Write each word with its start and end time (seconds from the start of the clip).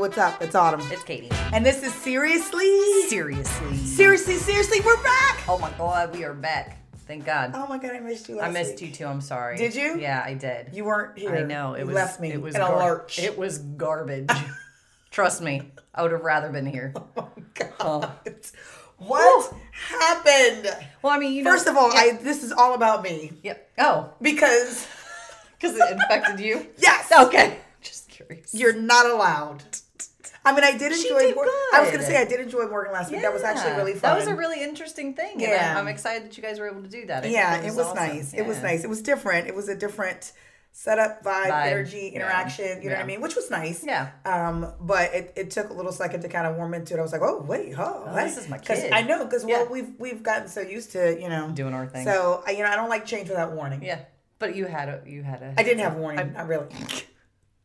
What's 0.00 0.16
up? 0.16 0.40
It's 0.42 0.54
Autumn. 0.54 0.80
It's 0.90 1.02
Katie. 1.02 1.28
And 1.52 1.64
this 1.64 1.82
is 1.82 1.92
Seriously? 1.92 3.02
Seriously. 3.08 3.76
Seriously, 3.76 4.36
seriously, 4.36 4.80
we're 4.80 5.02
back! 5.02 5.42
Oh 5.46 5.58
my 5.58 5.70
god, 5.76 6.14
we 6.16 6.24
are 6.24 6.32
back. 6.32 6.78
Thank 7.06 7.26
God. 7.26 7.52
Oh 7.54 7.66
my 7.66 7.76
god, 7.76 7.92
I 7.96 8.00
missed 8.00 8.28
you 8.28 8.36
last 8.36 8.48
I 8.48 8.52
missed 8.52 8.80
week. 8.80 8.90
you 8.90 8.94
too. 8.96 9.06
I'm 9.06 9.20
sorry. 9.20 9.56
Did 9.58 9.74
you? 9.74 9.98
Yeah, 10.00 10.22
I 10.24 10.34
did. 10.34 10.70
You 10.72 10.84
weren't 10.84 11.18
here. 11.18 11.34
I 11.36 11.42
know. 11.42 11.74
It 11.74 11.80
You 11.80 11.86
was 11.86 11.94
left 11.94 12.20
me 12.20 12.32
It 12.32 12.40
was 12.40 12.54
in 12.54 12.60
a 12.62 12.64
gar- 12.66 12.78
lurch. 12.78 13.18
It 13.18 13.36
was 13.36 13.58
garbage. 13.58 14.30
Trust 15.10 15.42
me, 15.42 15.70
I 15.94 16.02
would 16.02 16.12
have 16.12 16.22
rather 16.22 16.48
been 16.50 16.66
here. 16.66 16.94
oh 17.16 17.28
my 17.36 17.42
god. 17.78 18.12
What 18.96 19.54
happened? 19.72 20.76
Well, 21.02 21.12
I 21.12 21.18
mean, 21.18 21.32
you 21.34 21.42
know. 21.42 21.50
First 21.52 21.66
of 21.66 21.76
all, 21.76 21.92
yeah, 21.92 22.00
I 22.00 22.12
this 22.22 22.42
is 22.42 22.52
all 22.52 22.74
about 22.74 23.02
me. 23.02 23.32
Yep. 23.42 23.70
Oh, 23.78 24.14
Because 24.22 24.86
because 25.60 25.76
it 25.76 25.92
infected 25.92 26.40
you. 26.40 26.66
yes, 26.78 27.12
Okay. 27.12 27.58
Just 27.82 28.08
curious. 28.08 28.54
you're 28.54 28.74
not 28.78 29.06
allowed. 29.06 29.62
I 30.44 30.54
mean, 30.54 30.64
I 30.64 30.76
did 30.76 30.92
enjoy. 30.92 31.18
did 31.18 31.34
Mor- 31.34 31.44
I 31.74 31.80
was 31.82 31.90
gonna 31.90 32.02
say 32.02 32.16
I 32.20 32.24
did 32.24 32.40
enjoy 32.40 32.66
Morgan 32.66 32.92
last 32.92 33.10
week. 33.12 33.20
That 33.22 33.32
was 33.32 33.42
actually 33.42 33.72
really 33.76 33.92
fun. 33.92 34.10
That 34.12 34.16
was 34.18 34.26
a 34.26 34.34
really 34.34 34.62
interesting 34.62 35.14
thing. 35.14 35.38
Yeah. 35.38 35.74
I, 35.76 35.78
I'm 35.78 35.88
excited 35.88 36.24
that 36.24 36.36
you 36.36 36.42
guys 36.42 36.58
were 36.58 36.68
able 36.68 36.82
to 36.82 36.88
do 36.88 37.06
that. 37.06 37.24
I 37.24 37.28
yeah, 37.28 37.60
it 37.60 37.64
was, 37.66 37.78
awesome. 37.78 37.96
nice. 37.96 38.32
It 38.32 38.46
was 38.46 38.62
nice. 38.62 38.82
It 38.84 38.88
was 38.90 39.02
different. 39.02 39.48
It 39.48 39.54
was 39.54 39.68
a 39.68 39.74
different 39.74 40.32
setup, 40.72 41.22
vibe, 41.24 41.50
Vibe. 41.50 41.66
energy, 41.66 42.10
Yeah. 42.12 42.20
interaction. 42.20 42.80
You 42.80 42.88
know 42.90 42.94
what 42.96 43.02
I 43.04 43.06
mean? 43.06 43.20
Which 43.20 43.34
was 43.36 43.50
nice. 43.50 43.84
Yeah. 43.84 44.10
Um, 44.24 44.72
but 44.80 45.12
it, 45.12 45.32
it 45.36 45.50
took 45.50 45.68
a 45.68 45.72
little 45.72 45.92
second 45.92 46.22
to 46.22 46.28
kind 46.28 46.46
of 46.46 46.56
warm 46.56 46.74
into 46.74 46.94
it. 46.94 46.98
I 46.98 47.02
was 47.02 47.12
like, 47.12 47.22
oh 47.22 47.42
wait, 47.42 47.74
oh, 47.76 48.04
Oh, 48.06 48.14
this 48.14 48.38
is 48.38 48.48
my 48.48 48.56
kid. 48.58 48.92
I 48.92 49.02
know 49.02 49.24
because 49.24 49.44
well, 49.44 49.66
we've 49.70 49.92
we've 49.98 50.22
gotten 50.22 50.48
so 50.48 50.60
used 50.60 50.92
to 50.92 51.20
you 51.20 51.28
know 51.28 51.50
Doing 51.52 51.74
our 51.74 51.86
thing. 51.86 52.04
So 52.04 52.42
I, 52.46 52.52
you 52.52 52.60
know, 52.62 52.70
I 52.70 52.76
don't 52.76 52.88
like 52.88 53.04
change 53.04 53.28
without 53.28 53.52
warning. 53.52 53.82
Yeah, 53.82 54.00
but 54.38 54.54
you 54.54 54.66
had 54.66 54.88
a 54.88 55.02
you 55.06 55.22
had 55.22 55.42
a. 55.42 55.54
I 55.58 55.64
didn't 55.64 55.80
have 55.80 55.96
warning, 55.96 56.32
not 56.32 56.48
really. 56.48 56.68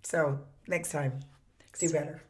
So 0.03 0.39
next 0.67 0.91
time, 0.91 1.19
do 1.79 1.89
better. 1.89 2.21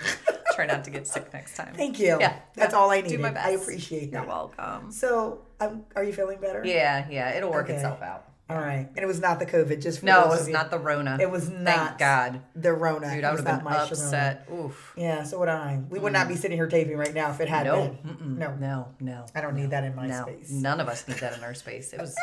Try 0.54 0.66
not 0.66 0.84
to 0.84 0.90
get 0.90 1.06
sick 1.06 1.30
next 1.34 1.54
time. 1.56 1.74
Thank 1.74 1.98
you. 1.98 2.16
Yeah, 2.18 2.38
that's 2.54 2.72
yeah. 2.72 2.78
all 2.78 2.90
I 2.90 3.00
Do 3.02 3.08
needed. 3.08 3.20
my 3.20 3.30
best. 3.30 3.46
I 3.46 3.50
appreciate 3.50 4.10
You're 4.10 4.22
that. 4.22 4.26
welcome. 4.28 4.90
So, 4.90 5.42
um, 5.60 5.84
are 5.94 6.02
you 6.02 6.12
feeling 6.14 6.40
better? 6.40 6.62
Yeah, 6.64 7.06
yeah, 7.10 7.36
it'll 7.36 7.50
work 7.50 7.66
Okay. 7.66 7.74
itself 7.74 8.00
out. 8.02 8.24
All 8.48 8.58
right. 8.58 8.88
And 8.88 8.98
it 8.98 9.06
was 9.06 9.20
not 9.20 9.40
the 9.40 9.46
COVID, 9.46 9.82
just 9.82 10.00
for 10.00 10.06
No, 10.06 10.28
those 10.28 10.38
was 10.40 10.48
not 10.48 10.70
the 10.70 10.78
Rona. 10.78 11.18
It 11.20 11.28
was 11.30 11.50
not 11.50 11.64
Thank 11.64 11.98
God. 11.98 12.40
the 12.54 12.72
Rona. 12.72 13.12
Dude, 13.12 13.24
I 13.24 13.32
would 13.32 13.44
have 13.44 13.56
been 13.58 13.64
my 13.64 13.74
Sharona. 13.76 13.90
upset. 13.90 14.48
Oof. 14.52 14.92
Yeah, 14.96 15.24
so 15.24 15.40
would 15.40 15.48
I. 15.48 15.82
We 15.88 15.98
would 15.98 16.12
not 16.12 16.28
be 16.28 16.34
mm. 16.34 16.38
sitting 16.38 16.56
here 16.56 16.68
taping 16.68 16.96
right 16.96 17.12
now 17.12 17.30
if 17.30 17.40
it 17.40 17.48
had 17.48 17.66
No, 17.66 17.96
been. 18.04 18.38
No, 18.38 18.54
no, 18.54 18.88
no. 19.00 19.26
I 19.34 19.40
don't 19.40 19.56
need 19.56 19.70
that 19.70 19.82
in 19.82 19.96
my 19.96 20.06
No, 20.06 20.22
space. 20.22 20.50
none 20.52 20.80
of 20.80 20.88
us 20.88 21.08
need 21.08 21.18
that 21.18 21.36
in 21.36 21.42
our 21.42 21.54
space. 21.54 21.92
It 21.92 22.00
was 22.00 22.16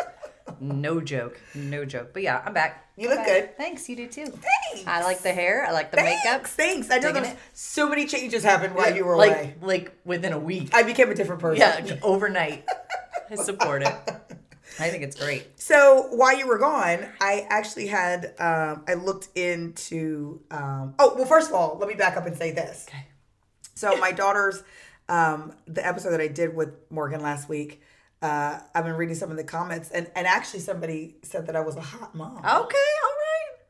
no 0.61 1.01
joke, 1.01 1.41
no 1.55 1.83
joke. 1.83 2.11
But 2.13 2.23
yeah, 2.23 2.41
I'm 2.45 2.53
back. 2.53 2.87
You 2.95 3.09
look 3.09 3.17
back. 3.19 3.27
good. 3.27 3.57
Thanks, 3.57 3.89
you 3.89 3.97
do 3.97 4.07
too. 4.07 4.27
Thanks. 4.27 4.87
I 4.87 5.03
like 5.03 5.23
the 5.23 5.33
hair. 5.33 5.65
I 5.65 5.71
like 5.71 5.91
the 5.91 5.97
makeup. 5.97 6.45
Thanks, 6.47 6.55
thanks. 6.55 6.91
I 6.91 6.99
know 6.99 7.11
there's 7.11 7.35
so 7.53 7.89
many 7.89 8.05
changes 8.05 8.43
happened 8.43 8.75
while 8.75 8.95
you 8.95 9.03
were 9.03 9.17
like, 9.17 9.31
away. 9.31 9.55
Like 9.61 9.97
within 10.05 10.31
a 10.31 10.39
week. 10.39 10.73
I 10.73 10.83
became 10.83 11.09
a 11.09 11.15
different 11.15 11.41
person. 11.41 11.85
yeah, 11.85 11.95
overnight. 12.01 12.65
I 13.29 13.35
support 13.35 13.83
it. 13.83 13.93
I 14.79 14.89
think 14.89 15.03
it's 15.03 15.15
great. 15.15 15.59
So 15.59 16.07
while 16.11 16.37
you 16.37 16.47
were 16.47 16.57
gone, 16.57 17.05
I 17.21 17.45
actually 17.49 17.87
had 17.87 18.33
um, 18.39 18.83
I 18.87 18.95
looked 18.95 19.29
into. 19.37 20.41
Um, 20.51 20.95
oh 20.99 21.13
well, 21.15 21.25
first 21.25 21.49
of 21.49 21.55
all, 21.55 21.77
let 21.79 21.87
me 21.87 21.95
back 21.95 22.17
up 22.17 22.25
and 22.25 22.35
say 22.37 22.51
this. 22.51 22.85
Okay. 22.89 23.05
So 23.75 23.97
my 23.97 24.11
daughter's 24.11 24.63
um, 25.09 25.53
the 25.67 25.85
episode 25.85 26.11
that 26.11 26.21
I 26.21 26.27
did 26.27 26.55
with 26.55 26.69
Morgan 26.89 27.21
last 27.21 27.49
week. 27.49 27.81
Uh, 28.21 28.59
I've 28.73 28.85
been 28.85 28.95
reading 28.95 29.15
some 29.15 29.31
of 29.31 29.37
the 29.37 29.43
comments, 29.43 29.91
and, 29.91 30.09
and 30.15 30.25
actually 30.25 30.61
somebody 30.61 31.17
said 31.23 31.47
that 31.47 31.57
I 31.57 31.61
was 31.61 31.75
a 31.75 31.81
hot 31.81 32.15
mom. 32.15 32.37
Okay, 32.37 32.45
all 32.47 32.55
right. 32.55 32.69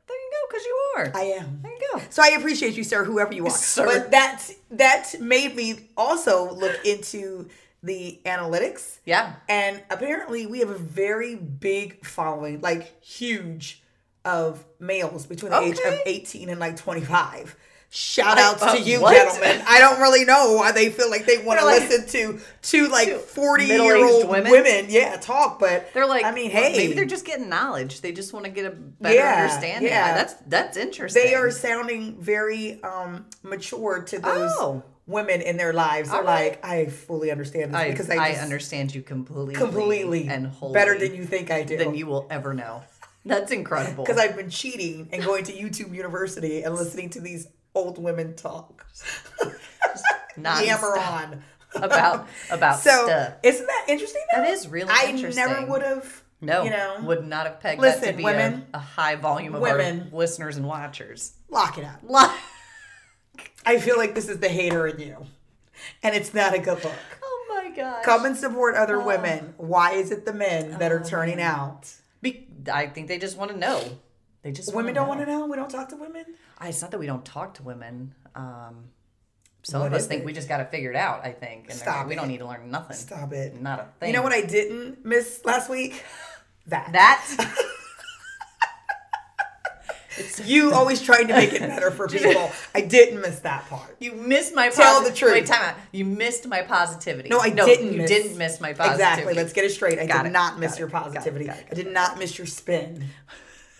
There 0.08 0.16
you 0.16 0.32
go, 0.32 0.48
because 0.48 0.66
you 0.66 0.94
are. 0.98 1.12
I 1.16 1.22
am. 1.40 1.60
there 1.64 1.72
you 1.72 1.80
go. 1.92 2.02
So 2.12 2.22
I 2.22 2.36
appreciate 2.38 2.78
you, 2.78 2.84
sir, 2.84 3.04
whoever 3.04 3.34
you 3.34 3.48
are. 3.48 3.50
Sir. 3.50 3.86
But 3.86 4.12
that 4.12 4.44
that 4.72 5.16
made 5.20 5.56
me 5.56 5.90
also 5.98 6.54
look 6.54 6.86
into 6.86 7.50
the 7.84 8.20
analytics. 8.26 9.00
Yeah. 9.06 9.34
And 9.50 9.84
apparently 9.90 10.48
we 10.48 10.60
have 10.60 10.70
a 10.70 10.78
very 10.78 11.36
big 11.36 12.06
following, 12.06 12.62
like 12.62 13.04
huge, 13.04 13.82
of 14.26 14.64
males 14.80 15.26
between 15.26 15.52
the 15.52 15.60
age 15.60 15.80
of 15.86 16.00
18 16.06 16.50
and 16.50 16.60
like 16.60 16.78
25. 16.78 17.58
Shout 17.96 18.40
outs 18.40 18.64
uh, 18.64 18.74
to 18.74 18.82
you, 18.82 19.02
what? 19.02 19.14
gentlemen. 19.16 19.64
I 19.68 19.80
don't 19.80 20.00
really 20.02 20.26
know 20.26 20.54
why 20.54 20.72
they 20.72 20.90
feel 20.90 21.12
like 21.12 21.28
they 21.28 21.38
want 21.44 21.60
to 21.60 21.66
like- 21.66 21.82
listen 21.88 22.08
to 22.08 22.40
two 22.64 22.88
like 22.88 23.20
forty 23.20 23.66
year 23.66 24.04
old 24.04 24.28
women? 24.28 24.52
women. 24.52 24.86
yeah, 24.90 25.16
talk, 25.18 25.60
but 25.60 25.94
They're 25.94 26.08
like, 26.08 26.26
I 26.26 26.32
mean, 26.32 26.52
well, 26.52 26.64
hey, 26.64 26.76
maybe 26.76 26.94
they're 26.94 27.06
just 27.06 27.24
getting 27.24 27.50
knowledge. 27.50 28.02
They 28.02 28.12
just 28.12 28.34
want 28.34 28.46
to 28.46 28.52
get 28.52 28.66
a 28.66 28.72
better 28.72 29.14
Yeah, 29.14 29.42
understanding. 29.44 29.92
yeah. 29.92 30.16
That's 30.16 30.34
that's 30.48 30.76
interesting. 30.78 31.22
they 31.24 31.36
are 31.36 31.52
sounding 31.52 32.20
very 32.20 32.82
um 32.82 33.28
mature 33.44 34.02
to 34.04 34.18
those 34.18 34.52
Oh. 34.58 34.84
Women 35.06 35.42
in 35.42 35.58
their 35.58 35.74
lives. 35.74 36.10
Right. 36.10 36.24
like, 36.24 36.66
I 36.66 36.86
fully 36.88 37.32
understand 37.32 37.74
this 37.74 37.82
I, 37.82 37.92
because 37.92 38.10
I, 38.10 38.16
I, 38.16 38.32
understand 38.36 38.94
you 38.96 39.02
completely, 39.02 39.56
completely 39.56 40.28
and 40.28 40.48
wholly 40.48 40.74
better 40.74 40.98
than 40.98 41.14
you 41.16 41.26
think 41.26 41.52
I 41.52 41.64
do. 41.64 41.78
than 41.78 41.94
you 41.96 42.08
will 42.08 42.28
ever 42.30 42.54
know. 42.54 42.84
That's 43.26 43.52
incredible. 43.52 44.04
because 44.04 44.18
I've 44.20 44.36
been 44.36 44.50
cheating 44.50 45.10
and 45.14 45.24
going 45.24 45.44
to 45.46 45.54
YouTube 45.54 45.94
University 45.96 46.64
and 46.64 46.76
listening 46.76 47.10
to 47.12 47.22
these 47.22 47.48
old 47.76 47.98
women 47.98 48.36
talk. 48.36 48.86
Yammer 50.38 50.98
on. 50.98 51.44
about 51.76 52.28
about 52.52 52.80
So 52.80 53.06
stuff. 53.08 53.34
isn't 53.44 53.66
that 53.66 53.86
interesting? 53.88 54.22
Though? 54.34 54.42
That 54.42 54.50
is 54.52 54.68
really 54.68 54.90
I 54.92 55.08
interesting. 55.10 55.44
never 55.46 55.66
would 55.68 55.82
have. 55.82 56.22
No, 56.42 56.64
you 56.64 56.70
know, 56.72 56.98
would 57.04 57.26
not 57.26 57.46
have 57.46 57.62
pegged 57.62 57.82
that 57.82 58.04
to 58.04 58.12
be 58.14 58.24
women- 58.24 58.66
a, 58.74 58.78
a 58.78 58.80
high 58.80 59.16
volume 59.16 59.56
of 59.56 59.62
women- 59.62 60.10
listeners 60.12 60.58
and 60.58 60.68
watchers. 60.68 61.34
lock 61.50 61.78
it 61.78 61.86
up. 61.86 62.00
Li- 62.04 62.36
I 63.66 63.80
feel 63.80 63.98
like 63.98 64.16
this 64.16 64.28
is 64.30 64.40
the 64.40 64.50
hater 64.50 64.88
in 64.88 65.00
you, 65.00 65.26
and 66.02 66.16
it's 66.16 66.34
not 66.34 66.54
a 66.54 66.60
good 66.60 66.84
look. 66.84 66.94
oh 67.24 67.46
my 67.64 67.70
gosh. 67.76 68.04
Come 68.06 68.26
and 68.26 68.36
support 68.38 68.76
other 68.76 69.02
Oh. 69.02 69.06
women. 69.06 69.54
Why 69.58 69.92
is 69.94 70.12
it 70.12 70.26
the 70.26 70.34
men 70.34 70.78
that 70.80 70.92
are 70.92 71.04
turning 71.04 71.42
out? 71.42 71.92
Be- 72.22 72.48
I 72.72 72.88
think 72.88 73.08
they 73.08 73.18
just 73.18 73.38
want 73.38 73.52
to 73.52 73.58
know. 73.58 73.82
They 74.42 74.52
just 74.52 74.74
Women 74.76 74.94
don't 74.94 75.08
want 75.08 75.22
to 75.22 75.26
know. 75.26 75.46
We 75.46 75.56
don't 75.56 75.70
talk 75.70 75.88
to 75.90 75.96
women. 75.96 76.26
I, 76.60 76.68
it's 76.70 76.82
not 76.82 76.92
that 76.92 76.98
we 77.00 77.08
don't 77.08 77.24
talk 77.24 77.54
to 77.56 77.64
women. 77.64 78.14
Um, 78.36 78.90
some 79.64 79.80
What 79.80 79.88
of 79.88 79.94
us 79.94 80.06
think 80.08 80.22
it? 80.24 80.26
we 80.26 80.34
just 80.34 80.50
got 80.50 80.58
to 80.58 80.66
figure 80.66 80.90
it 80.90 80.98
out. 80.98 81.26
I 81.26 81.32
think, 81.32 81.70
and 81.70 81.80
Stop 81.80 82.08
we 82.08 82.14
it. 82.14 82.16
don't 82.18 82.28
need 82.28 82.40
to 82.40 82.46
learn 82.48 82.70
nothing. 82.70 82.98
Stop 82.98 83.32
it. 83.32 83.62
Not 83.62 83.80
a 83.80 83.86
thing. 84.00 84.10
You 84.10 84.16
know 84.18 84.22
what 84.22 84.34
I 84.34 84.42
didn't 84.42 85.06
miss 85.06 85.40
last 85.46 85.70
week? 85.70 86.04
That. 86.68 86.92
That 86.92 87.26
You 90.46 90.74
always 90.74 91.02
trying 91.02 91.28
to 91.28 91.34
make 91.34 91.54
it 91.54 91.62
better 91.62 91.92
for 91.92 92.08
people. 92.10 92.52
I 92.76 92.82
didn't 92.82 93.22
miss 93.22 93.40
that 93.40 93.68
part. 93.70 93.96
you 94.00 94.12
missed 94.14 94.54
my 94.54 94.70
Tell 94.70 95.02
posi- 95.02 95.10
the 95.10 95.14
truth. 95.14 95.34
Wait, 95.34 95.46
time 95.46 95.62
out. 95.62 95.76
You 95.92 96.06
missed 96.06 96.48
my 96.48 96.62
positivity. 96.62 97.30
No, 97.30 97.40
I 97.40 97.50
didn't. 97.50 97.92
You 97.94 97.98
miss. 98.00 98.10
didn't 98.10 98.38
miss 98.38 98.60
my 98.62 98.74
positivity. 98.74 98.94
Exactly. 99.04 99.34
Let's 99.34 99.54
get 99.54 99.66
it 99.66 99.72
straight. 99.72 100.00
I 100.00 100.06
Got 100.06 100.24
did 100.24 100.30
it, 100.30 100.34
not 100.34 100.60
miss 100.60 100.72
got 100.74 100.80
your 100.80 100.88
it, 100.88 100.92
got 100.92 101.02
it, 101.02 101.14
positivity. 101.14 101.46
got 101.46 101.58
it, 101.58 101.66
I 101.72 101.76
did 101.76 101.92
not 101.92 102.20
miss 102.20 102.38
your 102.38 102.48
spin. 102.48 103.06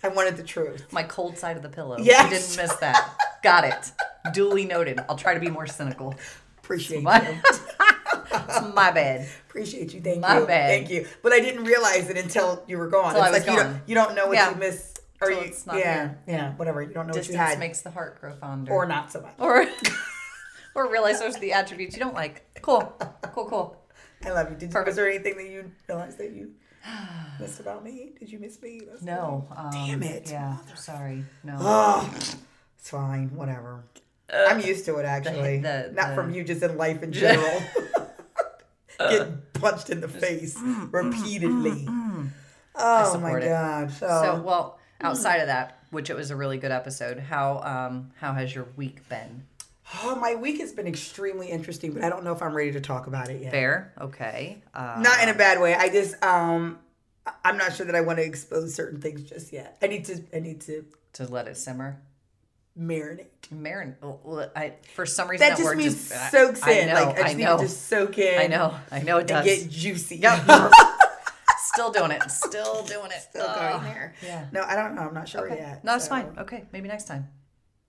I 0.02 0.08
wanted 0.08 0.36
the 0.36 0.42
truth. 0.42 0.92
my 0.92 1.02
cold 1.02 1.38
side 1.38 1.56
of 1.56 1.62
the 1.62 1.68
pillow. 1.70 1.96
Yes. 1.98 2.24
You 2.24 2.38
didn't 2.38 2.56
miss 2.68 2.76
that. 2.80 3.16
Got 3.42 3.64
it. 3.64 3.92
Duly 4.34 4.64
noted. 4.66 5.00
I'll 5.08 5.16
try 5.16 5.34
to 5.34 5.40
be 5.40 5.48
more 5.48 5.66
cynical. 5.66 6.14
Appreciate 6.58 7.02
My, 7.02 7.20
you. 7.26 7.38
it's 7.44 8.74
my 8.74 8.90
bad. 8.90 9.28
Appreciate 9.48 9.92
you. 9.94 10.00
Thank 10.00 10.20
My 10.20 10.38
you. 10.40 10.46
bad. 10.46 10.68
Thank 10.68 10.90
you. 10.90 11.06
But 11.22 11.32
I 11.32 11.40
didn't 11.40 11.64
realize 11.64 12.08
it 12.10 12.16
until 12.16 12.62
you 12.66 12.78
were 12.78 12.88
gone. 12.88 13.14
I 13.16 13.28
it's 13.28 13.30
was 13.38 13.46
like 13.46 13.50
you 13.50 13.62
don't 13.62 13.80
you 13.86 13.94
don't 13.94 14.14
know 14.14 14.26
what 14.28 14.34
Yeah. 14.36 14.50
you 14.50 14.56
missed 14.56 14.93
or 15.26 15.30
you 15.32 15.38
it's 15.40 15.66
not 15.66 15.78
yeah, 15.78 16.02
here. 16.02 16.18
yeah, 16.26 16.52
whatever. 16.54 16.82
You 16.82 16.92
don't 16.94 17.06
know 17.06 17.12
Distance 17.12 17.36
what 17.36 17.42
you 17.44 17.48
had. 17.50 17.58
makes 17.58 17.80
the 17.82 17.90
heart 17.90 18.20
grow 18.20 18.32
fonder. 18.34 18.72
or 18.72 18.86
not 18.86 19.10
so 19.12 19.20
much. 19.20 19.34
Or, 19.38 19.66
or 20.74 20.90
realize 20.90 21.20
those 21.20 21.36
are 21.36 21.40
the 21.40 21.52
attributes 21.52 21.96
you 21.96 22.00
don't 22.02 22.14
like. 22.14 22.44
Cool. 22.62 22.82
Cool, 23.32 23.46
cool. 23.48 23.76
I 24.24 24.30
love 24.30 24.50
you. 24.50 24.56
Did, 24.56 24.70
Perfect. 24.70 24.86
was 24.88 24.96
there 24.96 25.08
anything 25.08 25.36
that 25.36 25.46
you 25.48 25.70
realized 25.88 26.18
that 26.18 26.30
you 26.32 26.52
missed 27.40 27.60
about 27.60 27.84
me? 27.84 28.12
Did 28.18 28.30
you 28.30 28.38
miss 28.38 28.60
me? 28.62 28.80
That's- 28.80 29.02
No. 29.02 29.46
Um, 29.56 29.70
Damn 29.70 30.02
it. 30.02 30.30
Yeah. 30.30 30.56
Sorry. 30.76 31.24
No. 31.42 31.56
Oh, 31.58 32.10
it's 32.16 32.90
fine. 32.90 33.34
Whatever. 33.34 33.84
I'm 34.32 34.60
used 34.60 34.84
to 34.86 34.96
it 34.96 35.04
actually. 35.04 35.58
the- 35.60 35.90
Not 35.94 36.10
the- 36.10 36.14
from 36.14 36.32
you, 36.32 36.42
just 36.44 36.62
in 36.62 36.76
life 36.78 37.02
in 37.02 37.12
general. 37.24 37.60
Get 38.98 39.52
punched 39.54 39.90
in 39.90 40.00
the 40.00 40.08
face 40.08 40.56
mm, 40.56 40.88
mm, 40.88 40.92
repeatedly. 40.92 41.84
Mm, 41.84 42.28
oh 42.76 43.18
my 43.18 43.38
it. 43.38 43.44
god. 43.48 43.90
So, 43.90 44.06
So, 44.06 44.42
well, 44.44 44.78
outside 45.04 45.36
of 45.38 45.46
that, 45.48 45.78
which 45.90 46.10
it 46.10 46.16
was 46.16 46.30
a 46.30 46.36
really 46.36 46.58
good 46.58 46.72
episode, 46.72 47.18
how 47.18 47.60
um 47.60 48.10
how 48.18 48.32
has 48.32 48.54
your 48.54 48.66
week 48.76 49.08
been? 49.08 49.44
oh, 50.02 50.16
my 50.16 50.34
week 50.34 50.58
has 50.60 50.72
been 50.72 50.86
extremely 50.86 51.48
interesting, 51.48 51.92
but 51.92 52.02
I 52.02 52.08
don't 52.08 52.24
know 52.24 52.32
if 52.32 52.42
I'm 52.42 52.54
ready 52.54 52.72
to 52.72 52.80
talk 52.80 53.06
about 53.06 53.28
it 53.28 53.42
yet. 53.42 53.52
Fair. 53.52 53.92
Okay. 54.00 54.62
Uh, 54.72 54.96
Not 54.98 55.22
in 55.22 55.28
a 55.28 55.34
bad 55.34 55.60
way. 55.60 55.74
I 55.74 55.88
just 55.90 56.20
um 56.24 56.78
I'm 57.44 57.56
not 57.58 57.74
sure 57.74 57.86
that 57.86 57.94
I 57.94 58.00
want 58.00 58.18
to 58.18 58.24
expose 58.24 58.74
certain 58.74 59.00
things 59.00 59.22
just 59.22 59.52
yet. 59.52 59.76
I 59.82 59.86
need 59.86 60.04
to 60.06 60.22
I 60.34 60.40
need 60.40 60.62
to 60.62 60.84
to 61.14 61.26
let 61.26 61.46
it 61.48 61.56
simmer. 61.56 62.00
marinate. 62.78 63.26
Marin, 63.50 63.94
I 64.56 64.72
for 64.94 65.04
some 65.06 65.28
reason 65.28 65.46
That 65.46 65.50
that, 65.50 65.58
just 65.58 65.64
word 65.68 65.76
means 65.78 65.94
just 66.08 66.30
soaks 66.32 66.62
I, 66.62 66.70
in. 66.72 66.88
I 66.88 66.92
know, 66.92 67.06
like 67.06 67.18
I 67.18 67.22
just 67.22 67.34
I 67.34 67.38
need 67.38 67.44
to 67.46 67.58
just 67.58 67.88
soak 67.88 68.18
in. 68.18 68.40
I 68.40 68.46
know, 68.46 68.74
I 68.90 69.02
know 69.02 69.18
it 69.18 69.26
does. 69.26 69.44
get 69.44 69.70
juicy. 69.70 70.16
Yep. 70.16 70.44
Still 71.74 71.90
doing 71.92 72.10
it. 72.10 72.22
Still 72.30 72.82
doing 72.84 73.10
it. 73.10 73.20
Still 73.30 73.46
going 73.46 73.58
Ugh. 73.74 73.82
there. 73.84 74.14
Yeah. 74.22 74.46
No, 74.52 74.62
I 74.62 74.74
don't 74.74 74.94
know. 74.94 75.02
I'm 75.02 75.14
not 75.14 75.28
sure 75.28 75.46
Okay. 75.46 75.56
yet. 75.60 75.84
No, 75.84 75.94
it's 75.96 76.04
so- 76.04 76.10
fine. 76.10 76.34
Okay, 76.38 76.64
maybe 76.72 76.88
next 76.88 77.04
time. 77.04 77.28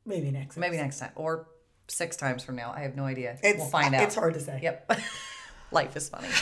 Maybe 0.05 0.29
next. 0.31 0.55
Time. 0.55 0.61
Maybe 0.61 0.77
next 0.77 0.99
time 0.99 1.11
or 1.15 1.47
six 1.87 2.15
times 2.17 2.43
from 2.43 2.55
now. 2.55 2.73
I 2.75 2.81
have 2.81 2.95
no 2.95 3.05
idea. 3.05 3.37
It's, 3.43 3.57
we'll 3.59 3.67
find 3.69 3.93
out. 3.95 4.03
It's 4.03 4.15
hard 4.15 4.33
to 4.35 4.39
say. 4.39 4.59
Yep. 4.61 4.91
Life 5.71 5.95
is 5.95 6.09
funny. 6.09 6.27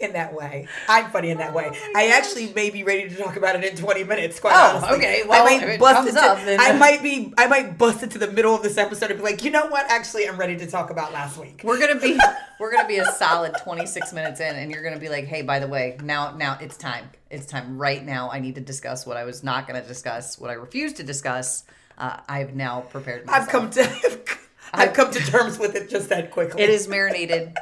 in 0.00 0.12
that 0.14 0.32
way. 0.34 0.66
I'm 0.88 1.10
funny 1.10 1.30
in 1.30 1.38
that 1.38 1.52
way. 1.54 1.70
I 1.94 2.08
actually 2.08 2.52
may 2.54 2.70
be 2.70 2.84
ready 2.84 3.08
to 3.08 3.16
talk 3.16 3.36
about 3.36 3.56
it 3.56 3.64
in 3.64 3.76
20 3.76 4.04
minutes. 4.04 4.40
Quite 4.40 4.54
Oh, 4.54 4.76
honestly, 4.76 4.96
okay. 4.98 5.22
Well, 5.26 5.42
I 5.42 5.44
might 5.58 5.68
it 5.68 5.80
bust 5.80 5.94
comes 5.96 6.08
into, 6.10 6.20
up, 6.22 6.38
then- 6.44 6.60
I 6.60 6.72
might 6.72 7.02
be. 7.02 7.32
I 7.36 7.46
might 7.46 7.76
bust 7.78 8.02
into 8.02 8.18
the 8.18 8.30
middle 8.30 8.54
of 8.54 8.62
this 8.62 8.78
episode 8.78 9.10
and 9.10 9.18
be 9.20 9.24
like, 9.24 9.44
you 9.44 9.50
know 9.50 9.66
what? 9.66 9.90
Actually, 9.90 10.28
I'm 10.28 10.36
ready 10.38 10.56
to 10.56 10.66
talk 10.66 10.90
about 10.90 11.12
last 11.12 11.38
week. 11.38 11.62
We're 11.64 11.78
gonna 11.78 12.00
be 12.00 12.18
we're 12.60 12.72
gonna 12.72 12.88
be 12.88 12.98
a 12.98 13.06
solid 13.12 13.54
26 13.62 14.12
minutes 14.12 14.40
in, 14.40 14.56
and 14.56 14.70
you're 14.70 14.82
gonna 14.82 14.98
be 14.98 15.08
like, 15.08 15.24
hey, 15.26 15.42
by 15.42 15.58
the 15.58 15.68
way, 15.68 15.96
now 16.02 16.34
now 16.36 16.58
it's 16.60 16.76
time. 16.76 17.10
It's 17.30 17.46
time 17.46 17.78
right 17.78 18.04
now. 18.04 18.30
I 18.30 18.40
need 18.40 18.54
to 18.56 18.60
discuss 18.60 19.06
what 19.06 19.16
I 19.16 19.24
was 19.24 19.42
not 19.42 19.66
gonna 19.66 19.82
discuss, 19.82 20.38
what 20.38 20.50
I 20.50 20.54
refused 20.54 20.96
to 20.96 21.02
discuss. 21.02 21.64
Uh, 21.98 22.18
I've 22.28 22.54
now 22.54 22.80
prepared 22.80 23.26
myself. 23.26 23.42
I've 23.44 23.48
come 23.50 23.70
to. 23.70 24.20
I've 24.74 24.94
come 24.94 25.10
to 25.10 25.20
terms 25.20 25.58
with 25.58 25.74
it 25.76 25.90
just 25.90 26.08
that 26.08 26.30
quickly. 26.30 26.62
It 26.62 26.70
is 26.70 26.88
marinated, 26.88 27.54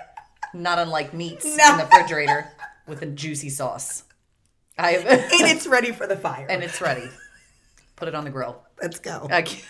not 0.54 0.78
unlike 0.78 1.12
meats 1.14 1.44
No. 1.44 1.72
in 1.72 1.78
the 1.78 1.84
refrigerator 1.84 2.48
with 2.86 3.02
a 3.02 3.06
juicy 3.06 3.50
sauce. 3.50 4.04
I 4.78 4.92
have, 4.92 5.06
and 5.06 5.22
it's 5.32 5.66
ready 5.66 5.92
for 5.92 6.06
the 6.06 6.16
fire. 6.16 6.46
and 6.48 6.62
it's 6.62 6.80
ready. 6.80 7.08
Put 7.96 8.08
it 8.08 8.14
on 8.14 8.24
the 8.24 8.30
grill. 8.30 8.62
Let's 8.80 8.98
go. 8.98 9.28
Okay. 9.30 9.60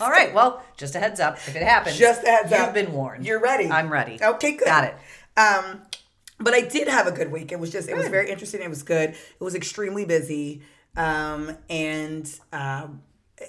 All 0.00 0.10
right. 0.10 0.34
Well, 0.34 0.62
just 0.76 0.94
a 0.94 0.98
heads 0.98 1.20
up. 1.20 1.36
If 1.36 1.56
it 1.56 1.62
happens, 1.62 1.96
Just 1.96 2.24
a 2.24 2.26
heads 2.28 2.52
up. 2.52 2.66
you've 2.66 2.74
been 2.74 2.92
warned. 2.92 3.24
You're 3.24 3.40
ready. 3.40 3.70
I'm 3.70 3.90
ready. 3.90 4.18
Okay, 4.22 4.52
good. 4.56 4.66
Got 4.66 4.84
it. 4.84 4.94
Um, 5.38 5.82
but 6.38 6.52
I 6.52 6.60
did 6.60 6.88
have 6.88 7.06
a 7.06 7.12
good 7.12 7.32
week. 7.32 7.52
It 7.52 7.58
was 7.58 7.70
just, 7.70 7.88
it 7.88 7.96
was 7.96 8.08
very 8.08 8.28
interesting. 8.30 8.60
It 8.60 8.68
was 8.68 8.82
good. 8.82 9.10
It 9.10 9.40
was 9.40 9.54
extremely 9.54 10.04
busy. 10.04 10.62
Um, 10.96 11.56
and, 11.70 12.28
um, 12.52 13.02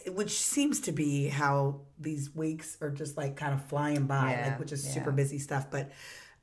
which 0.08 0.32
seems 0.40 0.80
to 0.82 0.92
be 0.92 1.28
how 1.28 1.82
these 2.00 2.34
weeks 2.34 2.78
are 2.82 2.90
just 2.90 3.18
like 3.18 3.36
kind 3.36 3.54
of 3.54 3.64
flying 3.66 4.06
by, 4.06 4.32
Yeah, 4.32 4.48
like, 4.50 4.60
which 4.60 4.72
is 4.72 4.86
yeah. 4.86 4.94
super 4.94 5.12
busy 5.12 5.40
stuff. 5.40 5.70
But, 5.70 5.92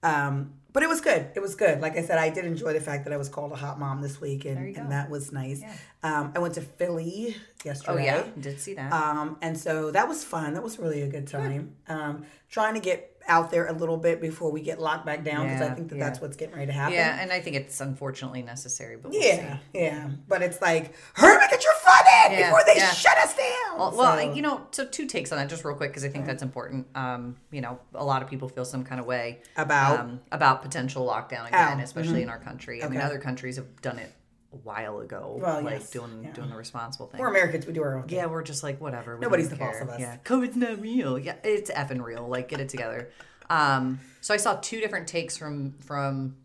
um, 0.02 0.54
but 0.72 0.82
it 0.82 0.88
was 0.88 1.02
good. 1.02 1.28
It 1.34 1.40
was 1.40 1.54
good. 1.54 1.80
Like 1.82 1.98
I 1.98 2.02
said, 2.02 2.16
I 2.18 2.30
did 2.30 2.46
enjoy 2.46 2.72
the 2.72 2.80
fact 2.80 3.04
that 3.04 3.12
I 3.12 3.18
was 3.18 3.28
called 3.28 3.52
a 3.52 3.56
hot 3.56 3.78
mom 3.78 4.00
this 4.00 4.20
week, 4.22 4.46
and, 4.46 4.74
and 4.76 4.90
that 4.92 5.10
was 5.10 5.30
nice. 5.30 5.62
Um, 6.02 6.32
I 6.34 6.38
went 6.38 6.54
to 6.54 6.62
Philly 6.62 7.36
Oh 7.36 7.66
yesterday. 7.66 8.04
yeah, 8.06 8.24
did 8.40 8.58
see 8.58 8.74
that. 8.74 8.90
Um, 8.92 9.36
and 9.42 9.56
so 9.58 9.90
that 9.90 10.08
was 10.08 10.24
fun. 10.24 10.54
That 10.54 10.62
was 10.62 10.78
really 10.78 11.02
a 11.02 11.08
good 11.08 11.26
time. 11.26 11.74
Um, 11.88 12.24
trying 12.48 12.72
to 12.74 12.80
get 12.80 13.11
out 13.28 13.50
there 13.50 13.66
a 13.66 13.72
little 13.72 13.96
bit 13.96 14.20
before 14.20 14.50
we 14.50 14.60
get 14.60 14.80
locked 14.80 15.06
back 15.06 15.24
down 15.24 15.46
because 15.46 15.62
I 15.62 15.74
think 15.74 15.88
that 15.90 15.96
yeah. 15.96 16.04
that's 16.04 16.20
what's 16.20 16.36
getting 16.36 16.54
ready 16.54 16.66
to 16.66 16.72
happen. 16.72 16.94
yeah, 16.94 17.20
and 17.20 17.32
I 17.32 17.40
think 17.40 17.56
it's 17.56 17.80
unfortunately 17.80 18.42
necessary, 18.42 18.96
but 18.96 19.10
we'll 19.12 19.22
Yeah, 19.22 19.58
see. 19.72 19.80
yeah. 19.80 20.08
But 20.28 20.42
it's 20.42 20.60
like, 20.60 20.94
hurry 21.14 21.40
and 21.40 21.50
get 21.50 21.62
your 21.62 21.72
foot 21.74 22.06
in 22.26 22.38
Yeah, 22.38 22.46
before 22.50 22.60
they 22.66 22.76
yeah. 22.80 22.90
shut 22.92 23.16
us 23.18 23.34
down. 23.36 23.78
Well, 23.78 23.94
well, 23.96 24.16
So- 24.18 24.32
you 24.34 24.42
know, 24.42 24.66
so 24.70 24.84
two 24.86 25.06
takes 25.06 25.32
on 25.32 25.38
that, 25.38 25.48
just 25.48 25.64
real 25.64 25.74
quick, 25.76 25.90
because 25.90 26.04
I 26.04 26.08
think 26.08 26.26
that's 26.26 26.42
important. 26.42 26.86
Um, 26.94 27.36
you 27.50 27.60
know, 27.60 27.78
a 27.94 28.04
lot 28.04 28.22
of 28.22 28.28
people 28.28 28.48
feel 28.48 28.64
some 28.64 28.84
kind 28.84 29.00
of 29.00 29.06
way 29.06 29.40
About? 29.56 30.00
um, 30.00 30.20
about 30.32 30.62
potential 30.62 31.06
lockdown 31.06 31.48
again, 31.48 31.78
Oh, 31.80 31.82
especially 31.84 32.22
in 32.22 32.28
our 32.28 32.38
country. 32.38 32.82
I 32.82 32.88
mean, 32.88 33.00
other 33.00 33.18
countries 33.18 33.56
have 33.56 33.80
done 33.82 33.98
it 33.98 34.12
a 34.52 34.56
while 34.56 35.00
ago, 35.00 35.38
Well, 35.40 35.62
like 35.62 35.74
yes, 35.80 35.90
doing 35.90 36.22
yeah. 36.24 36.32
doing 36.32 36.50
the 36.50 36.56
responsible 36.56 37.06
thing. 37.06 37.20
we're 37.20 37.28
Americans. 37.28 37.66
We 37.66 37.72
do 37.72 37.82
our 37.82 37.96
own 37.96 38.02
thing. 38.08 38.16
yeah, 38.18 38.26
we're 38.26 38.42
just 38.42 38.62
like 38.62 38.80
whatever. 38.80 39.16
we 39.16 39.22
Nobody's 39.22 39.48
the 39.48 39.56
boss 39.56 39.80
of 39.80 39.88
us. 39.88 40.00
Yeah, 40.00 40.16
COVID's 40.24 40.56
not 40.56 40.80
real. 40.80 41.18
Yeah, 41.18 41.36
it's 41.44 41.70
effing 41.70 42.02
real. 42.02 42.28
Like, 42.28 42.48
get 42.48 42.60
it 42.60 42.68
together. 42.68 43.08
Um, 43.50 44.00
so 44.20 44.32
I 44.34 44.36
saw 44.36 44.56
two 44.56 44.80
different 44.80 45.08
takes 45.08 45.36
from 45.36 45.72
from 45.80 46.36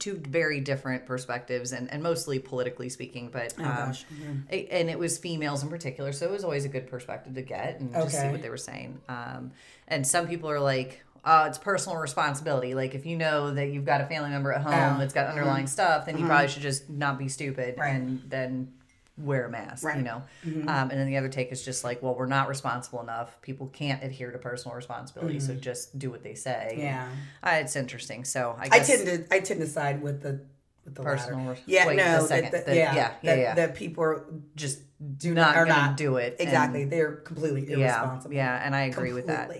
two 0.00 0.20
very 0.28 0.60
different 0.60 1.06
perspectives, 1.06 1.72
and, 1.72 1.90
and 1.92 2.02
mostly 2.02 2.38
politically 2.40 2.88
speaking. 2.88 3.28
But 3.32 3.56
um, 3.58 3.64
Oh, 3.64 3.68
gosh. 3.86 4.04
a- 4.50 4.66
and 4.66 4.90
it 4.90 4.98
was 4.98 5.18
females 5.18 5.62
in 5.62 5.68
particular, 5.68 6.12
so 6.12 6.26
it 6.26 6.32
was 6.32 6.42
always 6.44 6.64
a 6.64 6.68
good 6.68 6.88
perspective 6.88 7.34
to 7.34 7.42
get 7.42 7.78
and 7.80 7.92
just 7.92 8.20
see 8.20 8.28
what 8.28 8.42
they 8.42 8.50
were 8.50 8.56
saying. 8.56 9.00
Um, 9.08 9.52
and 9.86 10.04
some 10.06 10.26
people 10.26 10.50
are 10.50 10.58
like, 10.60 11.03
"Oh, 11.24 11.44
it's 11.44 11.58
personal 11.58 11.98
responsibility. 11.98 12.74
Like 12.74 12.94
if 12.94 13.06
you 13.06 13.16
know 13.16 13.52
that 13.54 13.68
you've 13.70 13.84
got 13.84 14.00
a 14.00 14.06
family 14.06 14.30
member 14.30 14.52
at 14.52 14.62
home 14.62 14.96
Oh, 14.96 14.98
that's 14.98 15.14
got 15.14 15.26
underlying 15.28 15.64
mm-hmm. 15.64 15.68
stuff, 15.68 16.06
then 16.06 16.14
you 16.16 16.20
mm-hmm. 16.20 16.28
probably 16.28 16.48
should 16.48 16.62
just 16.62 16.90
not 16.90 17.18
be 17.18 17.28
stupid 17.28 17.76
Right. 17.78 17.94
and 17.94 18.22
then 18.28 18.72
wear 19.16 19.46
a 19.46 19.50
mask. 19.50 19.82
You 19.84 19.88
Right. 19.90 20.02
know. 20.02 20.22
Mm-hmm. 20.44 20.68
Um, 20.68 20.90
and 20.90 20.98
then 20.98 21.06
the 21.06 21.16
other 21.16 21.28
take 21.28 21.52
is 21.52 21.64
just 21.64 21.84
like, 21.84 22.02
well, 22.02 22.14
we're 22.16 22.26
not 22.26 22.48
responsible 22.48 23.00
enough. 23.00 23.40
People 23.42 23.68
can't 23.68 24.02
adhere 24.02 24.30
to 24.32 24.38
personal 24.38 24.76
responsibility, 24.76 25.38
so 25.40 25.54
just 25.54 25.98
do 25.98 26.10
what 26.10 26.22
they 26.22 26.34
say. 26.34 26.74
Yeah. 26.78 27.08
Uh, 27.42 27.58
it's 27.60 27.76
interesting. 27.76 28.24
So 28.24 28.56
I 28.58 28.68
I 28.72 28.78
tend 28.80 29.06
to 29.06 29.34
I 29.34 29.40
tend 29.40 29.60
to 29.60 29.66
side 29.66 30.02
with 30.02 30.22
the 30.22 30.40
with 30.84 30.94
the 30.96 31.02
Personal 31.02 31.46
latter. 31.46 31.60
Yeah, 31.66 31.86
wait, 31.86 31.96
no, 31.96 32.20
the 32.20 32.28
second, 32.28 32.52
that, 32.52 32.52
that, 32.52 32.66
the- 32.66 32.76
yeah, 32.76 32.94
yeah, 32.94 33.14
yeah, 33.22 33.34
that, 33.36 33.38
yeah. 33.38 33.54
that 33.54 33.74
people 33.74 34.04
are 34.04 34.26
just 34.54 34.80
do 35.18 35.32
not 35.32 35.56
are 35.56 35.66
not 35.66 35.96
do 35.96 36.16
it. 36.16 36.36
and- 36.38 36.48
exactly. 36.48 36.84
They're 36.84 37.12
completely 37.12 37.72
irresponsible. 37.72 38.34
yeah, 38.34 38.60
and 38.64 38.74
I 38.74 38.82
agree 38.82 39.12
with 39.12 39.28
that. 39.28 39.50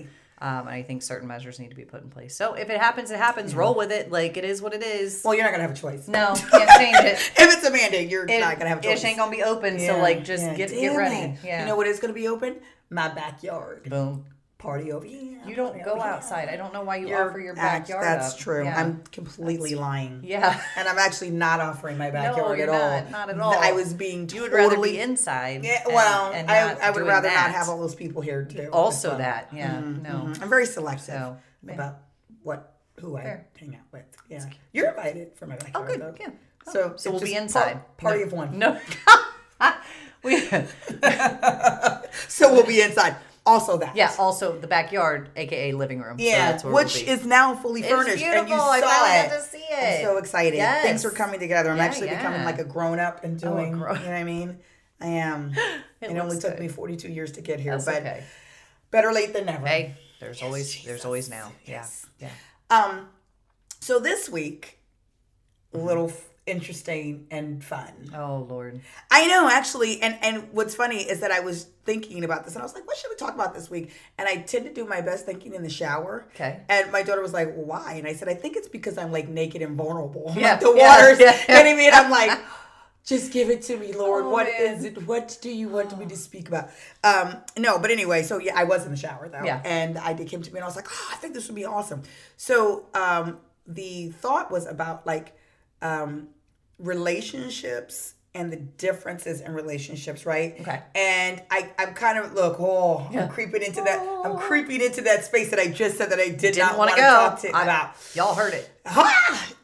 Um, 0.41 0.61
and 0.67 0.71
I 0.71 0.83
think 0.83 1.03
certain 1.03 1.29
measures 1.29 1.59
need 1.61 1.71
to 1.71 1.77
be 1.77 1.85
put 1.85 2.03
in 2.03 2.11
place. 2.11 2.35
So 2.37 2.55
if 2.55 2.69
it 2.69 2.81
happens, 2.81 3.11
it 3.11 3.19
happens. 3.19 3.55
Roll 3.55 3.75
with 3.75 3.93
it. 3.93 4.11
Like 4.11 4.37
it 4.37 4.45
is 4.45 4.61
what 4.61 4.75
it 4.75 4.83
is. 4.83 5.23
Well, 5.25 5.35
you're 5.35 5.45
not 5.45 5.53
gonna 5.53 5.63
have 5.63 5.73
a 5.73 5.75
choice. 5.75 6.09
no, 6.09 6.35
can't 6.35 6.71
change 6.79 6.97
it. 6.99 7.15
if 7.37 7.55
it's 7.57 7.65
a 7.65 7.71
mandate, 7.71 8.11
you're 8.11 8.27
It, 8.29 8.41
not 8.41 8.59
gonna 8.59 8.69
have 8.69 8.79
a 8.79 8.83
choice. 8.83 9.03
it 9.03 9.07
ain't 9.07 9.19
gonna 9.19 9.31
be 9.31 9.43
open. 9.43 9.79
so 9.79 9.99
like, 9.99 10.25
just 10.25 10.43
yeah. 10.43 10.55
get 10.55 10.71
get 10.71 10.97
ready. 10.97 11.15
it. 11.33 11.39
Yeah. 11.45 11.61
You 11.61 11.67
know 11.67 11.77
what 11.77 11.87
is 11.87 12.01
gonna 12.01 12.13
be 12.13 12.27
open? 12.29 12.57
My 12.91 13.09
backyard. 13.09 13.89
Boom. 13.89 14.27
Party 14.59 14.93
over 14.93 15.05
here. 15.05 15.41
You 15.47 15.55
don't 15.55 15.85
go 15.85 16.01
outside. 16.01 16.49
I 16.49 16.57
don't 16.57 16.73
know 16.73 16.83
why 16.85 16.97
you 16.97 17.15
offer 17.15 17.39
your 17.39 17.53
act- 17.59 17.89
backyard. 17.89 18.05
That's 18.05 18.33
up. 18.33 18.39
true. 18.39 18.65
Yeah. 18.65 18.81
I'm 18.81 19.03
completely 19.13 19.75
lying. 19.75 20.23
yeah. 20.25 20.59
And 20.77 20.89
I'm 20.89 20.97
actually 20.97 21.31
not 21.33 21.61
offering 21.61 21.99
my 21.99 22.11
backyard 22.11 22.59
you're 22.59 22.71
at 22.71 22.81
all. 22.81 23.01
not. 23.03 23.11
Not 23.11 23.31
at 23.31 23.41
all. 23.41 23.53
I 23.59 23.73
was 23.73 23.93
being 23.93 24.21
You 24.23 24.27
totally. 24.27 24.41
would 24.49 24.53
rather 24.53 24.81
be 24.81 24.99
inside. 24.99 25.65
Yeah, 25.65 25.83
and- 25.85 25.95
well, 25.95 26.33
and 26.33 26.51
I, 26.51 26.69
not 26.73 26.81
I 26.81 26.91
would 26.91 26.97
doing 27.01 27.09
rather 27.09 27.29
that. 27.29 27.49
not 27.49 27.55
have 27.55 27.69
all 27.69 27.79
those 27.79 27.95
people 27.95 28.23
here 28.23 28.45
too. 28.45 28.71
Also 28.73 29.19
that. 29.19 29.51
Yeah. 29.53 29.75
Mm-hmm, 29.75 30.03
no. 30.03 30.11
Mm-hmm. 30.11 30.43
I'm 30.43 30.49
very 30.49 30.67
selective 30.67 31.05
So, 31.05 31.37
yeah. 31.67 31.73
about 31.75 31.99
what 32.43 32.75
who 33.01 33.17
I 33.19 33.23
Fair. 33.23 33.47
hang 33.59 33.75
out 33.75 33.83
with. 33.93 34.05
Yeah, 34.31 34.47
you're 34.73 34.89
invited 34.89 35.33
for 35.35 35.47
my 35.47 35.57
backyard. 35.57 35.85
Oh, 35.85 35.93
good. 35.93 36.01
though. 36.01 36.15
Yeah. 36.19 36.31
So, 36.73 36.95
So 36.97 37.11
we'll 37.11 37.21
be 37.21 37.35
just 37.35 37.53
par- 37.55 37.69
inside. 37.69 37.97
party 37.99 38.21
No. 38.21 38.25
of 38.27 38.33
one. 38.33 38.59
No. 38.59 38.79
we. 40.23 40.41
So 42.29 42.53
we'll 42.53 42.65
be 42.67 42.81
inside. 42.81 43.17
Also 43.47 43.77
that. 43.77 43.95
Yeah. 43.95 44.11
Also, 44.19 44.59
the 44.59 44.67
backyard, 44.67 45.29
aka 45.37 45.73
living 45.73 46.01
room. 46.01 46.19
so 46.19 46.25
Yeah, 46.25 46.53
that's 46.53 46.65
where 46.65 46.73
we'll 46.73 46.85
which 46.85 47.03
is 47.03 47.27
now 47.27 47.55
fully 47.55 47.83
furnished, 47.83 48.23
and 48.23 48.37
you 48.37 48.45
beautiful. 48.45 48.59
saw 48.59 48.71
I 48.73 48.81
finally 48.81 49.19
it. 49.19 49.29
got 49.31 49.37
to 49.37 49.43
see 49.43 49.65
I'm 49.71 49.85
it. 49.85 50.03
so 50.03 50.17
excited. 50.17 50.57
Yes. 50.57 50.83
Things 50.83 51.05
are 51.05 51.11
coming 51.11 51.41
together. 51.41 51.71
I'm 51.71 51.77
Yeah, 51.77 51.85
actually 51.85 52.09
becoming 52.09 52.45
like 52.45 52.59
a 52.59 52.65
grown 52.65 52.99
up 52.99 53.23
and 53.23 53.43
Oh, 53.45 53.51
doing. 53.57 53.73
grown- 53.73 53.97
You 53.97 54.03
know 54.05 54.11
what 54.13 54.17
I 54.17 54.25
mean? 54.25 54.59
I 55.01 55.07
am. 55.09 55.53
it 56.01 56.09
only 56.11 56.21
looks 56.23 56.39
took 56.39 56.59
me 56.59 56.69
42 56.69 57.09
years 57.09 57.33
to 57.33 57.43
get 57.43 57.61
here, 57.61 57.73
That's 57.73 57.85
but 57.85 57.97
okay. 57.97 58.25
better 58.91 59.13
late 59.13 59.35
than 59.35 59.45
never. 59.45 59.67
Hey, 59.67 59.95
there's 60.21 60.43
always 60.43 60.83
there's 60.85 61.05
always 61.05 61.29
now. 61.29 61.53
Yeah. 61.67 61.85
Yeah. 62.21 62.31
Um, 62.71 63.09
so 63.81 63.99
this 64.01 64.31
week, 64.31 64.79
a 65.75 65.79
little 65.79 66.11
interesting 66.47 67.27
and 67.31 67.63
fun. 67.65 67.93
Oh 68.15 68.47
Lord. 68.49 68.81
I 69.11 69.27
know 69.27 69.49
actually, 69.51 70.01
and 70.03 70.17
and 70.23 70.49
what's 70.53 70.75
funny 70.75 70.99
is 71.03 71.21
that 71.21 71.31
I 71.31 71.41
was 71.41 71.65
thinking 71.85 72.25
about 72.25 72.45
this, 72.45 72.55
and 72.55 72.63
I 72.63 72.65
was 72.65 72.75
like, 72.75 72.87
"What 72.87 72.97
should 72.97 73.11
we 73.11 73.17
talk 73.17 73.35
about 73.35 73.55
this 73.55 73.71
week?" 73.71 73.93
And 74.19 74.29
I 74.29 74.37
tend 74.37 74.65
to 74.67 74.73
do 74.73 74.85
my 74.87 75.01
best 75.01 75.27
thinking 75.27 75.55
in 75.55 75.63
the 75.63 75.71
shower. 75.71 76.27
Okay. 76.35 76.61
And 76.69 76.91
my 76.93 77.03
daughter 77.03 77.23
was 77.23 77.33
like, 77.33 77.53
"Why?" 77.55 77.95
And 77.95 78.07
I 78.07 78.13
said, 78.13 78.29
"I 78.29 78.35
think 78.35 78.57
it's 78.57 78.69
because 78.69 78.99
I'm 78.99 79.13
like 79.13 79.29
naked 79.29 79.63
and 79.63 79.77
vulnerable. 79.77 80.33
Yeah, 80.37 80.53
like 80.53 80.61
the 80.61 80.75
yeah, 80.77 81.01
waters. 81.03 81.21
yeah, 81.21 81.33
You 81.49 81.55
know 81.55 81.63
what 81.63 81.67
I 81.67 81.77
mean? 81.77 81.91
I'm 81.95 82.11
like." 82.11 82.39
Just 83.07 83.33
give 83.35 83.51
it 83.51 83.61
to 83.65 83.77
me, 83.77 83.93
Lord. 83.93 84.25
Oh, 84.25 84.31
What 84.31 84.47
man. 84.47 84.77
is 84.79 84.85
it? 84.85 85.07
What 85.07 85.37
do 85.43 85.51
you 85.51 85.69
want 85.69 85.99
me 85.99 86.07
to 86.07 86.17
speak 86.29 86.49
about? 86.49 86.71
Um, 87.03 87.37
no, 87.59 87.79
but 87.79 87.91
anyway, 87.91 88.23
so 88.23 88.39
yeah, 88.39 88.55
I 88.57 88.65
was 88.65 88.87
in 88.87 88.91
the 88.93 88.97
shower 88.97 89.29
though, 89.29 89.45
Yeah. 89.45 89.61
and 89.63 89.99
I 89.99 90.15
did 90.15 90.27
came 90.27 90.41
to 90.41 90.51
me, 90.51 90.57
and 90.59 90.65
I 90.65 90.67
was 90.67 90.75
like, 90.75 90.87
oh, 90.91 91.09
I 91.13 91.17
think 91.17 91.35
this 91.35 91.47
would 91.47 91.55
be 91.55 91.67
awesome. 91.67 92.01
So 92.39 92.87
um, 92.95 93.41
the 93.67 94.09
thought 94.09 94.51
was 94.51 94.67
about 94.67 95.07
like 95.07 95.37
um, 95.83 96.29
relationships 96.79 98.15
and 98.35 98.53
the 98.53 98.57
differences 98.57 99.41
in 99.41 99.55
relationships, 99.55 100.27
right? 100.27 100.57
Okay. 100.61 100.83
And 100.97 101.41
I, 101.51 101.71
I'm 101.79 101.95
kind 101.95 102.19
of 102.19 102.33
look, 102.35 102.57
oh, 102.59 103.09
I'm 103.13 103.29
creeping 103.29 103.63
into 103.63 103.81
that. 103.83 104.01
I'm 104.01 104.33
oh. 104.33 104.39
creeping 104.39 104.81
into 104.81 105.03
that 105.03 105.25
space 105.25 105.51
that 105.51 105.61
I 105.61 105.69
just 105.69 105.97
said 105.97 106.11
that 106.11 106.19
I 106.19 106.31
did 106.31 106.39
Didn't 106.39 106.59
not 106.59 106.79
want 106.79 106.91
to 106.91 107.01
talk 107.01 107.41
to 107.43 107.51
I- 107.51 107.63
about. 107.63 107.97
Y'all 108.15 108.35
heard 108.35 108.55
it. 108.55 108.71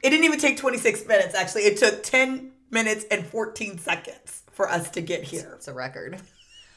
It 0.02 0.08
didn't 0.08 0.24
even 0.24 0.38
take 0.38 0.56
26 0.56 1.06
minutes. 1.06 1.34
Actually, 1.34 1.64
it 1.64 1.76
took 1.76 2.02
10 2.02 2.52
minutes 2.70 3.04
and 3.10 3.26
14 3.26 3.76
seconds 3.76 4.44
for 4.50 4.66
us 4.66 4.88
to 4.92 5.02
get 5.02 5.24
here. 5.24 5.52
It's 5.56 5.68
a 5.68 5.74
record. 5.74 6.18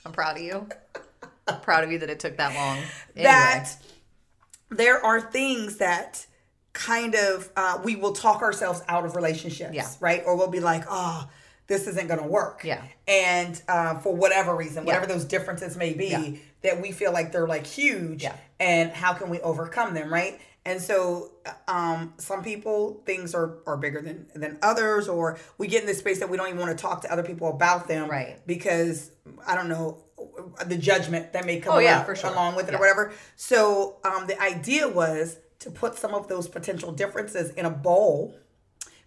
I'm 0.05 0.11
proud 0.11 0.35
of 0.35 0.43
you. 0.43 0.67
I'm 1.47 1.59
proud 1.61 1.85
of 1.85 1.91
you 1.93 1.99
that 1.99 2.09
it 2.09 2.19
took 2.19 2.35
that 2.35 2.53
long. 2.53 2.79
Anyway. 3.15 3.23
that 3.23 3.77
there 4.69 5.03
are 5.05 5.21
things 5.21 5.77
that 5.77 6.25
kind 6.73 7.15
of 7.15 7.49
uh, 7.55 7.79
we 7.83 7.95
will 7.95 8.13
talk 8.13 8.41
ourselves 8.41 8.81
out 8.87 9.05
of 9.05 9.15
relationships, 9.15 9.73
Yeah. 9.73 9.87
right? 9.99 10.23
Or 10.25 10.35
we'll 10.35 10.47
be 10.49 10.59
like, 10.59 10.83
oh, 10.89 11.29
this 11.67 11.87
isn't 11.87 12.07
going 12.07 12.19
to 12.19 12.27
work. 12.27 12.61
Yeah. 12.63 12.81
And 13.07 13.61
uh, 13.67 13.99
for 13.99 14.13
whatever 14.15 14.55
reason, 14.55 14.83
whatever 14.85 15.05
Yeah. 15.07 15.13
those 15.13 15.25
differences 15.25 15.77
may 15.77 15.93
be, 15.93 16.07
Yeah. 16.07 16.31
that 16.63 16.81
we 16.81 16.91
feel 16.91 17.11
like 17.13 17.31
they're 17.31 17.47
like 17.47 17.65
huge. 17.65 18.23
Yeah. 18.23 18.35
And 18.59 18.91
how 18.91 19.13
can 19.13 19.29
we 19.29 19.39
overcome 19.41 19.93
them, 19.93 20.11
right? 20.11 20.39
And 20.65 20.81
so, 20.81 21.31
um, 21.67 22.13
some 22.17 22.41
people 22.41 23.01
things 23.05 23.35
are, 23.35 23.57
are 23.67 23.75
bigger 23.75 24.01
than 24.01 24.27
than 24.33 24.57
others, 24.61 25.09
or 25.09 25.37
we 25.57 25.67
get 25.67 25.81
in 25.81 25.87
this 25.87 25.99
space 25.99 26.19
that 26.21 26.29
we 26.29 26.37
don't 26.37 26.47
even 26.47 26.59
want 26.59 26.75
to 26.77 26.81
talk 26.81 27.01
to 27.01 27.11
other 27.11 27.23
people 27.23 27.49
about 27.49 27.87
them, 27.89 28.09
Right. 28.09 28.39
Because 28.47 29.11
I 29.45 29.55
don't 29.55 29.67
know 29.67 29.97
the 30.65 30.77
judgment 30.77 31.33
that 31.33 31.45
may 31.45 31.59
come 31.59 31.75
Oh, 31.75 31.79
yeah, 31.79 32.05
sure. 32.13 32.31
along 32.31 32.55
with 32.55 32.69
it 32.69 32.75
or 32.75 32.79
whatever. 32.79 33.11
So 33.35 33.97
um, 34.05 34.25
the 34.27 34.41
idea 34.41 34.87
was 34.87 35.37
to 35.63 35.72
put 35.72 35.98
some 35.98 36.13
of 36.13 36.27
those 36.27 36.48
potential 36.48 36.91
differences 36.91 37.50
in 37.51 37.65
a 37.65 37.70
bowl. 37.70 38.36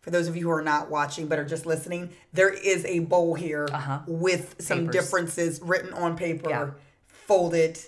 For 0.00 0.10
those 0.10 0.28
of 0.28 0.36
you 0.36 0.44
who 0.44 0.50
are 0.50 0.62
not 0.62 0.88
watching 0.90 1.26
but 1.26 1.38
are 1.38 1.44
just 1.44 1.66
listening, 1.66 2.10
there 2.32 2.48
is 2.50 2.84
a 2.84 3.00
bowl 3.00 3.34
here 3.34 3.66
with 4.06 4.54
some 4.60 4.78
Uh-huh. 4.78 4.86
Papers. 4.90 4.94
differences 5.04 5.60
written 5.62 5.92
on 5.92 6.16
paper, 6.16 6.48
Yeah. 6.48 6.70
folded 7.08 7.78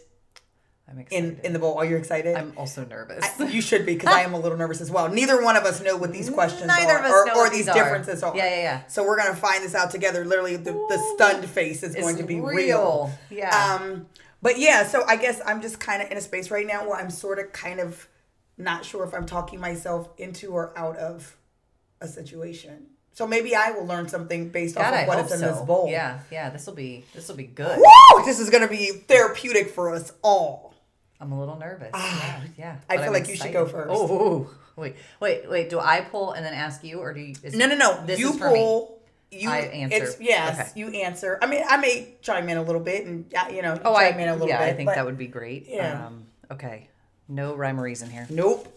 I'm 0.90 0.98
excited. 0.98 1.38
in 1.38 1.40
in 1.44 1.52
the 1.52 1.58
bowl. 1.58 1.76
Are 1.78 1.84
you 1.84 1.96
excited? 1.96 2.34
I'm 2.34 2.54
also 2.56 2.84
nervous. 2.84 3.24
you 3.38 3.60
should 3.60 3.84
be 3.86 3.94
because 3.94 4.12
I 4.12 4.22
am 4.22 4.32
a 4.34 4.38
little 4.40 4.56
nervous 4.58 4.80
as 4.80 4.90
well. 4.90 5.08
Neither 5.08 5.42
one 5.42 5.56
of 5.56 5.64
us 5.64 5.80
know 5.82 5.96
what 5.96 6.12
these 6.12 6.28
questions 6.30 6.66
Neither 6.66 6.92
are 6.94 6.98
of 7.00 7.04
us 7.04 7.12
or, 7.12 7.26
know 7.26 7.34
or 7.36 7.50
these 7.50 7.58
these 7.66 7.68
are. 7.68 7.74
differences 7.74 8.22
are. 8.22 8.34
Yeah, 8.34 8.48
yeah, 8.48 8.62
yeah. 8.62 8.80
So 8.88 9.04
we're 9.04 9.18
gonna 9.18 9.36
find 9.36 9.62
this 9.62 9.74
out 9.74 9.90
together. 9.90 10.24
Literally, 10.24 10.56
the, 10.56 10.72
the 10.72 10.98
stunned 11.14 11.44
face 11.48 11.82
is 11.82 11.94
going 11.94 12.16
to 12.16 12.22
be 12.24 12.40
real. 12.40 12.54
real. 12.54 13.10
Yeah. 13.30 13.78
Um, 13.80 14.06
but 14.42 14.58
yeah, 14.58 14.86
so 14.86 15.04
I 15.06 15.16
guess 15.16 15.40
I'm 15.44 15.60
just 15.60 15.78
kind 15.78 16.02
of 16.02 16.10
in 16.10 16.16
a 16.16 16.20
space 16.22 16.50
right 16.50 16.66
now 16.66 16.88
where 16.88 16.98
I'm 16.98 17.10
sort 17.10 17.38
of 17.38 17.52
kind 17.52 17.80
of 17.80 18.08
not 18.58 18.84
sure 18.84 19.04
if 19.04 19.14
I'm 19.14 19.26
talking 19.26 19.60
myself 19.60 20.08
into 20.18 20.50
or 20.52 20.76
out 20.76 20.96
of 20.96 21.36
a 22.00 22.08
situation. 22.08 22.86
So 23.12 23.26
maybe 23.26 23.54
I 23.54 23.72
will 23.72 23.86
learn 23.86 24.08
something 24.08 24.50
based 24.50 24.76
God, 24.76 24.94
off 24.94 25.00
of 25.02 25.08
what 25.08 25.18
hope 25.18 25.30
in 25.32 25.38
so. 25.38 25.52
this 25.52 25.60
bowl. 25.62 25.88
Yeah, 25.90 26.20
yeah. 26.30 26.50
This 26.50 26.66
will 26.66 26.74
be 26.74 27.04
this 27.14 27.28
will 27.28 27.34
be 27.36 27.44
good. 27.44 27.78
Woo! 27.78 28.24
This 28.24 28.38
is 28.38 28.50
gonna 28.50 28.68
be 28.68 28.86
therapeutic 29.08 29.70
for 29.70 29.92
us 29.92 30.12
all. 30.22 30.74
I'm 31.20 31.32
a 31.32 31.38
little 31.38 31.56
nervous. 31.58 31.90
yeah, 31.94 32.40
yeah. 32.56 32.76
Ah, 32.78 32.84
I 32.90 32.96
feel 32.98 33.06
I'm 33.06 33.12
like 33.12 33.28
you 33.28 33.34
should 33.34 33.52
go 33.52 33.66
first. 33.66 33.90
Oh, 33.92 34.48
wait, 34.76 34.94
wait, 35.18 35.50
wait. 35.50 35.68
Do 35.68 35.80
I 35.80 36.02
pull 36.02 36.30
and 36.32 36.46
then 36.46 36.54
ask 36.54 36.84
you, 36.84 37.00
or 37.00 37.12
do 37.12 37.20
you? 37.20 37.34
Is, 37.42 37.56
No, 37.56 37.66
no, 37.66 37.74
no. 37.74 38.06
This 38.06 38.20
you 38.20 38.30
is 38.30 38.38
for 38.38 38.50
me. 38.52 38.58
pull. 38.60 39.02
You 39.32 39.50
I 39.50 39.58
answer. 39.58 40.04
It's, 40.04 40.20
yes, 40.20 40.70
Okay. 40.70 40.80
you 40.80 40.88
answer. 41.02 41.38
I 41.42 41.46
mean, 41.46 41.62
I 41.68 41.76
may 41.76 42.14
chime 42.22 42.48
in 42.48 42.56
a 42.56 42.62
little 42.62 42.80
bit, 42.80 43.04
and 43.04 43.26
you 43.50 43.62
know, 43.62 43.78
Oh, 43.84 43.94
I. 43.94 44.10
chime 44.12 44.20
in 44.20 44.28
a 44.28 44.32
little 44.34 44.48
yeah, 44.48 44.64
bit. 44.64 44.72
I 44.72 44.76
think 44.76 44.90
that 44.94 45.04
would 45.04 45.18
be 45.18 45.26
great. 45.26 45.66
Yeah. 45.68 46.06
Um, 46.06 46.26
okay. 46.52 46.88
No 47.28 47.54
rhyme 47.54 47.78
or 47.78 47.82
reason 47.82 48.10
here. 48.10 48.26
Nope. 48.30 48.74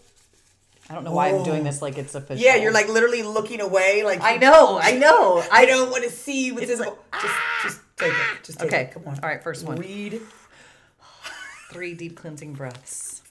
I 0.90 0.94
don't 0.94 1.04
know 1.04 1.12
why 1.12 1.28
I'm 1.28 1.42
doing 1.42 1.64
this 1.64 1.80
like 1.80 1.96
it's 1.96 2.14
official. 2.14 2.44
Yeah, 2.44 2.56
you're 2.56 2.72
like 2.72 2.88
literally 2.88 3.22
looking 3.22 3.60
away. 3.60 4.02
Like 4.04 4.20
I 4.20 4.36
know, 4.36 4.78
I 4.80 4.92
know. 4.92 5.42
I 5.50 5.64
don't 5.64 5.90
want 5.90 6.04
to 6.04 6.10
see 6.10 6.52
what's 6.52 6.68
in. 6.68 6.78
like, 6.78 6.88
just, 6.88 6.98
ah. 7.12 7.60
just 7.62 7.80
take 7.96 8.12
it. 8.12 8.44
Just 8.44 8.58
take 8.58 8.68
Okay. 8.68 8.82
it. 8.82 8.92
Come 8.92 9.04
on. 9.06 9.18
All 9.22 9.28
right, 9.28 9.42
first 9.42 9.64
one. 9.64 9.78
Read. 9.78 10.20
Three 11.70 11.94
deep 11.94 12.16
cleansing 12.16 12.52
breaths. 12.52 13.22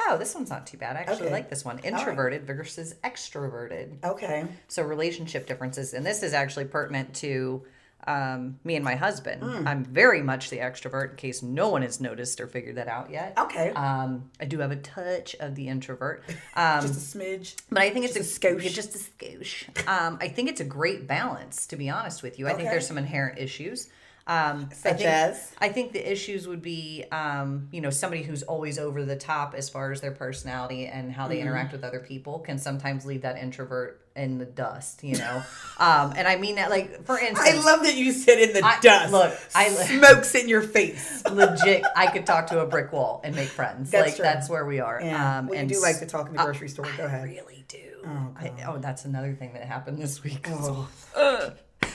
Oh, 0.00 0.18
this 0.18 0.34
one's 0.34 0.50
not 0.50 0.66
too 0.66 0.76
bad. 0.76 0.96
I 0.96 1.00
actually 1.00 1.26
Okay. 1.26 1.30
like 1.32 1.50
this 1.50 1.64
one. 1.64 1.78
Introverted 1.80 2.46
versus 2.46 2.94
extroverted. 3.04 4.02
Okay. 4.02 4.44
So 4.66 4.82
relationship 4.82 5.46
differences, 5.46 5.94
and 5.94 6.04
this 6.04 6.22
is 6.22 6.32
actually 6.32 6.64
pertinent 6.64 7.14
to 7.16 7.62
um, 8.06 8.58
me 8.64 8.76
and 8.76 8.84
my 8.84 8.94
husband. 8.94 9.42
Hmm. 9.42 9.66
I'm 9.66 9.84
very 9.84 10.22
much 10.22 10.50
the 10.50 10.58
extrovert, 10.58 11.10
in 11.10 11.16
case 11.16 11.42
no 11.42 11.68
one 11.68 11.82
has 11.82 12.00
noticed 12.00 12.40
or 12.40 12.46
figured 12.46 12.76
that 12.76 12.88
out 12.88 13.10
yet. 13.10 13.34
Okay. 13.38 13.70
Um, 13.70 14.30
I 14.40 14.44
do 14.44 14.58
have 14.58 14.70
a 14.70 14.76
touch 14.76 15.34
of 15.40 15.54
the 15.54 15.68
introvert, 15.68 16.22
um, 16.54 16.82
just 16.82 17.14
a 17.14 17.18
smidge. 17.18 17.56
but 17.70 17.82
I 17.82 17.90
think 17.90 18.04
it's 18.04 18.14
just 18.14 18.42
a, 18.42 18.48
a 18.48 18.54
skosh. 18.54 18.74
just 18.74 18.94
a 18.94 18.98
skosh. 18.98 19.88
Um, 19.88 20.18
I 20.20 20.28
think 20.28 20.48
it's 20.48 20.60
a 20.60 20.64
great 20.64 21.06
balance, 21.06 21.66
to 21.68 21.76
be 21.76 21.90
honest 21.90 22.22
with 22.22 22.38
you. 22.38 22.48
I 22.48 22.54
think 22.54 22.70
there's 22.70 22.86
some 22.86 22.98
inherent 22.98 23.38
issues. 23.38 23.88
Um, 24.26 24.68
I 24.70 24.74
Such 24.74 24.96
think, 24.98 25.08
as? 25.08 25.52
I 25.58 25.68
think 25.68 25.92
the 25.92 26.10
issues 26.12 26.48
would 26.48 26.62
be, 26.62 27.04
um, 27.12 27.68
you 27.72 27.82
know, 27.82 27.90
somebody 27.90 28.22
who's 28.22 28.42
always 28.42 28.78
over 28.78 29.04
the 29.04 29.16
top 29.16 29.54
as 29.54 29.68
far 29.68 29.92
as 29.92 30.00
their 30.00 30.12
personality 30.12 30.86
and 30.86 31.12
how 31.12 31.28
they 31.28 31.34
Mm-hmm. 31.36 31.46
interact 31.48 31.72
with 31.72 31.84
other 31.84 32.00
people 32.00 32.38
can 32.38 32.56
sometimes 32.58 33.04
leave 33.04 33.20
that 33.22 33.36
introvert 33.36 34.00
in 34.16 34.38
the 34.38 34.46
dust, 34.46 35.04
you 35.04 35.18
know. 35.18 35.42
um, 35.78 36.14
and 36.16 36.26
I 36.26 36.36
mean 36.36 36.54
that, 36.54 36.70
like, 36.70 37.04
for 37.04 37.18
instance, 37.18 37.40
I 37.40 37.62
love 37.64 37.82
that 37.82 37.96
you 37.96 38.12
sit 38.12 38.40
in 38.48 38.54
the 38.54 38.64
I- 38.64 38.80
dust. 38.80 39.12
look, 39.12 39.36
I- 39.54 39.68
smokes 39.68 40.34
in 40.34 40.48
your 40.48 40.62
face. 40.62 41.22
legit, 41.30 41.84
I 41.94 42.06
could 42.06 42.24
talk 42.24 42.46
to 42.46 42.60
a 42.60 42.66
brick 42.66 42.92
wall 42.92 43.20
and 43.24 43.36
make 43.36 43.48
friends. 43.48 43.90
That's 43.90 44.06
like 44.06 44.16
true. 44.16 44.22
that's 44.22 44.48
where 44.48 44.64
we 44.64 44.80
are. 44.80 45.00
Yeah. 45.02 45.38
Um, 45.40 45.46
well, 45.48 45.54
you 45.56 45.60
and 45.60 45.68
do 45.68 45.82
like 45.82 45.98
to 45.98 46.06
talk 46.06 46.28
in 46.28 46.34
the 46.36 46.42
grocery 46.42 46.68
store. 46.70 46.86
Go 46.96 47.02
I 47.02 47.06
ahead. 47.08 47.24
really 47.24 47.64
do. 47.68 47.78
Oh, 48.06 48.34
I, 48.38 48.52
oh, 48.68 48.78
that's 48.78 49.04
another 49.04 49.34
thing 49.34 49.52
that 49.54 49.64
happened 49.64 49.98
this 49.98 50.22
week. 50.22 50.46
Oh. 50.50 50.88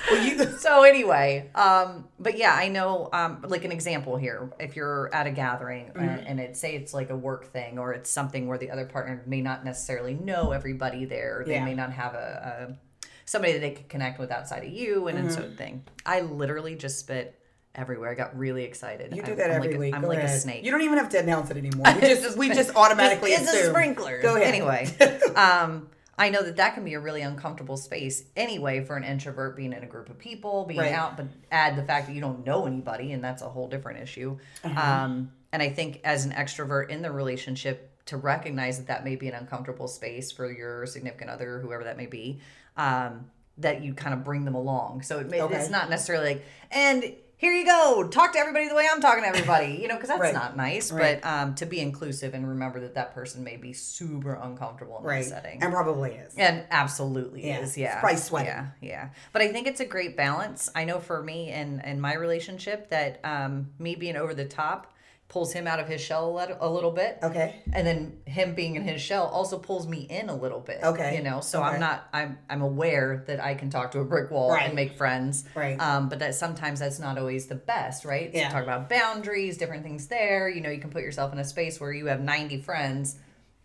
Well, 0.09 0.23
you. 0.23 0.45
So 0.59 0.83
anyway, 0.83 1.49
um, 1.55 2.07
but 2.19 2.37
yeah, 2.37 2.53
I 2.53 2.67
know, 2.67 3.09
um, 3.13 3.43
like 3.47 3.63
an 3.65 3.71
example 3.71 4.17
here, 4.17 4.51
if 4.59 4.75
you're 4.75 5.09
at 5.13 5.25
a 5.27 5.31
gathering 5.31 5.87
Mm-hmm. 5.87 5.99
and, 5.99 6.27
and 6.27 6.39
it 6.39 6.57
say 6.57 6.75
it's 6.75 6.93
like 6.93 7.09
a 7.09 7.15
work 7.15 7.45
thing 7.53 7.79
or 7.79 7.93
it's 7.93 8.09
something 8.09 8.47
where 8.47 8.57
the 8.57 8.69
other 8.71 8.85
partner 8.85 9.23
may 9.25 9.41
not 9.41 9.63
necessarily 9.63 10.13
know 10.13 10.51
everybody 10.51 11.05
there, 11.05 11.43
they 11.45 11.53
Yeah. 11.53 11.65
may 11.65 11.73
not 11.75 11.93
have 11.93 12.13
a, 12.13 12.67
a 12.69 12.77
somebody 13.25 13.53
that 13.53 13.59
they 13.59 13.71
could 13.71 13.87
connect 13.89 14.19
with 14.19 14.31
outside 14.31 14.63
of 14.63 14.69
you 14.71 15.07
and, 15.07 15.17
and 15.17 15.27
Mm-hmm. 15.29 15.35
sort 15.37 15.47
of 15.51 15.57
thing. 15.57 15.83
I 16.05 16.21
literally 16.21 16.75
just 16.75 16.99
spit 16.99 17.39
everywhere. 17.75 18.09
I 18.11 18.15
got 18.15 18.37
really 18.37 18.63
excited. 18.65 19.15
You 19.15 19.21
do 19.23 19.35
that 19.35 19.45
I'm 19.51 19.57
every 19.57 19.67
like 19.69 19.75
a- 19.75 19.79
week. 19.79 19.95
I'm 19.95 20.01
Go 20.01 20.07
like 20.09 20.17
ahead. 20.19 20.29
a 20.35 20.39
snake. 20.39 20.65
You 20.65 20.71
don't 20.71 20.81
even 20.81 20.97
have 20.97 21.09
to 21.09 21.19
announce 21.19 21.49
it 21.51 21.57
anymore. 21.57 21.85
We 21.95 22.01
It's 22.07 22.21
just, 22.23 22.37
we 22.37 22.47
just- 22.47 22.59
just 22.59 22.75
automatically 22.75 23.31
it's, 23.31 23.43
it's 23.53 23.67
a 23.67 23.69
sprinkler. 23.69 24.21
Go 24.21 24.35
ahead. 24.35 24.47
Anyway, 24.53 24.89
um, 25.35 25.87
I 26.19 26.29
know 26.29 26.43
that 26.43 26.57
that 26.57 26.73
can 26.75 26.83
be 26.83 26.93
a 26.95 26.99
really 26.99 27.21
uncomfortable 27.21 27.77
space 27.77 28.23
anyway 28.35 28.83
for 28.83 28.97
an 28.97 29.05
introvert 29.05 29.55
being 29.55 29.71
in 29.71 29.83
a 29.83 29.87
group 29.87 30.09
of 30.09 30.19
people, 30.19 30.65
being 30.65 30.81
Right. 30.81 30.91
out, 30.93 31.15
but 31.15 31.27
add 31.49 31.77
the 31.77 31.83
fact 31.83 32.07
that 32.07 32.13
you 32.13 32.19
don't 32.19 32.45
know 32.45 32.65
anybody, 32.65 33.13
and 33.13 33.23
that's 33.23 33.41
a 33.41 33.47
whole 33.49 33.69
different 33.69 34.01
issue. 34.01 34.37
Uh-huh. 34.63 34.79
Um, 34.79 35.31
and 35.53 35.63
I 35.63 35.69
think 35.69 36.01
as 36.03 36.25
an 36.25 36.31
extrovert 36.33 36.89
in 36.89 37.01
the 37.01 37.11
relationship, 37.11 37.85
to 38.07 38.17
recognize 38.17 38.79
that 38.79 38.87
that 38.87 39.03
may 39.05 39.15
be 39.15 39.27
an 39.27 39.35
uncomfortable 39.35 39.87
space 39.87 40.31
for 40.31 40.51
your 40.51 40.85
significant 40.87 41.29
other, 41.29 41.59
whoever 41.59 41.83
that 41.83 41.95
may 41.95 42.07
be, 42.07 42.39
um, 42.75 43.29
that 43.59 43.83
you 43.83 43.93
kind 43.93 44.13
of 44.15 44.23
bring 44.23 44.45
them 44.45 44.55
along. 44.55 45.03
So 45.03 45.19
it 45.19 45.29
may, 45.29 45.41
Okay. 45.41 45.55
it's 45.55 45.69
not 45.69 45.89
necessarily 45.91 46.33
like, 46.33 46.45
and 46.71 47.13
here 47.39 47.53
you 47.53 47.65
go, 47.65 48.05
talk 48.09 48.33
to 48.33 48.37
everybody 48.39 48.67
the 48.67 48.75
way 48.75 48.85
I'm 48.91 48.99
talking 48.99 49.23
to 49.23 49.29
everybody, 49.29 49.79
you 49.81 49.87
know, 49.87 49.95
because 49.95 50.09
that's 50.09 50.19
Right. 50.19 50.33
not 50.33 50.57
nice. 50.57 50.91
Right. 50.91 51.21
But 51.21 51.27
um, 51.29 51.55
to 51.55 51.65
be 51.65 51.79
inclusive 51.79 52.33
and 52.33 52.45
remember 52.47 52.81
that 52.81 52.95
that 52.95 53.13
person 53.13 53.45
may 53.45 53.55
be 53.55 53.71
super 53.71 54.33
uncomfortable 54.33 54.97
in 54.97 55.03
Right. 55.05 55.23
that 55.23 55.29
setting. 55.29 55.63
And 55.63 55.71
probably 55.71 56.11
is. 56.11 56.35
And 56.37 56.63
absolutely 56.69 57.47
Yeah, 57.47 57.59
is, 57.59 57.69
it's 57.69 57.77
yeah. 57.77 57.99
probably 58.01 58.17
sweating. 58.17 58.49
Yeah, 58.49 58.67
yeah. 58.81 59.09
But 59.31 59.41
I 59.41 59.53
think 59.53 59.67
it's 59.67 59.79
a 59.79 59.85
great 59.85 60.17
balance. 60.17 60.69
I 60.75 60.83
know 60.83 60.99
for 60.99 61.23
me 61.23 61.49
and 61.49 61.83
and 61.83 62.01
my 62.01 62.13
relationship 62.13 62.89
that 62.89 63.19
um, 63.23 63.69
me 63.79 63.95
being 63.95 64.17
over 64.17 64.33
the 64.33 64.43
top 64.45 64.93
pulls 65.29 65.53
him 65.53 65.67
out 65.67 65.79
of 65.79 65.87
his 65.87 66.01
shell 66.01 66.27
a 66.27 66.31
lit- 66.31 66.57
a 66.59 66.67
little 66.69 66.89
bit. 66.91 67.19
Okay. 67.23 67.61
And 67.71 67.85
then 67.85 68.17
him 68.25 68.55
being 68.55 68.75
in 68.75 68.81
his 68.83 68.99
shell 69.01 69.25
also 69.27 69.59
pulls 69.59 69.87
me 69.87 69.99
in 70.09 70.27
a 70.27 70.35
little 70.35 70.59
bit. 70.59 70.79
Okay. 70.83 71.15
You 71.15 71.21
know, 71.23 71.39
so 71.39 71.59
Okay. 71.63 71.75
I'm 71.75 71.79
not 71.79 72.07
I'm 72.11 72.39
I'm 72.49 72.61
aware 72.63 73.23
that 73.27 73.39
I 73.39 73.53
can 73.53 73.69
talk 73.69 73.91
to 73.91 73.99
a 73.99 74.03
brick 74.05 74.31
wall 74.31 74.51
Right. 74.51 74.65
and 74.65 74.73
make 74.75 74.97
friends. 74.97 75.45
Right. 75.55 75.79
Um, 75.79 76.09
but 76.09 76.19
that 76.19 76.33
sometimes 76.35 76.79
that's 76.79 76.99
not 76.99 77.17
always 77.19 77.45
the 77.45 77.53
best, 77.55 78.05
right? 78.05 78.31
Yeah. 78.33 78.47
So 78.49 78.55
talk 78.55 78.63
about 78.63 78.89
boundaries, 78.89 79.57
different 79.57 79.83
things 79.83 80.07
there. 80.07 80.49
You 80.49 80.61
know, 80.61 80.69
you 80.71 80.79
can 80.81 80.89
put 80.89 81.03
yourself 81.03 81.31
in 81.31 81.37
a 81.39 81.45
space 81.45 81.79
where 81.79 81.93
you 81.93 82.07
have 82.07 82.21
90 82.21 82.61
friends 82.61 83.15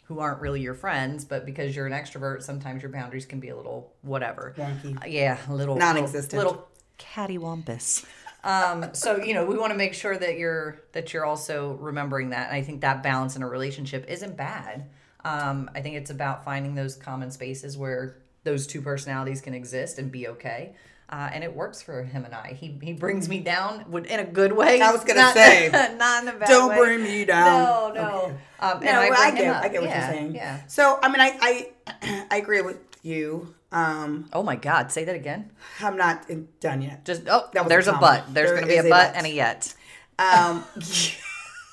who 0.05 0.19
aren't 0.19 0.43
really 0.43 0.61
your 0.61 0.75
friends, 0.75 1.25
but 1.25 1.47
because 1.47 1.75
you're 1.75 1.87
an 1.87 1.95
extrovert, 1.95 2.43
sometimes 2.43 2.83
your 2.83 2.93
boundaries 2.93 3.25
can 3.25 3.41
be 3.41 3.49
a 3.49 3.57
little 3.57 3.91
whatever. 4.03 4.55
Wonky. 4.59 5.03
Uh, 5.03 5.07
yeah, 5.07 5.39
a 5.49 5.55
little 5.55 5.77
Non-existent. 5.77 6.35
Little, 6.35 6.53
little 6.53 6.69
cattywampus. 6.99 8.05
Um, 8.45 8.91
so 8.93 9.17
you 9.17 9.35
know, 9.35 9.45
we 9.47 9.57
want 9.59 9.73
to 9.73 9.77
make 9.79 9.95
sure 9.95 10.17
that 10.17 10.39
you're 10.39 10.83
that 10.93 11.13
you're 11.13 11.25
also 11.25 11.73
remembering 11.81 12.31
that. 12.31 12.49
And 12.49 12.57
I 12.57 12.63
think 12.63 12.83
that 12.83 13.03
balance 13.03 13.37
in 13.37 13.43
a 13.43 13.49
relationship 13.49 14.05
isn't 14.09 14.37
bad. 14.37 14.89
Um, 15.25 15.71
I 15.75 15.81
think 15.81 15.97
it's 15.97 16.11
about 16.11 16.45
finding 16.45 16.75
those 16.75 16.95
common 16.97 17.31
spaces 17.31 17.79
where 17.79 18.19
those 18.45 18.67
two 18.67 18.83
personalities 18.83 19.41
can 19.41 19.55
exist 19.55 19.99
and 19.99 20.13
be 20.13 20.29
okay. 20.29 20.75
Uh, 21.09 21.29
and 21.33 21.45
it 21.45 21.55
works 21.55 21.81
for 21.83 22.03
him 22.03 22.25
and 22.25 22.35
I. 22.35 22.57
He 22.59 22.79
he 22.83 22.93
brings 22.93 23.29
me 23.29 23.41
down 23.41 23.85
in 24.09 24.21
a 24.21 24.25
good 24.25 24.53
way. 24.53 24.81
I 24.81 24.91
was 24.93 25.05
gonna 25.05 25.21
Not- 25.21 25.35
say, 25.35 25.69
not 25.99 26.23
in 26.23 26.29
a 26.29 26.33
bad 26.39 26.49
Don't 26.49 26.71
way. 26.71 26.77
bring 26.79 27.03
me 27.03 27.25
down. 27.25 27.95
No, 27.95 28.03
no. 28.03 28.19
Okay. 28.25 28.35
Um, 28.61 28.77
and 28.79 28.85
No, 28.85 28.93
I, 29.01 29.09
I, 29.19 29.31
get. 29.31 29.57
I 29.65 29.69
get 29.69 29.81
what 29.83 29.91
Yeah, 29.91 30.07
you're 30.11 30.19
saying. 30.19 30.35
Yeah. 30.35 30.61
So, 30.67 30.99
I 31.03 31.09
mean, 31.09 31.21
I, 31.21 31.71
I, 31.87 32.27
I 32.31 32.37
agree 32.39 32.63
with 32.63 32.79
you. 33.03 33.55
Um, 33.75 34.29
Oh 34.33 34.43
my 34.45 34.55
God! 34.57 34.93
Say 34.93 35.05
that 35.05 35.17
again. 35.17 35.51
I'm 35.81 35.97
not 35.97 36.31
in, 36.31 36.49
done 36.61 36.81
yet. 36.81 37.05
Just 37.05 37.23
oh, 37.29 37.51
That 37.53 37.65
was 37.65 37.69
there's 37.71 37.89
a 37.89 37.93
a, 37.95 37.99
but. 37.99 38.33
There's 38.33 38.51
There 38.51 38.61
going 38.61 38.63
to 38.63 38.69
be 38.69 38.77
a 38.77 38.81
is 38.81 38.87
a 38.87 38.89
but 38.91 39.09
but. 39.13 39.17
and 39.17 39.27
a 39.27 39.31
yet. 39.31 39.75
Um, 40.19 40.65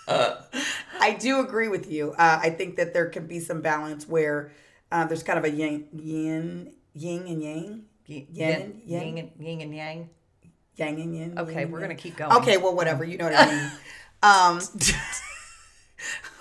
I 0.99 1.13
do 1.19 1.39
agree 1.39 1.67
with 1.67 1.89
you. 1.91 2.11
Uh, 2.17 2.39
I 2.41 2.49
think 2.49 2.75
that 2.77 2.93
there 2.93 3.07
can 3.09 3.27
be 3.27 3.39
some 3.39 3.61
balance 3.61 4.07
where 4.07 4.51
uh, 4.91 5.05
there's 5.05 5.23
kind 5.23 5.37
of 5.39 5.45
a 5.45 5.49
yin, 5.51 5.87
yin, 5.93 6.73
yin 6.93 7.27
and 7.27 7.41
yang, 7.43 7.83
Yin, 8.07 8.27
yin, 8.33 8.81
yin. 8.85 9.01
yin, 9.07 9.17
and, 9.19 9.31
yin 9.39 9.61
and 9.61 9.75
yang. 9.75 10.09
yang 10.75 10.99
and 11.01 11.15
yin. 11.15 11.39
Okay, 11.39 11.51
yin 11.53 11.59
and 11.61 11.71
we're 11.71 11.79
gonna 11.81 11.95
keep 11.95 12.17
going. 12.17 12.31
Okay, 12.37 12.57
well, 12.57 12.75
whatever. 12.75 13.05
You 13.05 13.17
know 13.19 13.25
what 13.25 13.35
I 13.37 13.45
mean. 13.45 13.71
um, 14.23 14.59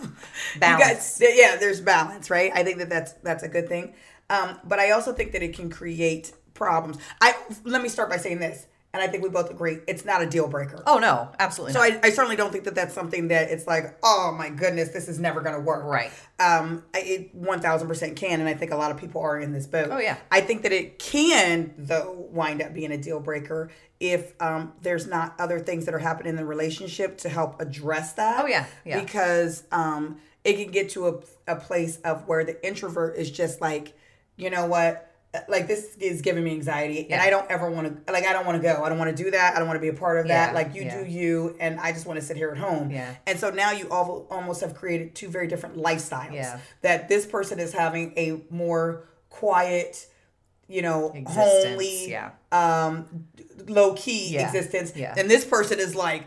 you 0.02 0.11
Balance. 0.59 1.19
guys, 1.19 1.23
yeah, 1.37 1.57
there's 1.57 1.81
balance, 1.81 2.31
right? 2.31 2.50
I 2.55 2.64
think 2.64 2.79
that 2.79 2.88
that's 2.88 3.12
that's 3.23 3.43
a 3.43 3.49
good 3.49 3.69
thing. 3.69 3.95
Um, 4.31 4.59
but 4.65 4.79
I 4.79 4.93
also 4.93 5.13
think 5.13 5.33
that 5.33 5.43
it 5.43 5.55
can 5.55 5.69
create 5.69 6.33
problems. 6.55 6.97
I 7.21 7.35
let 7.65 7.83
me 7.83 7.89
start 7.89 8.09
by 8.09 8.17
saying 8.17 8.39
this: 8.39 8.67
and 8.93 9.03
I 9.03 9.07
think 9.07 9.23
we 9.23 9.29
both 9.29 9.51
agree 9.51 9.79
it's 9.87 10.05
not 10.05 10.23
a 10.23 10.27
deal 10.27 10.49
breaker. 10.49 10.83
Oh 10.87 10.99
no, 10.99 11.31
absolutely. 11.39 11.75
So. 11.75 11.81
I, 11.81 11.99
I 12.03 12.11
certainly 12.11 12.37
don't 12.37 12.53
think 12.53 12.65
that 12.65 12.75
that's 12.75 12.95
something 12.95 13.29
that 13.29 13.51
it's 13.51 13.67
like, 13.67 13.99
oh 14.03 14.35
my 14.37 14.49
goodness, 14.49 14.91
this 14.91 15.09
is 15.09 15.19
never 15.19 15.41
going 15.41 15.57
to 15.57 15.61
work. 15.61 15.85
Right. 15.85 16.11
Um, 16.39 16.85
it 16.95 17.35
one 17.35 17.61
thousand 17.61 17.89
percent 17.89 18.17
can, 18.17 18.41
and 18.41 18.49
I 18.49 18.55
think 18.55 18.71
a 18.71 18.77
lot 18.77 18.91
of 18.91 18.97
people 18.97 19.21
are 19.21 19.39
in 19.39 19.53
this 19.53 19.67
boat. 19.67 19.89
Oh, 19.91 19.99
yeah. 19.99 20.17
I 20.31 20.41
think 20.41 20.63
that 20.63 20.73
it 20.73 20.99
can 20.99 21.75
though 21.77 22.27
wind 22.31 22.63
up 22.63 22.73
being 22.73 22.93
a 22.93 22.99
deal 22.99 23.21
breaker 23.21 23.71
if 23.99 24.41
um, 24.41 24.73
there's 24.81 25.07
not 25.07 25.35
other 25.39 25.59
things 25.59 25.85
that 25.85 25.95
are 25.95 25.99
happening 25.99 26.31
in 26.31 26.37
the 26.37 26.45
relationship 26.47 27.19
to 27.19 27.29
help 27.29 27.61
address 27.61 28.15
that. 28.15 28.43
Oh, 28.43 28.47
yeah. 28.47 28.65
Yeah. 28.85 29.01
Because 29.01 29.65
um, 29.73 30.17
it 30.43 30.55
can 30.55 30.71
get 30.71 30.89
to 30.91 31.09
a, 31.09 31.53
a 31.53 31.57
place 31.57 31.99
of 31.99 32.27
where 32.27 32.43
the 32.43 32.67
introvert 32.67 33.17
is 33.17 33.31
just 33.31 33.61
like, 33.61 33.93
you 34.41 34.51
know 34.51 34.67
what. 34.67 35.07
Like 35.49 35.69
this 35.69 35.97
is 36.01 36.23
giving 36.23 36.43
me 36.43 36.51
anxiety, 36.51 37.09
and 37.09 37.23
I 37.23 37.31
don't 37.31 37.49
ever 37.49 37.71
want 37.71 38.05
to. 38.05 38.13
Like 38.13 38.25
I 38.25 38.33
don't 38.33 38.47
want 38.47 38.61
to 38.61 38.63
go. 38.63 38.83
I 38.83 38.89
don't 38.89 38.99
want 38.99 39.17
to 39.17 39.23
do 39.25 39.31
that. 39.31 39.55
I 39.55 39.61
don't 39.61 39.69
want 39.69 39.77
to 39.77 39.81
be 39.81 39.87
a 39.87 39.93
part 39.93 40.19
of 40.19 40.27
that. 40.27 40.55
Like 40.55 40.75
you 40.75 40.83
yeah. 40.83 41.05
do 41.05 41.09
you, 41.09 41.57
and 41.61 41.79
I 41.79 41.93
just 41.93 42.05
want 42.05 42.19
to 42.19 42.27
sit 42.27 42.37
here 42.37 42.51
at 42.51 42.59
home. 42.59 42.91
Yeah. 42.91 43.15
And 43.29 43.39
so 43.39 43.51
now 43.51 43.71
you 43.71 43.89
all 43.91 44.27
almost 44.29 44.61
have 44.63 44.75
created 44.75 45.15
two 45.15 45.29
very 45.29 45.47
different 45.47 45.77
lifestyles. 45.77 46.33
Yeah. 46.35 46.59
That 46.83 47.09
this 47.09 47.27
person 47.27 47.61
is 47.61 47.73
having 47.73 48.13
a 48.17 48.43
more 48.51 49.05
quiet, 49.29 50.09
you 50.67 50.83
know, 50.83 51.13
Existence, 51.15 51.65
homely, 51.65 52.11
yeah. 52.11 52.31
um, 52.51 53.27
low 53.69 53.95
key 53.95 54.31
Yeah, 54.31 54.47
existence. 54.49 54.95
yeah. 54.97 55.15
And 55.17 55.31
this 55.31 55.45
person 55.45 55.79
is 55.79 55.95
like 55.95 56.27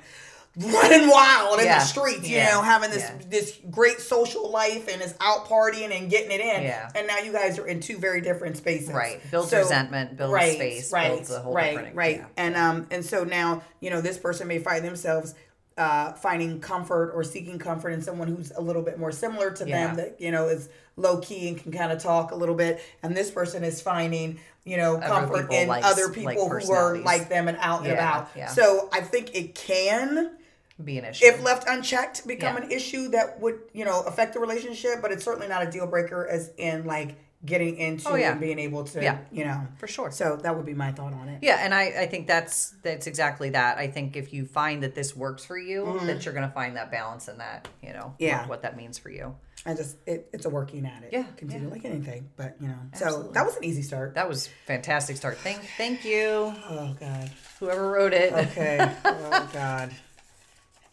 running 0.55 1.09
wild 1.09 1.59
in 1.59 1.65
Yeah, 1.65 1.79
the 1.79 1.85
streets, 1.85 2.29
you 2.29 2.35
yeah, 2.37 2.51
know, 2.51 2.61
having 2.61 2.91
this 2.91 3.01
yeah. 3.01 3.17
this 3.27 3.59
great 3.71 3.99
social 3.99 4.51
life 4.51 4.87
and 4.87 5.01
is 5.01 5.15
out 5.19 5.45
partying 5.47 5.91
and 5.97 6.09
getting 6.11 6.31
it 6.31 6.41
in. 6.41 6.63
Yeah. 6.63 6.89
And 6.93 7.07
now 7.07 7.17
you 7.19 7.31
guys 7.31 7.57
are 7.57 7.65
in 7.65 7.79
two 7.79 7.97
very 7.97 8.21
different 8.21 8.57
spaces. 8.57 8.91
Right. 8.91 9.19
Builds 9.31 9.51
resentment, 9.51 10.15
builds 10.15 10.33
space, 10.53 10.91
right, 10.93 11.11
builds 11.13 11.31
a 11.31 11.39
whole 11.39 11.53
right, 11.55 11.95
right. 11.95 12.25
And 12.37 12.55
um 12.55 12.87
and 12.91 13.03
so 13.03 13.23
now, 13.23 13.63
you 13.79 13.89
know, 13.89 13.99
this 14.01 14.17
person 14.17 14.47
may 14.47 14.59
find 14.59 14.85
themselves 14.85 15.33
uh 15.75 16.13
finding 16.13 16.59
comfort 16.59 17.13
or 17.15 17.23
seeking 17.23 17.57
comfort 17.57 17.89
in 17.89 18.01
someone 18.03 18.27
who's 18.27 18.51
a 18.51 18.61
little 18.61 18.83
bit 18.83 18.99
more 18.99 19.11
similar 19.11 19.49
to 19.49 19.65
them 19.65 19.95
that, 19.95 20.21
you 20.21 20.31
know, 20.31 20.47
is 20.49 20.69
low 20.97 21.17
key 21.17 21.47
and 21.47 21.57
can 21.57 21.71
kind 21.71 21.91
of 21.91 21.97
talk 21.97 22.29
a 22.31 22.35
little 22.35 22.53
bit. 22.53 22.79
And 23.01 23.17
this 23.17 23.31
person 23.31 23.63
is 23.63 23.81
finding, 23.81 24.39
you 24.65 24.77
know, 24.77 24.99
comfort 24.99 25.51
in 25.51 25.67
likes- 25.67 25.87
other 25.87 26.05
like 26.09 26.13
people 26.13 26.47
who 26.47 26.71
are 26.71 26.99
like 26.99 27.27
them 27.29 27.47
and 27.47 27.57
out 27.59 27.81
and 27.81 27.91
about. 27.91 28.29
So 28.51 28.87
I 28.93 29.01
think 29.01 29.33
it 29.33 29.55
can 29.55 30.37
be 30.83 30.97
an 30.97 31.05
issue. 31.05 31.25
if 31.25 31.41
left 31.43 31.67
unchecked 31.67 32.25
become 32.27 32.55
Yeah. 32.57 32.63
an 32.63 32.71
issue 32.71 33.09
that 33.09 33.39
would 33.39 33.59
you 33.73 33.85
know 33.85 34.01
affect 34.01 34.33
the 34.33 34.39
relationship 34.39 35.01
but 35.01 35.11
it's 35.11 35.23
certainly 35.23 35.47
not 35.47 35.61
a 35.67 35.69
deal 35.71 35.85
breaker 35.87 36.27
as 36.27 36.51
in 36.57 36.85
like 36.85 37.15
getting 37.45 37.75
into 37.77 38.07
Oh, 38.07 38.15
yeah. 38.15 38.31
and 38.31 38.39
being 38.39 38.57
able 38.57 38.85
to 38.85 39.03
Yeah. 39.03 39.17
you 39.31 39.43
know 39.45 39.67
For 39.77 39.85
sure. 39.87 40.11
so 40.11 40.37
that 40.37 40.55
would 40.55 40.65
be 40.65 40.73
my 40.73 40.91
thought 40.93 41.13
on 41.13 41.27
it 41.29 41.39
Yeah, 41.43 41.57
and 41.59 41.73
I, 41.73 41.83
I 42.03 42.05
think 42.07 42.25
that's 42.25 42.73
that's 42.83 43.05
exactly 43.05 43.49
that. 43.51 43.77
I 43.77 43.87
think 43.87 44.15
if 44.15 44.31
you 44.33 44.45
find 44.45 44.81
that 44.83 44.95
this 44.95 45.13
works 45.15 45.43
for 45.43 45.57
you, 45.57 45.99
that 46.05 46.23
you're 46.23 46.33
gonna 46.33 46.49
find 46.51 46.77
that 46.77 46.89
balance 46.89 47.27
in 47.27 47.37
that, 47.39 47.67
you 47.81 47.91
know, 47.93 48.13
Mm-hmm. 48.15 48.23
Yeah. 48.23 48.39
what, 48.41 48.49
what 48.49 48.61
that 48.61 48.77
means 48.77 48.97
for 48.97 49.09
you. 49.09 49.35
i 49.65 49.73
just 49.73 49.97
it, 50.07 50.27
it's 50.33 50.45
a 50.45 50.49
working 50.49 50.85
at 50.85 51.03
it 51.03 51.09
Yeah, 51.13 51.23
continue 51.37 51.67
yeah. 51.67 51.73
like 51.73 51.85
anything 51.85 52.29
but 52.37 52.55
you 52.61 52.67
know 52.69 52.79
so 52.95 53.23
that 53.33 53.45
was 53.45 53.55
an 53.57 53.63
easy 53.65 53.81
start 53.81 54.15
That 54.15 54.27
was 54.29 54.47
fantastic 54.65 55.17
start. 55.17 55.37
Thank 55.37 55.59
thank 55.77 56.03
you, 56.05 56.53
oh 56.69 56.95
god 56.99 57.29
whoever 57.59 57.91
wrote 57.91 58.13
it. 58.13 58.31
okay 58.33 58.79
oh 59.05 59.49
god 59.53 59.91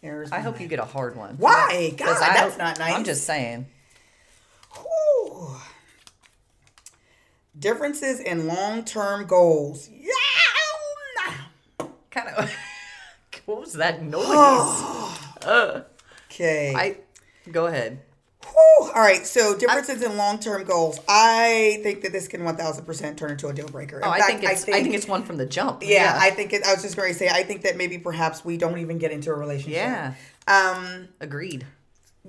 I 0.03 0.39
hope 0.41 0.59
you 0.59 0.67
get 0.67 0.79
a 0.79 0.85
hard 0.85 1.15
one. 1.15 1.35
why 1.37 1.93
god 1.97 2.09
I 2.21 2.33
that's 2.33 2.51
hope- 2.51 2.57
not 2.57 2.79
nice 2.79 2.93
I'm 2.95 3.03
just 3.03 3.23
saying. 3.25 3.67
Whew. 4.73 5.55
differences 7.57 8.19
in 8.19 8.47
long-term 8.47 9.25
goals 9.27 9.89
yeah 9.91 10.09
Kind 12.09 12.27
of. 12.29 12.53
what 13.45 13.61
was 13.61 13.73
that 13.73 14.01
noise? 14.03 14.23
okay 16.29 16.73
I 16.75 16.97
go 17.51 17.67
ahead. 17.67 17.99
Whew. 18.43 18.91
All 18.93 19.01
right, 19.01 19.25
so 19.25 19.55
differences 19.57 20.01
in 20.01 20.17
long-term 20.17 20.63
goals. 20.65 20.99
I 21.07 21.79
think 21.83 22.01
that 22.01 22.11
this 22.11 22.27
can 22.27 22.43
one 22.43 22.55
thousand 22.57 22.85
percent 22.85 23.17
turn 23.17 23.31
into 23.31 23.47
a 23.47 23.53
deal 23.53 23.67
breaker. 23.67 23.97
In 23.99 24.03
Oh, 24.03 24.09
I 24.09 24.19
fact, 24.19 24.31
think 24.31 24.43
it's 24.51 24.63
I 24.67 24.81
think, 24.83 24.95
it's 24.95 25.07
one 25.07 25.23
from 25.23 25.37
the 25.37 25.45
jump. 25.45 25.83
yeah, 25.83 26.17
I 26.19 26.31
think 26.31 26.51
it, 26.53 26.63
I 26.65 26.73
was 26.73 26.81
just 26.81 26.95
going 26.97 27.11
to 27.13 27.17
say 27.17 27.29
I 27.29 27.43
think 27.43 27.61
that 27.61 27.77
maybe 27.77 27.97
perhaps 27.97 28.43
we 28.43 28.57
don't 28.57 28.79
even 28.79 28.97
get 28.97 29.11
into 29.11 29.29
a 29.31 29.35
relationship. 29.35 29.73
yeah. 29.77 30.13
Um, 30.47 31.07
Agreed. 31.19 31.65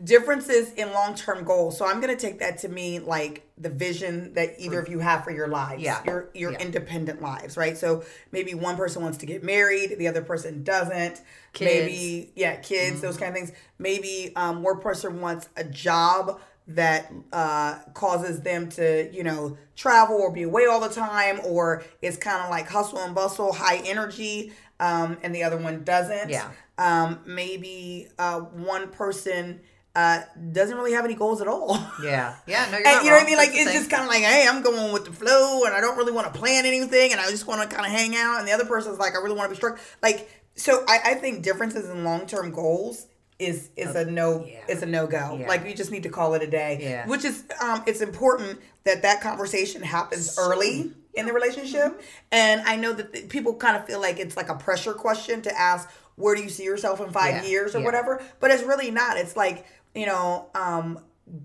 Differences 0.05 0.73
in 0.73 0.91
long-term 0.93 1.45
goals. 1.45 1.77
So 1.77 1.87
I'm 1.87 2.01
going 2.01 2.17
to 2.17 2.21
take 2.21 2.39
that 2.39 2.59
to 2.59 2.69
mean 2.69 3.05
like 3.05 3.47
the 3.59 3.69
vision 3.69 4.33
that 4.35 4.55
either 4.59 4.81
of 4.81 4.89
you 4.89 4.99
have 5.01 5.23
for 5.23 5.31
your 5.31 5.49
lives. 5.49 5.83
Yeah. 5.83 6.03
Your 6.05 6.31
your 6.35 6.53
Yeah. 6.53 6.59
independent 6.61 7.21
lives, 7.21 7.57
right? 7.57 7.77
So 7.77 8.03
maybe 8.33 8.55
one 8.55 8.77
person 8.77 9.03
wants 9.03 9.19
to 9.19 9.27
get 9.27 9.45
married, 9.45 9.97
the 9.99 10.09
other 10.09 10.23
person 10.23 10.63
doesn't. 10.65 11.21
Kids. 11.53 11.71
Maybe 11.71 12.33
yeah, 12.35 12.57
kids, 12.57 13.01
those 13.03 13.17
kind 13.19 13.29
of 13.29 13.35
things. 13.35 13.53
Maybe 13.79 14.33
um, 14.35 14.63
one 14.63 14.81
person 14.81 15.21
wants 15.21 15.49
a 15.57 15.65
job 15.65 16.41
that 16.69 17.13
uh, 17.33 17.79
causes 17.93 18.41
them 18.41 18.69
to, 18.71 19.11
you 19.13 19.25
know, 19.25 19.59
travel 19.77 20.17
or 20.17 20.33
be 20.33 20.45
away 20.45 20.67
all 20.67 20.81
the 20.81 20.89
time, 20.89 21.41
or 21.45 21.83
it's 22.01 22.17
kind 22.17 22.41
of 22.43 22.49
like 22.51 22.69
hustle 22.69 22.99
and 23.01 23.15
bustle, 23.15 23.53
high 23.53 23.79
energy, 23.85 24.53
um, 24.81 25.19
and 25.23 25.35
the 25.35 25.43
other 25.43 25.57
one 25.59 25.83
doesn't. 25.85 26.31
Yeah. 26.31 26.51
Um, 26.79 27.19
maybe 27.27 28.09
uh, 28.19 28.41
one 28.41 28.89
person 28.89 29.61
uh, 29.95 30.23
doesn't 30.53 30.77
really 30.77 30.93
have 30.93 31.05
any 31.05 31.15
goals 31.15 31.41
at 31.41 31.49
all. 31.49 31.79
Yeah. 32.03 32.35
Yeah. 32.47 32.69
No, 32.71 32.79
you're 32.79 32.89
And 32.89 33.05
you 33.05 33.11
know 33.11 33.17
what 33.17 33.23
I 33.23 33.27
mean? 33.27 33.37
Like 33.37 33.51
That's 33.51 33.67
it's 33.67 33.73
just 33.73 33.91
kind 33.91 34.03
of 34.03 34.09
like, 34.09 34.23
hey, 34.23 34.47
I'm 34.49 34.63
going 34.63 34.93
with 34.93 35.05
the 35.05 35.13
flow, 35.13 35.65
and 35.65 35.75
I 35.75 35.81
don't 35.81 35.97
really 35.97 36.13
want 36.13 36.33
to 36.33 36.39
plan 36.39 36.67
anything, 36.67 37.13
and 37.13 37.21
I 37.21 37.31
just 37.31 37.47
want 37.47 37.69
to 37.69 37.75
kind 37.75 37.87
of 37.87 37.93
hang 37.93 38.17
out. 38.17 38.39
And 38.39 38.49
the 38.49 38.53
other 38.53 38.65
person's 38.65 38.99
like, 38.99 39.15
I 39.15 39.19
really 39.19 39.37
want 39.37 39.51
to 39.51 39.51
be 39.51 39.57
struck. 39.57 39.79
Like, 40.03 40.29
so 40.57 40.85
I, 40.89 41.01
I 41.05 41.15
think 41.15 41.43
differences 41.43 41.89
in 41.89 42.05
long 42.05 42.27
term 42.27 42.51
goals 42.51 43.07
is 43.39 43.71
is 43.77 43.95
a 43.95 44.05
no 44.05 44.45
yeah. 44.45 44.61
is 44.69 44.83
a 44.83 44.87
no 44.87 45.07
go. 45.07 45.37
Yeah. 45.39 45.49
Like 45.49 45.67
you 45.67 45.75
just 45.75 45.91
need 45.91 46.05
to 46.05 46.09
call 46.09 46.35
it 46.35 46.43
a 46.43 46.47
day. 46.47 46.79
Yeah. 46.81 47.07
Which 47.07 47.25
is 47.25 47.45
um, 47.61 47.83
it's 47.87 48.01
important 48.01 48.61
that 48.85 49.03
that 49.03 49.21
conversation 49.21 49.83
happens 49.83 50.39
early 50.39 50.93
in 51.15 51.27
the 51.27 51.33
relationship. 51.33 51.93
Mm-hmm. 51.93 52.01
And 52.33 52.61
I 52.63 52.77
know 52.77 52.93
that 52.93 53.29
people 53.29 53.55
kind 53.55 53.77
of 53.77 53.87
feel 53.87 54.01
like 54.01 54.19
it's 54.19 54.37
like 54.37 54.49
a 54.49 54.55
pressure 54.55 54.95
question 54.95 55.43
to 55.43 55.59
ask, 55.59 55.89
where 56.17 56.35
do 56.35 56.43
you 56.43 56.49
see 56.49 56.65
yourself 56.65 57.01
in 57.01 57.11
five 57.11 57.45
Yeah. 57.45 57.51
years 57.51 57.75
or 57.75 57.81
whatever? 57.81 58.23
But 58.41 58.51
it's 58.51 58.63
really 58.63 58.91
not. 58.91 59.17
It's 59.17 59.37
like 59.37 59.67
you 59.95 60.07
know. 60.07 60.47
um 60.55 60.99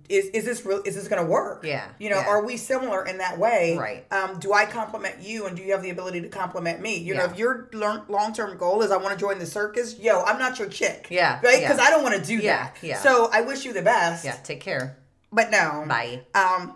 is, 0.10 0.26
is 0.30 0.44
this 0.44 0.66
real 0.66 0.82
is 0.84 0.96
this 0.96 1.08
gonna 1.08 1.24
work 1.24 1.64
Yeah, 1.64 1.88
you 2.00 2.10
know 2.10 2.18
yeah. 2.18 2.28
are 2.28 2.44
we 2.44 2.58
similar 2.58 3.06
in 3.06 3.20
that 3.20 3.38
way 3.38 3.78
Right. 3.78 4.12
um 4.12 4.38
do 4.40 4.52
i 4.52 4.66
compliment 4.66 5.22
you 5.22 5.46
and 5.46 5.56
do 5.56 5.62
you 5.64 5.72
have 5.72 5.82
the 5.84 5.92
ability 5.92 6.20
to 6.22 6.28
compliment 6.30 6.82
me 6.82 6.98
you 6.98 7.14
know 7.16 7.24
if 7.26 7.38
your 7.38 7.70
long 7.74 8.34
term 8.34 8.58
goal 8.58 8.82
is 8.82 8.92
i 8.92 8.98
want 8.98 9.14
to 9.14 9.20
join 9.20 9.38
the 9.40 9.46
circus 9.46 9.98
yo 9.98 10.24
i'm 10.24 10.40
not 10.40 10.60
your 10.60 10.68
chick 10.68 11.08
Yeah, 11.10 11.40
right 11.42 11.62
yeah. 11.62 11.68
because 11.72 11.80
i 11.80 11.90
don't 11.92 12.04
want 12.04 12.16
to 12.16 12.22
do 12.26 12.38
Yeah, 12.38 12.64
that 12.64 12.78
yeah. 12.82 13.00
so 13.00 13.30
i 13.32 13.42
wish 13.42 13.64
you 13.66 13.72
the 13.72 13.84
best 13.84 14.26
Yeah. 14.26 14.34
Take 14.44 14.60
care. 14.62 14.98
but 15.32 15.52
no 15.52 15.86
Bye. 15.88 16.24
um 16.36 16.76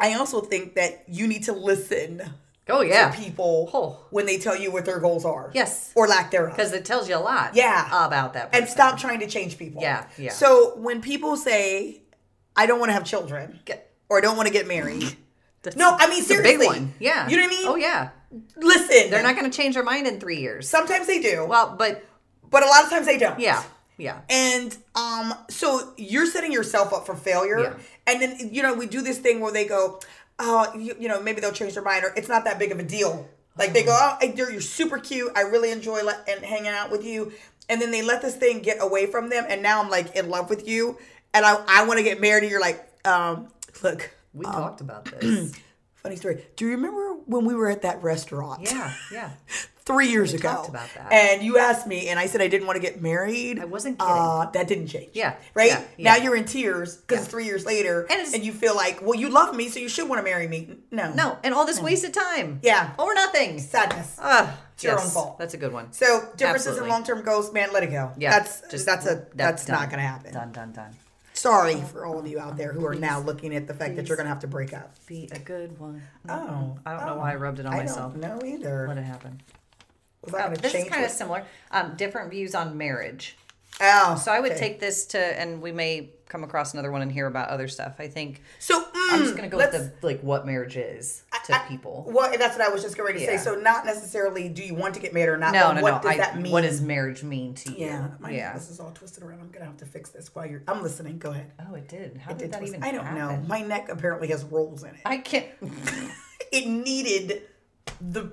i 0.00 0.14
also 0.14 0.40
think 0.42 0.74
that 0.74 1.04
you 1.08 1.26
need 1.28 1.44
to 1.44 1.52
listen 1.52 2.20
Oh 2.68 2.80
yeah. 2.82 3.10
to 3.10 3.18
people 3.18 3.70
Oh. 3.74 3.98
when 4.10 4.24
they 4.26 4.38
tell 4.38 4.56
you 4.56 4.70
what 4.70 4.84
their 4.84 5.00
goals 5.00 5.24
are 5.24 5.50
Yes. 5.54 5.90
or 5.96 6.06
lack 6.06 6.30
thereof 6.30 6.54
Because 6.56 6.72
it 6.72 6.84
tells 6.84 7.08
you 7.08 7.16
a 7.16 7.18
lot. 7.18 7.54
Yeah. 7.56 7.86
About 8.06 8.34
that. 8.34 8.52
Person. 8.52 8.62
and 8.64 8.70
stop 8.72 8.98
trying 8.98 9.20
to 9.20 9.26
change 9.26 9.58
people 9.58 9.82
Yeah, 9.82 10.06
yeah. 10.16 10.30
so 10.32 10.76
when 10.76 11.00
people 11.02 11.36
say 11.36 12.02
i 12.56 12.66
don't 12.66 12.78
want 12.78 12.90
to 12.90 12.94
have 12.94 13.04
children 13.04 13.58
Get- 13.64 13.90
or 14.08 14.18
i 14.18 14.20
don't 14.20 14.36
want 14.36 14.46
to 14.46 14.52
get 14.52 14.66
married 14.68 15.16
That's- 15.62 15.76
No, 15.78 15.96
I 15.98 16.08
mean, 16.08 16.22
seriously. 16.24 16.56
big 16.58 16.66
one. 16.66 16.94
Yeah. 16.98 17.28
You 17.28 17.36
know 17.36 17.44
what 17.44 17.52
I 17.52 17.56
mean? 17.56 17.68
Oh 17.68 17.76
yeah. 17.76 18.10
listen 18.56 19.10
They're 19.10 19.22
not 19.22 19.36
going 19.36 19.50
to 19.50 19.56
change 19.56 19.74
their 19.74 19.84
mind 19.84 20.06
in 20.06 20.20
three 20.20 20.38
years. 20.38 20.68
sometimes 20.68 21.06
they 21.06 21.20
do 21.20 21.46
Well, 21.46 21.74
but 21.78 22.04
but 22.50 22.62
a 22.62 22.66
lot 22.66 22.84
of 22.84 22.90
times 22.90 23.06
they 23.06 23.16
don't 23.18 23.40
yeah, 23.40 23.62
yeah. 23.96 24.20
And 24.28 24.76
um, 24.94 25.34
so 25.48 25.94
you're 25.96 26.26
setting 26.26 26.52
yourself 26.52 26.92
up 26.92 27.06
for 27.06 27.14
failure. 27.14 27.60
Yeah. 27.60 27.74
And 28.06 28.20
then 28.20 28.50
you 28.52 28.62
know 28.62 28.74
we 28.74 28.86
do 28.86 29.00
this 29.00 29.18
thing 29.18 29.40
where 29.40 29.52
they 29.52 29.64
go, 29.66 30.00
oh, 30.42 30.74
you, 30.76 30.94
you 30.98 31.08
know, 31.08 31.22
maybe 31.22 31.40
they'll 31.40 31.52
change 31.52 31.74
their 31.74 31.82
mind 31.82 32.04
or 32.04 32.12
it's 32.16 32.28
not 32.28 32.44
that 32.44 32.58
big 32.58 32.72
of 32.72 32.78
a 32.78 32.82
deal. 32.82 33.28
Like 33.56 33.72
they 33.72 33.82
go, 33.84 33.96
oh, 33.98 34.18
you're, 34.34 34.50
you're 34.50 34.60
super 34.60 34.98
cute. 34.98 35.30
I 35.36 35.42
really 35.42 35.70
enjoy 35.70 36.02
le- 36.02 36.24
and 36.28 36.44
hanging 36.44 36.68
out 36.68 36.90
with 36.90 37.04
you. 37.04 37.32
And 37.68 37.80
then 37.80 37.90
they 37.90 38.02
let 38.02 38.22
this 38.22 38.34
thing 38.36 38.60
get 38.60 38.78
away 38.80 39.06
from 39.06 39.30
them, 39.30 39.44
and 39.48 39.62
now 39.62 39.82
I'm 39.82 39.88
like 39.88 40.16
in 40.16 40.28
love 40.28 40.50
with 40.50 40.66
you, 40.66 40.98
and 41.32 41.44
I 41.46 41.62
I 41.68 41.86
want 41.86 41.98
to 41.98 42.02
get 42.02 42.20
married. 42.20 42.42
And 42.42 42.50
you're 42.50 42.60
like, 42.60 42.86
um, 43.04 43.48
look, 43.82 44.10
We 44.34 44.44
talked 44.44 44.80
about 44.80 45.04
this. 45.04 45.52
funny 46.02 46.16
story. 46.16 46.44
Do 46.56 46.64
you 46.64 46.72
remember 46.72 47.14
when 47.26 47.44
we 47.44 47.54
were 47.54 47.68
at 47.68 47.82
that 47.82 48.02
restaurant? 48.02 48.62
yeah, 48.70 48.92
yeah. 49.12 49.30
three 49.84 50.08
years 50.10 50.32
ago. 50.32 50.48
talked 50.48 50.68
about 50.68 50.88
that. 50.94 51.12
And 51.12 51.42
you 51.42 51.58
asked 51.58 51.88
me, 51.88 52.06
and 52.08 52.16
I 52.16 52.26
said 52.26 52.40
I 52.40 52.46
didn't 52.46 52.68
want 52.68 52.76
to 52.76 52.80
get 52.80 53.02
married. 53.02 53.58
I 53.58 53.64
wasn't 53.64 53.98
kidding. 53.98 54.14
Uh, 54.14 54.48
that 54.52 54.68
didn't 54.68 54.86
change. 54.86 55.10
Yeah, 55.12 55.34
Right? 55.54 55.70
yeah, 55.70 55.84
Now 55.98 56.22
you're 56.22 56.36
in 56.36 56.44
tears 56.44 56.96
because 56.98 57.22
it's 57.24 57.28
three 57.30 57.46
years 57.46 57.66
later, 57.66 58.02
And 58.08 58.20
it's- 58.20 58.38
you 58.44 58.52
feel 58.52 58.76
like, 58.76 59.02
well, 59.02 59.16
you 59.18 59.28
love 59.28 59.56
me, 59.56 59.68
so 59.68 59.80
you 59.80 59.88
should 59.88 60.08
want 60.08 60.20
to 60.20 60.22
marry 60.22 60.46
me. 60.46 60.76
No. 60.92 61.12
No, 61.14 61.36
and 61.42 61.52
all 61.52 61.66
this 61.66 61.80
wasted 61.80 62.14
time. 62.14 62.60
Yeah. 62.62 62.92
Over 62.96 63.12
nothing. 63.14 63.58
Sadness. 63.58 64.16
Ah, 64.20 64.56
It's 64.74 64.84
your 64.84 64.92
yes, 64.92 65.04
own 65.04 65.10
fault. 65.10 65.38
That's 65.40 65.54
a 65.54 65.58
good 65.58 65.72
one. 65.72 65.92
So 65.92 66.28
differences 66.36 66.68
Absolutely. 66.68 66.84
in 66.84 66.88
long 66.92 67.02
term 67.04 67.22
goals, 67.22 67.52
man, 67.52 67.72
let 67.72 67.82
it 67.82 67.90
go. 67.90 68.12
Yeah, 68.16 68.30
That's 68.38 68.62
just- 68.70 68.86
that's 68.86 69.06
a 69.06 69.26
that's, 69.34 69.66
not 69.66 69.90
gonna 69.90 70.02
happen. 70.02 70.32
Done, 70.32 70.52
done, 70.52 70.70
done. 70.72 70.94
Sorry 71.42 71.80
for 71.80 72.06
all 72.06 72.20
of 72.20 72.26
you 72.28 72.38
out 72.38 72.56
there 72.56 72.72
who 72.72 72.86
are 72.86 72.94
now 72.94 73.18
looking 73.18 73.52
at 73.56 73.66
the 73.66 73.74
fact 73.74 73.96
that 73.96 74.06
you're 74.06 74.16
gonna 74.16 74.28
have 74.28 74.38
to 74.40 74.46
break 74.46 74.72
up. 74.72 74.94
Be 75.06 75.28
a 75.32 75.40
good 75.40 75.76
one. 75.80 76.00
Oh. 76.28 76.78
I 76.86 76.94
don't 76.94 77.06
know 77.06 77.14
oh. 77.14 77.18
why 77.18 77.32
I 77.32 77.34
rubbed 77.34 77.58
it 77.58 77.66
on 77.66 77.74
I 77.74 77.78
myself. 77.78 78.12
don't 78.12 78.20
know 78.20 78.46
either. 78.46 78.86
Let 78.86 78.96
it 78.96 79.02
happen. 79.02 79.40
Was 80.24 80.32
that 80.34 80.38
Oh, 80.38 80.44
going 80.44 80.54
to 80.56 80.62
this 80.62 80.70
change? 80.72 80.86
is 80.86 80.90
kind 80.92 81.04
of 81.04 81.10
what- 81.10 81.16
similar. 81.18 81.44
Um, 81.72 81.94
different 81.96 82.30
views 82.30 82.54
on 82.54 82.78
marriage. 82.78 83.36
Oh, 83.80 84.14
So 84.22 84.30
I 84.30 84.38
would 84.38 84.52
okay. 84.52 84.60
take 84.60 84.78
this 84.78 85.04
to, 85.06 85.18
and 85.18 85.60
we 85.60 85.72
may 85.72 86.10
come 86.28 86.44
across 86.44 86.74
another 86.74 86.92
one 86.92 87.02
and 87.02 87.10
hear 87.10 87.26
about 87.26 87.48
other 87.48 87.66
stuff. 87.66 87.96
I 87.98 88.06
think 88.06 88.40
So 88.60 88.84
I'm 88.94 89.20
mm, 89.20 89.24
just 89.24 89.34
gonna 89.34 89.48
go 89.48 89.56
let's- 89.56 89.76
with 89.76 90.00
the 90.00 90.06
like 90.06 90.20
what 90.20 90.46
marriage 90.46 90.76
is 90.76 91.24
to 91.44 91.54
I- 91.54 91.66
people. 91.68 92.04
Well, 92.08 92.30
that's 92.38 92.56
what 92.56 92.66
I 92.66 92.70
was 92.70 92.82
just 92.82 92.96
going 92.96 93.14
to 93.14 93.20
say. 93.20 93.36
So 93.36 93.54
not 93.54 93.84
necessarily 93.86 94.48
do 94.48 94.62
you 94.62 94.74
want 94.74 94.94
to 94.94 95.00
get 95.00 95.12
married 95.14 95.30
or 95.30 95.36
not? 95.36 95.52
No, 95.52 95.72
no, 95.72 95.82
what 95.82 96.02
no. 96.02 96.10
does 96.10 96.12
I, 96.12 96.16
that 96.18 96.40
mean? 96.40 96.52
What 96.52 96.62
does 96.62 96.80
marriage 96.80 97.22
mean 97.22 97.54
to 97.54 97.72
you? 97.72 97.86
Yeah, 97.86 98.08
my 98.20 98.30
yeah. 98.30 98.52
this 98.54 98.70
is 98.70 98.80
all 98.80 98.90
twisted 98.92 99.22
around. 99.22 99.40
I'm 99.40 99.50
gonna 99.50 99.64
have 99.66 99.76
to 99.78 99.86
fix 99.86 100.10
this 100.10 100.34
while 100.34 100.46
you're. 100.46 100.62
I'm 100.68 100.82
listening. 100.82 101.18
Go 101.18 101.30
ahead. 101.30 101.52
Oh, 101.68 101.74
it 101.74 101.88
did. 101.88 102.16
How 102.18 102.32
It 102.32 102.38
did, 102.38 102.50
did 102.50 102.52
that 102.52 102.62
even? 102.66 102.82
I 102.82 102.92
don't 102.92 103.14
know. 103.14 103.42
My 103.46 103.62
neck 103.62 103.88
apparently 103.88 104.28
has 104.28 104.44
rolls 104.44 104.82
in 104.82 104.90
it. 104.90 105.00
I 105.04 105.18
can't. 105.18 105.46
It 106.50 106.66
needed 106.66 107.42
the. 108.00 108.30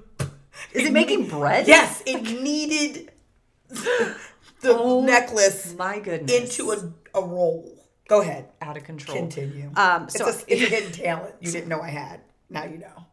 Is 0.73 0.87
it 0.87 0.91
making 0.91 1.27
bread? 1.29 1.67
Yes, 1.67 2.03
it 2.05 2.21
needed 2.41 3.11
the 3.69 4.15
Oh, 4.65 5.01
necklace 5.05 5.73
My 5.77 5.99
goodness. 5.99 6.33
into 6.59 6.71
a, 6.71 7.17
a 7.17 7.21
roll. 7.25 7.75
Go 8.09 8.21
ahead. 8.21 8.49
out 8.61 8.75
of 8.75 8.83
control. 8.83 9.15
Continue. 9.17 9.71
Um, 9.75 10.09
so 10.09 10.27
it's, 10.27 10.43
a, 10.43 10.53
it's 10.53 10.61
a 10.63 10.65
hidden 10.75 10.91
talent 10.91 11.35
you 11.39 11.51
didn't 11.51 11.69
know 11.69 11.79
I 11.81 11.89
had. 11.91 12.21
Now 12.49 12.65
you 12.65 12.77
know. 12.77 13.05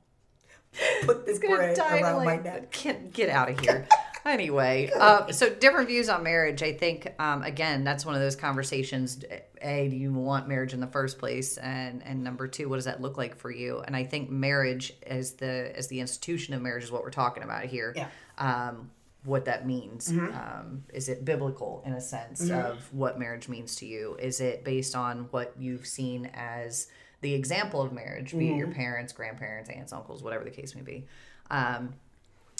Put 1.05 1.27
this 1.27 1.39
die 1.39 2.01
around 2.01 2.25
my 2.25 2.25
like 2.25 2.45
neck. 2.45 2.71
Get, 2.71 3.13
get 3.13 3.31
out 3.31 3.51
of 3.51 3.59
here. 3.61 3.87
anyway, 4.25 4.91
uh, 4.95 5.33
so 5.33 5.49
different 5.49 5.89
views 5.89 6.09
on 6.09 6.23
marriage. 6.23 6.63
I 6.63 6.73
think 6.73 7.15
um, 7.19 7.43
again, 7.43 7.85
that's 7.85 8.05
one 8.05 8.15
of 8.15 8.21
those 8.21 8.37
conversations. 8.37 9.25
A, 9.63 9.89
do 9.89 9.97
you 9.97 10.13
want 10.13 10.49
marriage 10.49 10.75
in 10.75 10.81
the 10.81 10.87
first 10.87 11.19
place, 11.19 11.57
and 11.57 12.03
and 12.05 12.23
number 12.23 12.47
two, 12.47 12.69
what 12.69 12.77
does 12.77 12.85
that 12.85 13.01
look 13.01 13.17
like 13.17 13.37
for 13.37 13.51
you? 13.51 13.81
And 13.87 13.97
I 13.97 14.05
think 14.05 14.31
marriage 14.31 14.93
as 15.07 15.33
the 15.35 15.73
as 15.75 15.89
the 15.89 16.01
institution 16.01 16.55
of 16.55 16.61
marriage 16.63 16.85
is 16.85 16.93
what 16.93 17.03
we're 17.03 17.11
talking 17.11 17.43
about 17.43 17.65
here. 17.65 17.95
Yeah. 17.97 18.09
Um, 18.39 18.91
what 19.25 19.45
that 19.47 19.67
means. 19.67 20.13
Mm-hmm. 20.13 20.37
Um, 20.37 20.85
is 20.95 21.09
it 21.09 21.25
biblical 21.25 21.83
in 21.85 21.95
a 21.95 22.01
sense 22.01 22.49
of 22.49 22.93
what 22.93 23.19
marriage 23.19 23.49
means 23.49 23.75
to 23.77 23.87
you? 23.87 24.17
Is 24.21 24.41
it 24.41 24.63
based 24.63 24.95
on 24.95 25.27
what 25.33 25.53
you've 25.59 25.85
seen 25.85 26.31
as 26.33 26.87
the 27.21 27.35
example 27.35 27.81
of 27.83 27.93
marriage, 27.93 28.33
be 28.33 28.47
Mm-hmm. 28.47 28.55
it 28.55 28.59
your 28.59 28.69
parents, 28.69 29.13
grandparents, 29.13 29.71
aunts, 29.71 29.93
uncles, 29.93 30.23
whatever 30.23 30.45
the 30.45 30.51
case 30.51 30.75
may 30.75 30.83
be? 30.83 31.07
Um, 31.51 31.95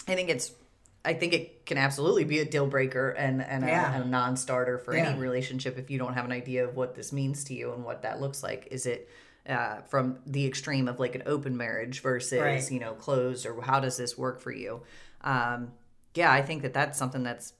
I 0.07 0.15
think 0.15 0.29
it's. 0.29 0.51
I 1.05 1.13
think 1.13 1.31
it 1.31 1.65
can 1.65 1.77
absolutely 1.77 2.25
be 2.25 2.39
a 2.39 2.45
deal 2.45 2.67
breaker 2.67 3.11
and 3.11 3.41
and 3.41 3.63
a, 3.63 3.67
Yeah. 3.67 3.93
and 3.93 4.03
a 4.03 4.07
non-starter 4.07 4.77
for 4.77 4.93
Yeah. 4.95 5.09
any 5.11 5.19
relationship 5.19 5.77
if 5.77 5.89
you 5.89 5.97
don't 5.99 6.15
have 6.15 6.25
an 6.25 6.33
idea 6.33 6.65
of 6.67 6.75
what 6.75 6.95
this 6.95 7.13
means 7.13 7.45
to 7.45 7.53
you 7.53 7.71
and 7.71 7.85
what 7.85 8.01
that 8.01 8.19
looks 8.19 8.43
like. 8.43 8.67
Is 8.71 8.85
it 8.85 9.07
uh, 9.47 9.77
from 9.83 10.19
the 10.25 10.45
extreme 10.45 10.89
of 10.89 10.99
like 10.99 11.15
an 11.15 11.23
open 11.25 11.55
marriage 11.55 12.01
versus 12.01 12.41
Right. 12.41 12.71
you 12.71 12.79
know 12.79 12.93
closed, 12.93 13.45
or 13.45 13.61
how 13.61 13.79
does 13.79 13.95
this 13.95 14.17
work 14.17 14.41
for 14.41 14.51
you? 14.51 14.81
Um, 15.21 15.71
yeah, 16.13 16.31
I 16.31 16.41
think 16.41 16.63
that 16.63 16.73
that's 16.73 16.97
something 16.97 17.23
that's 17.23 17.53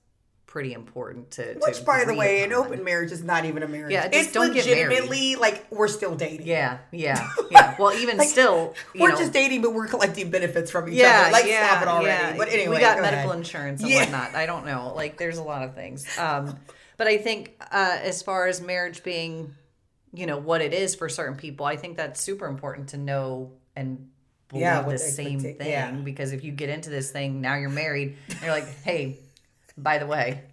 pretty 0.58 0.74
important 0.74 1.30
to. 1.30 1.54
to 1.54 1.60
Which, 1.60 1.86
by 1.86 2.04
the 2.04 2.16
way, 2.16 2.42
an 2.44 2.52
open 2.52 2.84
marriage 2.84 3.12
is 3.12 3.24
not 3.24 3.46
even 3.46 3.62
a 3.62 3.68
marriage. 3.68 3.92
Yeah, 3.94 4.10
it's 4.12 4.32
don't 4.32 4.48
legitimately 4.56 5.36
like 5.36 5.68
we're 5.70 5.88
still 5.88 6.16
dating. 6.16 6.48
Yeah, 6.48 6.80
yeah, 6.92 7.30
yeah. 7.52 7.76
Well, 7.78 7.94
even 7.94 8.18
Like, 8.18 8.28
still, 8.28 8.74
you 8.96 9.02
we're 9.04 9.10
know, 9.12 9.18
just 9.18 9.34
dating, 9.34 9.62
but 9.62 9.76
we're 9.76 9.86
collecting 9.88 10.32
benefits 10.32 10.72
from 10.72 10.90
each 10.90 10.96
yeah, 10.96 11.22
other. 11.26 11.32
Like, 11.32 11.46
yeah, 11.46 11.68
stop 11.70 11.82
it 11.84 11.88
already. 11.88 12.08
yeah. 12.08 12.38
But 12.38 12.50
anyway, 12.50 12.74
we 12.78 12.80
got 12.82 12.96
go 12.96 13.04
medical 13.04 13.30
ahead. 13.30 13.38
insurance 13.38 13.82
and 13.84 13.92
Yeah. 13.92 14.00
whatnot. 14.02 14.34
I 14.34 14.48
don't 14.48 14.66
know. 14.66 14.94
Like, 14.96 15.18
there's 15.20 15.38
a 15.38 15.44
lot 15.44 15.62
of 15.62 15.76
things. 15.76 16.08
Um, 16.18 16.58
but 16.98 17.06
I 17.06 17.20
think 17.20 17.54
uh, 17.72 18.00
as 18.02 18.24
far 18.24 18.48
as 18.48 18.60
marriage 18.60 19.04
being, 19.04 19.54
you 20.12 20.26
know, 20.26 20.40
what 20.40 20.62
it 20.62 20.74
is 20.74 20.96
for 20.96 21.08
certain 21.08 21.38
people, 21.38 21.68
I 21.68 21.76
think 21.76 21.98
that's 21.98 22.20
super 22.20 22.48
important 22.48 22.90
to 22.90 22.98
know 22.98 23.52
and 23.76 24.10
believe 24.50 24.64
Yeah, 24.64 24.82
the 24.82 24.90
the 24.94 24.98
same 24.98 25.40
thing. 25.40 25.58
yeah. 25.60 25.92
Because 25.92 26.32
if 26.34 26.44
you 26.44 26.52
get 26.52 26.70
into 26.70 26.90
this 26.90 27.12
thing, 27.12 27.42
now 27.42 27.54
you're 27.58 27.70
married, 27.70 28.18
and 28.30 28.42
you're 28.42 28.50
like, 28.52 28.68
hey, 28.84 29.20
by 29.78 29.98
the 29.98 30.08
way, 30.08 30.44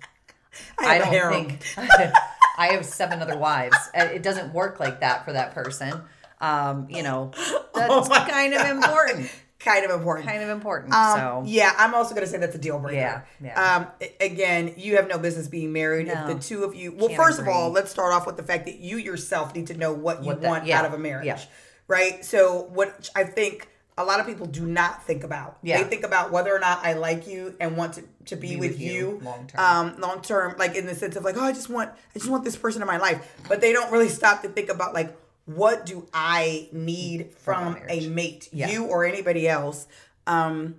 I, 0.78 0.96
a 0.96 0.98
don't 0.98 1.32
think 1.32 1.62
I 2.58 2.68
have 2.68 2.84
seven 2.84 3.20
other 3.20 3.36
wives. 3.36 3.76
Uh, 3.98 4.04
It 4.04 4.22
doesn't 4.22 4.52
work 4.52 4.78
like 4.80 5.00
that 5.00 5.24
for 5.24 5.32
that 5.32 5.54
person. 5.54 6.02
Um, 6.40 6.86
you 6.90 7.02
know, 7.02 7.30
that's 7.74 8.08
Oh 8.08 8.26
kind 8.28 8.54
of 8.54 8.66
important. 8.66 9.30
Kind 9.58 9.84
of 9.86 9.92
important. 9.92 10.28
Kind 10.28 10.42
of 10.42 10.50
important. 10.50 10.92
Um, 10.92 11.18
so 11.18 11.42
yeah, 11.46 11.72
I'm 11.78 11.94
also 11.94 12.14
going 12.14 12.26
to 12.26 12.30
say 12.30 12.36
that's 12.36 12.54
a 12.54 12.58
deal 12.58 12.78
breaker. 12.78 12.96
Yeah, 12.98 13.22
yeah. 13.42 13.76
Um, 13.76 14.08
again, 14.20 14.74
you 14.76 14.96
have 14.96 15.08
no 15.08 15.18
business 15.18 15.48
being 15.48 15.72
married 15.72 16.08
No. 16.08 16.12
if 16.28 16.36
the 16.36 16.42
two 16.42 16.64
of 16.64 16.74
you. 16.74 16.92
Well, 16.92 17.08
Can't 17.08 17.20
first 17.22 17.38
of 17.40 17.48
all, 17.48 17.70
let's 17.70 17.90
start 17.90 18.12
off 18.12 18.26
with 18.26 18.36
the 18.36 18.42
fact 18.42 18.66
that 18.66 18.76
you 18.76 18.98
yourself 18.98 19.54
need 19.54 19.68
to 19.68 19.74
know 19.76 19.92
what 19.94 20.20
you 20.22 20.26
What 20.26 20.40
want 20.40 20.66
yeah, 20.66 20.80
out 20.80 20.84
of 20.84 20.92
a 20.92 20.98
marriage, 20.98 21.26
yeah. 21.26 21.40
right? 21.88 22.22
So, 22.22 22.68
what 22.74 23.08
I 23.16 23.24
think 23.24 23.68
a 23.96 24.04
lot 24.04 24.18
of 24.20 24.26
people 24.26 24.46
do 24.46 24.66
not 24.66 25.04
think 25.04 25.22
about. 25.22 25.58
Yeah. 25.62 25.82
They 25.82 25.88
think 25.88 26.04
about 26.04 26.32
whether 26.32 26.54
or 26.54 26.58
not 26.58 26.84
I 26.84 26.94
like 26.94 27.26
you 27.28 27.54
and 27.60 27.76
want 27.76 27.94
to, 27.94 28.02
to 28.26 28.36
be, 28.36 28.50
Be 28.50 28.56
with, 28.56 28.70
with 28.72 28.80
you, 28.80 28.92
you 28.92 29.20
long 29.22 29.46
term. 29.46 29.60
Um, 29.60 30.00
long 30.00 30.20
term, 30.20 30.56
like 30.58 30.74
in 30.74 30.86
the 30.86 30.94
sense 30.94 31.14
of 31.16 31.24
like, 31.24 31.36
oh, 31.36 31.44
I 31.44 31.52
just 31.52 31.68
want, 31.70 31.90
I 31.90 32.18
just 32.18 32.28
want 32.30 32.42
this 32.44 32.56
person 32.56 32.82
in 32.82 32.88
my 32.88 32.96
life, 32.96 33.40
but 33.48 33.60
they 33.60 33.72
don't 33.72 33.92
really 33.92 34.08
stop 34.08 34.42
to 34.42 34.48
think 34.48 34.68
about 34.68 34.94
like, 34.94 35.16
what 35.46 35.86
do 35.86 36.08
I 36.12 36.68
need 36.72 37.32
From 37.34 37.74
from, 37.74 37.82
a 37.88 38.08
mate, 38.08 38.48
Yeah. 38.52 38.70
you 38.70 38.84
or 38.86 39.04
anybody 39.04 39.46
else? 39.46 39.86
Um, 40.26 40.76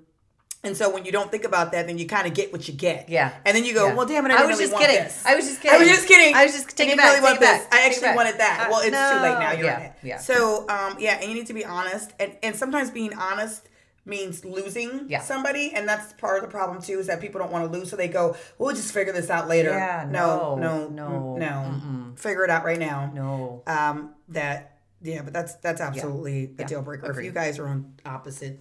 and 0.66 0.76
so 0.78 0.90
when 0.94 1.06
you 1.06 1.12
don't 1.12 1.30
think 1.32 1.44
about 1.44 1.72
that, 1.74 1.88
then 1.88 1.98
you 1.98 2.06
kind 2.08 2.28
of 2.28 2.34
get 2.34 2.52
what 2.52 2.68
you 2.68 2.74
get. 2.74 3.10
Yeah. 3.10 3.34
And 3.46 3.56
then 3.56 3.66
you 3.66 3.74
go, 3.74 3.88
Yeah. 3.88 3.94
well, 3.96 4.06
damn 4.06 4.26
it, 4.26 4.32
I, 4.32 4.36
I 4.36 4.38
didn't 4.38 4.50
was 4.50 4.58
really 4.60 4.64
just 4.66 4.74
want 4.74 4.86
kidding. 4.86 5.04
this. 5.04 5.26
I 5.26 5.36
was 5.36 5.46
just 5.46 5.62
kidding. 5.62 5.76
I 5.76 5.80
was 5.80 5.90
just 5.90 6.08
kidding. 6.08 6.36
I 6.36 6.44
was 6.44 6.54
just 6.54 6.76
didn't 6.76 6.98
back, 6.98 7.06
really 7.12 7.22
want 7.24 7.36
it 7.38 7.42
back, 7.42 7.70
this. 7.70 7.80
I 7.80 7.86
actually 7.86 8.16
wanted 8.16 8.38
that. 8.40 8.66
Uh, 8.68 8.72
well, 8.72 8.80
it's 8.82 8.90
too 8.90 9.22
late 9.22 9.40
now. 9.40 9.52
You're 9.54 9.66
Yeah, 9.66 9.80
in 9.80 9.86
it. 9.86 9.94
yeah. 10.04 10.18
So 10.18 10.68
um, 10.70 10.98
yeah, 11.00 11.20
and 11.22 11.30
you 11.30 11.36
need 11.36 11.48
to 11.48 11.54
be 11.54 11.66
honest, 11.66 12.12
and 12.20 12.36
and 12.44 12.56
sometimes 12.56 12.90
being 12.92 13.14
honest 13.14 13.70
means 14.08 14.46
losing 14.46 15.06
Yeah. 15.08 15.22
somebody, 15.22 15.72
and 15.74 15.88
that's 15.90 16.14
part 16.14 16.38
of 16.38 16.44
the 16.44 16.48
problem 16.52 16.82
too. 16.82 17.00
Is 17.00 17.08
that 17.08 17.20
people 17.22 17.40
don't 17.40 17.52
want 17.52 17.72
to 17.72 17.78
lose, 17.78 17.90
so 17.90 17.96
they 17.96 18.08
go, 18.08 18.36
"We'll 18.60 18.76
just 18.76 18.94
figure 18.94 19.14
this 19.14 19.30
out 19.32 19.48
later." 19.48 19.72
Yeah, 19.72 20.08
no, 20.10 20.56
no, 20.56 20.88
no, 20.90 21.38
no, 21.38 21.38
no. 21.38 22.14
Figure 22.16 22.44
it 22.44 22.50
out 22.52 22.64
right 22.66 22.80
now. 22.80 23.12
no. 23.14 23.64
Um, 23.68 24.12
that 24.30 24.78
yeah, 25.02 25.22
but 25.24 25.34
that's 25.34 25.56
that's 25.56 25.82
absolutely 25.82 26.52
a 26.58 26.62
Yeah. 26.62 26.68
deal 26.68 26.82
breaker. 26.82 27.10
If 27.12 27.24
you 27.24 27.32
guys 27.32 27.58
are 27.60 27.68
on 27.68 27.94
opposite 28.06 28.60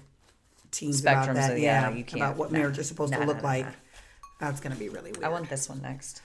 Spectrums 0.81 1.01
about 1.01 1.35
that, 1.35 1.53
of- 1.53 1.59
yeah, 1.59 1.89
yeah, 1.91 1.97
you 1.97 2.05
can't- 2.05 2.23
about 2.23 2.37
what 2.37 2.53
no. 2.53 2.59
marriage 2.59 2.79
is 2.79 2.89
supposed 2.89 3.13
No, 3.13 3.21
to 3.21 3.27
look 3.27 3.39
no, 3.39 3.43
like, 3.45 3.67
that's 4.41 4.61
gonna 4.61 4.75
be 4.77 4.89
really 4.89 5.13
weird. 5.13 5.25
I 5.25 5.29
want 5.29 5.49
this 5.49 5.69
one 5.69 5.81
next. 5.83 6.23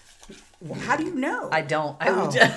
Well, 0.61 0.79
how 0.79 0.95
do 0.95 1.03
you 1.05 1.15
know? 1.15 1.49
I 1.51 1.61
don't. 1.61 1.95
I 1.99 2.09
Oh. 2.09 2.25
would 2.27 2.37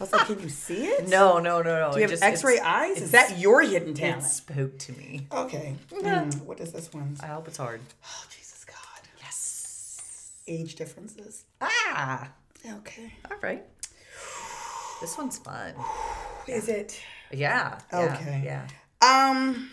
I 0.00 0.04
was 0.04 0.12
like, 0.14 0.26
can 0.28 0.40
you 0.40 0.48
see 0.48 0.86
it? 0.86 1.08
no, 1.08 1.38
no, 1.38 1.60
no, 1.60 1.78
no. 1.88 1.92
Do 1.92 2.00
you 2.00 2.08
have 2.08 2.22
X-ray 2.22 2.58
eyes? 2.58 3.02
Is 3.02 3.10
that 3.10 3.38
your 3.38 3.60
hidden 3.60 3.90
It 3.90 3.96
talent? 3.96 4.22
spoke 4.22 4.78
to 4.78 4.92
me. 4.92 5.26
Okay. 5.30 5.74
Mm, 5.92 6.42
what 6.44 6.58
is 6.58 6.72
this 6.72 6.90
one? 6.94 7.16
I 7.22 7.26
hope 7.26 7.46
it's 7.48 7.58
hard. 7.58 7.82
Oh, 8.02 8.24
Jesus 8.30 8.64
God. 8.64 8.76
Yes. 9.20 10.32
Age 10.48 10.74
differences. 10.76 11.44
Ah. 11.60 12.30
Okay. 12.78 13.12
All 13.30 13.36
right. 13.42 13.62
This 15.02 15.18
one's 15.18 15.38
fun. 15.38 15.74
Is 16.46 16.68
it? 16.68 16.98
Yeah. 17.30 17.78
yeah, 17.92 17.98
Okay. 18.18 18.42
Yeah. 18.44 18.66
Um. 19.02 19.70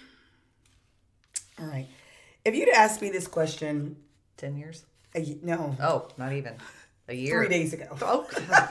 All 1.59 1.65
right. 1.67 1.87
If 2.45 2.55
you'd 2.55 2.69
asked 2.69 3.01
me 3.01 3.09
this 3.09 3.27
question, 3.27 3.97
Ten 4.37 4.55
years. 4.57 4.85
a, 5.15 5.37
no, 5.41 5.75
Oh, 5.81 6.07
not 6.17 6.33
even 6.33 6.53
a 7.07 7.13
year. 7.13 7.39
three 7.39 7.49
days 7.49 7.73
ago. 7.73 7.87
Oh. 8.01 8.27
God. 8.47 8.69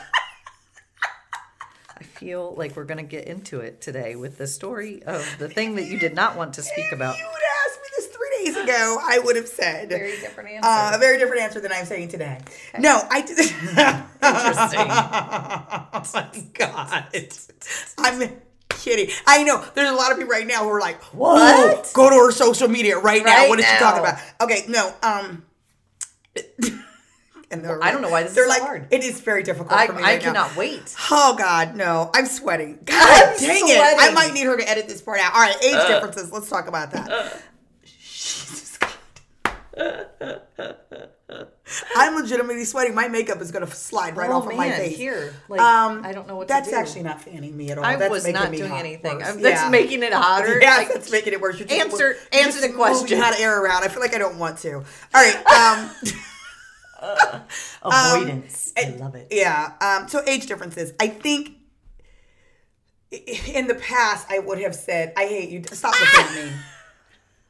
I 1.98 2.02
feel 2.04 2.54
like 2.56 2.76
we're 2.76 2.84
gonna 2.84 3.02
get 3.02 3.26
into 3.26 3.60
it 3.60 3.80
today 3.80 4.16
with 4.16 4.36
the 4.38 4.46
story 4.46 5.02
of 5.04 5.26
the 5.38 5.48
thing 5.48 5.76
that 5.76 5.86
you 5.86 5.98
did 5.98 6.14
not 6.14 6.36
want 6.36 6.54
to 6.54 6.62
speak 6.62 6.92
about. 6.92 7.14
If 7.14 7.20
you 7.20 7.26
would 7.26 7.34
have 7.34 7.66
asked 7.66 7.80
me 7.80 7.88
this 7.96 8.06
three 8.08 8.44
days 8.44 8.56
ago, 8.64 8.98
I 9.02 9.18
would 9.18 9.36
have 9.36 9.48
said 9.48 9.88
Very 9.88 10.10
different 10.20 10.50
answer. 10.50 10.68
uh, 10.68 10.92
a 10.94 10.98
very 10.98 11.16
different 11.18 11.42
answer 11.42 11.58
than 11.60 11.72
I'm 11.72 11.86
saying 11.86 12.08
today. 12.08 12.38
No, 12.78 13.00
I 13.10 13.22
did. 13.22 13.38
Interesting. 13.38 14.80
oh 15.92 16.02
my 16.14 16.44
god, 16.52 17.06
I'm 17.98 18.30
kidding. 18.86 19.14
I 19.26 19.42
know 19.42 19.64
there's 19.74 19.90
a 19.90 19.94
lot 19.94 20.12
of 20.12 20.18
people 20.18 20.30
right 20.30 20.46
now 20.46 20.62
who 20.62 20.70
are 20.70 20.80
like, 20.80 21.02
What? 21.14 21.90
Go 21.92 22.08
to 22.08 22.16
her 22.16 22.32
social 22.32 22.68
media 22.68 22.98
right, 22.98 23.24
now. 23.24 23.34
Right 23.34 23.48
What 23.48 23.58
is 23.58 23.66
she 23.66 23.76
talking 23.76 24.00
about?" 24.00 24.18
Okay, 24.40 24.64
no. 24.68 24.94
Um. 25.02 25.44
And 27.48 27.64
they're 27.64 27.82
I 27.82 27.92
don't 27.92 28.02
know 28.02 28.10
why 28.10 28.22
this 28.22 28.30
is 28.30 28.34
they're 28.34 28.44
so 28.46 28.50
like, 28.50 28.62
hard. 28.62 28.88
It 28.90 29.04
is 29.04 29.20
very 29.20 29.44
difficult 29.44 29.72
I, 29.72 29.86
for 29.86 29.92
me. 29.92 30.02
I 30.02 30.14
right 30.14 30.20
now. 30.20 30.32
cannot 30.32 30.56
wait. 30.56 30.92
Oh 31.12 31.36
God, 31.38 31.76
no! 31.76 32.10
I'm 32.12 32.26
sweating. 32.26 32.80
God 32.84 32.96
I'm 32.98 33.38
dang 33.38 33.68
it! 33.68 33.78
I 33.80 34.10
might 34.12 34.34
need 34.34 34.46
her 34.46 34.56
to 34.56 34.68
edit 34.68 34.88
this 34.88 35.00
part 35.00 35.20
out. 35.20 35.32
All 35.32 35.40
right, 35.40 35.56
age 35.62 35.86
differences. 35.86 36.32
Let's 36.32 36.50
talk 36.50 36.66
about 36.66 36.90
that. 36.90 37.08
God. 37.08 37.32
I'm 41.96 42.14
legitimately 42.14 42.64
sweating. 42.64 42.94
My 42.94 43.08
makeup 43.08 43.40
is 43.40 43.50
gonna 43.50 43.66
slide 43.66 44.16
right 44.16 44.30
oh 44.30 44.34
off 44.36 44.46
of 44.46 44.56
my 44.56 44.70
face. 44.70 44.96
here, 44.96 45.34
like 45.48 45.60
Um, 45.60 46.02
I 46.04 46.12
don't 46.12 46.28
know 46.28 46.36
what 46.36 46.48
That's 46.48 46.68
to 46.68 46.74
do. 46.74 46.80
actually 46.80 47.02
not 47.02 47.20
fanning 47.20 47.56
me 47.56 47.70
at 47.70 47.78
all. 47.78 47.84
I 47.84 47.96
that's 47.96 48.10
was 48.10 48.26
not 48.28 48.52
doing 48.52 48.72
anything. 48.72 49.16
worse. 49.18 49.26
I'm- 49.26 49.42
That's 49.42 49.62
Yeah. 49.62 49.68
making 49.70 50.02
it 50.02 50.12
hotter. 50.12 50.58
Yeah, 50.62 50.76
Like, 50.76 50.88
that's 50.88 51.10
making 51.10 51.32
it 51.32 51.40
worse. 51.40 51.58
You're 51.58 51.68
just- 51.68 51.80
Answer- 51.80 52.16
you're 52.32 52.42
answer 52.44 52.60
the 52.60 52.72
question. 52.72 53.02
moving 53.04 53.18
hot 53.20 53.38
air 53.40 53.60
around. 53.62 53.84
I 53.84 53.88
feel 53.88 54.00
like 54.00 54.14
I 54.14 54.18
don't 54.18 54.38
want 54.38 54.58
to. 54.58 54.74
All 54.76 54.84
right. 55.14 55.46
Um, 55.46 55.90
avoidance. 57.82 58.72
I 58.76 58.90
love 58.98 59.14
it. 59.16 59.28
Yeah. 59.30 59.72
Um, 59.80 60.08
so 60.08 60.22
age 60.26 60.46
differences. 60.46 60.92
I 61.00 61.08
think 61.08 61.50
in 63.10 63.66
the 63.66 63.74
past 63.74 64.26
I 64.30 64.38
would 64.38 64.60
have 64.60 64.74
said, 64.74 65.12
"I 65.16 65.26
hate 65.26 65.50
you." 65.50 65.62
Stop 65.72 65.94
looking 66.00 66.20
at 66.40 66.44
me. 66.46 66.52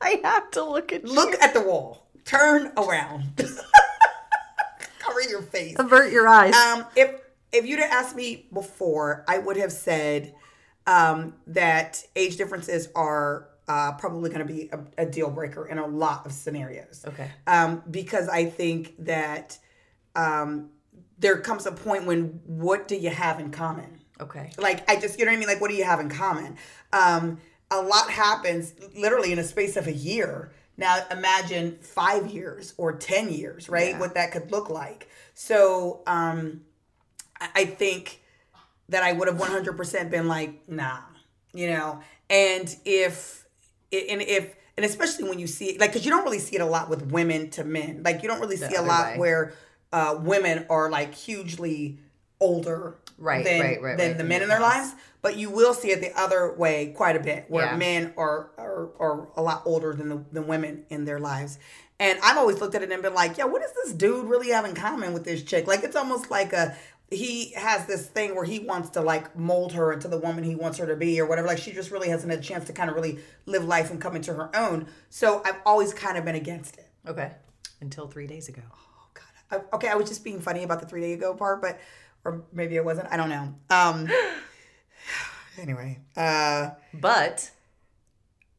I 0.00 0.20
have 0.24 0.50
to 0.52 0.64
look 0.64 0.92
at 0.92 1.04
you. 1.04 1.12
Look 1.12 1.34
at 1.40 1.54
the 1.54 1.60
wall. 1.62 2.05
Turn 2.26 2.72
around. 2.76 3.36
Cover 4.98 5.22
your 5.22 5.42
face. 5.42 5.76
Avert 5.78 6.12
your 6.12 6.28
eyes. 6.28 6.54
Um, 6.54 6.84
if 6.94 7.20
if 7.52 7.64
you'd 7.64 7.80
have 7.80 7.90
asked 7.90 8.16
me 8.16 8.46
before, 8.52 9.24
I 9.26 9.38
would 9.38 9.56
have 9.56 9.72
said 9.72 10.34
um, 10.86 11.34
that 11.46 12.04
age 12.14 12.36
differences 12.36 12.88
are 12.94 13.48
uh, 13.68 13.92
probably 13.92 14.30
going 14.30 14.46
to 14.46 14.52
be 14.52 14.68
a, 14.72 15.04
a 15.04 15.06
deal 15.06 15.30
breaker 15.30 15.66
in 15.66 15.78
a 15.78 15.86
lot 15.86 16.26
of 16.26 16.32
scenarios. 16.32 17.04
Okay. 17.06 17.30
Um, 17.46 17.82
because 17.90 18.28
I 18.28 18.44
think 18.44 18.94
that 19.04 19.58
um, 20.14 20.70
there 21.18 21.38
comes 21.38 21.66
a 21.66 21.72
point 21.72 22.04
when 22.04 22.40
what 22.44 22.88
do 22.88 22.96
you 22.96 23.10
have 23.10 23.40
in 23.40 23.50
common? 23.50 24.00
okay. 24.20 24.50
Like 24.58 24.88
I 24.90 24.96
just, 24.96 25.18
you 25.18 25.24
know 25.24 25.30
what 25.30 25.36
I 25.36 25.40
mean? 25.40 25.48
Like 25.48 25.60
what 25.60 25.70
do 25.70 25.76
you 25.76 25.84
have 25.84 26.00
in 26.00 26.08
common? 26.08 26.56
Um, 26.92 27.38
a 27.70 27.80
lot 27.80 28.10
happens 28.10 28.74
literally 28.96 29.32
in 29.32 29.38
a 29.38 29.44
space 29.44 29.76
of 29.76 29.86
a 29.86 29.92
year. 29.92 30.52
Now 30.76 31.02
imagine 31.10 31.78
five 31.80 32.26
years 32.30 32.74
or 32.76 32.92
ten 32.92 33.30
years, 33.30 33.68
right? 33.68 33.90
Yeah. 33.90 34.00
What 34.00 34.14
that 34.14 34.32
could 34.32 34.50
look 34.52 34.68
like. 34.68 35.08
So 35.34 36.02
um, 36.06 36.62
I- 37.40 37.64
think 37.64 38.22
that 38.88 39.02
I 39.02 39.12
would 39.12 39.28
have 39.28 39.38
one 39.38 39.50
hundred 39.50 39.76
percent 39.76 40.10
been 40.10 40.28
like, 40.28 40.68
nah, 40.68 40.98
you 41.52 41.68
know. 41.70 42.00
And 42.30 42.74
if 42.84 43.46
and 43.92 44.20
if 44.22 44.54
and 44.76 44.84
especially 44.84 45.28
when 45.28 45.38
you 45.38 45.46
see 45.46 45.66
it, 45.70 45.80
like, 45.80 45.90
because 45.90 46.04
you 46.04 46.10
don't 46.10 46.24
really 46.24 46.38
see 46.38 46.56
it 46.56 46.60
a 46.62 46.66
lot 46.66 46.90
with 46.90 47.10
women 47.10 47.50
to 47.50 47.64
men. 47.64 48.02
Like 48.04 48.22
you 48.22 48.28
don't 48.28 48.40
really 48.40 48.56
see 48.56 48.74
a 48.74 48.82
lot 48.82 49.12
way. 49.12 49.18
where 49.18 49.54
uh, 49.92 50.18
women 50.20 50.66
are 50.68 50.90
like 50.90 51.14
hugely 51.14 51.98
older 52.40 52.96
Right, 53.18 53.44
than, 53.44 53.60
right, 53.60 53.82
right, 53.82 53.96
than 53.96 54.08
right, 54.10 54.18
the 54.18 54.24
men 54.24 54.42
in 54.42 54.48
their 54.48 54.60
lives. 54.60 54.94
But 55.22 55.36
you 55.36 55.50
will 55.50 55.74
see 55.74 55.90
it 55.90 56.00
the 56.00 56.12
other 56.18 56.52
way 56.54 56.92
quite 56.94 57.16
a 57.16 57.20
bit, 57.20 57.46
where 57.48 57.66
Yeah. 57.66 57.76
men 57.76 58.12
are, 58.16 58.50
are 58.58 58.90
are 59.00 59.28
a 59.36 59.42
lot 59.42 59.62
older 59.64 59.94
than 59.94 60.08
the, 60.08 60.24
than 60.32 60.46
women 60.46 60.84
in 60.90 61.04
their 61.04 61.18
lives. 61.18 61.58
And 61.98 62.18
I've 62.22 62.36
always 62.36 62.60
looked 62.60 62.74
at 62.74 62.82
it 62.82 62.92
and 62.92 63.02
been 63.02 63.14
like, 63.14 63.38
yeah, 63.38 63.46
what 63.46 63.62
does 63.62 63.72
this 63.82 63.94
dude 63.94 64.26
really 64.26 64.50
have 64.50 64.66
in 64.66 64.74
common 64.74 65.14
with 65.14 65.24
this 65.24 65.42
chick? 65.42 65.66
Like 65.66 65.82
it's 65.82 65.96
almost 65.96 66.30
like 66.30 66.52
a 66.52 66.76
he 67.10 67.52
has 67.52 67.86
this 67.86 68.06
thing 68.06 68.34
where 68.34 68.44
he 68.44 68.58
wants 68.58 68.90
to 68.90 69.00
like 69.00 69.36
mold 69.36 69.72
her 69.72 69.92
into 69.92 70.08
the 70.08 70.18
woman 70.18 70.42
he 70.44 70.54
wants 70.56 70.76
her 70.78 70.86
to 70.86 70.96
be 70.96 71.18
or 71.20 71.26
whatever. 71.26 71.46
Like 71.48 71.58
she 71.58 71.72
just 71.72 71.90
really 71.90 72.08
hasn't 72.08 72.30
had 72.30 72.40
a 72.40 72.42
chance 72.42 72.66
to 72.66 72.72
kind 72.72 72.90
of 72.90 72.96
really 72.96 73.18
live 73.46 73.64
life 73.64 73.90
and 73.90 74.00
come 74.00 74.14
into 74.16 74.34
her 74.34 74.54
own. 74.54 74.86
So 75.08 75.40
I've 75.44 75.56
always 75.64 75.94
kind 75.94 76.18
of 76.18 76.24
been 76.24 76.34
against 76.34 76.76
it. 76.76 76.88
Okay. 77.08 77.32
Until 77.80 78.08
three 78.08 78.26
days 78.26 78.48
ago. 78.48 78.62
Oh 78.72 79.06
God. 79.14 79.24
I, 79.72 79.76
okay, 79.76 79.88
I 79.88 79.94
was 79.94 80.08
just 80.08 80.22
being 80.24 80.40
funny 80.40 80.64
about 80.64 80.80
the 80.80 80.86
three 80.86 81.00
day 81.00 81.12
ago 81.14 81.32
part, 81.32 81.62
but 81.62 81.78
or 82.26 82.42
maybe 82.52 82.74
it 82.74 82.84
wasn't. 82.84 83.08
I 83.10 83.16
don't 83.16 83.30
know. 83.30 83.54
Um. 83.70 84.08
anyway, 85.58 86.00
uh, 86.16 86.70
But 86.92 87.50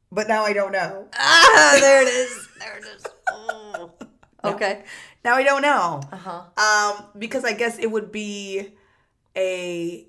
but 0.10 0.28
now 0.28 0.44
I 0.44 0.54
don't 0.54 0.72
know. 0.72 1.08
ah, 1.20 1.78
there 1.80 2.02
it 2.02 2.08
is. 2.08 2.48
There 2.60 2.78
it 2.78 2.86
is. 2.96 3.06
Oh. 3.30 3.92
Okay. 4.44 4.84
Now 5.26 5.36
I 5.36 5.44
don't 5.44 5.62
know. 5.62 6.00
Uh 6.12 6.16
huh. 6.16 6.42
Um, 6.56 7.06
because 7.20 7.44
I 7.44 7.52
guess 7.52 7.78
it 7.78 7.92
would 7.92 8.10
be 8.10 8.72
a 9.36 10.08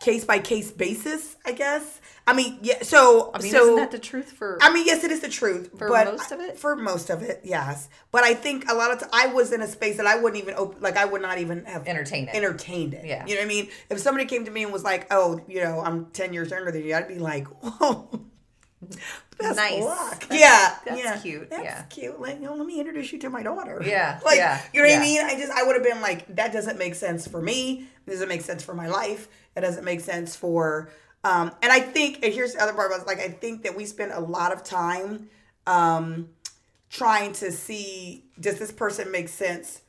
case 0.00 0.24
by 0.24 0.38
case 0.38 0.70
basis. 0.70 1.36
I 1.44 1.52
guess. 1.52 2.00
I 2.26 2.32
mean, 2.32 2.58
yeah. 2.62 2.82
So, 2.82 3.30
I 3.34 3.42
mean, 3.42 3.50
so 3.50 3.62
isn't 3.64 3.76
that 3.76 3.90
the 3.90 3.98
truth 3.98 4.32
for? 4.32 4.58
I 4.60 4.72
mean, 4.72 4.86
yes, 4.86 5.02
it 5.04 5.10
is 5.10 5.20
the 5.20 5.28
truth 5.28 5.70
For 5.76 5.88
but 5.88 6.06
most 6.06 6.30
of 6.30 6.40
it? 6.40 6.58
For 6.58 6.76
most 6.76 7.10
of 7.10 7.22
it, 7.22 7.40
yes. 7.44 7.88
But 8.12 8.22
I 8.24 8.34
think 8.34 8.70
a 8.70 8.74
lot 8.74 8.92
of 8.92 9.00
t- 9.00 9.06
I 9.12 9.28
was 9.28 9.52
in 9.52 9.62
a 9.62 9.66
space 9.66 9.96
that 9.96 10.06
I 10.06 10.16
wouldn't 10.20 10.40
even 10.40 10.54
open, 10.54 10.80
like 10.80 10.96
I 10.96 11.06
would 11.06 11.22
not 11.22 11.38
even 11.38 11.64
have 11.64 11.88
entertained 11.88 12.28
it. 12.28 12.34
entertained 12.36 12.94
it. 12.94 13.04
Yeah. 13.06 13.26
you 13.26 13.34
know 13.34 13.40
what 13.40 13.46
I 13.46 13.48
mean. 13.48 13.68
If 13.88 13.98
somebody 13.98 14.26
came 14.26 14.44
to 14.44 14.50
me 14.50 14.62
and 14.62 14.72
was 14.72 14.84
like, 14.84 15.06
"Oh, 15.10 15.40
you 15.48 15.62
know, 15.64 15.80
I'm 15.80 16.06
ten 16.06 16.32
years 16.32 16.50
younger 16.50 16.70
than 16.70 16.84
you," 16.84 16.94
I'd 16.94 17.08
be 17.08 17.18
like, 17.18 17.46
"Whoa." 17.62 18.20
Best 19.38 19.56
Nice. 19.56 19.82
luck. 19.82 20.20
That's- 20.20 20.38
yeah, 20.40 20.76
that's 20.84 21.02
yeah. 21.02 21.18
cute, 21.18 21.50
That's 21.50 21.62
yeah. 21.64 21.82
cute. 21.84 22.20
Like, 22.20 22.36
you 22.36 22.42
know, 22.46 22.54
let 22.54 22.66
me 22.66 22.78
introduce 22.78 23.12
you 23.12 23.18
to 23.20 23.30
my 23.30 23.42
daughter. 23.42 23.82
Yeah, 23.84 24.20
like, 24.24 24.36
yeah, 24.36 24.60
you 24.72 24.80
know 24.82 24.88
what 24.88 24.92
yeah. 24.94 24.98
I 24.98 25.02
mean? 25.02 25.20
I 25.24 25.34
just, 25.40 25.50
I 25.52 25.62
would 25.62 25.74
have 25.76 25.84
been 25.84 26.00
like, 26.02 26.34
that 26.36 26.52
doesn't 26.52 26.78
make 26.78 26.94
sense 26.94 27.26
for 27.26 27.40
me. 27.40 27.86
It 28.06 28.10
doesn't 28.10 28.28
make 28.28 28.42
sense 28.42 28.62
for 28.62 28.74
my 28.74 28.86
life. 28.88 29.28
It 29.56 29.60
doesn't 29.62 29.84
make 29.84 30.00
sense 30.00 30.36
for, 30.36 30.90
um, 31.24 31.52
and 31.62 31.72
I 31.72 31.80
think, 31.80 32.24
and 32.24 32.32
here's 32.32 32.54
the 32.54 32.62
other 32.62 32.72
part 32.72 32.92
about 32.92 33.06
like, 33.06 33.18
I 33.18 33.28
think 33.28 33.64
that 33.64 33.76
we 33.76 33.84
spend 33.84 34.12
a 34.12 34.20
lot 34.20 34.52
of 34.52 34.62
time, 34.64 35.28
um, 35.66 36.28
trying 36.88 37.32
to 37.34 37.52
see, 37.52 38.24
does 38.38 38.58
this 38.58 38.72
person 38.72 39.10
make 39.10 39.28
sense? 39.28 39.82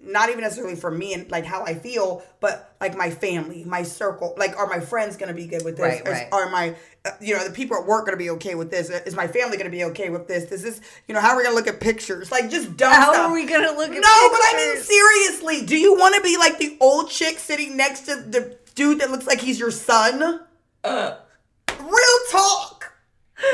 Not 0.00 0.28
even 0.28 0.42
necessarily 0.42 0.76
for 0.76 0.90
me 0.92 1.12
and 1.12 1.28
like 1.30 1.44
how 1.44 1.64
I 1.64 1.74
feel, 1.74 2.22
but 2.40 2.76
like 2.80 2.96
my 2.96 3.10
family, 3.10 3.64
my 3.64 3.82
circle. 3.82 4.34
Like, 4.36 4.56
are 4.56 4.68
my 4.68 4.78
friends 4.78 5.16
gonna 5.16 5.34
be 5.34 5.46
good 5.48 5.64
with 5.64 5.76
this? 5.76 5.82
Right, 5.82 6.06
Is- 6.06 6.12
right. 6.12 6.28
Are 6.30 6.48
my, 6.50 6.76
uh, 7.04 7.10
you 7.20 7.34
know, 7.36 7.42
the 7.42 7.52
people 7.52 7.76
at 7.78 7.84
work 7.84 8.04
gonna 8.04 8.16
be 8.16 8.30
okay 8.30 8.54
with 8.54 8.70
this? 8.70 8.90
Is 8.90 9.16
my 9.16 9.26
family 9.26 9.56
gonna 9.56 9.70
be 9.70 9.82
okay 9.84 10.10
with 10.10 10.28
this? 10.28 10.44
Is 10.52 10.62
this, 10.62 10.80
you 11.08 11.14
know, 11.14 11.20
how 11.20 11.30
are 11.30 11.36
we 11.38 11.42
gonna 11.42 11.56
look 11.56 11.66
at 11.66 11.80
pictures? 11.80 12.30
Like, 12.30 12.48
just 12.48 12.76
dumb 12.76 12.92
How 12.92 13.12
stuff. 13.12 13.30
are 13.30 13.32
we 13.34 13.46
gonna 13.46 13.72
look 13.72 13.88
at 13.90 13.94
No, 13.94 14.28
but 14.30 14.40
I 14.44 14.54
mean 14.74 14.82
seriously, 14.84 15.66
do 15.66 15.76
you 15.76 15.94
want 15.98 16.14
to 16.14 16.20
be 16.20 16.36
like 16.36 16.58
the 16.58 16.76
old 16.80 17.10
chick 17.10 17.38
sitting 17.40 17.76
next 17.76 18.02
to 18.02 18.14
the 18.14 18.56
dude 18.78 19.00
that 19.00 19.10
looks 19.10 19.26
like 19.26 19.40
he's 19.40 19.58
your 19.58 19.72
son? 19.72 20.40
Uh. 20.84 21.16
Real 21.80 22.18
talk. 22.30 22.92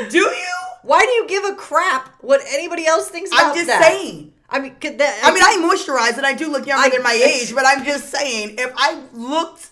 Do 0.09 0.17
you? 0.19 0.55
Why 0.83 1.01
do 1.01 1.09
you 1.09 1.27
give 1.27 1.43
a 1.45 1.55
crap 1.55 2.13
what 2.21 2.41
anybody 2.47 2.85
else 2.85 3.09
thinks 3.09 3.31
about 3.31 3.47
I'm 3.49 3.55
just 3.55 3.67
that? 3.67 3.81
saying. 3.81 4.31
I 4.47 4.59
mean, 4.59 4.75
could 4.75 4.99
that, 4.99 5.19
I 5.23 5.33
mean, 5.33 5.41
I 5.43 5.57
moisturize 5.67 6.17
and 6.17 6.25
I 6.25 6.33
do 6.33 6.51
look 6.51 6.67
younger 6.67 6.85
I- 6.85 6.89
than 6.89 7.01
my 7.01 7.13
age, 7.13 7.53
but 7.55 7.65
I'm 7.65 7.83
just 7.83 8.09
saying, 8.11 8.55
if 8.59 8.71
I 8.77 9.01
looked 9.11 9.71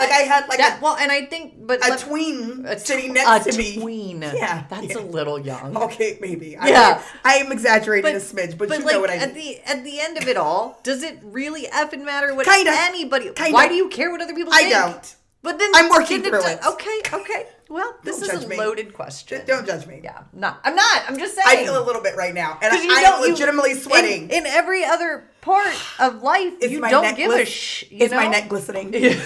like 0.00 0.10
I 0.12 0.22
had 0.22 0.48
like 0.48 0.58
that, 0.58 0.78
a, 0.78 0.82
well, 0.82 0.96
and 0.96 1.10
I 1.12 1.26
think, 1.26 1.54
but 1.66 1.78
a 1.86 1.96
tween 1.96 2.64
a 2.66 2.78
sitting 2.78 3.12
next 3.12 3.46
a 3.46 3.52
to 3.52 3.58
me. 3.58 3.76
tween. 3.80 4.22
Yeah, 4.34 4.64
that's 4.68 4.88
yeah. 4.94 4.98
a 4.98 5.04
little 5.04 5.38
young. 5.38 5.76
Okay, 5.76 6.18
maybe. 6.20 6.56
I 6.56 6.68
Yeah. 6.68 6.88
mean, 6.94 7.02
I 7.24 7.34
am 7.36 7.52
exaggerating 7.52 8.14
a 8.16 8.18
smidge, 8.18 8.56
but, 8.58 8.68
you 8.68 8.76
like, 8.84 8.94
know 8.94 9.00
what 9.00 9.10
I 9.10 9.14
mean. 9.14 9.22
at 9.22 9.34
the 9.34 9.58
at 9.72 9.84
the 9.84 10.00
end 10.00 10.18
of 10.18 10.26
it 10.28 10.36
all, 10.36 10.78
does 10.82 11.02
it 11.02 11.18
really 11.22 11.64
effing 11.66 12.04
matter 12.04 12.34
what 12.34 12.46
Kinda. 12.46 12.72
anybody? 12.74 13.30
Kinda. 13.32 13.52
Why 13.52 13.68
do 13.68 13.74
you 13.74 13.88
care 13.88 14.10
what 14.10 14.20
other 14.20 14.34
people 14.34 14.52
I 14.52 14.62
think? 14.62 14.72
don't. 14.74 15.16
But 15.42 15.58
then 15.58 15.70
I'm 15.74 15.88
working 15.88 16.22
through 16.22 16.44
it. 16.46 16.58
Okay, 16.66 17.00
okay. 17.12 17.46
Well, 17.70 17.94
this 18.02 18.18
Don't 18.18 18.34
is 18.36 18.44
a 18.44 18.48
me. 18.48 18.56
loaded 18.56 18.92
question. 18.92 19.42
Don't 19.46 19.64
judge 19.64 19.86
me. 19.86 20.00
Yeah, 20.02 20.24
not. 20.32 20.60
I'm 20.64 20.74
not. 20.74 21.04
I'm 21.06 21.16
just 21.16 21.36
saying. 21.36 21.46
I 21.48 21.64
feel 21.64 21.80
a 21.80 21.86
little 21.86 22.02
bit 22.02 22.16
right 22.16 22.34
now, 22.34 22.58
and 22.60 22.72
I, 22.74 22.82
you 22.82 22.90
I 22.90 23.00
am 23.02 23.20
legitimately 23.20 23.70
in- 23.70 23.78
sweating. 23.78 24.28
In, 24.30 24.44
every 24.44 24.84
other 24.84 25.30
part 25.40 25.72
of 26.00 26.20
life, 26.20 26.54
Is 26.60 26.72
you 26.72 26.80
don't 26.80 27.16
give 27.16 27.30
a 27.30 27.46
sh. 27.46 27.84
You 27.88 28.06
Is 28.06 28.10
my 28.10 28.26
neck 28.26 28.48
glistening? 28.48 28.92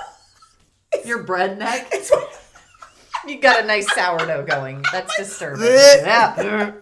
Your 1.04 1.24
bread 1.24 1.58
neck. 1.58 1.92
You 3.26 3.38
got 3.40 3.62
a 3.62 3.66
nice 3.66 3.92
sourdough 3.94 4.46
going. 4.46 4.82
That's 4.90 5.14
disturbing. 5.18 5.66
Yeah. 5.66 6.72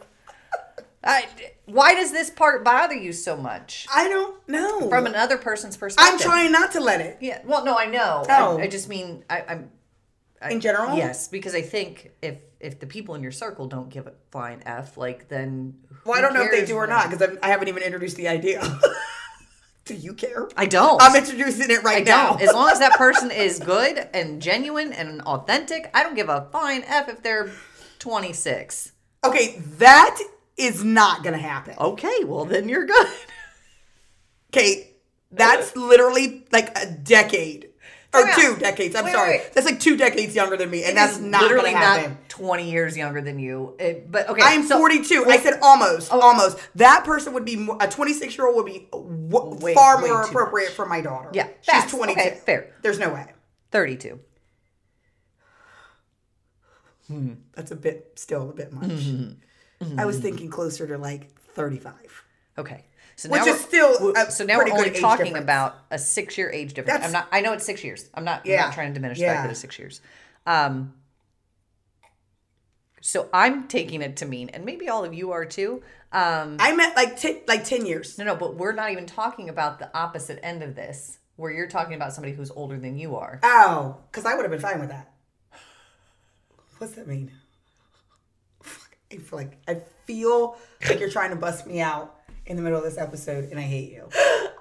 I, 1.03 1.27
why 1.65 1.95
does 1.95 2.13
this 2.13 2.31
part 2.31 2.65
bother 2.65 2.95
you 2.95 3.13
so 3.13 3.37
much? 3.37 3.87
I 3.93 4.09
don't 4.09 4.47
know. 4.49 4.89
From 4.89 5.07
another 5.07 5.39
person's 5.39 5.77
perspective. 5.77 6.13
I'm 6.13 6.21
trying 6.21 6.53
not 6.53 6.73
to 6.73 6.81
let 6.81 7.01
it. 7.01 7.19
Yeah. 7.21 7.41
Well, 7.45 7.65
no, 7.65 7.77
I 7.77 7.87
know. 7.87 8.25
Oh. 8.29 8.59
I, 8.59 8.63
I 8.63 8.69
just 8.69 8.89
mean 8.89 9.25
I, 9.29 9.45
I'm. 9.49 9.71
In 10.43 10.61
general? 10.61 10.97
Yes, 10.97 11.29
because 11.29 11.55
I 11.55 11.63
think 11.63 12.13
if 12.21 12.39
if 12.61 12.79
the 12.79 12.87
people 12.87 13.15
in 13.15 13.23
your 13.23 13.33
circle 13.33 13.67
don't 13.67 13.89
give 13.89 14.07
a 14.07 14.13
flying 14.31 14.63
f, 14.67 14.97
like 14.97 15.29
then. 15.29 15.79
Well, 16.05 16.17
I 16.17 16.21
don't 16.21 16.35
know 16.35 16.43
if 16.43 16.51
they 16.51 16.65
do 16.65 16.77
or 16.77 16.87
not 16.87 17.11
because 17.11 17.37
I 17.43 17.49
haven't 17.49 17.69
even 17.69 17.83
introduced 17.83 18.17
the 18.17 18.29
idea. 18.29 18.63
do 19.87 19.95
you 19.95 20.13
care? 20.13 20.49
I 20.57 20.67
don't. 20.67 21.01
I'm 21.01 21.17
introducing 21.17 21.71
it 21.71 21.83
right 21.83 22.03
I 22.07 22.11
now. 22.11 22.37
As 22.37 22.53
long 22.53 22.69
as 22.71 22.81
that 22.81 22.93
person 22.99 23.31
is 23.31 23.59
good 23.59 24.09
and 24.13 24.43
genuine 24.43 24.93
and 24.93 25.23
authentic, 25.23 25.91
I 25.95 26.03
don't 26.03 26.15
give 26.15 26.29
a 26.29 26.49
flying 26.51 26.85
f 26.85 27.09
if 27.09 27.23
they're 27.23 27.51
26. 27.99 28.93
okay, 29.25 29.59
that 29.79 30.21
is 30.57 30.85
not 30.85 31.25
gonna 31.25 31.39
happen. 31.39 31.75
Okay, 31.79 32.25
well 32.25 32.45
then 32.45 32.69
you're 32.69 32.85
good. 32.87 33.07
Okay, 34.53 34.93
that's 35.31 35.75
literally 35.77 36.45
like 36.53 36.77
a 36.79 36.91
decade 36.91 37.66
or 38.17 38.33
two 38.35 38.57
decades. 38.57 38.95
I'm 38.95 39.05
Wait, 39.05 39.13
sorry, 39.13 39.31
wait, 39.39 39.53
that's 39.53 39.67
like 39.67 39.81
two 39.81 39.97
decades 39.97 40.35
younger 40.35 40.57
than 40.57 40.71
me, 40.71 40.85
and 40.85 40.97
that's 40.97 41.19
not 41.19 41.43
literally 41.43 41.73
not 41.73 42.29
20 42.29 42.71
years 42.71 42.97
younger 42.97 43.21
than 43.21 43.39
you. 43.39 43.75
It- 43.79 44.11
but 44.11 44.29
okay, 44.29 44.43
I'm 44.45 44.67
so- 44.67 44.79
42. 44.79 45.25
I 45.27 45.39
said 45.39 45.59
almost, 45.63 46.11
almost. 46.13 46.59
That 46.75 47.05
person 47.05 47.33
would 47.35 47.45
be 47.45 47.57
mo- 47.57 47.79
a 47.81 47.89
26 47.89 48.37
year 48.37 48.47
old 48.47 48.57
would 48.57 48.67
be 48.67 48.89
w- 48.93 49.75
far 49.75 49.99
more 50.01 50.23
appropriate 50.23 50.67
much. 50.67 50.75
for 50.75 50.87
my 50.87 51.01
daughter. 51.01 51.31
Yeah, 51.33 51.49
she's 51.61 51.67
facts. 51.75 51.93
22. 51.93 52.21
Okay, 52.21 52.41
fair. 52.45 52.73
There's 52.83 52.99
no 52.99 53.11
way. 53.13 53.27
32. 53.73 54.21
That's 57.55 57.71
a 57.71 57.77
bit, 57.77 58.13
still 58.17 58.51
a 58.51 58.53
bit 58.53 58.73
much. 58.73 58.89
Mm-hmm. 58.91 60.01
I 60.01 60.05
was 60.07 60.19
thinking 60.19 60.51
closer 60.51 60.87
to 60.89 60.99
like 60.99 61.31
35. 61.55 61.95
Okay. 62.59 62.85
So 63.19 63.31
Which 63.31 63.41
now 63.41 63.47
is 63.47 63.55
we're- 63.57 63.59
still 64.15 64.31
so 64.31 64.45
now 64.45 64.59
we're 64.59 64.71
only 64.71 64.91
talking 64.91 65.27
difference. 65.27 65.43
about 65.45 65.77
a 65.91 65.99
six 65.99 66.37
year 66.37 66.51
age 66.51 66.75
difference. 66.75 66.99
That's- 67.01 67.07
I'm 67.09 67.13
not. 67.13 67.29
I 67.33 67.41
know 67.41 67.55
it's 67.55 67.65
six 67.65 67.83
years. 67.83 68.09
I'm 68.15 68.25
not. 68.25 68.43
I'm 68.47 68.57
not 68.57 68.75
trying 68.75 68.89
to 68.89 68.95
diminish 68.95 69.19
the 69.19 69.25
Yeah. 69.25 69.35
fact 69.35 69.45
that 69.45 69.51
it's 69.53 69.61
six 69.61 69.79
years. 69.79 70.01
Um. 70.47 70.95
So 73.01 73.29
I'm 73.33 73.69
taking 73.69 74.03
it 74.03 74.17
to 74.17 74.27
mean, 74.27 74.49
and 74.51 74.65
maybe 74.65 74.89
all 74.89 75.05
of 75.05 75.15
you 75.15 75.31
are 75.33 75.45
too. 75.45 75.83
Um, 76.13 76.57
I 76.59 76.75
meant 76.75 76.97
like 76.97 77.19
t- 77.19 77.43
like 77.47 77.65
10 77.65 77.87
years. 77.87 78.19
no, 78.19 78.25
no, 78.25 78.35
but 78.37 78.57
we're 78.57 78.73
not 78.73 78.91
even 78.91 79.07
talking 79.07 79.49
about 79.49 79.79
the 79.79 79.95
opposite 79.97 80.41
end 80.43 80.63
of 80.63 80.75
this, 80.75 81.19
where 81.37 81.53
you're 81.53 81.69
talking 81.69 81.95
about 81.95 82.13
somebody 82.15 82.35
who's 82.35 82.51
older 82.51 82.79
than 82.79 82.99
you 82.99 83.17
are. 83.17 83.39
Oh, 83.43 83.99
because 84.11 84.25
I 84.25 84.35
would 84.35 84.43
have 84.43 84.51
been 84.51 84.61
fine 84.61 84.81
with 84.81 84.89
that. 84.89 85.13
What's 86.79 86.95
that 86.95 87.07
mean? 87.07 87.31
I 89.13 89.17
feel 89.19 89.39
like 89.39 89.57
I 89.69 89.81
feel 90.05 90.57
like 90.89 90.99
you're 90.99 91.11
trying 91.11 91.31
to 91.31 91.37
bust 91.37 91.67
me 91.67 91.81
out 91.81 92.16
in 92.47 92.57
the 92.57 92.63
middle 92.63 92.79
of 92.79 92.85
this 92.85 92.99
episode, 92.99 93.51
and 93.51 93.59
I 93.59 93.63
hate 93.63 93.91
you. 93.93 94.09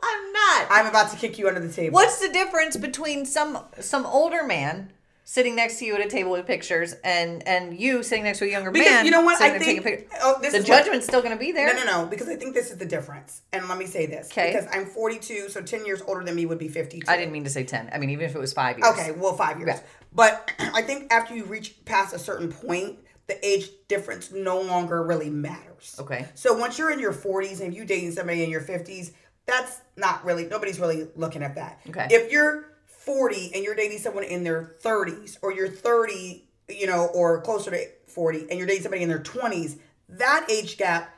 I'm 0.04 0.32
not. 0.34 0.68
I'm 0.70 0.88
about 0.88 1.12
to 1.12 1.18
kick 1.18 1.38
you 1.38 1.48
under 1.48 1.60
the 1.60 1.72
table. 1.72 1.94
What's 1.94 2.20
the 2.20 2.30
difference 2.32 2.78
between 2.78 3.26
some 3.26 3.60
some 3.80 4.06
older 4.06 4.44
man 4.44 4.92
sitting 5.28 5.56
next 5.56 5.80
to 5.80 5.86
you 5.86 5.96
at 5.96 6.06
a 6.06 6.08
table 6.10 6.32
with 6.32 6.46
pictures 6.46 6.94
and 7.04 7.48
and 7.48 7.80
you 7.80 8.04
sitting 8.04 8.24
next 8.24 8.38
to 8.40 8.46
a 8.46 8.48
younger 8.48 8.70
Because 8.70 8.88
man? 8.92 9.06
you 9.06 9.12
know 9.12 9.22
what? 9.22 9.42
I 9.42 9.58
think- 9.58 10.08
oh, 10.22 10.38
this 10.42 10.52
the 10.52 10.60
is 10.60 10.70
what- 10.70 10.78
judgment's 10.84 11.08
still 11.08 11.22
going 11.22 11.34
to 11.34 11.40
be 11.40 11.52
there. 11.52 11.74
No, 11.74 11.84
no, 11.84 12.02
no. 12.04 12.06
Because 12.08 12.28
I 12.30 12.36
think 12.36 12.54
this 12.54 12.70
is 12.72 12.78
the 12.78 12.86
difference. 12.86 13.42
And 13.52 13.68
let 13.68 13.78
me 13.78 13.86
say 13.88 14.06
this. 14.06 14.28
'Kay. 14.30 14.52
Because 14.54 14.68
I'm 14.72 14.86
42, 14.86 15.50
so 15.50 15.62
10 15.62 15.86
years 15.86 16.02
older 16.08 16.24
than 16.24 16.36
me 16.36 16.46
would 16.46 16.60
be 16.60 16.68
52. 16.68 17.10
I 17.12 17.18
didn't 17.18 17.32
mean 17.32 17.44
to 17.44 17.50
say 17.50 17.64
ten. 17.64 17.90
I 17.94 17.98
mean, 17.98 18.10
even 18.12 18.26
if 18.30 18.36
it 18.36 18.40
was 18.40 18.54
five 18.54 18.78
years. 18.78 18.90
Okay, 18.94 19.12
well, 19.12 19.36
five 19.36 19.58
years. 19.58 19.70
Yeah. 19.76 19.80
But 20.14 20.52
I 20.60 20.82
think 20.84 21.12
after 21.12 21.36
you 21.36 21.46
reach 21.46 21.84
past 21.86 22.14
a 22.14 22.20
certain 22.20 22.52
point, 22.52 23.00
the 23.28 23.46
age 23.46 23.70
difference 23.88 24.32
no 24.32 24.62
longer 24.62 25.04
really 25.04 25.30
matters. 25.30 25.96
Okay. 26.00 26.28
So 26.36 26.54
once 26.54 26.78
you're 26.78 26.92
in 26.92 27.00
your 27.00 27.14
40s 27.14 27.62
and 27.62 27.74
you 27.74 27.86
dating 27.86 28.12
somebody 28.12 28.44
in 28.44 28.50
your 28.50 28.62
50s, 28.62 29.14
that's 29.46 29.82
not 29.96 30.24
really, 30.26 30.46
nobody's 30.46 30.80
really 30.80 31.08
looking 31.16 31.44
at 31.44 31.56
that. 31.56 31.80
Okay. 31.90 32.08
If 32.10 32.32
you're 32.32 32.66
40 32.88 33.52
and 33.54 33.64
you're 33.64 33.76
dating 33.76 34.00
someone 34.00 34.24
in 34.24 34.44
their 34.44 34.76
30s, 34.84 35.38
or 35.42 35.54
you're 35.54 35.70
30, 35.70 36.48
you 36.70 36.88
know, 36.88 37.08
or 37.14 37.42
closer 37.42 37.72
to 37.72 37.88
40, 38.08 38.48
and 38.50 38.58
you're 38.58 38.68
dating 38.68 38.84
somebody 38.84 39.04
in 39.04 39.10
their 39.10 39.20
20s, 39.20 39.78
that 40.10 40.48
age 40.50 40.78
gap 40.78 41.12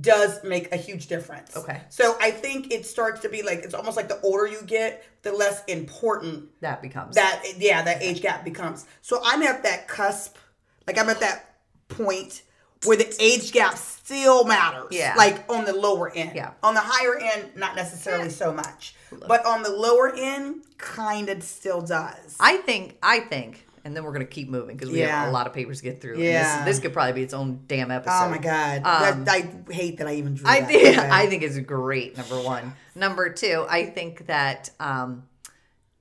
does 0.00 0.42
make 0.44 0.72
a 0.72 0.76
huge 0.76 1.08
difference. 1.08 1.56
Okay. 1.56 1.80
So 1.88 2.16
I 2.20 2.30
think 2.30 2.72
it 2.72 2.86
starts 2.86 3.20
to 3.22 3.28
be 3.28 3.42
like, 3.42 3.60
it's 3.60 3.74
almost 3.74 3.96
like 3.96 4.08
the 4.08 4.20
older 4.20 4.46
you 4.46 4.62
get, 4.62 5.04
the 5.22 5.32
less 5.32 5.64
important 5.64 6.48
That 6.60 6.82
becomes 6.82 7.14
that 7.14 7.42
yeah 7.58 7.82
that 7.82 8.02
age 8.02 8.20
gap 8.20 8.44
becomes 8.44 8.86
so 9.00 9.20
i'm 9.24 9.42
at 9.42 9.62
that 9.62 9.88
cusp 9.88 10.36
like 10.86 10.98
i'm 10.98 11.08
at 11.08 11.20
that 11.20 11.51
point 11.96 12.42
where 12.84 12.96
the 12.96 13.14
age 13.22 13.52
gap 13.52 13.76
still 13.76 14.44
matters 14.44 14.88
Yeah. 14.90 15.14
like 15.16 15.44
on 15.50 15.64
the 15.64 15.72
lower 15.72 16.10
end 16.14 16.32
Yeah. 16.34 16.52
on 16.62 16.74
the 16.74 16.80
higher 16.82 17.16
end 17.18 17.52
not 17.56 17.76
necessarily 17.76 18.28
so 18.30 18.52
much 18.52 18.94
but 19.28 19.44
on 19.46 19.62
the 19.62 19.70
lower 19.70 20.12
end 20.16 20.64
kind 20.78 21.28
of 21.28 21.42
still 21.42 21.80
does 21.80 22.36
I 22.40 22.56
think. 22.58 22.96
I 23.02 23.20
think. 23.20 23.66
And 23.84 23.96
then 23.96 24.04
we're 24.04 24.12
gonna 24.12 24.24
keep 24.24 24.48
moving 24.48 24.76
because 24.76 24.90
we 24.90 25.00
have 25.00 25.28
a 25.28 25.30
lot 25.32 25.46
of 25.46 25.52
papers 25.52 25.78
to 25.78 25.84
get 25.84 26.00
through. 26.00 26.14
and 26.14 26.22
Yeah. 26.22 26.64
this, 26.64 26.76
this 26.76 26.82
could 26.82 26.92
probably 26.92 27.12
be 27.14 27.22
its 27.22 27.34
own 27.34 27.60
damn 27.66 27.90
episode. 27.90 28.24
oh 28.26 28.28
my 28.30 28.38
god 28.38 28.76
Um, 28.84 29.24
that, 29.24 29.28
i 29.68 29.72
hate 29.72 29.98
that 29.98 30.06
i 30.08 30.14
even 30.14 30.34
drew 30.34 30.48
I 30.48 30.60
that. 30.60 30.68
think 30.68 30.98
Okay. 30.98 31.08
I 31.12 31.26
think 31.26 31.42
it's 31.42 31.58
great. 31.58 32.16
Number 32.16 32.40
one. 32.40 32.74
Number 32.94 33.28
two. 33.30 33.64
I 33.68 33.86
think 33.86 34.26
that 34.26 34.70
um, 34.80 35.24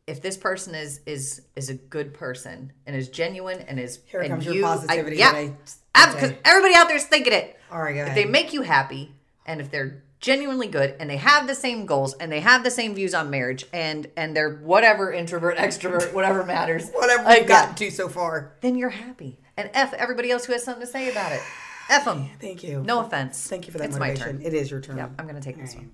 if 0.08 0.21
this 0.21 0.36
person 0.38 0.73
is 0.75 1.01
is 1.06 1.41
is 1.56 1.69
a 1.69 1.75
good 1.75 2.13
person 2.13 2.71
and 2.88 2.95
is 2.95 3.10
genuine 3.10 3.60
and 3.62 3.80
is 3.80 3.99
Here 4.06 4.21
and 4.21 4.30
comes 4.32 4.45
your 4.45 4.62
positivity 4.63 5.21
I, 5.23 5.32
yeah, 5.32 5.38
I- 5.38 5.54
because 5.93 6.32
okay. 6.32 6.39
everybody 6.45 6.75
out 6.75 6.88
there 6.88 6.97
is 6.97 7.06
thinking 7.06 7.34
it. 7.34 7.60
all 7.71 7.82
right 7.82 7.95
If 7.95 8.15
they 8.15 8.25
make 8.25 8.54
you 8.54 8.62
happy 8.62 9.13
and 9.45 9.60
if 9.62 9.71
they're 9.71 10.04
genuinely 10.19 10.67
good 10.67 10.95
and 10.99 11.10
they 11.10 11.17
have 11.17 11.47
the 11.47 11.56
same 11.56 11.86
goals 11.86 12.13
and 12.13 12.32
they 12.32 12.39
have 12.39 12.63
the 12.63 12.71
same 12.71 12.93
views 12.93 13.13
on 13.13 13.30
marriage 13.30 13.65
and 13.73 14.08
and 14.15 14.36
they're 14.36 14.58
whatever 14.58 15.12
introvert 15.12 15.58
extrovert 15.58 16.13
whatever 16.13 16.45
matters 16.45 16.89
whatever 16.91 17.27
we've 17.27 17.47
gotten 17.47 17.75
to 17.75 17.89
so 17.89 18.08
far. 18.08 18.54
then 18.62 18.75
you're 18.75 18.89
happy. 18.89 19.39
And 19.58 19.69
f 19.73 19.93
everybody 19.93 20.32
else 20.32 20.45
who 20.45 20.54
has 20.54 20.63
something 20.63 20.86
to 20.86 20.91
say 20.91 21.12
about 21.12 21.32
it. 21.34 21.41
F 21.89 22.06
them 22.06 22.30
thank 22.39 22.63
you. 22.63 22.82
No 22.84 23.01
offense. 23.01 23.47
Thank 23.47 23.65
you 23.67 23.71
for 23.71 23.80
that 23.80 23.89
it's 23.89 23.99
my 23.99 24.10
motivation. 24.10 24.38
Turn 24.38 24.45
it 24.45 24.54
is 24.54 24.71
your 24.71 24.80
turn. 24.80 24.97
Yeah 24.97 25.10
i'm 25.19 25.25
gonna 25.27 25.41
take 25.41 25.58
this 25.58 25.73
All 25.73 25.82
right. 25.82 25.88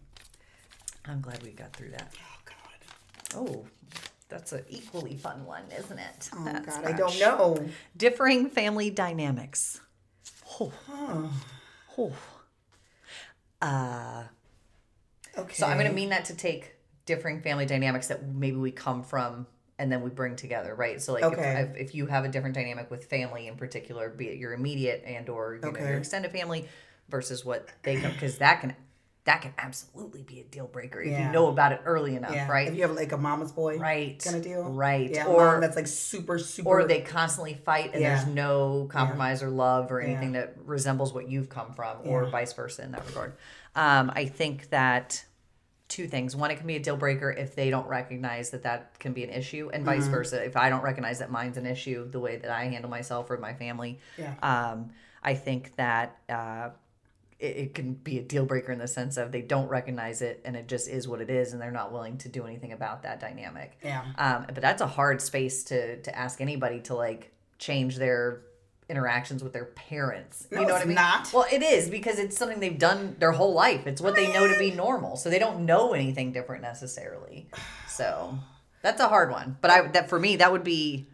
one 1.06 1.16
i'm 1.16 1.22
glad 1.22 1.42
we 1.44 1.52
got 1.52 1.74
through 1.74 1.92
that. 1.92 2.14
Oh 2.20 2.40
god. 2.46 3.36
Oh 3.36 3.66
that's 4.30 4.52
an 4.52 4.66
equally 4.70 5.16
fun 5.16 5.46
one 5.46 5.64
isn't 5.78 5.98
it? 6.00 6.30
Oh 6.36 6.44
That's 6.44 6.76
god 6.78 6.86
i 6.86 6.92
don't 6.92 7.18
know. 7.20 7.66
Differing 7.96 8.50
family 8.50 8.90
dynamics 8.90 9.80
oh. 10.60 11.32
Oh. 11.98 12.14
uh 13.62 14.24
okay 15.38 15.54
So 15.54 15.66
I'm 15.66 15.78
going 15.78 15.90
to 15.90 15.94
mean 15.94 16.10
that 16.10 16.26
to 16.26 16.36
take 16.36 16.76
differing 17.06 17.42
family 17.42 17.66
dynamics 17.66 18.08
that 18.08 18.28
maybe 18.28 18.58
we 18.58 18.72
come 18.72 19.04
from 19.04 19.48
and 19.80 19.92
then 19.92 20.02
we 20.02 20.10
bring 20.10 20.36
together, 20.36 20.74
right? 20.76 21.02
So 21.02 21.14
like 21.14 21.24
Okay. 21.24 21.70
if, 21.76 21.90
if 21.90 21.96
you 21.96 22.08
have 22.08 22.26
a 22.26 22.28
different 22.28 22.56
dynamic 22.56 22.90
with 22.92 23.06
family 23.06 23.48
in 23.48 23.56
particular, 23.56 24.10
be 24.10 24.28
it 24.28 24.38
your 24.38 24.54
immediate 24.54 25.04
and 25.06 25.30
or 25.30 25.56
you 25.56 25.72
know 25.72 25.80
your 25.80 25.98
extended 25.98 26.32
family 26.32 26.68
versus 27.10 27.46
what 27.46 27.68
they 27.84 28.00
come 28.02 28.12
because 28.12 28.38
that 28.40 28.62
can 28.62 28.76
that 29.28 29.42
can 29.42 29.54
absolutely 29.58 30.24
be 30.24 30.40
a 30.40 30.44
deal 30.46 30.66
breaker 30.68 31.00
if 31.02 31.12
Yeah. 31.12 31.28
you 31.28 31.32
know 31.32 31.48
about 31.48 31.72
it 31.74 31.82
early 31.86 32.16
enough, 32.16 32.34
yeah 32.34 32.48
right? 32.52 32.68
if 32.68 32.76
you 32.76 32.82
have 32.82 32.92
like 32.96 33.12
a 33.12 33.18
mama's 33.18 33.52
boy 33.52 33.78
right. 33.78 34.20
kind 34.24 34.36
of 34.36 34.42
deal 34.42 34.64
Right. 34.64 35.10
Yeah, 35.12 35.28
or 35.28 35.60
that's 35.62 35.76
like 35.76 35.86
super, 35.88 36.40
super. 36.40 36.68
or 36.70 36.84
they 36.88 37.02
constantly 37.02 37.54
fight 37.54 37.92
and 37.94 38.02
Yeah. 38.02 38.10
there's 38.16 38.26
no 38.26 38.88
compromise 38.90 39.44
or 39.44 39.50
love 39.50 39.92
or 39.92 40.02
anything 40.02 40.32
that 40.32 40.56
resembles 40.66 41.14
what 41.14 41.30
you've 41.30 41.50
come 41.50 41.74
from 41.74 41.98
or 42.04 42.26
vice 42.26 42.54
versa 42.54 42.84
in 42.84 42.92
that 42.94 43.06
regard 43.06 43.34
um, 43.76 44.12
i 44.16 44.26
think 44.26 44.70
that 44.70 45.24
two 45.90 46.08
things 46.08 46.36
one 46.36 46.50
it 46.52 46.58
can 46.58 46.68
be 46.68 46.76
a 46.76 46.80
deal 46.80 46.98
breaker 46.98 47.30
if 47.32 47.56
they 47.56 47.70
don't 47.70 47.88
recognize 47.88 48.50
that 48.50 48.64
that 48.64 48.98
can 49.00 49.14
be 49.14 49.24
an 49.24 49.30
issue 49.30 49.70
and 49.74 49.86
Mm-hmm. 49.86 49.94
vice 50.00 50.08
versa 50.08 50.44
if 50.44 50.58
i 50.58 50.70
don't 50.70 50.84
recognize 50.84 51.20
that 51.20 51.32
mine's 51.32 51.58
an 51.58 51.66
issue 51.66 52.10
the 52.10 52.20
way 52.20 52.38
that 52.38 52.50
i 52.52 52.66
handle 52.66 52.90
myself 52.90 53.30
or 53.30 53.38
my 53.38 53.54
family 53.54 54.00
Yeah. 54.18 54.34
um, 54.42 54.90
i 55.24 55.34
think 55.34 55.76
that 55.78 56.18
uh, 56.30 56.70
it, 57.40 57.46
it 57.58 57.74
can 57.76 57.94
be 57.94 58.18
a 58.20 58.24
deal 58.24 58.46
breaker 58.46 58.72
in 58.72 58.80
the 58.80 58.88
sense 58.88 59.18
of 59.18 59.32
they 59.32 59.42
don't 59.42 59.68
recognize 59.68 60.22
it 60.22 60.42
and 60.46 60.56
it 60.56 60.68
just 60.68 60.88
is 60.90 61.08
what 61.08 61.22
it 61.22 61.30
is 61.30 61.54
and 61.54 61.62
they're 61.62 61.72
not 61.72 61.92
willing 61.92 62.18
to 62.18 62.30
do 62.30 62.46
anything 62.46 62.72
about 62.74 63.04
that 63.04 63.20
dynamic 63.20 63.78
Yeah. 63.84 64.04
um, 64.18 64.46
but 64.48 64.62
that's 64.62 64.82
a 64.82 64.88
hard 64.88 65.22
space 65.22 65.64
to 65.66 66.02
to 66.02 66.18
ask 66.18 66.42
anybody 66.42 66.80
to 66.82 66.96
like 66.96 67.32
change 67.60 67.98
their 67.98 68.42
interactions 68.90 69.44
with 69.44 69.52
their 69.52 69.66
parents. 69.66 70.48
No, 70.50 70.62
you 70.62 70.68
know 70.68 70.76
it's 70.76 70.80
what 70.80 70.82
I 70.84 70.86
mean? 70.86 70.96
not. 70.96 71.34
Well, 71.34 71.46
it 71.52 71.62
is 71.62 71.90
because 71.90 72.20
it's 72.20 72.38
something 72.38 72.62
they've 72.62 72.80
done 72.80 73.18
their 73.20 73.34
whole 73.34 73.54
life. 73.54 73.86
It's 73.86 74.00
what 74.00 74.16
they 74.16 74.32
know 74.32 74.48
to 74.48 74.58
be 74.58 74.72
normal. 74.72 75.18
So 75.18 75.30
they 75.30 75.40
don't 75.40 75.66
know 75.66 75.92
anything 75.94 76.32
different 76.32 76.62
necessarily. 76.62 77.50
So 77.90 78.38
that's 78.82 79.02
a 79.02 79.10
hard 79.10 79.30
one. 79.30 79.58
But 79.60 79.72
I 79.72 79.88
that 79.90 80.08
for 80.08 80.18
me 80.20 80.38
that 80.38 80.52
would 80.54 80.64
be 80.64 81.10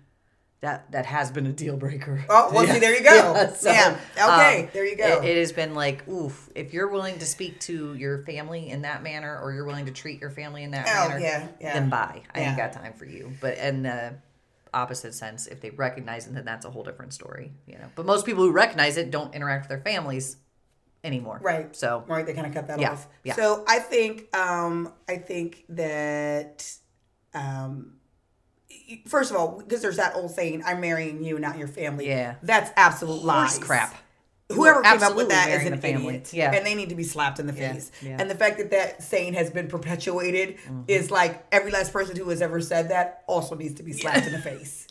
that 0.63 0.89
that 0.93 1.06
has 1.06 1.30
been 1.30 1.45
a 1.45 1.52
deal 1.52 1.76
breaker. 1.76 2.23
Oh, 2.30 2.49
well, 2.54 2.65
see, 2.65 2.80
there 2.80 2.95
you 2.95 3.04
go. 3.04 3.52
so, 3.56 3.69
yeah. 3.69 3.97
Okay, 4.17 4.63
um, 4.63 4.69
there 4.73 4.86
you 4.86 4.95
go. 4.95 5.21
It, 5.21 5.26
it 5.26 5.38
has 5.38 5.52
been 5.52 5.76
like, 5.76 6.08
oof, 6.08 6.49
if 6.56 6.73
you're 6.73 6.88
willing 6.88 7.19
to 7.19 7.26
speak 7.26 7.60
to 7.62 7.93
your 7.95 8.23
family 8.23 8.69
in 8.69 8.84
that 8.84 9.04
manner 9.04 9.38
or 9.41 9.52
you're 9.52 9.65
willing 9.65 9.88
to 9.88 9.91
treat 9.91 10.21
your 10.21 10.30
family 10.30 10.63
in 10.63 10.71
that 10.71 10.88
Oh, 10.88 11.10
manner, 11.10 11.19
yeah, 11.19 11.47
yeah. 11.60 11.73
then 11.73 11.89
bye. 11.89 12.21
I 12.34 12.39
ain't 12.41 12.58
got 12.58 12.71
time 12.71 12.93
for 12.93 13.04
you. 13.04 13.34
But 13.41 13.58
in 13.58 13.84
the 13.84 14.13
opposite 14.73 15.13
sense, 15.13 15.47
if 15.47 15.60
they 15.60 15.69
recognize 15.69 16.28
it, 16.28 16.34
then 16.34 16.45
that's 16.45 16.65
a 16.65 16.71
whole 16.71 16.84
different 16.84 17.13
story, 17.13 17.52
you 17.67 17.78
know. 17.78 17.89
But 17.95 18.06
most 18.06 18.26
people 18.26 18.43
who 18.43 18.52
recognize 18.52 18.95
it 18.95 19.12
don't 19.12 19.36
interact 19.36 19.63
with 19.63 19.69
their 19.69 19.82
families 19.93 20.38
anymore. 21.04 21.39
Right. 21.43 21.76
So 21.76 22.06
right, 22.08 22.26
they 22.26 22.34
kind 22.34 22.47
of 22.47 22.54
cut 22.54 22.67
that 22.69 22.80
Yeah, 22.80 22.93
off. 22.93 23.08
yeah. 23.26 23.34
So 23.36 23.65
I 23.67 23.80
think, 23.80 24.34
um, 24.34 24.93
I 25.10 25.17
think 25.17 25.65
that, 25.69 26.71
um, 27.34 27.95
first 29.07 29.31
of 29.31 29.37
all, 29.37 29.57
because 29.59 29.81
there's 29.81 29.97
that 29.97 30.15
old 30.15 30.31
saying, 30.31 30.63
"I'm 30.65 30.81
marrying 30.81 31.23
you, 31.23 31.39
not 31.39 31.57
your 31.57 31.67
family." 31.67 32.07
Yeah. 32.07 32.35
that's 32.43 32.71
absolute 32.75 33.23
lies. 33.23 33.55
horse 33.57 33.59
crap. 33.67 33.95
Whoever 34.51 34.81
came 34.83 35.01
up 35.01 35.15
with 35.15 35.29
that 35.29 35.49
is 35.49 35.65
an 35.65 35.71
the 35.71 35.77
family. 35.77 36.09
idiot. 36.09 36.31
Yeah. 36.33 36.51
and 36.53 36.65
they 36.65 36.75
need 36.75 36.89
to 36.89 36.95
be 36.95 37.03
slapped 37.03 37.39
in 37.39 37.47
the 37.47 37.53
Yeah, 37.53 37.73
face. 37.73 37.91
yeah. 38.03 38.17
And 38.19 38.29
the 38.29 38.35
fact 38.35 38.57
that 38.59 38.69
that 38.71 39.01
saying 39.01 39.33
has 39.33 39.49
been 39.49 39.67
perpetuated 39.67 40.57
Mm-hmm. 40.57 40.81
is 40.87 41.09
like 41.09 41.43
every 41.51 41.71
last 41.71 41.91
person 41.91 42.15
who 42.15 42.29
has 42.29 42.41
ever 42.41 42.61
said 42.61 42.89
that 42.89 43.23
also 43.27 43.55
needs 43.55 43.75
to 43.75 43.83
be 43.83 43.93
slapped 43.93 44.27
in 44.27 44.31
the 44.33 44.37
face. 44.51 44.87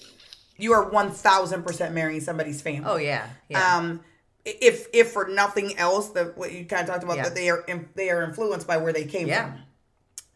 You 0.57 0.73
are 0.73 0.89
one 0.91 1.11
thousand 1.13 1.63
percent 1.65 1.95
marrying 1.95 2.21
somebody's 2.21 2.61
family. 2.61 2.83
Oh 2.87 2.97
yeah. 2.97 3.27
Yeah. 3.49 3.77
Um, 3.77 4.01
if 4.45 4.89
if 4.93 5.13
for 5.13 5.29
nothing 5.29 5.79
else, 5.79 6.09
that 6.11 6.37
what 6.37 6.51
you 6.53 6.65
kind 6.65 6.83
of 6.83 6.89
talked 6.89 7.05
about 7.05 7.19
that 7.19 7.35
they 7.37 7.49
are 7.51 7.65
they 7.95 8.11
are 8.11 8.25
influenced 8.25 8.67
by 8.67 8.79
where 8.79 8.93
they 8.93 9.05
came 9.05 9.29
Yeah. 9.29 9.53
from. 9.53 9.61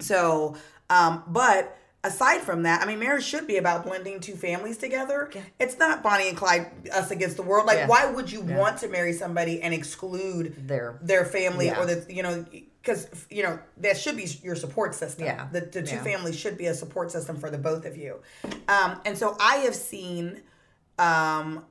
So, 0.00 0.56
um, 0.90 1.24
but 1.26 1.76
aside 2.06 2.40
from 2.40 2.62
that, 2.62 2.82
I 2.82 2.86
mean, 2.86 2.98
marriage 2.98 3.24
should 3.24 3.46
be 3.46 3.56
about 3.56 3.84
blending 3.84 4.20
two 4.20 4.34
families 4.36 4.78
together. 4.78 5.30
It's 5.58 5.78
not 5.78 6.02
Bonnie 6.02 6.28
and 6.28 6.36
Clyde, 6.36 6.70
us 6.92 7.10
against 7.10 7.36
the 7.36 7.42
world. 7.42 7.66
Like, 7.66 7.78
Yeah. 7.78 7.86
why 7.88 8.06
would 8.06 8.30
you 8.30 8.40
want 8.40 8.78
to 8.78 8.88
marry 8.88 9.12
somebody 9.12 9.60
and 9.62 9.74
exclude 9.74 10.68
Their- 10.68 10.98
their 11.02 11.24
family 11.24 11.66
Yeah. 11.66 11.80
or 11.80 11.86
the 11.86 12.07
you 12.12 12.22
know? 12.22 12.44
Because 12.80 13.09
you 13.30 13.42
know 13.42 13.59
that 13.78 13.96
should 13.98 14.16
be 14.16 14.26
your 14.44 14.54
support 14.54 14.94
system. 14.94 15.26
Yeah. 15.26 15.48
the, 15.50 15.61
the 15.61 15.82
two 15.82 15.96
Yeah. 15.96 16.04
families 16.04 16.38
should 16.38 16.57
be 16.57 16.66
a 16.66 16.74
support 16.74 17.11
system 17.11 17.36
for 17.36 17.50
the 17.50 17.59
both 17.59 17.84
of 17.84 17.96
you. 17.96 18.20
Um, 18.68 19.00
and 19.04 19.18
so 19.18 19.36
I 19.40 19.57
have 19.66 19.74
seen 19.74 20.42
um, 20.98 21.64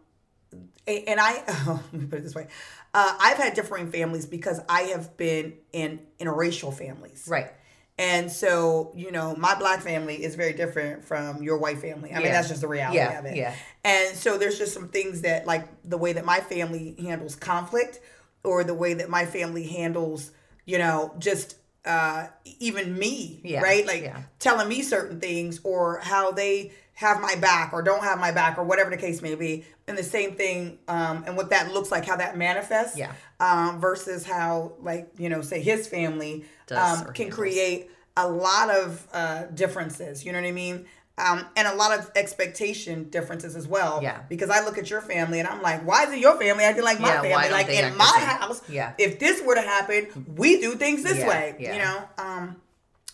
and 0.88 1.20
I 1.20 1.44
oh, 1.48 1.82
let 1.94 2.02
me 2.02 2.08
put 2.08 2.20
it 2.20 2.24
this 2.24 2.36
way, 2.36 2.48
uh, 2.94 3.18
I've 3.20 3.38
had 3.38 3.54
differing 3.54 3.92
families 3.92 4.26
because 4.26 4.60
I 4.70 4.82
have 4.94 5.16
been 5.18 5.54
in 5.72 6.00
interracial 6.20 6.74
families, 6.74 7.26
right. 7.30 7.52
And 7.98 8.30
so 8.32 8.92
you 8.96 9.12
know, 9.12 9.36
my 9.38 9.56
black 9.56 9.82
family 9.82 10.24
is 10.24 10.36
very 10.36 10.54
different 10.54 11.04
from 11.06 11.42
your 11.42 11.58
white 11.58 11.80
family. 11.80 12.14
I 12.14 12.20
mean, 12.20 12.32
that's 12.32 12.50
just 12.50 12.62
the 12.62 12.68
reality 12.68 12.98
Yeah, 12.98 13.20
of 13.20 13.26
it. 13.26 13.36
yeah. 13.38 13.54
And 13.84 14.16
so 14.16 14.38
there's 14.38 14.58
just 14.58 14.74
some 14.74 14.90
things 14.90 15.22
that 15.22 15.46
like 15.48 15.68
the 15.84 15.98
way 15.98 16.14
that 16.14 16.26
my 16.26 16.40
family 16.40 16.96
handles 17.02 17.36
conflict, 17.36 18.00
or 18.44 18.64
the 18.64 18.74
way 18.74 18.94
that 18.96 19.10
my 19.10 19.26
family 19.26 19.66
handles, 19.68 20.32
you 20.66 20.78
know, 20.78 21.14
just 21.20 21.56
uh, 21.86 22.28
even 22.60 22.98
me, 22.98 23.40
Yeah, 23.44 23.62
right? 23.62 23.86
Like 23.86 24.02
yeah. 24.04 24.22
telling 24.40 24.68
me 24.68 24.82
certain 24.82 25.20
things 25.20 25.62
or 25.64 26.00
how 26.02 26.32
they 26.32 26.72
have 26.96 27.22
my 27.22 27.36
back 27.36 27.74
or 27.74 27.82
don't 27.82 28.04
have 28.04 28.20
my 28.20 28.32
back 28.32 28.58
or 28.58 28.64
whatever 28.64 28.90
the 28.90 28.98
case 28.98 29.22
may 29.22 29.36
be. 29.36 29.66
And 29.88 29.96
the 29.98 30.04
same 30.04 30.34
thing, 30.36 30.80
um, 30.88 31.24
and 31.28 31.38
what 31.38 31.52
that 31.52 31.72
looks 31.74 31.92
like, 31.92 32.06
how 32.06 32.16
that 32.16 32.38
manifests, 32.38 32.98
Yeah. 32.98 33.12
Um, 33.40 33.80
versus 33.80 34.26
how, 34.26 34.74
like, 34.82 35.10
you 35.18 35.30
know, 35.30 35.42
say 35.42 35.62
his 35.62 35.88
family 35.88 36.46
um, 36.72 37.06
can 37.14 37.30
create 37.30 37.90
a 38.18 38.28
lot 38.28 38.70
of 38.70 39.08
uh, 39.14 39.44
differences. 39.54 40.26
You 40.26 40.32
know 40.32 40.42
what 40.42 40.48
I 40.48 40.52
mean? 40.52 40.86
Um, 41.18 41.46
and 41.56 41.66
a 41.68 41.74
lot 41.76 41.98
of 41.98 42.12
expectation 42.16 43.10
differences 43.10 43.56
as 43.56 43.68
well. 43.68 44.02
Yeah. 44.04 44.22
Because 44.28 44.50
I 44.50 44.64
look 44.66 44.78
at 44.78 44.90
your 44.90 45.00
family 45.02 45.40
and 45.40 45.48
I'm 45.48 45.62
like, 45.62 45.86
why 45.88 46.04
is 46.04 46.12
it 46.12 46.20
your 46.20 46.38
family 46.38 46.64
acting 46.66 46.84
like 46.84 47.00
my 47.00 47.08
Yeah, 47.08 47.22
family? 47.22 47.52
Like 47.52 47.70
in 47.70 47.96
my 47.98 48.06
house, 48.40 48.62
Yeah. 48.70 48.94
if 48.98 49.18
this 49.20 49.42
were 49.42 49.56
to 49.56 49.62
happen, 49.62 50.08
we 50.36 50.60
do 50.60 50.76
things 50.76 51.04
this 51.04 51.18
Yeah, 51.20 51.28
way. 51.30 51.56
yeah. 51.60 51.74
You 51.74 51.80
know? 51.80 52.10
Um, 52.18 52.62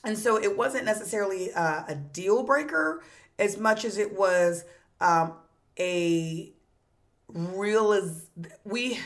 and 0.04 0.18
so 0.18 0.38
it 0.38 0.58
wasn't 0.58 0.86
necessarily 0.86 1.52
uh, 1.54 1.84
a 1.88 1.94
deal 1.96 2.42
breaker 2.42 3.04
as 3.38 3.60
much 3.60 3.86
as 3.86 4.00
it 4.00 4.18
was 4.18 4.64
um, 5.00 5.34
a 5.80 6.52
real 7.28 7.94
as 7.94 8.26
we 8.64 9.00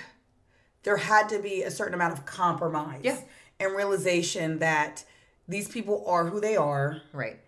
there 0.86 0.98
had 0.98 1.28
to 1.30 1.40
be 1.40 1.62
a 1.64 1.70
certain 1.72 1.94
amount 1.94 2.14
of 2.14 2.26
compromise 2.26 3.02
Yeah. 3.04 3.18
and 3.60 3.76
realization 3.76 4.60
that 4.60 5.04
these 5.48 5.68
people 5.68 6.06
are 6.08 6.26
who 6.28 6.40
they 6.40 6.56
are 6.56 7.02
Right. 7.12 7.40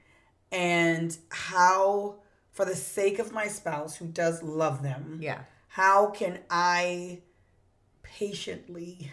and 0.52 1.18
how 1.30 2.16
for 2.52 2.66
the 2.66 2.76
sake 2.76 3.20
of 3.20 3.32
my 3.32 3.48
spouse 3.48 3.96
who 3.96 4.06
does 4.08 4.44
love 4.44 4.84
them 4.84 5.20
Yeah. 5.22 5.42
how 5.70 6.08
can 6.08 6.40
i 6.50 7.22
patiently 8.04 9.12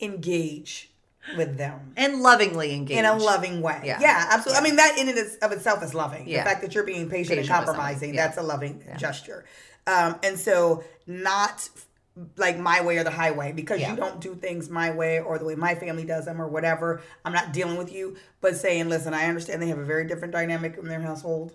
engage 0.00 0.90
with 1.36 1.56
them 1.58 1.92
And 1.96 2.22
lovingly 2.22 2.72
engage 2.74 2.96
in 2.96 3.04
a 3.04 3.14
loving 3.16 3.60
way. 3.60 3.80
Yeah. 3.84 3.98
Yeah, 4.00 4.26
absolutely. 4.30 4.60
I 4.60 4.62
mean, 4.64 4.76
that 4.76 4.96
in 4.96 5.08
and 5.10 5.18
of 5.42 5.52
itself 5.52 5.82
is 5.82 5.92
loving. 5.92 6.26
Yeah. 6.26 6.42
The 6.42 6.48
fact 6.50 6.62
that 6.62 6.74
you're 6.74 6.84
being 6.84 7.10
patient, 7.10 7.38
Patient 7.40 7.50
and 7.50 7.66
compromising, 7.66 8.14
yeah. 8.14 8.26
that's 8.26 8.38
a 8.38 8.42
loving 8.42 8.82
gesture. 8.96 9.44
Um, 9.86 10.18
and 10.22 10.38
so, 10.38 10.84
not 11.06 11.68
like 12.36 12.58
my 12.58 12.80
way 12.80 12.98
or 12.98 13.04
the 13.04 13.10
highway 13.10 13.52
because 13.52 13.80
Yeah. 13.80 13.90
you 13.92 13.96
don't 13.96 14.20
do 14.20 14.34
things 14.34 14.68
my 14.68 14.90
way 14.90 15.20
or 15.20 15.38
the 15.38 15.44
way 15.44 15.54
my 15.54 15.74
family 15.74 16.04
does 16.04 16.24
them 16.24 16.40
or 16.42 16.48
whatever. 16.48 17.00
I'm 17.24 17.32
not 17.32 17.52
dealing 17.52 17.76
with 17.76 17.92
you, 17.92 18.16
but 18.40 18.56
saying, 18.56 18.88
listen, 18.88 19.14
I 19.14 19.26
understand 19.26 19.62
they 19.62 19.68
have 19.68 19.78
a 19.78 19.84
very 19.84 20.06
different 20.06 20.32
dynamic 20.32 20.76
in 20.78 20.86
their 20.88 21.00
household. 21.00 21.54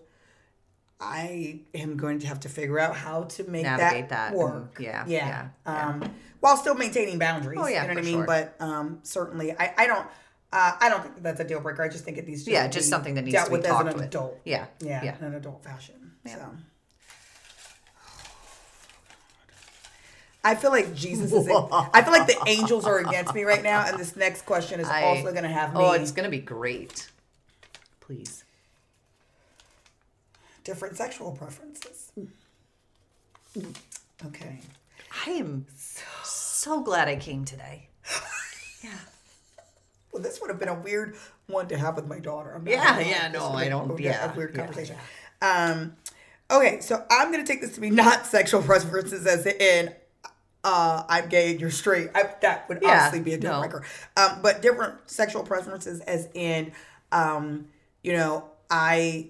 I 1.00 1.60
am 1.74 1.98
going 1.98 2.20
to 2.20 2.28
have 2.28 2.40
to 2.42 2.50
figure 2.50 2.80
out 2.80 2.96
how 2.96 3.24
to 3.24 3.44
make 3.50 3.64
Navigate 3.64 4.10
that, 4.10 4.32
that, 4.32 4.34
work. 4.38 4.76
and- 4.78 4.86
yeah, 4.86 5.04
yeah. 5.06 5.18
yeah, 5.28 5.48
yeah. 5.66 5.88
Um, 5.90 6.14
while 6.40 6.56
still 6.56 6.76
maintaining 6.76 7.20
boundaries. 7.20 7.60
Oh, 7.62 7.68
yeah, 7.68 7.82
you 7.82 7.88
know 7.90 7.94
what 7.96 8.02
I 8.04 8.06
mean. 8.06 8.14
sure. 8.20 8.26
But 8.26 8.56
um, 8.60 9.00
certainly, 9.04 9.52
I, 9.52 9.74
I 9.78 9.88
don't. 9.88 10.08
Uh, 10.52 10.72
I 10.80 10.88
don't 10.90 11.02
think 11.02 11.24
that's 11.24 11.40
a 11.40 11.44
deal 11.44 11.60
breaker. 11.62 11.82
I 11.82 11.90
just 11.90 12.06
think 12.06 12.18
it 12.20 12.28
needs 12.28 12.44
to 12.44 12.52
Yeah, 12.52 12.68
be 12.68 12.74
just 12.74 12.88
something 12.88 13.16
that 13.16 13.24
needs 13.24 13.34
dealt 13.34 13.46
to 13.48 13.52
be 13.52 13.58
with 13.58 13.66
talked 13.66 13.88
as 13.88 13.94
an 13.96 14.00
with. 14.02 14.08
adult. 14.10 14.40
Yeah. 14.46 14.68
Yeah, 14.82 15.04
Yeah. 15.04 15.18
in 15.18 15.26
an 15.26 15.34
adult 15.34 15.64
fashion. 15.64 16.12
So. 16.28 16.38
I 20.44 20.56
feel 20.56 20.72
like 20.72 20.94
Jesus 20.94 21.32
is. 21.32 21.48
In, 21.48 21.56
I 21.72 22.02
feel 22.02 22.12
like 22.12 22.28
the 22.28 22.38
angels 22.48 22.86
are 22.86 22.98
against 23.00 23.34
me 23.34 23.44
right 23.44 23.64
now, 23.64 23.86
and 23.88 23.98
this 23.98 24.16
next 24.16 24.46
question 24.46 24.80
is 24.80 24.88
I- 24.88 25.04
also 25.04 25.32
going 25.32 25.44
to 25.44 25.50
have 25.50 25.74
me 25.74 25.80
Oh, 25.82 25.92
it's 25.94 26.12
gonna 26.12 26.30
be 26.30 26.40
great. 26.40 27.10
Please. 28.02 28.44
different 30.66 30.96
sexual 30.98 31.32
preferences. 31.32 32.12
Okay. 34.26 34.60
I 35.26 35.32
am 35.32 35.66
so 36.24 36.82
glad 36.82 37.08
I 37.08 37.16
came 37.18 37.46
today. 37.46 37.88
Yeah. 38.84 38.92
Well, 40.12 40.22
this 40.22 40.42
would 40.42 40.50
have 40.50 40.60
been 40.60 40.68
a 40.68 40.74
weird 40.78 41.16
one 41.48 41.70
to 41.70 41.78
have 41.78 41.96
with 41.96 42.06
my 42.06 42.20
daughter. 42.20 42.62
Yeah, 42.66 43.00
yeah, 43.00 43.30
no, 43.30 43.52
I 43.54 43.70
don't- 43.70 43.98
yeah, 43.98 44.30
a 44.30 44.36
weird 44.36 44.54
yeah, 44.54 44.66
conversation. 44.66 44.98
Um, 45.42 45.96
okay, 46.52 46.82
so 46.82 47.06
I'm 47.10 47.32
gonna 47.32 47.46
take 47.46 47.62
this 47.62 47.76
to 47.76 47.80
be 47.82 47.90
not 47.90 48.26
sexual 48.26 48.62
preferences 48.62 49.26
as 49.26 49.46
in 49.46 49.94
uh, 50.64 51.04
I'm 51.10 51.30
gay 51.30 51.52
and 51.52 51.60
you're 51.62 51.70
straight. 51.72 52.10
I, 52.16 52.24
that 52.42 52.68
would 52.70 52.80
Yeah, 52.82 53.06
obviously 53.06 53.20
be 53.22 53.34
a 53.34 53.38
deal 53.38 53.52
no. 53.54 53.60
breaker. 53.62 53.84
Um, 54.18 54.40
but 54.42 54.62
different 54.62 54.96
sexual 55.10 55.44
preferences 55.44 56.00
as 56.02 56.30
in, 56.34 56.72
um, 57.12 57.68
you 58.04 58.14
know, 58.14 58.46
I 58.70 59.30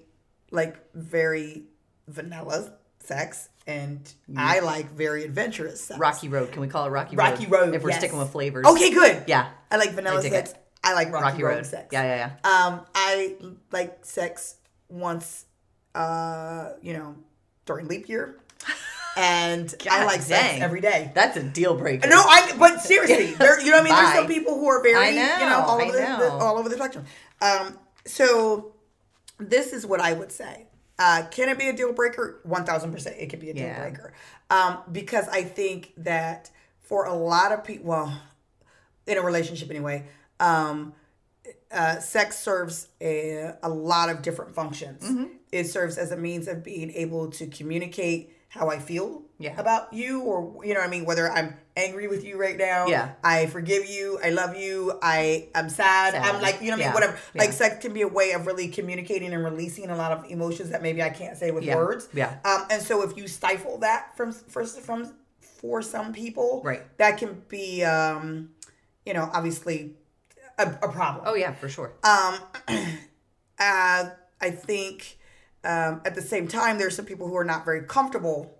like 0.51 0.77
very 0.93 1.63
vanilla 2.07 2.73
sex 2.99 3.49
and 3.65 4.13
I 4.37 4.59
like 4.59 4.91
very 4.91 5.23
adventurous 5.23 5.85
sex. 5.85 5.99
Rocky 5.99 6.27
Road. 6.27 6.51
Can 6.51 6.61
we 6.61 6.67
call 6.67 6.85
it 6.85 6.89
Rocky 6.89 7.15
Road? 7.15 7.23
Rocky 7.23 7.45
Road. 7.47 7.73
If 7.73 7.81
we're 7.83 7.89
yes. 7.91 7.99
sticking 7.99 8.17
with 8.17 8.29
flavors. 8.31 8.65
Okay, 8.65 8.91
good. 8.91 9.23
Yeah. 9.27 9.49
I 9.71 9.77
like 9.77 9.91
vanilla 9.91 10.19
I 10.19 10.21
sex. 10.29 10.51
it. 10.51 10.57
I 10.83 10.93
like 10.93 11.11
Rocky, 11.13 11.23
Rocky 11.23 11.43
Road, 11.43 11.55
Road. 11.55 11.65
sex. 11.65 11.87
Yeah, 11.91 12.03
yeah, 12.03 12.31
yeah, 12.43 12.65
Um, 12.67 12.81
I 12.93 13.35
like 13.71 14.05
sex 14.05 14.55
once, 14.89 15.45
uh, 15.95 16.71
you 16.81 16.93
know, 16.93 17.15
during 17.65 17.87
leap 17.87 18.09
year, 18.09 18.37
and 19.17 19.73
I 19.81 19.99
God 19.99 20.05
like 20.07 20.21
sex 20.21 20.53
dang. 20.53 20.61
every 20.61 20.81
day. 20.81 21.11
That's 21.13 21.37
a 21.37 21.43
deal 21.43 21.75
breaker. 21.75 22.07
No, 22.07 22.17
I. 22.17 22.53
But 22.57 22.81
seriously, 22.81 23.33
there. 23.37 23.59
You 23.59 23.71
know 23.71 23.77
what 23.77 23.81
I 23.81 23.83
mean? 23.83 23.95
There's 23.95 24.13
some 24.15 24.27
people 24.27 24.55
who 24.59 24.67
are 24.67 24.81
very, 24.81 24.95
I 24.95 25.09
you 25.09 25.15
know, 25.45 25.49
know, 25.49 25.65
all 25.65 25.79
I 25.79 25.83
over 25.83 25.91
the, 25.91 25.99
the 25.99 26.31
all 26.31 26.57
over 26.57 26.69
the 26.69 26.75
spectrum. 26.75 27.05
Um, 27.41 27.77
so 28.05 28.73
this 29.37 29.73
is 29.73 29.85
what 29.85 29.99
I 29.99 30.13
would 30.13 30.31
say. 30.31 30.67
Uh, 30.99 31.23
can 31.31 31.49
it 31.49 31.57
be 31.57 31.67
a 31.69 31.73
deal 31.73 31.93
breaker? 31.93 32.39
One 32.43 32.65
thousand 32.65 32.91
percent, 32.91 33.15
it 33.19 33.29
can 33.29 33.39
be 33.39 33.49
a 33.49 33.53
deal 33.53 33.63
Yeah. 33.63 33.79
breaker. 33.81 34.13
Um, 34.49 34.79
because 34.91 35.27
I 35.29 35.43
think 35.43 35.93
that 35.97 36.51
for 36.81 37.05
a 37.05 37.13
lot 37.13 37.51
of 37.51 37.63
people, 37.63 37.85
well, 37.87 38.21
in 39.07 39.17
a 39.17 39.21
relationship 39.21 39.69
anyway, 39.69 40.05
um, 40.39 40.93
uh, 41.71 41.99
sex 41.99 42.37
serves 42.37 42.87
a, 43.01 43.53
a 43.63 43.69
lot 43.69 44.09
of 44.09 44.21
different 44.21 44.53
functions. 44.53 45.03
Mm-hmm. 45.03 45.25
It 45.51 45.65
serves 45.65 45.97
as 45.97 46.11
a 46.11 46.17
means 46.17 46.47
of 46.47 46.63
being 46.63 46.91
able 46.91 47.31
to 47.31 47.47
communicate 47.47 48.32
how 48.53 48.69
I 48.69 48.77
feel 48.77 49.23
Yeah. 49.39 49.59
about 49.59 49.91
you, 49.93 50.21
or 50.21 50.63
you 50.63 50.73
know 50.75 50.79
what 50.81 50.87
I 50.87 50.91
mean. 50.91 51.05
Whether 51.05 51.27
I'm 51.31 51.57
angry 51.75 52.07
with 52.07 52.23
you 52.23 52.37
right 52.39 52.55
now, 52.55 52.85
Yeah. 52.87 53.13
I 53.23 53.47
forgive 53.47 53.87
you, 53.87 54.19
I 54.23 54.29
love 54.29 54.55
you, 54.55 54.97
I 55.01 55.49
I'm 55.55 55.69
sad, 55.69 56.13
Sad. 56.13 56.23
I'm 56.23 56.39
like 56.41 56.61
you 56.61 56.69
know 56.69 56.77
what 56.77 56.83
I 56.83 56.85
mean. 56.85 56.93
Whatever. 56.93 57.17
Yeah. 57.33 57.41
Like 57.41 57.51
sex 57.51 57.81
can 57.81 57.93
be 57.93 58.03
a 58.03 58.07
way 58.07 58.31
of 58.33 58.45
really 58.45 58.67
communicating 58.67 59.33
and 59.33 59.43
releasing 59.43 59.89
a 59.89 59.95
lot 59.95 60.11
of 60.11 60.29
emotions 60.29 60.69
that 60.69 60.83
maybe 60.83 61.01
I 61.01 61.09
can't 61.09 61.35
say 61.35 61.49
with 61.49 61.63
Yeah. 61.63 61.77
words. 61.77 62.07
Yeah. 62.13 62.35
Um, 62.45 62.65
and 62.69 62.81
so 62.81 63.01
if 63.01 63.17
you 63.17 63.27
stifle 63.27 63.79
that 63.79 64.15
from 64.15 64.31
first 64.31 64.79
from 64.81 65.11
for 65.61 65.81
some 65.81 66.13
people, 66.13 66.61
Right. 66.63 66.83
that 66.99 67.17
can 67.17 67.41
be 67.49 67.83
um, 67.83 68.51
you 69.05 69.13
know 69.15 69.29
obviously 69.33 69.95
a, 70.59 70.67
a 70.83 70.89
problem. 70.89 71.23
Oh 71.25 71.33
yeah, 71.33 71.53
for 71.53 71.69
sure. 71.69 71.93
Um, 72.03 72.35
uh, 73.59 74.09
I 74.41 74.49
think 74.51 75.17
um, 75.63 76.01
at 76.05 76.15
the 76.15 76.21
same 76.21 76.47
time, 76.47 76.77
there's 76.77 76.95
some 76.95 77.05
people 77.05 77.27
who 77.27 77.35
are 77.37 77.45
not 77.45 77.65
very 77.65 77.83
comfortable 77.83 78.57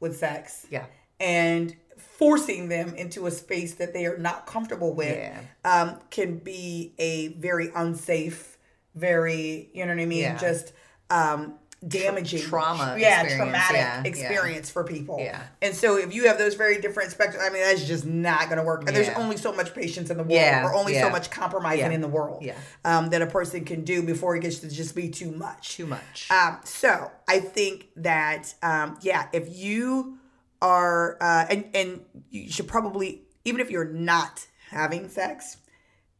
with 0.00 0.16
sex. 0.16 0.66
Yeah. 0.70 0.86
And 1.20 1.74
forcing 1.96 2.68
them 2.68 2.94
into 2.94 3.26
a 3.26 3.30
space 3.30 3.74
that 3.74 3.92
they 3.92 4.06
are 4.06 4.18
not 4.18 4.46
comfortable 4.46 4.94
with 4.94 5.16
Yeah. 5.16 5.40
um, 5.64 6.00
can 6.10 6.38
be 6.38 6.94
a 6.98 7.28
very 7.28 7.70
unsafe, 7.74 8.58
very, 8.94 9.70
you 9.72 9.84
know 9.84 9.94
what 9.94 10.00
I 10.02 10.06
mean? 10.06 10.22
Yeah. 10.22 10.38
Just 10.38 10.72
um, 11.10 11.54
damaging. 11.86 12.40
trauma 12.42 12.96
Yeah, 12.98 13.22
experience, 13.22 13.34
traumatic 13.36 13.76
yeah, 13.76 14.02
yeah. 14.02 14.08
experience 14.08 14.70
for 14.70 14.84
people. 14.84 15.18
Yeah. 15.20 15.42
And 15.62 15.74
so 15.74 15.96
if 15.96 16.14
you 16.14 16.28
have 16.28 16.38
those 16.38 16.54
very 16.54 16.80
different 16.80 17.10
spectrum, 17.10 17.42
I 17.44 17.50
mean, 17.50 17.62
that's 17.62 17.84
just 17.86 18.04
not 18.06 18.46
going 18.46 18.58
to 18.58 18.64
work. 18.64 18.84
And 18.86 18.96
there's 18.96 19.08
only 19.10 19.36
so 19.36 19.52
much 19.52 19.74
patience 19.74 20.10
in 20.10 20.16
the 20.16 20.22
world 20.22 20.32
Yeah, 20.34 20.64
or 20.66 20.74
only 20.74 20.98
so 20.98 21.10
much 21.10 21.30
compromising 21.30 21.80
Yeah. 21.86 21.90
in 21.92 22.00
the 22.00 22.08
world 22.08 22.42
Yeah. 22.42 22.56
um, 22.84 23.10
that 23.10 23.22
a 23.22 23.26
person 23.26 23.64
can 23.64 23.84
do 23.84 24.02
before 24.02 24.36
it 24.36 24.40
gets 24.40 24.58
to 24.60 24.68
just 24.68 24.94
be 24.94 25.08
too 25.10 25.30
much. 25.32 25.76
Too 25.76 25.86
much. 25.86 26.28
Um, 26.30 26.58
so 26.64 27.10
I 27.28 27.40
think 27.40 27.88
that 27.96 28.54
um, 28.62 28.98
yeah, 29.02 29.28
if 29.32 29.54
you 29.56 30.18
are 30.62 31.16
uh, 31.20 31.46
and 31.50 31.64
and 31.74 32.00
you 32.30 32.50
should 32.50 32.68
probably 32.68 33.22
even 33.44 33.60
if 33.60 33.70
you're 33.70 33.84
not 33.84 34.46
having 34.70 35.08
sex, 35.08 35.58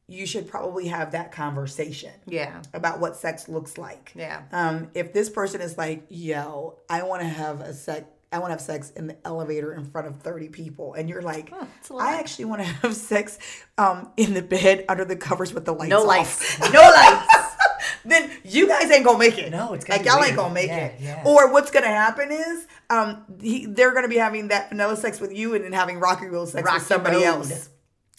you 0.09 0.27
should 0.27 0.47
probably 0.49 0.89
have 0.89 1.13
that 1.13 1.33
conversation 1.33 2.13
yeah. 2.27 2.61
about 2.75 3.01
what 3.01 3.17
sex 3.17 3.49
looks 3.49 3.79
like. 3.79 4.13
Yeah. 4.15 4.43
Um, 4.53 4.91
if 4.95 5.13
this 5.13 5.31
person 5.31 5.61
is 5.61 5.79
like, 5.79 6.05
yo, 6.11 6.79
I 6.91 7.03
want 7.05 7.23
to 7.23 7.29
have 7.29 7.61
a 7.61 7.73
sex. 7.73 8.05
I 8.33 8.39
want 8.39 8.49
to 8.51 8.55
have 8.55 8.61
sex 8.61 8.91
in 8.91 9.07
the 9.07 9.17
elevator 9.25 9.73
in 9.75 9.85
front 9.85 10.09
of 10.09 10.17
30 10.21 10.49
people. 10.49 10.95
And 10.95 11.09
you're 11.09 11.23
like. 11.23 11.53
I 11.97 12.17
actually 12.19 12.47
want 12.47 12.63
to 12.63 12.67
have 12.83 12.95
sex 12.95 13.39
um, 13.79 14.11
in 14.17 14.35
the 14.35 14.43
bed 14.43 14.85
under 14.89 15.05
the 15.05 15.15
covers 15.17 15.55
with 15.55 15.65
the 15.65 15.73
lights 15.73 15.91
No 15.91 16.01
off." 16.01 16.07
lights. 16.07 16.59
No 16.73 16.81
lights. 16.81 17.55
then 18.05 18.31
you 18.45 18.67
guys 18.69 18.91
ain't 18.91 19.05
gonna 19.05 19.19
make 19.19 19.39
it. 19.39 19.51
No, 19.51 19.73
it's 19.73 19.85
gonna 19.85 19.99
like 19.99 20.07
y'all 20.07 20.17
weird. 20.17 20.29
ain't 20.29 20.37
gonna 20.37 20.53
make 20.53 20.67
Yeah, 20.69 20.87
it. 20.87 21.01
yeah. 21.01 21.23
Or 21.25 21.51
what's 21.53 21.71
gonna 21.71 21.87
happen 21.87 22.31
is, 22.33 22.67
um, 22.91 23.25
he, 23.41 23.67
they're 23.67 23.95
gonna 23.95 24.09
be 24.09 24.17
having 24.19 24.49
that 24.49 24.69
vanilla 24.69 24.97
sex 24.97 25.21
with 25.21 25.33
you 25.33 25.55
and 25.55 25.65
then 25.65 25.73
having 25.73 25.99
rocky 26.01 26.27
roll 26.27 26.45
sex 26.47 26.65
Rocky 26.65 26.79
with 26.79 26.87
somebody 26.87 27.17
road. 27.19 27.25
else. 27.25 27.71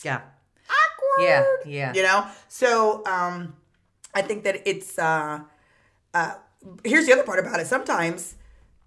Yeah. 0.04 0.22
Yeah, 1.20 1.44
yeah. 1.66 1.94
You 1.94 2.04
know. 2.04 2.26
So, 2.48 3.06
um, 3.06 3.56
I 4.14 4.22
think 4.22 4.44
that 4.44 4.68
it's. 4.68 4.98
Uh, 5.00 5.42
uh, 6.14 6.36
here's 6.84 7.06
the 7.06 7.14
other 7.14 7.24
part 7.24 7.40
about 7.40 7.60
it. 7.60 7.68
Sometimes, 7.68 8.36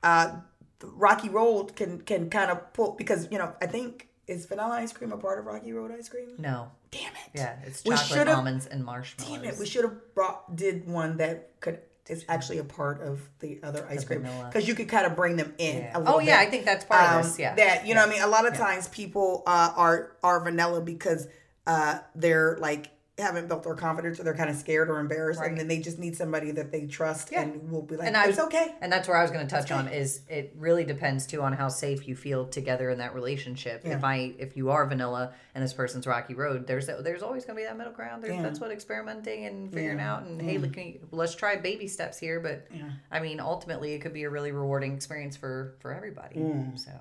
uh, 0.02 0.36
Rocky 0.82 1.28
Road 1.28 1.76
can 1.76 2.00
can 2.02 2.30
kind 2.30 2.50
of 2.50 2.72
pull 2.72 2.92
because 2.92 3.28
you 3.30 3.38
know 3.38 3.52
I 3.60 3.66
think 3.66 4.08
is 4.26 4.46
vanilla 4.46 4.74
ice 4.76 4.92
cream 4.92 5.12
a 5.12 5.16
part 5.16 5.38
of 5.38 5.46
Rocky 5.46 5.72
Road 5.72 5.90
ice 5.90 6.08
cream? 6.08 6.28
No. 6.38 6.70
damn 6.90 7.12
it. 7.12 7.30
Yeah, 7.34 7.56
it's 7.64 7.82
chocolate 7.82 8.28
almonds 8.28 8.66
and 8.66 8.84
marshmallows. 8.84 9.40
Damn 9.42 9.44
it. 9.44 9.58
We 9.58 9.66
should 9.66 9.84
have 9.84 10.14
brought 10.14 10.54
did 10.56 10.86
one 10.88 11.16
that 11.18 11.58
could 11.60 11.80
is 12.08 12.24
actually 12.28 12.56
a 12.56 12.64
part 12.64 13.02
of 13.02 13.20
the 13.40 13.60
other 13.62 13.86
ice 13.90 14.02
cream 14.04 14.26
because 14.46 14.66
you 14.66 14.74
could 14.74 14.88
kind 14.88 15.04
of 15.06 15.14
bring 15.14 15.36
them 15.36 15.52
in. 15.58 15.76
Yeah. 15.78 15.96
A 15.96 15.98
little 15.98 16.14
Oh, 16.14 16.18
yeah, 16.20 16.40
bit. 16.40 16.48
I 16.48 16.50
think 16.50 16.64
that's 16.64 16.84
part 16.86 17.04
of 17.04 17.16
Um, 17.16 17.22
this, 17.22 17.38
yeah. 17.38 17.54
that 17.56 17.86
you 17.86 17.94
know, 17.94 18.00
Yeah. 18.00 18.06
what 18.06 18.12
I 18.16 18.18
mean, 18.20 18.22
a 18.22 18.28
lot 18.28 18.46
of 18.46 18.54
times 18.54 18.88
people 18.88 19.42
uh, 19.46 19.72
are 19.76 20.12
are 20.22 20.40
vanilla 20.40 20.80
because 20.80 21.26
uh, 21.68 21.98
they're 22.16 22.56
like 22.60 22.90
haven't 23.18 23.48
built 23.48 23.64
their 23.64 23.74
confidence 23.74 24.20
or 24.20 24.22
they're 24.22 24.32
kind 24.36 24.48
of 24.48 24.54
scared 24.54 24.88
or 24.88 25.00
embarrassed, 25.00 25.40
Right. 25.40 25.50
and 25.50 25.58
then 25.58 25.66
they 25.66 25.80
just 25.80 25.98
need 25.98 26.16
somebody 26.16 26.52
that 26.52 26.70
they 26.70 26.86
trust 26.86 27.32
Yeah. 27.32 27.42
and 27.42 27.68
will 27.68 27.82
be 27.82 27.96
like, 27.96 28.06
and 28.06 28.16
I, 28.16 28.28
"It's 28.28 28.38
okay." 28.38 28.76
And 28.80 28.92
that's 28.92 29.08
where 29.08 29.16
I 29.16 29.22
was 29.22 29.32
going 29.32 29.44
to 29.44 29.52
touch 29.52 29.72
on 29.72 29.88
is 29.88 30.20
it 30.28 30.54
really 30.56 30.84
depends 30.84 31.26
too 31.26 31.42
on 31.42 31.52
how 31.52 31.66
safe 31.66 32.06
you 32.06 32.14
feel 32.14 32.46
together 32.46 32.90
in 32.90 32.98
that 32.98 33.14
relationship. 33.16 33.82
If 33.84 34.04
I 34.04 34.34
if 34.38 34.56
you 34.56 34.70
are 34.70 34.86
vanilla 34.86 35.32
and 35.56 35.64
this 35.64 35.72
person's 35.72 36.06
rocky 36.06 36.34
road, 36.34 36.68
there's 36.68 36.86
there's 36.86 37.24
always 37.24 37.44
going 37.44 37.56
to 37.56 37.62
be 37.62 37.66
that 37.66 37.76
middle 37.76 37.92
ground. 37.92 38.22
There's, 38.22 38.36
Yeah. 38.36 38.42
That's 38.42 38.60
what 38.60 38.70
experimenting 38.70 39.46
and 39.46 39.72
figuring 39.74 39.98
Yeah. 39.98 40.14
out 40.14 40.22
and 40.22 40.40
hey, 40.40 40.58
look, 40.58 40.76
you- 40.76 41.00
let's 41.10 41.34
try 41.34 41.56
baby 41.56 41.88
steps 41.88 42.18
here. 42.20 42.38
But 42.38 42.68
I 43.10 43.18
mean, 43.18 43.40
ultimately, 43.40 43.94
it 43.94 43.98
could 43.98 44.12
be 44.14 44.22
a 44.22 44.30
really 44.30 44.52
rewarding 44.52 44.94
experience 44.94 45.36
for 45.36 45.74
for 45.80 45.92
everybody. 45.92 46.36
Mm. 46.36 46.78
So, 46.78 46.92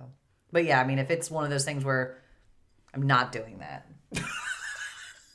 but 0.52 0.66
yeah, 0.66 0.82
I 0.82 0.84
mean, 0.84 0.98
if 0.98 1.12
it's 1.12 1.30
one 1.30 1.44
of 1.44 1.52
those 1.52 1.64
things 1.64 1.86
where 1.86 2.18
I'm 2.92 3.04
not 3.06 3.32
doing 3.32 3.60
that. 3.60 3.86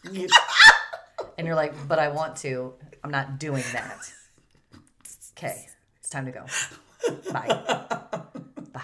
and 1.38 1.46
you're 1.46 1.56
like, 1.56 1.74
but 1.88 1.98
I 1.98 2.08
want 2.08 2.36
to. 2.38 2.74
I'm 3.04 3.10
not 3.10 3.38
doing 3.38 3.64
that. 3.72 4.12
Okay, 5.36 5.66
it's 5.98 6.08
time 6.10 6.26
to 6.26 6.32
go. 6.32 6.46
Bye. 7.32 7.48
Bye. 8.72 8.82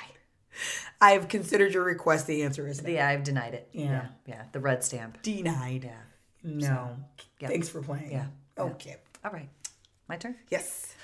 I've 1.00 1.28
considered 1.28 1.72
your 1.74 1.84
request. 1.84 2.26
The 2.26 2.42
answer 2.42 2.66
is 2.66 2.82
no. 2.82 2.90
Yeah, 2.90 3.08
I've 3.08 3.22
denied 3.24 3.54
it. 3.54 3.68
Yeah. 3.72 3.84
yeah, 3.84 4.06
yeah. 4.26 4.42
The 4.52 4.60
red 4.60 4.82
stamp. 4.82 5.22
denied. 5.22 5.84
Yeah. 5.84 5.92
No. 6.42 6.96
yeah. 7.40 7.48
Thanks 7.48 7.68
for 7.68 7.82
playing. 7.82 8.12
Yeah. 8.12 8.26
Okay. 8.58 8.96
All 9.24 9.30
right, 9.30 9.48
my 10.08 10.16
turn. 10.16 10.36
Yes. 10.50 10.94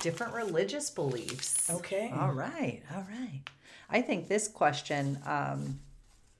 Different 0.00 0.32
religious 0.32 0.88
beliefs. 0.90 1.68
Okay. 1.70 2.10
All 2.18 2.32
right. 2.32 2.82
All 2.94 3.02
right. 3.10 3.42
I 3.90 4.00
think 4.00 4.28
this 4.28 4.48
question 4.48 5.18
um, 5.26 5.78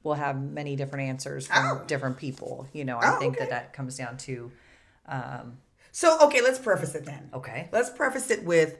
will 0.02 0.14
have 0.14 0.40
many 0.40 0.76
different 0.76 1.08
answers 1.08 1.46
from 1.46 1.80
Oh. 1.82 1.84
different 1.86 2.16
people. 2.16 2.66
You 2.72 2.84
know, 2.84 2.98
I 2.98 3.16
Oh, 3.16 3.18
think 3.18 3.36
okay. 3.36 3.44
that 3.44 3.50
that 3.50 3.72
comes 3.72 3.96
down 3.96 4.16
to, 4.18 4.50
um, 5.06 5.58
So 5.92 6.18
okay, 6.26 6.40
let's 6.40 6.58
preface 6.58 6.94
it 6.94 7.04
then. 7.04 7.30
okay. 7.34 7.68
Let's 7.72 7.90
preface 7.90 8.30
it 8.30 8.44
with 8.44 8.78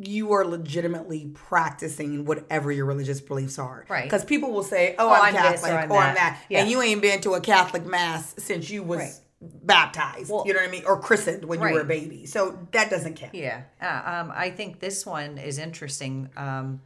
you 0.00 0.32
are 0.32 0.44
legitimately 0.44 1.30
practicing 1.34 2.24
whatever 2.24 2.72
your 2.72 2.84
religious 2.84 3.20
beliefs 3.20 3.58
are. 3.60 3.84
Right. 3.88 4.04
Because 4.04 4.24
people 4.24 4.50
will 4.50 4.64
say, 4.64 4.96
oh, 4.98 5.08
Oh, 5.08 5.12
I'm, 5.12 5.22
I'm 5.26 5.34
Catholic 5.34 5.70
or 5.72 5.74
or 5.74 5.78
I'm 5.78 5.92
I'm, 5.92 6.14
that. 6.16 6.40
Yeah. 6.48 6.60
And 6.62 6.70
you 6.70 6.82
ain't 6.82 7.00
been 7.00 7.20
to 7.20 7.34
a 7.34 7.40
Catholic 7.40 7.86
mass 7.86 8.34
since 8.38 8.68
you 8.70 8.82
was 8.82 8.98
Right. 8.98 9.12
baptized. 9.40 10.30
Well- 10.30 10.44
you 10.46 10.52
know 10.54 10.60
what 10.60 10.68
I 10.68 10.72
mean? 10.72 10.84
Or 10.86 10.98
christened 10.98 11.44
when 11.44 11.60
you 11.60 11.72
were 11.72 11.80
a 11.80 11.84
baby. 11.84 12.26
So 12.26 12.66
that 12.72 12.90
doesn't 12.90 13.14
count. 13.14 13.34
Yeah, 13.34 13.62
uh, 13.80 14.02
um, 14.22 14.32
I 14.34 14.50
think 14.50 14.80
this 14.80 15.06
one 15.06 15.38
is 15.38 15.58
interesting. 15.58 16.28
Um, 16.36 16.80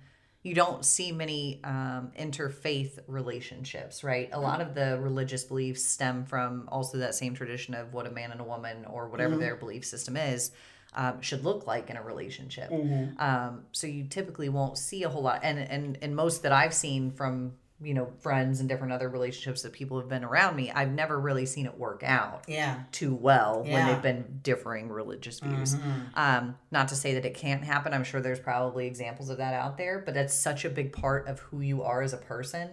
you 0.49 0.55
don't 0.55 0.85
see 0.85 1.13
many 1.13 1.61
um, 1.63 2.11
interfaith 2.19 2.99
relationships, 3.07 4.03
right? 4.03 4.29
A 4.33 4.41
lot 4.41 4.61
of 4.61 4.75
the 4.75 4.99
religious 4.99 5.45
beliefs 5.45 5.85
stem 5.85 6.25
from 6.25 6.69
also 6.73 6.99
that 6.99 7.15
same 7.15 7.35
tradition 7.35 7.75
of 7.75 7.93
what 7.93 8.07
a 8.07 8.11
man 8.11 8.33
and 8.33 8.41
a 8.41 8.45
woman, 8.45 8.85
or 8.87 9.09
whatever 9.09 9.35
their 9.41 9.57
belief 9.57 9.85
system 9.85 10.17
is, 10.17 10.51
um, 10.95 11.21
should 11.21 11.45
look 11.45 11.67
like 11.67 11.91
in 11.91 11.97
a 11.97 12.03
relationship. 12.03 12.71
Um, 13.19 13.65
so 13.73 13.87
you 13.87 14.05
typically 14.05 14.49
won't 14.49 14.79
see 14.79 15.03
a 15.05 15.09
whole 15.09 15.23
lot, 15.23 15.41
and 15.43 15.59
and 15.59 15.99
and 16.01 16.17
most 16.17 16.43
that 16.45 16.53
I've 16.53 16.75
seen 16.75 17.11
from 17.11 17.53
you 17.81 17.95
know 17.95 18.09
friends 18.21 18.61
and 18.61 18.69
different 18.69 18.93
other 18.93 19.09
relationships 19.09 19.63
that 19.63 19.73
people 19.73 20.01
have 20.01 20.09
been 20.09 20.25
around 20.25 20.57
me, 20.57 20.71
I've 20.71 20.91
never 20.91 21.19
really 21.19 21.47
seen 21.47 21.67
it 21.67 21.79
work 21.79 22.03
out 22.03 22.45
Yeah. 22.49 22.81
too 22.91 23.15
well 23.15 23.63
when 23.63 23.87
they've 23.87 24.03
been 24.03 24.41
differing 24.43 24.89
religious 24.89 25.39
views. 25.41 25.77
Um, 26.15 26.57
not 26.73 26.89
to 26.89 26.97
say 26.97 27.15
that 27.15 27.25
it 27.25 27.35
can't 27.35 27.63
happen. 27.63 27.95
I'm 27.95 28.03
sure 28.05 28.21
there's 28.21 28.41
probably 28.41 28.87
examples 28.87 29.29
of 29.31 29.39
that 29.39 29.55
out 29.55 29.79
there, 29.79 30.01
but 30.05 30.15
that's 30.15 30.35
such 30.35 30.65
a 30.65 30.71
big 30.71 30.93
part 30.93 31.29
of 31.29 31.39
who 31.39 31.61
you 31.61 31.83
are 31.83 32.03
as 32.03 32.13
a 32.13 32.17
person 32.19 32.71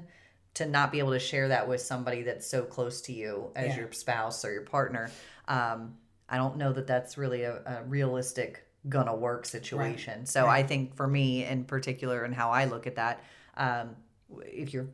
to 0.56 0.66
not 0.66 0.92
be 0.92 1.00
able 1.00 1.12
to 1.12 1.20
share 1.20 1.50
that 1.50 1.68
with 1.68 1.82
somebody 1.82 2.24
that's 2.24 2.48
so 2.48 2.64
close 2.64 3.02
to 3.02 3.14
you 3.14 3.52
as 3.56 3.70
Yeah. 3.76 3.82
your 3.82 3.92
spouse 3.92 4.44
or 4.46 4.52
your 4.54 4.62
partner. 4.64 5.12
Um, 5.48 5.98
I 6.28 6.38
don't 6.38 6.58
know 6.58 6.74
that 6.74 6.88
that's 6.88 7.18
really 7.18 7.44
a, 7.44 7.58
a 7.66 7.84
realistic 7.84 8.66
gonna 8.90 9.16
work 9.16 9.46
situation. 9.46 10.26
So 10.26 10.48
I 10.48 10.64
think 10.64 10.96
for 10.96 11.08
me 11.08 11.46
in 11.46 11.66
particular 11.66 12.24
and 12.24 12.34
how 12.34 12.50
I 12.52 12.66
look 12.66 12.88
at 12.88 12.96
that, 12.96 13.22
um, 13.58 13.96
if 14.42 14.74
you're 14.74 14.90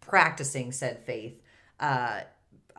practicing 0.00 0.72
said 0.72 1.04
faith, 1.04 1.40
uh, 1.80 2.20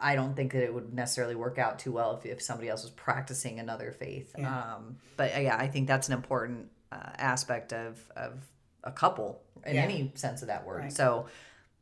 I 0.01 0.15
don't 0.15 0.35
think 0.35 0.53
that 0.53 0.63
it 0.63 0.73
would 0.73 0.93
necessarily 0.93 1.35
work 1.35 1.57
out 1.57 1.79
too 1.79 1.91
well 1.91 2.17
if, 2.17 2.25
if 2.25 2.41
somebody 2.41 2.69
else 2.69 2.83
was 2.83 2.91
practicing 2.91 3.59
another 3.59 3.91
faith. 3.91 4.33
Um, 4.39 4.97
but 5.17 5.35
uh, 5.35 5.39
yeah, 5.39 5.57
I 5.57 5.67
think 5.67 5.87
that's 5.87 6.07
an 6.07 6.13
important 6.13 6.69
uh, 6.91 6.95
aspect 7.17 7.73
of, 7.73 7.99
of 8.15 8.39
a 8.83 8.91
couple 8.91 9.41
in 9.65 9.75
Yeah. 9.75 9.83
any 9.83 10.11
sense 10.15 10.41
of 10.41 10.47
that 10.47 10.65
word. 10.65 10.83
Right. 10.83 10.93
So 10.93 11.27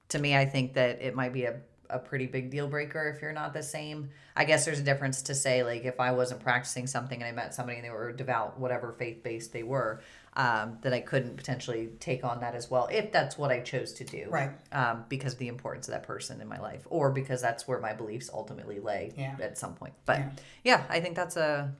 to 0.09 0.20
me, 0.20 0.36
I 0.36 0.45
think 0.45 0.74
that 0.74 1.01
it 1.01 1.13
might 1.15 1.32
be 1.32 1.43
a, 1.45 1.59
a 1.89 1.99
pretty 1.99 2.25
big 2.27 2.49
deal 2.49 2.67
breaker 2.67 3.07
if 3.15 3.21
you're 3.21 3.31
not 3.33 3.53
the 3.53 3.63
same. 3.63 4.09
I 4.35 4.45
guess 4.45 4.65
there's 4.65 4.79
a 4.79 4.83
difference 4.83 5.21
to 5.23 5.35
say, 5.35 5.63
like, 5.63 5.85
if 5.85 5.99
I 5.99 6.11
wasn't 6.11 6.41
practicing 6.41 6.88
something 6.88 7.21
and 7.21 7.27
I 7.27 7.31
met 7.31 7.53
somebody 7.53 7.77
and 7.77 7.85
they 7.85 7.89
were 7.89 8.11
devout, 8.11 8.59
whatever 8.59 8.91
faith 8.91 9.23
based 9.23 9.53
they 9.53 9.63
were, 9.63 10.01
um, 10.35 10.77
that 10.81 10.93
I 10.93 10.99
couldn't 10.99 11.38
potentially 11.38 11.89
take 11.99 12.23
on 12.23 12.41
that 12.41 12.53
as 12.53 12.69
well 12.69 12.88
if 12.91 13.11
that's 13.11 13.38
what 13.38 13.49
I 13.51 13.59
chose 13.61 13.93
to 13.93 14.03
do. 14.03 14.27
Right. 14.29 14.51
Um, 14.71 15.05
because 15.09 15.33
of 15.33 15.39
the 15.39 15.47
importance 15.47 15.88
of 15.88 15.93
that 15.93 16.03
person 16.03 16.41
in 16.41 16.47
my 16.47 16.59
life, 16.59 16.85
or 16.89 17.11
because 17.11 17.41
that's 17.41 17.67
where 17.67 17.79
my 17.79 17.93
beliefs 17.93 18.29
ultimately 18.31 18.79
lay 18.79 19.13
Yeah. 19.17 19.35
at 19.41 19.57
some 19.57 19.73
point. 19.73 19.93
But 20.05 20.21
yeah. 20.63 20.83
I 20.89 20.99
think 20.99 21.15
that's 21.15 21.38
a 21.38 21.73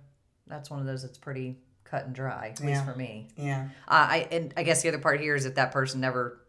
that's 0.48 0.70
one 0.70 0.80
of 0.80 0.86
those 0.86 1.02
that's 1.04 1.18
pretty 1.18 1.58
cut 1.84 2.06
and 2.06 2.16
dry, 2.16 2.50
at 2.54 2.60
least 2.66 2.84
for 2.86 2.96
me. 2.96 3.28
Yeah. 3.36 3.70
Uh, 3.88 4.08
I 4.10 4.28
and 4.32 4.54
I 4.58 4.64
guess 4.64 4.82
the 4.82 4.88
other 4.90 4.98
part 5.00 5.20
here 5.22 5.36
is 5.36 5.46
if 5.46 5.56
that 5.56 5.72
person 5.72 6.02
never 6.02 6.40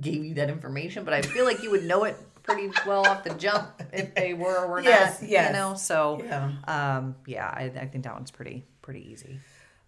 gave 0.00 0.24
you 0.24 0.34
that 0.34 0.48
information, 0.48 1.04
but 1.04 1.12
I 1.12 1.22
feel 1.22 1.44
like 1.44 1.62
you 1.62 1.70
would 1.72 1.84
know 1.84 2.04
it 2.04 2.16
pretty 2.42 2.70
well 2.86 3.06
off 3.06 3.24
the 3.24 3.34
jump 3.34 3.82
if 3.92 4.14
they 4.14 4.34
were 4.34 4.64
or 4.64 4.68
were 4.68 4.80
Yes, 4.82 5.20
not. 5.20 5.30
yes. 5.30 5.46
You 5.48 5.52
know, 5.58 5.74
so 5.74 6.22
Yeah. 6.24 6.52
um, 6.66 7.16
yeah, 7.26 7.46
I, 7.48 7.64
I 7.64 7.86
think 7.86 8.04
that 8.04 8.14
one's 8.14 8.30
pretty 8.30 8.64
pretty 8.82 9.10
easy. 9.12 9.38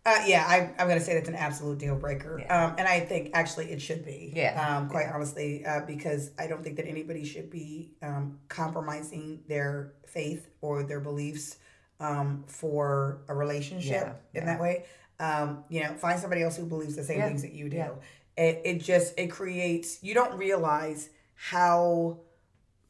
Uh, 0.06 0.22
yeah, 0.26 0.44
I, 0.46 0.70
I'm 0.78 0.86
going 0.86 0.98
to 0.98 1.04
say 1.04 1.14
that's 1.14 1.30
an 1.30 1.34
absolute 1.34 1.78
deal 1.78 1.96
breaker. 1.96 2.38
Yeah. 2.38 2.66
Um, 2.66 2.74
and 2.76 2.86
I 2.86 3.00
think 3.00 3.30
actually 3.32 3.70
it 3.70 3.80
should 3.80 4.04
be. 4.04 4.32
Yeah. 4.36 4.76
Um, 4.76 4.90
quite 4.90 5.06
honestly, 5.12 5.64
uh, 5.64 5.80
because 5.86 6.30
I 6.38 6.46
don't 6.46 6.62
think 6.62 6.76
that 6.76 6.86
anybody 6.86 7.24
should 7.24 7.48
be 7.48 7.92
um, 8.02 8.38
compromising 8.48 9.40
their 9.48 9.94
faith 10.06 10.50
or 10.60 10.82
their 10.82 11.00
beliefs 11.00 11.56
um, 12.00 12.44
for 12.48 13.22
a 13.28 13.34
relationship 13.34 14.20
Yeah, 14.34 14.40
in 14.40 14.46
that 14.46 14.60
way. 14.60 14.84
Um, 15.18 15.64
you 15.70 15.82
know, 15.82 15.94
find 15.94 16.20
somebody 16.20 16.42
else 16.42 16.56
who 16.58 16.66
believes 16.66 16.96
the 16.96 17.04
same 17.04 17.20
Yeah, 17.20 17.28
things 17.28 17.40
that 17.40 17.52
you 17.54 17.70
do. 17.70 17.76
yeah. 17.78 17.90
It, 18.36 18.60
it 18.64 18.78
just, 18.82 19.18
it 19.18 19.28
creates, 19.28 20.02
you 20.02 20.12
don't 20.12 20.36
realize 20.36 21.08
how 21.34 22.18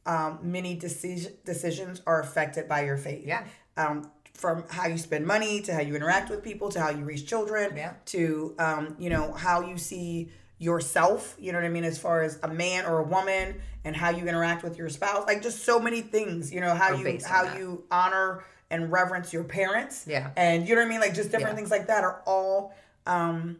um, 0.05 0.39
many 0.43 0.75
decision, 0.75 1.33
decisions 1.45 2.01
are 2.05 2.19
affected 2.21 2.67
by 2.67 2.83
your 2.85 2.97
faith 2.97 3.25
Yeah. 3.25 3.43
um, 3.77 4.09
from 4.33 4.63
how 4.69 4.85
you 4.87 4.97
spend 4.97 5.25
money 5.25 5.61
to 5.61 5.73
how 5.73 5.81
you 5.81 5.95
interact 5.95 6.29
with 6.29 6.43
people 6.43 6.69
to 6.69 6.79
how 6.81 6.89
you 6.89 7.03
raise 7.05 7.23
children 7.23 7.75
Yeah. 7.75 7.93
to 8.07 8.53
um, 8.59 8.95
you 8.99 9.09
know 9.09 9.31
how 9.33 9.61
you 9.61 9.77
see 9.77 10.29
yourself 10.57 11.35
you 11.37 11.51
know 11.51 11.57
what 11.57 11.65
i 11.65 11.69
mean 11.69 11.83
as 11.83 11.97
far 11.99 12.21
as 12.21 12.39
a 12.43 12.47
man 12.47 12.85
or 12.85 12.99
a 12.99 13.03
woman 13.03 13.55
and 13.83 13.93
how 13.93 14.09
you 14.09 14.25
interact 14.25 14.63
with 14.63 14.77
your 14.77 14.87
spouse 14.87 15.27
like 15.27 15.41
just 15.41 15.65
so 15.65 15.79
many 15.81 15.99
things 16.01 16.53
you 16.53 16.61
know 16.61 16.73
how 16.73 16.93
Are 16.93 16.95
you 16.95 17.19
how 17.25 17.55
you 17.57 17.83
honor 17.91 18.41
and 18.71 18.89
reverence 18.89 19.33
your 19.33 19.43
parents 19.43 20.05
Yeah. 20.07 20.31
and 20.37 20.65
you 20.67 20.75
know 20.75 20.81
what 20.81 20.87
i 20.87 20.89
mean 20.89 21.01
like 21.01 21.13
just 21.13 21.29
different 21.31 21.51
Yeah. 21.53 21.55
things 21.57 21.71
like 21.71 21.87
that 21.87 22.03
are 22.05 22.21
all 22.25 22.73
um, 23.05 23.57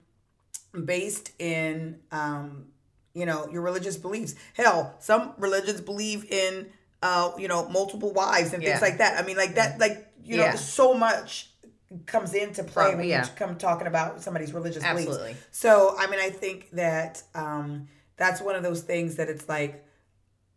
based 0.86 1.32
in 1.39 2.00
um, 2.12 2.68
you 3.16 3.26
know 3.26 3.47
your 3.51 3.63
religious 3.63 3.97
beliefs. 3.97 4.36
Hell 4.53 4.93
some 4.99 5.34
religions 5.39 5.82
believe 5.82 6.26
in 6.32 6.68
uh, 7.01 7.32
you 7.39 7.47
know 7.47 7.68
multiple 7.70 8.11
wives 8.13 8.53
and 8.53 8.61
Yeah. 8.61 8.70
things 8.70 8.82
like 8.82 8.97
that. 8.99 9.18
I 9.22 9.26
mean 9.26 9.38
like 9.38 9.55
that 9.55 9.80
like 9.80 10.11
you 10.24 10.38
know 10.38 10.55
so 10.55 10.93
much 10.93 11.49
comes 12.07 12.34
into 12.34 12.63
play 12.63 12.89
From- 12.91 12.99
when 12.99 13.07
you 13.09 13.22
come 13.36 13.57
talking 13.57 13.88
about 13.88 14.22
somebody's 14.22 14.53
religious 14.53 14.84
Absolutely. 14.84 15.18
beliefs 15.34 15.39
so 15.51 15.95
i 15.99 16.07
mean 16.09 16.20
i 16.20 16.30
think 16.32 16.70
that 16.72 17.22
um, 17.36 17.88
that's 18.18 18.41
one 18.41 18.55
of 18.55 18.63
those 18.63 18.82
things 18.82 19.16
that 19.16 19.30
it's 19.30 19.47
like 19.47 19.86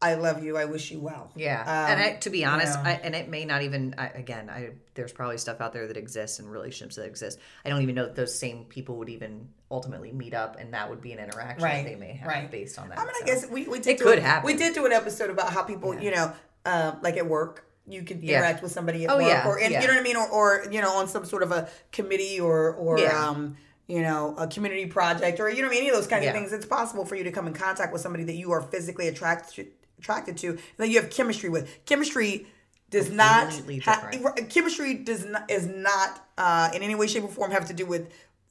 i 0.01 0.15
love 0.15 0.45
you 0.45 0.57
i 0.57 0.65
wish 0.65 0.91
you 0.91 1.01
well 1.01 1.31
Yeah, 1.35 1.61
Um, 1.63 1.91
and 1.93 2.01
I, 2.01 2.13
to 2.21 2.31
be 2.31 2.45
honest, 2.45 2.75
know. 2.79 2.91
I, 2.91 2.93
and 3.03 3.15
it 3.15 3.29
may 3.29 3.45
not 3.45 3.63
even. 3.63 3.95
I, 3.99 4.07
again, 4.09 4.49
I 4.51 4.71
there's 4.95 5.13
probably 5.13 5.39
stuff 5.39 5.61
out 5.61 5.73
there 5.73 5.87
that 5.89 5.97
exists 5.97 6.39
and 6.39 6.51
relationships 6.51 6.97
that 6.97 7.05
exist. 7.07 7.39
I 7.65 7.69
don't 7.69 7.83
even 7.83 7.95
know 7.95 8.05
that 8.07 8.15
those 8.17 8.37
same 8.39 8.65
people 8.65 8.97
would 8.99 9.09
even 9.09 9.49
ultimately 9.71 10.13
meet 10.13 10.35
up, 10.35 10.57
and 10.59 10.73
that 10.75 10.89
would 10.91 11.01
be 11.01 11.13
an 11.13 11.19
interaction 11.19 11.63
Right, 11.65 11.85
they 11.85 11.95
may 11.97 12.13
have 12.13 12.29
right. 12.29 12.51
based 12.51 12.79
on 12.79 12.89
that. 12.91 12.99
I 12.99 13.05
mean, 13.05 13.13
I 13.23 13.27
guess 13.27 13.47
we, 13.49 13.67
we 13.67 13.79
did 13.79 13.93
It 13.95 13.99
do 13.99 14.05
could 14.05 14.19
a- 14.19 14.23
happen. 14.23 14.47
We 14.47 14.55
did 14.55 14.75
do 14.75 14.87
an 14.87 14.93
episode 14.93 15.31
about 15.31 15.53
how 15.53 15.63
people, 15.63 15.99
you 16.01 16.11
know, 16.13 16.33
uh, 16.65 16.93
like 17.03 17.17
at 17.17 17.27
work, 17.27 17.65
you 17.87 18.03
could 18.03 18.23
Yeah. 18.23 18.39
interact 18.39 18.63
with 18.63 18.73
somebody 18.73 19.05
at 19.05 19.11
Oh, 19.11 19.17
work, 19.19 19.27
yeah, 19.27 19.47
or 19.49 19.59
and, 19.59 19.73
yeah. 19.73 19.81
you 19.81 19.87
know 19.89 19.95
what 19.95 20.01
I 20.01 20.05
mean, 20.05 20.17
or, 20.17 20.29
or 20.29 20.67
you 20.71 20.81
know, 20.81 20.93
on 20.97 21.09
some 21.09 21.25
sort 21.25 21.43
of 21.43 21.51
a 21.53 21.69
committee 21.93 22.39
or 22.41 22.73
or 22.75 22.99
Yeah. 23.01 23.29
um, 23.29 23.57
you 23.87 24.03
know, 24.03 24.35
a 24.37 24.47
community 24.47 24.87
project 24.87 25.41
or 25.41 25.49
you 25.51 25.63
know 25.63 25.71
any 25.71 25.89
of 25.89 25.95
those 25.97 26.07
kinds 26.07 26.23
Yeah. 26.25 26.31
of 26.31 26.37
things, 26.37 26.53
it's 26.53 26.67
possible 26.67 27.05
for 27.07 27.15
you 27.17 27.25
to 27.25 27.31
come 27.33 27.47
in 27.47 27.55
contact 27.55 27.93
with 27.93 28.03
somebody 28.03 28.25
that 28.25 28.35
you 28.35 28.53
are 28.53 28.61
physically 28.63 29.09
attracted 29.09 29.69
attracted 29.99 30.37
to 30.39 30.49
and 30.51 30.59
that 30.79 30.89
you 30.89 31.01
have 31.01 31.11
chemistry 31.11 31.49
with. 31.49 31.85
Chemistry 31.87 32.47
does 32.91 33.11
not 33.11 33.53
ha- 33.85 34.11
chemistry 34.49 34.95
does 34.95 35.27
not 35.27 35.51
is 35.51 35.67
not 35.67 36.27
uh, 36.39 36.71
in 36.75 36.83
any 36.83 36.95
way, 36.95 37.07
shape, 37.07 37.25
or 37.25 37.29
form 37.29 37.51
have 37.51 37.67
to 37.69 37.75
do 37.75 37.87
with 37.87 38.09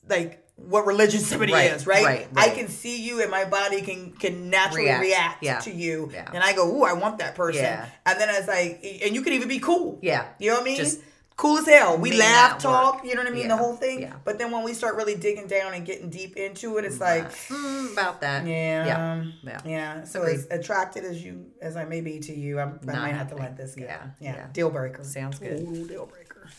like 0.08 0.43
what 0.56 0.86
religion 0.88 1.20
somebody 1.20 1.54
Right, 1.54 1.72
is, 1.72 1.86
right? 1.86 2.04
right, 2.06 2.28
I 2.36 2.50
can 2.50 2.68
see 2.68 3.04
you 3.04 3.22
and 3.22 3.30
my 3.30 3.45
body 3.45 3.82
can 3.82 4.12
can 4.14 4.50
naturally 4.50 4.86
react, 4.86 5.02
React, 5.02 5.43
yeah, 5.43 5.60
to 5.60 5.72
you, 5.72 6.10
yeah. 6.14 6.30
and 6.34 6.43
I 6.43 6.54
go, 6.54 6.68
"Ooh, 6.76 6.84
I 6.84 6.93
want 6.93 7.20
that 7.20 7.36
person." 7.36 7.64
Yeah. 7.64 7.86
And 8.06 8.20
then 8.20 8.30
it's 8.32 8.48
like, 8.48 8.80
and 9.04 9.14
you 9.16 9.22
can 9.22 9.34
even 9.34 9.48
be 9.48 9.60
cool. 9.60 10.00
Yeah. 10.02 10.26
you 10.39 10.50
know 10.50 10.56
what 10.56 10.62
I 10.64 10.66
mean? 10.66 10.78
Just 10.78 11.00
cool 11.38 11.58
as 11.60 11.66
hell. 11.68 11.98
We 11.98 12.18
laugh, 12.18 12.58
talk. 12.60 12.96
work. 12.96 13.06
You 13.06 13.16
know 13.16 13.22
what 13.22 13.28
I 13.32 13.34
mean? 13.34 13.44
Yeah, 13.44 13.48
The 13.50 13.58
whole 13.58 13.76
thing. 13.76 14.02
yeah. 14.02 14.14
But 14.26 14.38
then 14.40 14.52
when 14.52 14.64
we 14.64 14.74
start 14.74 14.96
really 14.96 15.16
digging 15.16 15.48
down 15.48 15.74
and 15.74 15.86
getting 15.86 16.10
deep 16.10 16.36
into 16.36 16.78
it, 16.78 16.84
it's 16.86 17.00
like, 17.00 17.32
Mm, 17.48 17.94
about 17.94 18.22
that. 18.22 18.46
yeah, 18.46 18.86
Yeah. 18.86 19.24
yeah, 19.44 19.62
Yeah. 19.64 20.04
So 20.04 20.24
as 20.24 20.48
attracted 20.52 21.06
as 21.06 21.24
you 21.24 21.46
as 21.62 21.78
I 21.78 21.86
may 21.86 22.02
be 22.02 22.20
to 22.22 22.34
you, 22.34 22.60
I'm, 22.60 22.80
I 22.84 22.86
Not 22.92 23.02
might 23.04 23.16
have 23.16 23.30
to 23.30 23.36
let 23.36 23.56
this 23.56 23.76
go. 23.76 23.86
Yeah, 23.86 24.08
yeah, 24.20 24.48
deal 24.52 24.70
breaker. 24.70 25.04
Sounds 25.04 25.40
good. 25.40 25.64
Total 25.66 25.86
deal 25.86 26.06
breaker. 26.08 26.50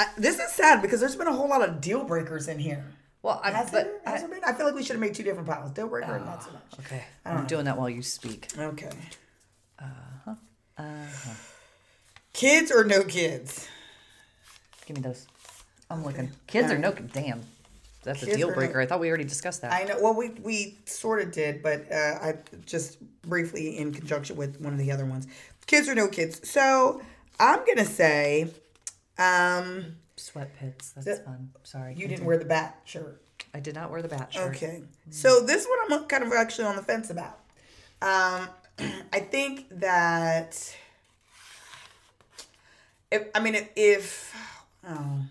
I, 0.00 0.06
this 0.16 0.38
is 0.38 0.52
sad 0.52 0.80
because 0.82 1.00
there's 1.00 1.16
been 1.16 1.26
a 1.26 1.32
whole 1.32 1.48
lot 1.48 1.66
of 1.66 1.80
deal 1.80 2.04
breakers 2.04 2.46
in 2.48 2.58
here. 2.58 2.84
Well, 3.22 3.40
I, 3.42 3.50
Has 3.50 3.70
but 3.70 3.84
there? 4.04 4.14
I- 4.14 4.18
there 4.20 4.28
been? 4.28 4.44
I 4.44 4.52
feel 4.52 4.66
like 4.66 4.76
we 4.76 4.82
should 4.84 4.92
have 4.94 5.00
made 5.00 5.14
two 5.14 5.24
different 5.24 5.48
piles. 5.48 5.72
Deal 5.72 5.88
breaker 5.88 6.14
and 6.14 6.24
not 6.24 6.42
so 6.44 6.50
much. 6.52 6.86
okay. 6.86 7.02
I'm 7.24 7.46
doing 7.46 7.64
that 7.64 7.76
while 7.76 7.90
you 7.90 8.02
speak. 8.02 8.46
Okay. 8.56 8.90
Uh 9.78 9.84
huh. 10.24 10.34
Uh-huh. 10.78 11.34
Kids 12.32 12.70
or 12.70 12.84
no 12.84 13.02
kids? 13.02 13.68
Give 14.86 14.96
me 14.96 15.02
those. 15.02 15.26
I'm 15.90 16.04
looking. 16.04 16.30
Kids 16.46 16.70
are 16.70 16.78
no 16.78 16.92
kids? 16.92 17.12
damn. 17.12 17.42
That's 18.04 18.20
Kids 18.20 18.34
a 18.34 18.36
deal 18.36 18.48
are 18.48 18.50
no- 18.52 18.56
breaker. 18.56 18.80
I 18.80 18.86
thought 18.86 19.00
we 19.00 19.08
already 19.08 19.24
discussed 19.24 19.62
that. 19.62 19.72
I 19.72 19.84
know. 19.84 19.96
Well, 20.00 20.14
we 20.14 20.30
we 20.42 20.78
sort 20.86 21.20
of 21.20 21.32
did, 21.32 21.62
but 21.62 21.90
uh, 21.90 22.18
I 22.22 22.34
just 22.64 22.98
briefly 23.22 23.78
in 23.78 23.92
conjunction 23.92 24.36
with 24.36 24.60
one 24.60 24.72
of 24.72 24.78
the 24.78 24.92
other 24.92 25.04
ones. 25.04 25.26
Kids 25.66 25.88
or 25.88 25.94
no 25.94 26.08
kids. 26.08 26.48
So 26.48 27.02
I'm 27.40 27.60
gonna 27.66 27.84
say, 27.84 28.48
um, 29.18 29.96
Sweat 30.16 30.54
pits. 30.58 30.90
That's 30.92 31.06
That- 31.06 31.24
fun. 31.24 31.50
Sorry. 31.64 31.94
you 31.94 32.06
didn't 32.08 32.24
wear 32.24 32.38
the 32.38 32.44
bat 32.44 32.78
shirt. 32.84 33.20
I 33.54 33.60
did 33.60 33.74
not 33.74 33.90
wear 33.90 34.02
the 34.02 34.08
bat 34.08 34.32
shirt. 34.32 34.54
Okay. 34.56 34.82
So 35.10 35.40
this 35.40 35.66
one 35.66 36.00
I'm 36.00 36.06
kind 36.06 36.22
of 36.22 36.32
actually 36.32 36.66
on 36.66 36.76
the 36.76 36.82
fence 36.82 37.10
about. 37.10 37.38
Um, 38.00 38.48
I 39.12 39.20
think 39.20 39.66
that 39.80 40.74
if 43.10 43.28
I 43.34 43.40
mean 43.40 43.54
if, 43.54 43.70
if 43.76 44.36
oh 44.86 45.22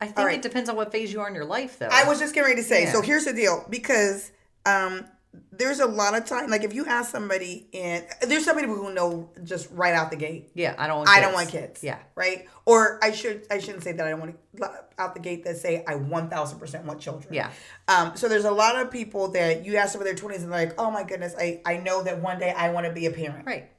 I 0.00 0.06
think 0.06 0.18
right. 0.18 0.38
it 0.38 0.42
depends 0.42 0.70
on 0.70 0.76
what 0.76 0.92
phase 0.92 1.12
you 1.12 1.20
are 1.20 1.28
in 1.28 1.34
your 1.34 1.44
life, 1.44 1.78
though. 1.78 1.88
I 1.92 2.04
was 2.04 2.18
just 2.18 2.34
getting 2.34 2.48
ready 2.48 2.62
to 2.62 2.66
say. 2.66 2.86
So 2.86 3.02
here's 3.02 3.26
the 3.26 3.34
deal, 3.34 3.66
because 3.68 4.32
um, 4.64 5.04
there's 5.52 5.78
a 5.80 5.86
lot 5.86 6.16
of 6.16 6.24
time. 6.24 6.50
Like 6.50 6.64
if 6.64 6.74
you 6.74 6.86
ask 6.86 7.10
somebody, 7.10 7.68
and 7.72 8.04
there's 8.22 8.44
some 8.44 8.58
people 8.58 8.74
who 8.74 8.92
know 8.92 9.30
just 9.44 9.70
right 9.70 9.94
out 9.94 10.10
the 10.10 10.16
gate, 10.16 10.50
yeah, 10.54 10.74
I 10.78 10.86
don't 10.86 10.98
want. 10.98 11.08
I 11.08 11.14
Kids. 11.14 11.24
don't 11.24 11.34
want 11.34 11.48
kids. 11.50 11.84
Yeah. 11.84 11.98
Right. 12.14 12.48
Or 12.64 12.98
I 13.02 13.12
should 13.12 13.46
I 13.50 13.58
shouldn't 13.58 13.84
say 13.84 13.92
that 13.92 14.06
I 14.06 14.10
don't 14.10 14.20
want 14.20 14.36
to 14.56 14.70
out 14.98 15.14
the 15.14 15.20
gate 15.20 15.44
that 15.44 15.56
say 15.58 15.84
I 15.86 15.94
one 15.94 16.28
thousand 16.28 16.58
percent 16.58 16.84
want 16.84 17.00
children. 17.00 17.32
Yeah. 17.32 17.50
Um. 17.88 18.16
So 18.16 18.28
there's 18.28 18.44
a 18.44 18.50
lot 18.50 18.76
of 18.76 18.90
people 18.90 19.28
that 19.32 19.64
you 19.64 19.76
ask 19.76 19.92
them 19.92 20.02
in 20.02 20.06
their 20.06 20.14
twenties 20.14 20.42
and 20.42 20.52
they're 20.52 20.66
like, 20.66 20.74
oh 20.80 20.90
my 20.90 21.04
goodness, 21.04 21.34
I 21.38 21.60
I 21.64 21.76
know 21.76 22.02
that 22.02 22.20
one 22.20 22.38
day 22.38 22.50
I 22.50 22.70
want 22.70 22.86
to 22.86 22.92
be 22.92 23.06
a 23.06 23.10
parent. 23.10 23.46
Right. 23.46 23.70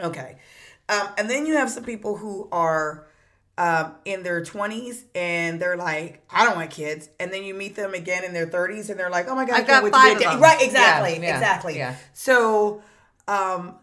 Okay. 0.00 0.38
Um, 0.88 1.08
and 1.18 1.30
then 1.30 1.46
you 1.46 1.54
have 1.54 1.70
some 1.70 1.84
people 1.84 2.16
who 2.16 2.48
are 2.50 3.06
um, 3.60 3.92
in 4.06 4.22
their 4.22 4.40
20s 4.42 5.02
and 5.14 5.60
they're 5.60 5.76
like, 5.76 6.22
I 6.30 6.46
don't 6.46 6.56
want 6.56 6.70
kids. 6.70 7.10
And 7.20 7.30
then 7.30 7.44
you 7.44 7.52
meet 7.52 7.76
them 7.76 7.92
again 7.92 8.24
in 8.24 8.32
their 8.32 8.46
30s 8.46 8.88
and 8.88 8.98
they're 8.98 9.10
like, 9.10 9.28
oh 9.28 9.34
my 9.34 9.44
God, 9.44 9.56
I 9.56 9.58
I've 9.58 9.66
can't 9.66 9.82
got 9.82 9.84
wait 9.84 9.92
five 9.92 10.12
to 10.14 10.18
be 10.18 10.24
a 10.24 10.28
of 10.28 10.32
dad. 10.32 10.32
them. 10.36 10.40
Right, 10.42 10.62
exactly. 10.62 11.12
Yeah, 11.16 11.20
yeah, 11.28 11.34
exactly. 11.36 11.76
yeah. 11.76 11.96
So 12.14 12.82
um, 13.28 13.74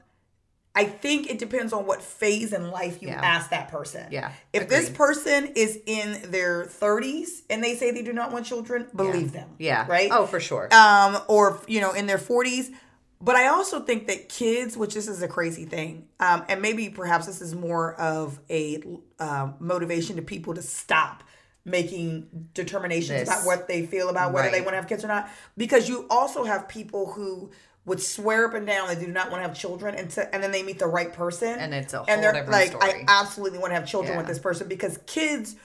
I 0.75 0.85
think 0.85 1.29
it 1.29 1.37
depends 1.37 1.73
on 1.73 1.85
what 1.85 2.01
phase 2.01 2.53
in 2.53 2.71
life 2.71 3.01
you 3.03 3.09
ask 3.09 3.51
that 3.51 3.67
person. 3.69 4.07
Yeah, 4.11 4.31
If 4.51 4.67
this 4.67 4.89
person 4.89 5.51
is 5.55 5.79
in 5.85 6.31
their 6.31 6.65
30s 6.65 7.43
and 7.49 7.63
they 7.63 7.75
say 7.75 7.91
they 7.91 8.01
do 8.03 8.13
not 8.13 8.31
want 8.31 8.45
children, 8.47 8.87
believe 8.95 9.31
them. 9.31 9.49
Yeah. 9.59 9.85
Right? 9.87 10.09
Oh, 10.11 10.25
for 10.25 10.39
sure. 10.39 10.73
um, 10.73 11.19
or 11.27 11.61
you 11.67 11.81
know, 11.81 11.93
in 11.93 12.07
their 12.07 12.17
forties. 12.17 12.71
But 13.19 13.35
I 13.35 13.47
also 13.47 13.79
think 13.79 14.07
that 14.07 14.29
kids, 14.29 14.77
which 14.77 14.93
this 14.93 15.07
is 15.07 15.21
a 15.21 15.27
crazy 15.27 15.65
thing, 15.65 16.07
um, 16.19 16.45
and 16.47 16.61
maybe 16.61 16.89
perhaps 16.89 17.25
this 17.25 17.41
is 17.41 17.55
more 17.55 17.95
of 17.95 18.39
a 18.49 18.83
um, 19.19 19.55
motivation 19.59 20.17
to 20.17 20.21
people 20.21 20.53
to 20.53 20.61
stop 20.61 21.23
making 21.65 22.27
determinations 22.53 23.21
This. 23.21 23.29
about 23.29 23.45
what 23.45 23.67
they 23.67 23.85
feel 23.85 24.09
about 24.09 24.31
whether 24.31 24.49
they 24.49 24.61
want 24.61 24.71
to 24.71 24.77
have 24.77 24.87
kids 24.87 25.03
or 25.03 25.07
not. 25.07 25.29
Because 25.57 25.89
you 25.89 26.05
also 26.09 26.43
have 26.43 26.67
people 26.67 27.11
who 27.11 27.51
would 27.85 28.01
swear 28.01 28.47
up 28.47 28.53
and 28.53 28.67
down 28.67 28.87
they 28.87 28.95
do 28.95 29.07
not 29.07 29.31
want 29.31 29.41
to 29.41 29.47
have 29.47 29.57
children, 29.57 29.95
and 29.95 30.09
to, 30.11 30.33
and 30.33 30.43
then 30.43 30.51
they 30.51 30.61
meet 30.61 30.77
the 30.77 30.87
right 30.87 31.11
person, 31.11 31.57
And 31.57 31.73
it's 31.73 31.93
a 31.93 31.99
whole 31.99 32.05
and 32.07 32.21
they're 32.21 32.45
like, 32.45 32.69
story. 32.69 32.83
I 32.83 33.05
absolutely 33.07 33.59
want 33.59 33.71
to 33.71 33.75
have 33.75 33.87
children 33.87 34.17
with 34.17 34.27
this 34.27 34.39
person 34.39 34.67
because 34.67 34.99
kids 35.07 35.55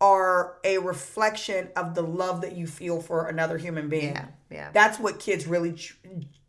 are 0.00 0.58
a 0.62 0.78
reflection 0.78 1.68
of 1.76 1.94
the 1.94 2.02
love 2.02 2.42
that 2.42 2.54
you 2.54 2.66
feel 2.66 3.00
for 3.00 3.26
another 3.26 3.58
human 3.58 3.88
being. 3.88 4.14
Yeah, 4.14 4.26
yeah. 4.50 4.68
That's 4.72 4.98
what 4.98 5.18
kids 5.18 5.46
really 5.46 5.72
tr- 5.72 5.96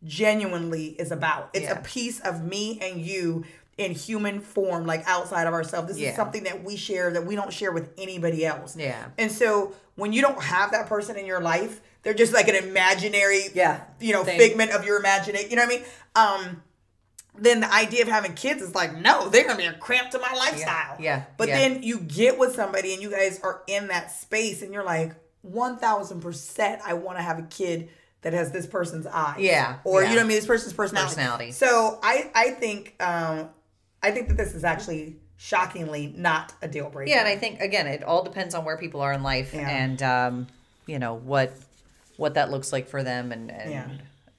genuinely 0.04 0.88
is 0.88 1.12
about. 1.12 1.50
It's 1.54 1.70
a 1.72 1.76
piece 1.78 2.20
of 2.22 2.44
me 2.44 2.80
and 2.82 3.02
you 3.02 3.46
in 3.78 3.92
human 3.94 4.42
form, 4.42 4.86
like 4.86 5.04
outside 5.08 5.48
of 5.48 5.54
ourselves. 5.54 5.88
This 5.88 5.98
Yeah. 5.98 6.10
is 6.10 6.16
something 6.16 6.44
that 6.44 6.64
we 6.64 6.76
share 6.76 7.12
that 7.12 7.26
we 7.26 7.36
don't 7.36 7.54
share 7.54 7.72
with 7.72 7.90
anybody 7.98 8.46
else. 8.46 8.76
Yeah. 8.76 9.06
And 9.18 9.32
so 9.32 9.74
when 9.96 10.12
you 10.12 10.22
don't 10.22 10.42
have 10.44 10.72
that 10.72 10.88
person 10.88 11.16
in 11.16 11.26
your 11.26 11.40
life, 11.40 11.80
they're 12.04 12.14
just 12.14 12.34
like 12.34 12.48
an 12.50 12.56
imaginary, 12.56 13.44
Yeah. 13.54 13.82
you 14.00 14.12
know, 14.14 14.24
Thing. 14.26 14.38
figment 14.38 14.72
of 14.72 14.86
your 14.86 15.00
imagination. 15.00 15.50
You 15.50 15.56
know 15.56 15.66
what 15.66 15.74
I 15.74 15.78
mean? 15.78 15.86
Um, 16.48 16.64
then 17.38 17.62
the 17.62 17.74
idea 17.74 18.02
of 18.02 18.10
having 18.10 18.34
kids 18.34 18.62
is 18.62 18.76
like, 18.76 18.98
no, 18.98 19.30
they're 19.30 19.46
gonna 19.46 19.58
be 19.58 19.66
a 19.66 19.74
cramp 19.74 20.12
to 20.12 20.20
my 20.20 20.34
lifestyle. 20.34 20.98
yeah, 21.00 21.24
But 21.38 21.48
yeah. 21.48 21.58
then 21.60 21.84
you 21.84 22.00
get 22.02 22.38
with 22.38 22.54
somebody 22.56 22.94
and 22.94 23.02
you 23.02 23.10
guys 23.10 23.40
are 23.44 23.62
in 23.68 23.88
that 23.88 24.12
space 24.12 24.62
and 24.62 24.74
you're 24.74 24.84
like, 24.84 25.14
one 25.42 25.78
thousand 25.78 26.20
percent, 26.20 26.82
I 26.86 26.96
want 26.96 27.18
to 27.18 27.22
have 27.22 27.40
a 27.40 27.44
kid 27.44 27.88
that 28.22 28.34
has 28.34 28.52
this 28.52 28.66
person's 28.68 29.08
eyes. 29.08 29.40
Yeah, 29.40 29.78
Or 29.84 30.02
yeah. 30.04 30.10
you 30.10 30.16
know 30.16 30.22
what 30.22 30.26
I 30.26 30.28
mean? 30.28 30.38
This 30.38 30.46
person's 30.46 30.74
personality. 30.74 31.10
Personality. 31.16 31.52
So 31.54 32.00
I 32.04 32.30
I 32.36 32.50
think 32.52 32.96
um 33.02 33.50
I 34.04 34.12
think 34.12 34.28
that 34.30 34.38
this 34.38 34.54
is 34.54 34.64
actually 34.64 35.18
shockingly 35.38 36.14
not 36.18 36.54
a 36.62 36.68
deal 36.68 36.90
breaker. 36.90 37.10
Yeah, 37.10 37.20
and 37.20 37.28
I 37.28 37.38
think 37.38 37.62
again, 37.62 37.88
it 37.88 38.04
all 38.04 38.24
depends 38.24 38.54
on 38.56 38.66
where 38.66 38.78
people 38.78 39.02
are 39.02 39.14
in 39.14 39.24
life 39.24 39.54
Yeah. 39.54 39.70
and 39.70 40.04
um, 40.04 40.48
you 40.86 41.00
know 41.00 41.14
what 41.16 41.54
what 42.18 42.34
that 42.34 42.52
looks 42.52 42.74
like 42.74 42.88
for 42.90 43.04
them, 43.04 43.32
and 43.32 43.50
and 43.52 43.72
Yeah. 43.72 43.88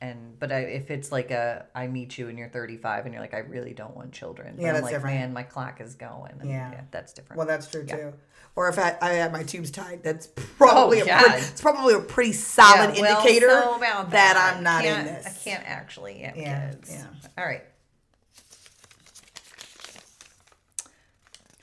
and 0.03 0.39
but 0.39 0.53
I, 0.53 0.59
if 0.61 0.91
it's 0.91 1.11
like 1.11 1.31
a 1.31 1.65
I 1.75 1.87
meet 1.87 2.19
you 2.19 2.29
and 2.29 2.39
you're 2.39 2.49
35 2.51 3.07
and 3.07 3.15
you're 3.15 3.23
like 3.23 3.33
I 3.35 3.39
really 3.39 3.73
don't 3.73 3.97
want 3.97 4.13
children, 4.13 4.57
but 4.57 4.63
Yeah, 4.63 4.69
I'm 4.69 4.75
that's 4.75 4.85
like 4.85 4.93
different. 4.95 5.17
man, 5.17 5.33
my 5.33 5.43
clock 5.43 5.81
is 5.81 5.95
going. 5.95 6.35
And 6.41 6.51
Yeah. 6.51 6.83
that's 6.91 7.15
different. 7.15 7.39
Well, 7.39 7.47
that's 7.47 7.67
true 7.71 7.85
too. 7.87 8.13
Or 8.57 8.69
if 8.69 8.79
I, 8.79 8.97
I 9.01 9.13
had 9.15 9.33
my 9.33 9.43
tubes 9.43 9.71
tied, 9.71 10.03
that's 10.03 10.29
oh, 10.37 10.43
probably 10.59 11.01
Oh, 11.03 11.07
a 11.07 11.19
pretty, 11.19 11.35
it's 11.47 11.61
probably 11.61 11.95
a 11.95 12.01
pretty 12.01 12.33
solid 12.33 12.95
Yeah, 12.97 13.03
well, 13.03 13.19
indicator 13.21 13.49
so 13.49 13.77
that, 13.81 14.11
that. 14.11 14.55
I'm 14.57 14.63
not 14.63 14.85
in 14.85 15.05
this. 15.07 15.27
I 15.27 15.31
can't 15.51 15.65
actually 15.67 16.19
have 16.19 16.37
Yeah, 16.37 16.71
kids. 16.71 16.91
yeah. 16.93 17.07
All 17.39 17.45
right. 17.45 17.63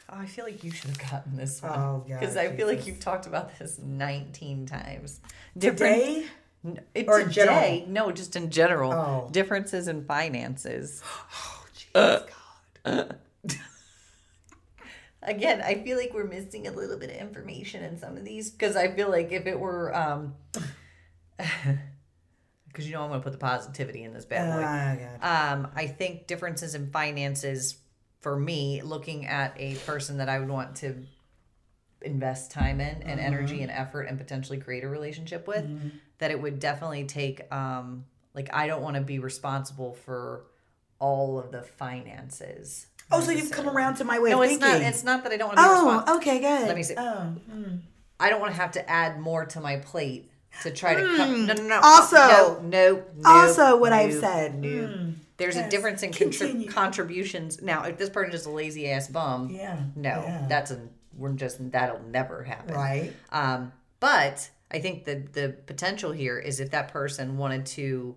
Oh, 0.09 0.15
I 0.19 0.25
feel 0.25 0.45
like 0.45 0.63
you 0.63 0.71
should 0.71 0.89
have 0.91 1.11
gotten 1.11 1.35
this 1.35 1.61
one. 1.61 1.77
Oh, 1.77 2.05
Because 2.07 2.37
I 2.37 2.47
feel 2.55 2.65
like 2.67 2.87
you've 2.87 2.99
talked 3.01 3.27
about 3.27 3.59
this 3.59 3.77
19 3.77 4.65
times. 4.65 5.19
Today? 5.59 6.25
It, 6.95 7.07
Or 7.07 7.23
today, 7.23 7.85
no, 7.87 8.11
just 8.11 8.35
in 8.35 8.49
general. 8.49 8.91
Oh. 8.93 9.29
Differences 9.31 9.87
in 9.87 10.05
finances. 10.05 11.01
Oh, 11.39 11.65
Jesus 11.75 12.29
God. 12.85 13.17
Again, 15.27 15.61
I 15.61 15.75
feel 15.83 15.97
like 15.97 16.13
we're 16.13 16.25
missing 16.25 16.67
a 16.67 16.71
little 16.71 16.97
bit 16.97 17.11
of 17.11 17.17
information 17.17 17.83
in 17.83 17.99
some 17.99 18.17
of 18.17 18.23
these 18.23 18.49
because 18.49 18.75
I 18.75 18.87
feel 18.87 19.09
like 19.09 19.31
if 19.31 19.45
it 19.45 19.59
were, 19.59 19.95
um, 19.95 20.35
because 22.67 22.87
you 22.87 22.93
know 22.93 23.03
I'm 23.03 23.09
going 23.09 23.19
to 23.19 23.23
put 23.23 23.33
the 23.33 23.37
positivity 23.37 24.03
in 24.03 24.13
this 24.13 24.25
bad 24.25 24.55
boy. 24.55 24.61
God. 25.19 25.53
Um, 25.53 25.67
I 25.75 25.87
think 25.87 26.27
differences 26.27 26.73
in 26.75 26.89
finances 26.91 27.77
for 28.21 28.39
me, 28.39 28.81
looking 28.81 29.25
at 29.27 29.53
a 29.57 29.75
person 29.75 30.17
that 30.17 30.29
I 30.29 30.39
would 30.39 30.49
want 30.49 30.77
to 30.77 30.95
invest 32.01 32.51
time 32.51 32.79
in 32.79 33.03
and 33.03 33.19
energy 33.19 33.61
and 33.61 33.71
effort 33.71 34.03
and 34.03 34.17
potentially 34.17 34.57
create 34.57 34.83
a 34.83 34.87
relationship 34.87 35.47
with, 35.47 35.65
that 36.19 36.31
it 36.31 36.41
would 36.41 36.59
definitely 36.59 37.03
take, 37.05 37.51
um, 37.53 38.05
like, 38.33 38.53
I 38.53 38.67
don't 38.67 38.81
want 38.81 38.95
to 38.95 39.01
be 39.01 39.19
responsible 39.19 39.93
for 39.93 40.45
all 40.99 41.39
of 41.39 41.51
the 41.51 41.61
finances. 41.63 42.87
Oh, 43.11 43.21
so 43.21 43.31
you've 43.31 43.51
come 43.51 43.69
around 43.69 43.95
to 43.95 44.03
my 44.03 44.19
way 44.19 44.31
No, 44.31 44.41
it's 44.41 44.53
thinking. 44.53 44.69
not. 44.69 44.81
It's 44.81 45.03
not 45.03 45.23
that 45.23 45.31
I 45.31 45.37
don't 45.37 45.47
want 45.47 45.57
to 45.59 45.63
be 45.63 45.69
responsible. 45.69 46.03
oh, 46.07 46.17
okay, 46.17 46.39
good. 46.39 46.67
Let 46.67 46.75
me 46.75 46.83
see. 46.83 46.95
Oh. 46.97 47.33
I 48.19 48.29
don't 48.29 48.41
want 48.41 48.53
to 48.53 48.59
have 48.59 48.71
to 48.73 48.89
add 48.89 49.19
more 49.19 49.45
to 49.45 49.61
my 49.61 49.77
plate 49.77 50.29
to 50.63 50.71
try 50.71 50.95
to 50.95 51.01
come. 51.17 51.45
No, 51.45 51.53
no, 51.53 51.63
no. 51.63 51.77
Hmm. 51.77 51.83
Also- 51.83 52.15
no, 52.17 52.59
no, 52.63 53.03
no, 53.17 53.29
also 53.29 53.77
what 53.77 53.93
I've 53.93 54.13
no, 54.13 54.19
said. 54.19 54.55
No. 54.61 54.87
Hmm. 54.87 55.09
There's 55.37 55.55
a 55.55 55.69
difference 55.69 56.01
in 56.01 56.11
Continue. 56.11 56.67
contri- 56.67 56.73
contributions. 56.73 57.61
Now, 57.61 57.83
if 57.83 57.97
this 57.99 58.09
person 58.09 58.33
is 58.33 58.47
a 58.47 58.49
lazy 58.49 58.89
ass 58.89 59.07
bum, 59.07 59.49
Yeah. 59.51 59.77
no, 59.95 60.09
Yeah. 60.09 60.45
that's 60.49 60.71
a 60.71 60.79
we're 61.15 61.31
just 61.33 61.71
that'll 61.71 62.01
never 62.09 62.43
happen. 62.43 62.73
Right. 62.75 63.13
Um, 63.31 63.71
but 63.99 64.49
I 64.71 64.79
think 64.79 65.05
the 65.05 65.23
the 65.33 65.55
potential 65.67 66.11
here 66.11 66.39
is 66.39 66.59
if 66.59 66.71
that 66.71 66.87
person 66.89 67.37
wanted 67.37 67.65
to 67.67 68.15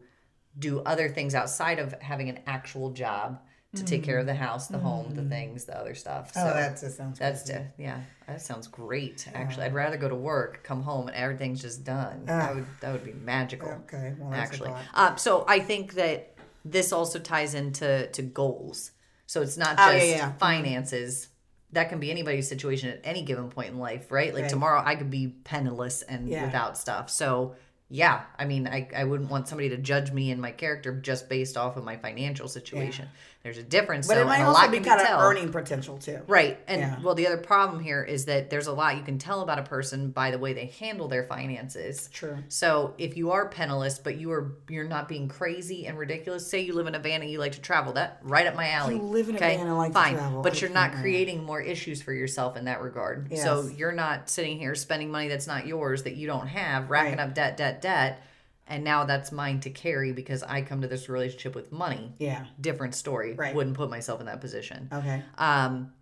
do 0.58 0.80
other 0.80 1.08
things 1.10 1.34
outside 1.34 1.78
of 1.78 1.92
having 2.00 2.28
an 2.30 2.40
actual 2.46 2.90
job 2.90 3.40
to 3.74 3.84
take 3.84 4.02
care 4.02 4.18
of 4.18 4.26
the 4.26 4.34
house, 4.34 4.66
the 4.66 4.78
home, 4.78 5.14
the 5.14 5.22
things, 5.22 5.64
the 5.64 5.78
other 5.78 5.94
stuff. 5.94 6.34
So 6.34 6.40
Mm. 6.40 6.50
oh, 6.50 6.54
that 6.54 6.80
just 6.80 6.96
sounds. 6.96 7.18
that's 7.18 7.48
yeah, 7.78 8.00
that 8.26 8.42
sounds 8.42 8.66
great. 8.66 9.28
Actually, 9.32 9.66
I'd 9.66 9.74
rather 9.74 9.96
go 9.96 10.08
to 10.08 10.14
work, 10.16 10.64
come 10.64 10.82
home, 10.82 11.06
and 11.06 11.16
everything's 11.16 11.62
just 11.62 11.84
done. 11.84 12.24
that 12.26 12.54
would 12.54 12.66
that 12.80 12.92
would 12.92 13.04
be 13.04 13.12
magical. 13.12 13.68
Okay, 13.84 14.14
well, 14.18 14.34
actually, 14.34 14.72
um, 14.94 15.16
so 15.18 15.44
I 15.46 15.60
think 15.60 15.94
that 15.94 16.34
this 16.64 16.92
also 16.92 17.18
ties 17.20 17.54
into 17.54 18.08
to 18.08 18.22
goals. 18.22 18.90
So 19.26 19.40
it's 19.42 19.56
not 19.56 19.76
Oh, 19.78 19.92
just 19.92 20.06
yeah, 20.08 20.16
yeah. 20.16 20.32
finances. 20.32 21.28
That 21.72 21.88
can 21.88 22.00
be 22.00 22.10
anybody's 22.10 22.48
situation 22.48 22.88
at 22.90 23.00
any 23.04 23.22
given 23.22 23.48
point 23.48 23.68
in 23.68 23.78
life, 23.78 24.10
right? 24.10 24.34
Like 24.34 24.42
Right. 24.42 24.50
tomorrow, 24.50 24.82
I 24.84 24.96
could 24.96 25.10
be 25.10 25.28
penniless 25.28 26.02
and 26.02 26.28
Yeah. 26.28 26.42
without 26.46 26.76
stuff. 26.76 27.08
So 27.08 27.54
yeah, 27.92 28.22
I 28.38 28.44
mean, 28.44 28.66
I, 28.68 28.88
I 28.94 29.02
wouldn't 29.04 29.30
want 29.30 29.48
somebody 29.48 29.68
to 29.70 29.76
judge 29.76 30.12
me 30.12 30.30
and 30.32 30.40
my 30.40 30.50
character 30.52 30.92
just 31.00 31.28
based 31.28 31.56
off 31.56 31.76
of 31.76 31.84
my 31.84 31.96
financial 31.96 32.46
situation. 32.48 33.08
There's 33.42 33.56
a 33.56 33.62
difference. 33.62 34.06
But 34.06 34.14
so, 34.16 34.20
it 34.20 34.24
might 34.26 34.40
a 34.42 34.46
also 34.46 34.60
lot 34.60 34.70
be 34.70 34.78
can 34.78 34.84
kind 34.86 35.00
of 35.00 35.06
tell. 35.06 35.20
earning 35.20 35.50
potential 35.50 35.96
too. 35.96 36.20
Right. 36.26 36.58
And 36.68 36.80
Yeah. 36.80 37.00
well, 37.02 37.14
the 37.14 37.26
other 37.26 37.38
problem 37.38 37.82
here 37.82 38.02
is 38.02 38.26
that 38.26 38.50
there's 38.50 38.66
a 38.66 38.72
lot 38.72 38.96
you 38.98 39.02
can 39.02 39.16
tell 39.16 39.40
about 39.40 39.58
a 39.58 39.62
person 39.62 40.10
by 40.10 40.30
the 40.30 40.38
way 40.38 40.52
they 40.52 40.66
handle 40.66 41.08
their 41.08 41.24
finances. 41.24 42.10
True. 42.12 42.36
So 42.48 42.92
if 42.98 43.16
you 43.16 43.30
are 43.30 43.48
penniless, 43.48 43.98
but 43.98 44.16
you 44.16 44.30
are 44.32 44.52
you're 44.68 44.84
not 44.84 45.08
being 45.08 45.26
crazy 45.28 45.86
and 45.86 45.96
ridiculous, 45.98 46.46
say 46.46 46.60
you 46.60 46.74
live 46.74 46.86
in 46.86 46.94
a 46.94 46.98
van 46.98 47.22
and 47.22 47.30
you 47.30 47.38
like 47.38 47.52
to 47.52 47.62
travel, 47.62 47.94
that 47.94 48.18
right 48.22 48.46
up 48.46 48.54
my 48.56 48.68
alley. 48.68 48.96
You 48.96 49.02
live 49.02 49.30
in 49.30 49.36
a 49.36 49.38
van 49.38 49.60
and 49.66 49.78
like 49.78 49.92
to 49.92 49.94
fine. 49.94 50.14
travel. 50.16 50.42
But 50.42 50.60
you're 50.60 50.70
not 50.70 50.92
creating 50.96 51.42
more 51.42 51.62
issues 51.62 52.02
for 52.02 52.12
yourself 52.12 52.58
in 52.58 52.66
that 52.66 52.82
regard. 52.82 53.34
So 53.38 53.66
you're 53.74 53.92
not 53.92 54.28
sitting 54.28 54.58
here 54.58 54.74
spending 54.74 55.10
money 55.10 55.28
that's 55.28 55.46
not 55.46 55.66
yours 55.66 56.02
that 56.02 56.14
you 56.16 56.26
don't 56.26 56.48
have, 56.48 56.90
racking 56.90 57.16
Right. 57.16 57.20
up 57.26 57.34
debt, 57.34 57.56
debt, 57.56 57.80
debt, 57.80 58.22
and 58.70 58.82
now 58.84 59.04
that's 59.04 59.30
mine 59.32 59.60
to 59.60 59.70
carry 59.70 60.12
because 60.12 60.42
I 60.42 60.62
come 60.62 60.80
to 60.82 60.88
this 60.88 61.08
relationship 61.08 61.54
with 61.54 61.70
money. 61.72 62.14
Yeah. 62.18 62.46
Different 62.60 62.94
story. 62.94 63.34
Right. 63.34 63.54
Wouldn't 63.54 63.76
put 63.76 63.90
myself 63.90 64.20
in 64.20 64.26
that 64.26 64.40
position. 64.40 64.88
Okay. 64.92 65.22
Um, 65.36 65.92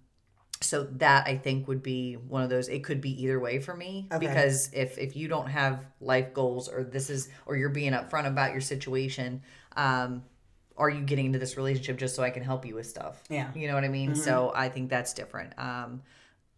so 0.60 0.84
that 0.96 1.26
I 1.26 1.36
think 1.36 1.66
would 1.68 1.82
be 1.82 2.14
one 2.14 2.42
of 2.42 2.50
those. 2.50 2.68
It 2.68 2.84
could 2.84 3.00
be 3.00 3.22
either 3.22 3.38
way 3.40 3.58
for 3.60 3.74
me 3.74 4.08
Okay. 4.12 4.26
because 4.26 4.70
if 4.72 4.98
if 4.98 5.16
you 5.16 5.28
don't 5.28 5.48
have 5.48 5.84
life 6.00 6.34
goals 6.34 6.68
or 6.68 6.84
this 6.84 7.10
is 7.10 7.28
or 7.46 7.56
you're 7.56 7.68
being 7.70 7.92
upfront 7.92 8.26
about 8.26 8.52
your 8.52 8.60
situation, 8.60 9.42
um, 9.76 10.22
are 10.76 10.90
you 10.90 11.02
getting 11.02 11.26
into 11.26 11.38
this 11.38 11.56
relationship 11.56 11.96
just 11.98 12.14
so 12.16 12.22
I 12.22 12.30
can 12.30 12.42
help 12.42 12.66
you 12.66 12.74
with 12.74 12.86
stuff? 12.86 13.22
Yeah. 13.28 13.50
you 13.54 13.66
know 13.68 13.74
what 13.74 13.84
I 13.84 13.88
mean. 13.88 14.14
So 14.14 14.52
I 14.54 14.68
think 14.68 14.90
that's 14.90 15.14
different. 15.14 15.52
Um, 15.58 16.02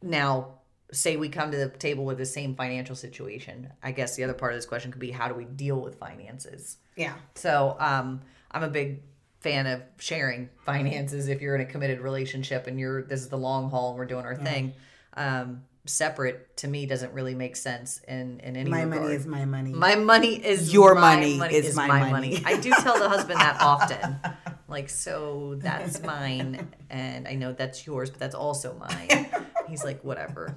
now. 0.02 0.54
Say 0.92 1.16
we 1.16 1.28
come 1.28 1.50
to 1.52 1.56
the 1.56 1.68
table 1.68 2.04
with 2.04 2.18
the 2.18 2.26
same 2.26 2.54
financial 2.54 2.96
situation. 2.96 3.72
I 3.82 3.92
guess 3.92 4.16
the 4.16 4.24
other 4.24 4.34
part 4.34 4.52
of 4.52 4.58
this 4.58 4.66
question 4.66 4.90
could 4.90 5.00
be 5.00 5.10
how 5.10 5.28
do 5.28 5.34
we 5.34 5.44
deal 5.44 5.80
with 5.80 5.96
finances? 5.98 6.78
Yeah. 6.96 7.14
So 7.34 7.76
um, 7.78 8.20
I'm 8.50 8.62
a 8.62 8.68
big 8.68 9.02
fan 9.40 9.66
of 9.66 9.82
sharing 9.98 10.48
finances 10.66 11.28
if 11.28 11.40
you're 11.40 11.54
in 11.54 11.60
a 11.60 11.64
committed 11.66 12.00
relationship 12.00 12.66
and 12.66 12.78
you're 12.78 13.02
this 13.04 13.20
is 13.20 13.28
the 13.28 13.38
long 13.38 13.70
haul 13.70 13.90
and 13.90 13.98
we're 13.98 14.04
doing 14.06 14.24
our 14.24 14.36
thing. 14.36 14.74
Um, 15.14 15.62
separate 15.86 16.56
to 16.58 16.68
me 16.68 16.84
doesn't 16.86 17.12
really 17.14 17.34
make 17.34 17.56
sense 17.56 18.00
in 18.06 18.40
in 18.40 18.54
any 18.56 18.68
My 18.68 18.82
regard. 18.82 19.02
money 19.02 19.14
is 19.14 19.26
my 19.26 19.44
money. 19.46 19.72
my 19.72 19.94
money 19.94 20.34
is 20.34 20.72
Your 20.72 20.94
my 20.94 21.16
money 21.16 21.38
is 21.56 21.74
my 21.76 22.10
money. 22.10 22.42
I 22.44 22.56
do 22.60 22.70
tell 22.70 22.98
the 22.98 23.08
husband 23.08 23.40
that 23.40 23.60
often. 23.60 24.16
Like, 24.70 24.88
so 24.88 25.56
that's 25.58 26.00
mine, 26.14 26.68
and 26.88 27.28
I 27.28 27.34
know 27.34 27.52
that's 27.52 27.86
yours, 27.86 28.10
but 28.10 28.18
that's 28.20 28.34
also 28.34 28.74
mine. 28.74 29.26
He's 29.68 29.84
like, 29.84 30.02
whatever. 30.02 30.56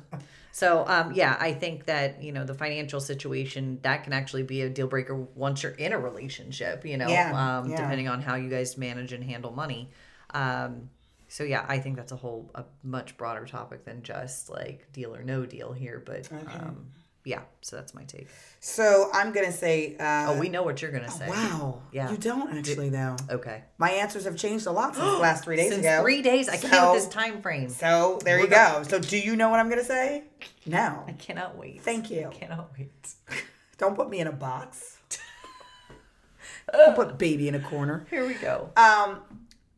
So, 0.51 0.85
um, 0.87 1.13
yeah, 1.13 1.35
I 1.39 1.51
think 1.53 1.85
that 1.85 2.21
you 2.21 2.31
know 2.31 2.45
the 2.45 2.53
financial 2.53 2.99
situation 2.99 3.79
that 3.81 4.03
can 4.03 4.13
actually 4.13 4.43
be 4.43 4.61
a 4.61 4.69
deal 4.69 4.87
breaker 4.87 5.15
once 5.15 5.63
you're 5.63 5.71
in 5.73 5.93
a 5.93 5.99
relationship. 5.99 6.85
You 6.85 6.97
know, 6.97 7.07
Yeah, 7.09 7.57
um, 7.59 7.69
yeah. 7.69 7.77
depending 7.77 8.07
on 8.07 8.21
how 8.21 8.35
you 8.35 8.49
guys 8.49 8.77
manage 8.77 9.13
and 9.13 9.23
handle 9.23 9.51
money. 9.51 9.89
Um, 10.31 10.89
so 11.27 11.43
yeah, 11.43 11.65
I 11.67 11.79
think 11.79 11.95
that's 11.95 12.11
a 12.11 12.15
whole 12.15 12.51
a 12.53 12.65
much 12.83 13.17
broader 13.17 13.45
topic 13.47 13.85
than 13.85 14.03
just 14.03 14.49
like 14.49 14.91
deal 14.93 15.15
or 15.15 15.23
no 15.23 15.45
deal 15.47 15.73
here. 15.73 16.01
But 16.05 16.31
um, 16.31 16.85
yeah, 17.25 17.41
so 17.61 17.75
that's 17.75 17.93
my 17.93 18.03
take. 18.03 18.27
So 18.59 19.09
I'm 19.13 19.31
gonna 19.33 19.51
say. 19.51 19.95
Uh, 19.97 20.25
Oh, 20.33 20.39
we 20.39 20.49
know 20.49 20.63
what 20.63 20.81
you're 20.81 20.91
gonna 20.91 21.09
say. 21.11 21.27
Wow. 21.27 21.81
Yeah. 21.91 22.09
You 22.11 22.17
don't 22.17 22.57
actually 22.57 22.89
though. 22.89 23.15
Okay. 23.29 23.63
My 23.77 23.91
answers 23.91 24.23
have 24.25 24.35
changed 24.37 24.67
a 24.67 24.71
lot 24.71 24.95
since 24.95 25.05
the 25.05 25.17
last 25.19 25.43
three 25.43 25.55
days 25.57 25.69
Since 25.71 25.81
ago. 25.85 26.01
three 26.01 26.21
days, 26.21 26.47
I 26.49 26.57
can't 26.57 26.73
So- 26.73 26.93
with 26.93 27.03
this 27.03 27.13
time 27.13 27.41
frame. 27.41 27.69
So 27.69 28.19
there 28.23 28.39
you 28.39 28.47
go. 28.47 28.83
So 28.87 28.99
do 28.99 29.17
you 29.17 29.35
know 29.35 29.49
what 29.49 29.59
I'm 29.59 29.69
gonna 29.69 29.83
say? 29.83 30.23
No. 30.65 31.03
I 31.07 31.11
cannot 31.13 31.57
wait. 31.57 31.81
Thank 31.81 32.09
you. 32.09 32.27
I 32.27 32.33
Cannot 32.33 32.71
wait. 32.77 32.91
Don't 33.77 33.95
put 33.95 34.09
me 34.09 34.19
in 34.19 34.27
a 34.27 34.31
box. 34.31 34.97
Don't 36.71 36.95
put 36.95 37.17
baby 37.17 37.47
in 37.47 37.55
a 37.55 37.59
corner. 37.59 38.05
Here 38.09 38.25
we 38.25 38.33
go. 38.35 38.69
Um, 38.77 39.19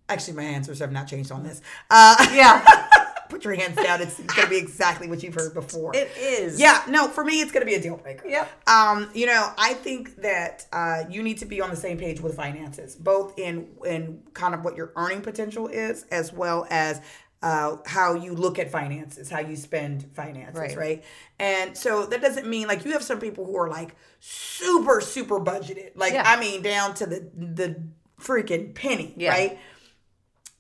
actually, 0.08 0.36
my 0.38 0.44
answers 0.44 0.80
have 0.80 0.92
not 0.92 1.08
changed 1.08 1.32
on 1.32 1.44
this. 1.44 1.62
Uh, 1.90 2.16
yeah, 2.34 2.64
put 3.30 3.44
your 3.44 3.54
hands 3.56 3.76
down. 3.76 4.02
It's 4.02 4.20
gonna 4.20 4.50
be 4.50 4.58
exactly 4.58 5.08
what 5.10 5.22
you've 5.24 5.34
heard 5.34 5.54
before. 5.54 5.96
it 5.96 6.12
is. 6.18 6.60
Yeah, 6.60 6.84
no, 6.88 7.08
for 7.08 7.24
me, 7.24 7.42
it's 7.42 7.52
going 7.52 7.62
to 7.62 7.66
be 7.66 7.76
a 7.76 7.82
deal 7.82 7.98
breaker. 7.98 8.28
Yep. 8.28 8.68
Um, 8.70 9.10
you 9.14 9.26
know, 9.26 9.52
I 9.58 9.74
think 9.74 10.18
that 10.22 10.66
uh, 10.74 11.04
you 11.10 11.22
need 11.24 11.38
to 11.40 11.46
be 11.46 11.62
on 11.62 11.70
the 11.70 11.76
same 11.76 11.98
page 11.98 12.20
with 12.22 12.36
finances, 12.36 12.96
both 12.96 13.38
in 13.38 13.70
in 13.86 14.22
kind 14.34 14.54
of 14.54 14.64
what 14.64 14.76
your 14.76 14.92
earning 14.96 15.22
potential 15.22 15.68
is, 15.68 16.04
as 16.12 16.32
well 16.34 16.68
as 16.70 17.02
uh, 17.44 17.78
how 17.86 18.16
you 18.16 18.34
look 18.34 18.58
at 18.58 18.72
finances, 18.72 19.30
how 19.30 19.40
you 19.40 19.56
spend 19.56 20.04
finances, 20.16 20.60
Right. 20.60 20.76
right. 20.78 21.04
And 21.40 21.78
so 21.78 22.06
that 22.08 22.22
doesn't 22.22 22.48
mean 22.48 22.68
like 22.68 22.86
you 22.86 22.92
have 22.94 23.04
some 23.04 23.20
people 23.20 23.46
who 23.46 23.56
are 23.58 23.70
like 23.70 23.96
super 24.20 25.02
super 25.02 25.40
budgeted, 25.40 25.92
like 25.96 26.14
Yeah. 26.14 26.24
I 26.26 26.40
mean 26.40 26.62
down 26.62 26.94
to 26.96 27.06
the 27.06 27.30
the 27.36 27.84
freaking 28.20 28.74
penny, 28.74 29.14
Yeah. 29.18 29.30
right? 29.32 29.60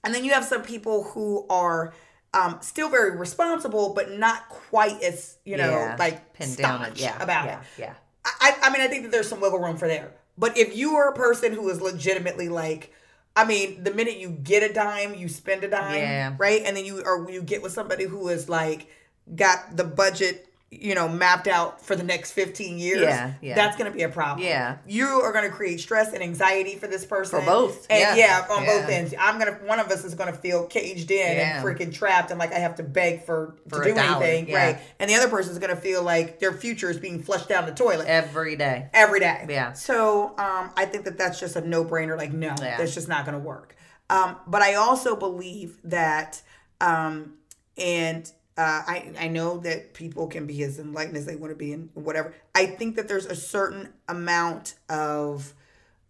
And 0.03 0.13
then 0.13 0.23
you 0.23 0.33
have 0.33 0.45
some 0.45 0.61
people 0.61 1.03
who 1.03 1.47
are 1.49 1.93
um, 2.35 2.57
still 2.61 2.89
very 2.89 3.15
responsible, 3.17 3.93
but 3.93 4.11
not 4.11 4.49
quite 4.49 5.01
as 5.01 5.37
you 5.45 5.57
know 5.57 5.71
Yeah. 5.71 5.95
like 5.97 6.33
Pinned 6.33 6.57
down. 6.57 6.91
Yeah. 6.95 7.21
about 7.23 7.45
yeah, 7.45 7.59
it. 7.59 7.65
Yeah. 7.79 7.93
I, 8.25 8.55
I 8.63 8.69
mean, 8.71 8.81
I 8.81 8.87
think 8.87 9.03
that 9.03 9.11
there's 9.11 9.29
some 9.29 9.39
wiggle 9.39 9.59
room 9.59 9.77
for 9.77 9.87
there. 9.87 10.11
But 10.37 10.57
if 10.57 10.75
you 10.75 10.95
are 10.95 11.09
a 11.09 11.13
person 11.15 11.53
who 11.53 11.69
is 11.69 11.79
legitimately 11.79 12.49
like, 12.49 12.91
I 13.35 13.45
mean, 13.45 13.83
the 13.83 13.93
minute 13.93 14.17
you 14.17 14.29
get 14.29 14.63
a 14.69 14.73
dime, 14.73 15.13
you 15.15 15.29
spend 15.29 15.63
a 15.63 15.69
dime, 15.69 15.95
Yeah. 15.95 16.35
right? 16.37 16.61
And 16.65 16.75
then 16.75 16.85
you 16.85 17.01
or 17.05 17.29
you 17.31 17.41
get 17.41 17.61
with 17.61 17.71
somebody 17.71 18.05
who 18.05 18.27
is 18.29 18.49
like 18.49 18.87
got 19.35 19.77
the 19.77 19.83
budget, 19.83 20.47
you 20.81 20.95
know, 20.95 21.07
mapped 21.07 21.47
out 21.47 21.81
for 21.81 21.95
the 21.95 22.03
next 22.03 22.31
15 22.31 22.77
years. 22.77 23.01
Yeah, 23.01 23.33
yeah. 23.41 23.55
That's 23.55 23.77
going 23.77 23.91
to 23.91 23.95
be 23.95 24.03
a 24.03 24.09
problem. 24.09 24.45
Yeah. 24.45 24.77
You 24.87 25.05
are 25.05 25.31
going 25.31 25.49
to 25.49 25.55
create 25.55 25.79
stress 25.79 26.13
and 26.13 26.21
anxiety 26.23 26.75
for 26.75 26.87
this 26.87 27.05
person. 27.05 27.39
For 27.39 27.45
both, 27.45 27.87
And 27.89 27.99
yeah. 27.99 28.15
yeah, 28.15 28.47
on 28.53 28.63
Yeah. 28.63 28.79
both 28.81 28.89
ends. 28.89 29.13
I'm 29.19 29.39
going 29.39 29.53
to 29.53 29.59
one 29.65 29.79
of 29.79 29.87
us 29.89 30.03
is 30.03 30.15
going 30.15 30.31
to 30.31 30.37
feel 30.37 30.65
caged 30.67 31.11
in 31.11 31.37
and 31.37 31.65
freaking 31.65 31.93
trapped 31.93 32.31
and 32.31 32.39
like 32.39 32.51
I 32.53 32.59
have 32.59 32.75
to 32.75 32.83
beg 32.83 33.25
for, 33.25 33.55
For 33.69 33.83
to 33.83 33.89
do 33.89 33.95
dollar, 33.95 34.23
anything, 34.23 34.53
right? 34.53 34.79
And 34.99 35.09
the 35.09 35.15
other 35.15 35.29
person 35.29 35.51
is 35.51 35.59
going 35.59 35.75
to 35.75 35.81
feel 35.81 36.03
like 36.03 36.39
their 36.39 36.53
future 36.53 36.89
is 36.89 36.97
being 36.97 37.21
flushed 37.23 37.49
down 37.49 37.65
the 37.65 37.73
toilet 37.73 38.07
Every 38.07 38.55
day. 38.55 38.89
every 38.93 39.19
day. 39.19 39.45
Yeah. 39.49 39.73
So 39.73 40.29
um, 40.37 40.71
I 40.75 40.85
think 40.85 41.05
that 41.05 41.17
that's 41.17 41.39
just 41.39 41.55
a 41.55 41.61
no 41.61 41.83
brainer. 41.85 42.17
Like, 42.17 42.33
no, 42.33 42.53
that's 42.57 42.93
just 42.93 43.07
not 43.07 43.25
going 43.25 43.37
to 43.37 43.43
work. 43.43 43.75
Um, 44.09 44.35
but 44.45 44.61
I 44.61 44.75
also 44.75 45.15
believe 45.15 45.79
that, 45.85 46.41
um, 46.81 47.33
and 47.77 48.31
uh, 48.57 48.83
I 48.87 49.11
I 49.19 49.27
know 49.27 49.57
that 49.59 49.93
people 49.93 50.27
can 50.27 50.45
be 50.47 50.63
as 50.63 50.79
enlightened 50.79 51.17
as 51.17 51.25
they 51.25 51.35
want 51.35 51.51
to 51.51 51.55
be 51.55 51.73
and 51.73 51.89
whatever. 51.93 52.33
I 52.53 52.65
think 52.67 52.95
that 52.95 53.07
there's 53.07 53.25
a 53.25 53.35
certain 53.35 53.93
amount 54.07 54.75
of 54.89 55.53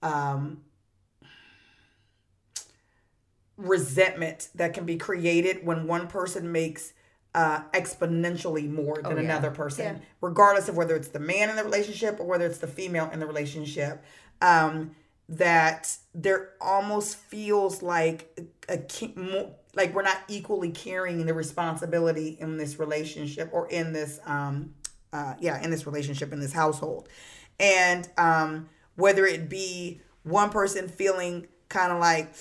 um, 0.04 0.62
resentment 3.58 4.50
that 4.56 4.74
can 4.74 4.86
be 4.86 4.98
created 4.98 5.66
when 5.66 5.88
one 5.88 6.08
person 6.08 6.52
makes 6.52 6.93
uh, 7.34 7.62
exponentially 7.74 8.70
more 8.70 8.96
than 9.02 9.06
Oh, 9.06 9.16
yeah. 9.16 9.22
another 9.22 9.52
person, 9.52 9.96
Yeah. 9.98 10.02
regardless 10.22 10.70
of 10.70 10.78
whether 10.78 10.96
it's 10.96 11.10
the 11.10 11.20
man 11.20 11.50
in 11.50 11.56
the 11.56 11.64
relationship 11.64 12.20
or 12.20 12.26
whether 12.26 12.46
it's 12.46 12.60
the 12.60 12.68
female 12.68 13.10
in 13.12 13.20
the 13.20 13.26
relationship. 13.28 14.04
Um, 14.41 14.96
that 15.28 15.98
there 16.14 16.52
almost 16.62 17.16
feels 17.18 17.82
like 17.82 18.39
a, 18.70 18.78
mo- 19.16 19.56
like 19.76 19.94
we're 19.94 20.02
not 20.02 20.18
equally 20.28 20.72
carrying 20.72 21.26
the 21.26 21.34
responsibility 21.34 22.38
in 22.40 22.58
this 22.58 22.80
relationship 22.80 23.50
or 23.52 23.68
in 23.70 23.94
this 23.94 24.20
um 24.26 24.74
uh 25.14 25.36
yeah 25.40 25.62
in 25.64 25.70
this 25.70 25.86
relationship 25.86 26.32
in 26.34 26.40
this 26.40 26.54
household 26.54 27.08
and 27.60 28.08
um 28.18 28.68
whether 28.96 29.26
it 29.26 29.50
be 29.50 30.02
one 30.24 30.50
person 30.50 30.88
feeling 30.88 31.48
kind 31.70 31.92
of 31.92 32.00
like 32.00 32.34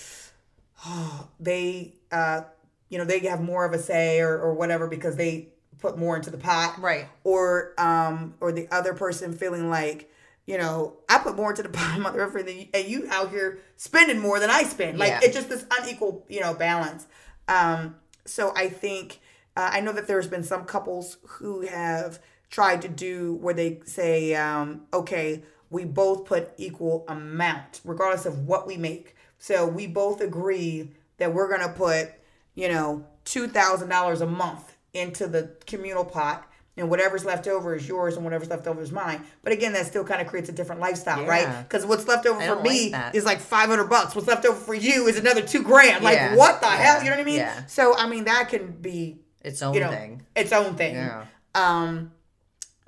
oh, 0.86 1.28
they 1.40 1.94
uh 2.12 2.42
you 2.88 2.98
know 2.98 3.04
they 3.04 3.18
have 3.20 3.40
more 3.40 3.64
of 3.64 3.72
a 3.72 3.78
say 3.78 4.20
or, 4.20 4.38
or 4.38 4.54
whatever 4.54 4.86
because 4.86 5.16
they 5.16 5.48
put 5.80 5.98
more 5.98 6.16
into 6.16 6.30
the 6.30 6.38
pot 6.38 6.78
Right. 6.80 7.06
or 7.24 7.74
um 7.78 8.34
or 8.40 8.52
the 8.52 8.68
other 8.70 8.94
person 8.94 9.32
feeling 9.32 9.68
like 9.68 10.10
you 10.46 10.56
know 10.58 10.94
i 11.08 11.18
put 11.18 11.36
more 11.36 11.50
into 11.50 11.62
the 11.62 11.68
pot 11.70 11.98
than 12.42 12.58
you, 12.58 12.66
and 12.72 12.86
you 12.86 13.06
out 13.10 13.30
here 13.30 13.58
spending 13.76 14.18
more 14.18 14.38
than 14.40 14.50
i 14.50 14.62
spend 14.62 14.98
like 14.98 15.08
Yeah. 15.10 15.20
it's 15.22 15.34
just 15.34 15.48
this 15.48 15.66
unequal 15.78 16.24
you 16.28 16.40
know 16.40 16.54
balance 16.54 17.06
um 17.48 17.96
so 18.24 18.52
i 18.56 18.68
think 18.68 19.20
uh, 19.56 19.70
I 19.72 19.80
know 19.80 19.92
that 19.92 20.06
there's 20.06 20.26
been 20.26 20.42
some 20.42 20.64
couples 20.64 21.18
who 21.24 21.62
have 21.62 22.18
tried 22.50 22.82
to 22.82 22.88
do 22.88 23.34
where 23.34 23.54
they 23.54 23.80
say, 23.84 24.34
um, 24.34 24.82
okay, 24.92 25.42
we 25.70 25.84
both 25.84 26.24
put 26.24 26.50
equal 26.56 27.04
amount, 27.08 27.80
regardless 27.84 28.26
of 28.26 28.46
what 28.46 28.66
we 28.66 28.76
make. 28.76 29.14
So 29.38 29.66
we 29.66 29.86
both 29.86 30.20
agree 30.20 30.90
that 31.18 31.32
we're 31.32 31.48
gonna 31.48 31.72
put, 31.72 32.12
you 32.54 32.68
know, 32.68 33.06
two 33.24 33.48
thousand 33.48 33.88
dollars 33.88 34.20
a 34.20 34.26
month 34.26 34.76
into 34.92 35.26
the 35.26 35.50
communal 35.66 36.04
pot 36.04 36.48
and 36.76 36.90
whatever's 36.90 37.24
left 37.24 37.46
over 37.46 37.74
is 37.76 37.86
yours 37.86 38.16
and 38.16 38.24
whatever's 38.24 38.50
left 38.50 38.66
over 38.66 38.82
is 38.82 38.90
mine. 38.90 39.24
But 39.42 39.52
again, 39.52 39.72
that 39.74 39.86
still 39.86 40.02
kind 40.04 40.20
of 40.20 40.26
creates 40.26 40.48
a 40.48 40.52
different 40.52 40.80
lifestyle, 40.80 41.22
Yeah. 41.22 41.28
right? 41.28 41.62
Because 41.68 41.86
what's 41.86 42.08
left 42.08 42.26
over 42.26 42.40
for 42.40 42.60
me 42.62 42.90
like 42.90 43.14
is 43.14 43.24
like 43.24 43.40
500 43.40 43.84
bucks. 43.84 44.14
What's 44.16 44.26
left 44.26 44.44
over 44.44 44.58
for 44.58 44.74
you 44.74 45.06
is 45.06 45.16
another 45.18 45.42
two 45.42 45.62
grand. 45.62 46.02
Like, 46.02 46.16
Yeah. 46.16 46.34
what 46.34 46.60
the 46.60 46.66
Yeah. 46.66 46.76
hell? 46.76 46.98
You 47.04 47.10
know 47.10 47.16
what 47.16 47.22
I 47.22 47.24
mean? 47.24 47.36
Yeah. 47.36 47.66
So, 47.66 47.96
I 47.96 48.08
mean, 48.08 48.24
that 48.24 48.48
can 48.48 48.72
be, 48.72 49.20
Its 49.42 49.62
own 49.62 49.74
you 49.74 49.80
know, 49.80 49.90
thing. 49.90 50.22
its 50.34 50.52
own 50.52 50.74
thing. 50.74 50.94
Yeah. 50.96 51.24
Um, 51.54 52.12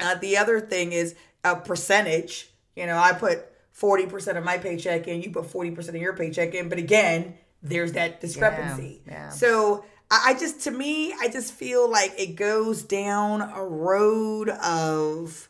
uh, 0.00 0.16
the 0.16 0.36
other 0.38 0.60
thing 0.60 0.92
is 0.92 1.14
a 1.44 1.54
percentage. 1.54 2.50
You 2.74 2.86
know, 2.86 2.98
I 2.98 3.12
put 3.12 3.44
40% 3.72 4.36
of 4.36 4.42
my 4.44 4.58
paycheck 4.58 5.06
in, 5.06 5.22
you 5.22 5.30
put 5.30 5.46
40% 5.46 5.90
of 5.90 6.02
your 6.02 6.14
paycheck 6.14 6.54
in. 6.54 6.68
But 6.68 6.78
again, 6.78 7.34
there's 7.62 7.92
that 7.92 8.20
discrepancy. 8.20 9.02
yeah. 9.06 9.30
So 9.30 9.84
I, 10.10 10.34
just, 10.38 10.60
to 10.62 10.70
me, 10.70 11.12
I 11.14 11.28
just 11.28 11.52
feel 11.52 11.90
like 11.90 12.14
it 12.18 12.36
goes 12.36 12.82
down 12.82 13.42
a 13.42 13.64
road 13.64 14.48
of 14.50 15.48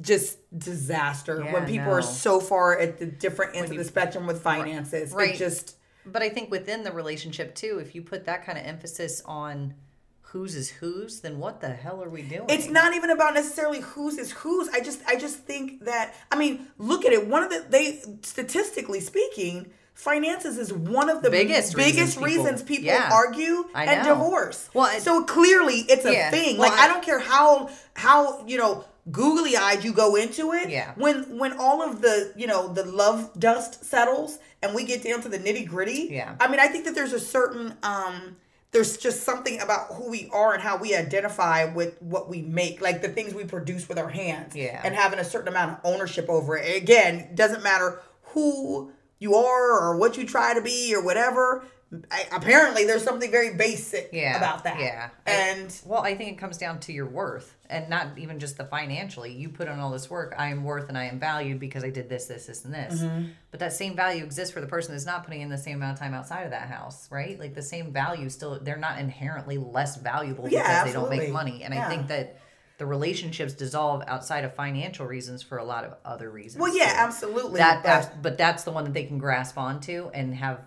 just 0.00 0.38
disaster 0.58 1.42
Yeah, 1.44 1.52
when 1.52 1.66
people 1.66 1.86
no. 1.86 1.92
are 1.92 2.02
so 2.02 2.40
far 2.40 2.78
at 2.78 2.98
the 2.98 3.06
different 3.06 3.56
ends 3.56 3.70
of 3.70 3.76
the 3.76 3.84
spectrum 3.84 4.26
with 4.26 4.40
finances. 4.42 5.12
Right. 5.12 5.34
It 5.34 5.38
just, 5.38 5.76
But 6.06 6.22
I 6.22 6.30
think 6.30 6.50
within 6.50 6.82
the 6.82 6.92
relationship 6.92 7.54
too, 7.54 7.78
if 7.78 7.94
you 7.94 8.02
put 8.02 8.24
that 8.24 8.44
kind 8.44 8.58
of 8.58 8.64
emphasis 8.64 9.22
on 9.26 9.74
whose 10.22 10.54
is 10.56 10.68
whose, 10.70 11.20
then 11.20 11.38
what 11.38 11.60
the 11.60 11.68
hell 11.68 12.02
are 12.02 12.08
we 12.08 12.22
doing? 12.22 12.46
it's 12.48 12.68
not 12.68 12.94
even 12.94 13.10
about 13.10 13.34
necessarily 13.34 13.80
whose 13.80 14.18
is 14.18 14.32
whose. 14.32 14.68
I 14.70 14.80
just 14.80 15.00
I 15.06 15.16
just 15.16 15.38
think 15.38 15.84
that 15.84 16.14
I 16.32 16.36
mean, 16.36 16.66
look 16.78 17.04
at 17.04 17.12
it. 17.12 17.28
One 17.28 17.44
of 17.44 17.50
the 17.50 17.64
they 17.68 18.02
statistically 18.22 18.98
speaking, 19.00 19.70
finances 19.94 20.58
is 20.58 20.72
one 20.72 21.08
of 21.08 21.22
the 21.22 21.30
Biggest 21.30 21.74
biggest 21.76 22.16
reasons 22.18 22.42
reasons 22.42 22.62
people- 22.62 22.84
yeah. 22.86 23.08
argue 23.12 23.64
and 23.74 24.04
divorce. 24.06 24.68
Well, 24.74 24.94
it- 24.94 25.02
so 25.02 25.24
clearly 25.24 25.84
it's 25.88 26.04
a 26.04 26.12
Yeah. 26.12 26.30
thing. 26.30 26.58
Well, 26.58 26.68
like 26.70 26.78
I, 26.78 26.84
I- 26.84 26.88
don't 26.88 27.02
care 27.04 27.20
how 27.20 27.70
how 27.94 28.44
you 28.46 28.58
know 28.58 28.84
googly 29.10 29.56
eyed 29.56 29.84
you 29.84 29.92
go 29.92 30.16
into 30.16 30.52
it. 30.52 30.68
Yeah. 30.68 30.92
When 30.96 31.38
when 31.38 31.52
all 31.58 31.80
of 31.82 32.00
the 32.02 32.32
you 32.36 32.46
know 32.46 32.72
the 32.72 32.84
love 32.84 33.30
dust 33.38 33.84
settles 33.84 34.38
and 34.62 34.74
we 34.74 34.84
get 34.84 35.02
down 35.04 35.20
to 35.22 35.28
the 35.28 35.38
nitty 35.38 35.66
gritty. 35.68 36.08
Yeah. 36.10 36.34
I 36.40 36.48
mean, 36.48 36.58
I 36.60 36.66
think 36.66 36.84
that 36.86 36.94
there's 36.94 37.12
a 37.12 37.20
certain 37.20 37.76
um 37.82 38.36
there's 38.72 38.96
just 38.96 39.22
something 39.22 39.60
about 39.60 39.92
who 39.92 40.10
we 40.10 40.28
are 40.32 40.52
and 40.54 40.60
how 40.60 40.76
we 40.76 40.96
identify 40.96 41.64
with 41.66 41.94
what 42.02 42.28
we 42.28 42.42
make, 42.42 42.80
like 42.80 43.02
the 43.02 43.08
things 43.08 43.32
we 43.32 43.44
produce 43.44 43.88
with 43.88 43.98
our 44.00 44.08
hands. 44.08 44.56
Yeah. 44.56 44.80
And 44.82 44.96
having 44.96 45.20
a 45.20 45.24
certain 45.24 45.46
amount 45.46 45.70
of 45.70 45.78
ownership 45.84 46.28
over 46.28 46.56
it. 46.56 46.76
Again, 46.82 47.28
doesn't 47.36 47.62
matter 47.62 48.00
who 48.32 48.90
you 49.18 49.34
are 49.34 49.80
or 49.80 49.96
what 49.96 50.16
you 50.16 50.26
try 50.26 50.54
to 50.54 50.60
be 50.60 50.94
or 50.94 51.02
whatever. 51.02 51.64
I, 52.10 52.26
apparently, 52.32 52.86
there's 52.86 53.04
something 53.04 53.30
very 53.30 53.54
basic 53.54 54.10
yeah, 54.12 54.36
about 54.36 54.64
that. 54.64 54.80
Yeah. 54.80 55.10
And 55.26 55.80
well, 55.84 56.02
I 56.02 56.16
think 56.16 56.32
it 56.32 56.38
comes 56.38 56.58
down 56.58 56.80
to 56.80 56.92
your 56.92 57.06
worth 57.06 57.56
and 57.70 57.88
not 57.88 58.18
even 58.18 58.40
just 58.40 58.56
the 58.56 58.64
financially. 58.64 59.32
You 59.32 59.48
put 59.48 59.68
in 59.68 59.78
all 59.78 59.90
this 59.90 60.10
work. 60.10 60.34
I 60.36 60.48
am 60.48 60.64
worth 60.64 60.88
and 60.88 60.98
I 60.98 61.04
am 61.04 61.20
valued 61.20 61.60
because 61.60 61.84
I 61.84 61.90
did 61.90 62.08
this, 62.08 62.26
this, 62.26 62.46
this, 62.46 62.64
and 62.64 62.74
this. 62.74 63.00
Mm-hmm. 63.00 63.26
But 63.50 63.60
that 63.60 63.72
same 63.72 63.94
value 63.94 64.24
exists 64.24 64.52
for 64.52 64.60
the 64.60 64.66
person 64.66 64.92
that's 64.92 65.06
not 65.06 65.24
putting 65.24 65.40
in 65.40 65.48
the 65.50 65.58
same 65.58 65.76
amount 65.76 65.94
of 65.94 65.98
time 66.00 66.14
outside 66.14 66.42
of 66.42 66.50
that 66.50 66.68
house, 66.68 67.08
right? 67.10 67.38
Like 67.38 67.54
the 67.54 67.62
same 67.62 67.92
value 67.92 68.28
still, 68.28 68.58
they're 68.60 68.76
not 68.76 68.98
inherently 68.98 69.58
less 69.58 69.96
valuable 69.96 70.48
Yeah, 70.48 70.62
because 70.62 70.84
they 70.86 70.92
don't 70.92 71.10
make 71.10 71.30
money. 71.30 71.62
And 71.62 71.72
Yeah. 71.74 71.86
I 71.86 71.88
think 71.88 72.08
that 72.08 72.40
the 72.78 72.86
relationships 72.86 73.52
dissolve 73.52 74.02
outside 74.06 74.44
of 74.44 74.54
financial 74.54 75.06
reasons 75.06 75.42
for 75.42 75.58
a 75.58 75.64
lot 75.64 75.84
of 75.84 75.94
other 76.04 76.30
reasons. 76.30 76.60
well, 76.60 76.76
yeah, 76.76 76.92
too. 76.92 76.98
absolutely. 76.98 77.58
that 77.58 77.76
but- 77.78 77.82
that's, 77.84 78.08
but 78.22 78.38
that's 78.38 78.64
the 78.64 78.70
one 78.72 78.84
that 78.84 78.92
they 78.94 79.04
can 79.04 79.18
grasp 79.18 79.56
onto 79.58 80.10
and 80.12 80.34
have 80.34 80.60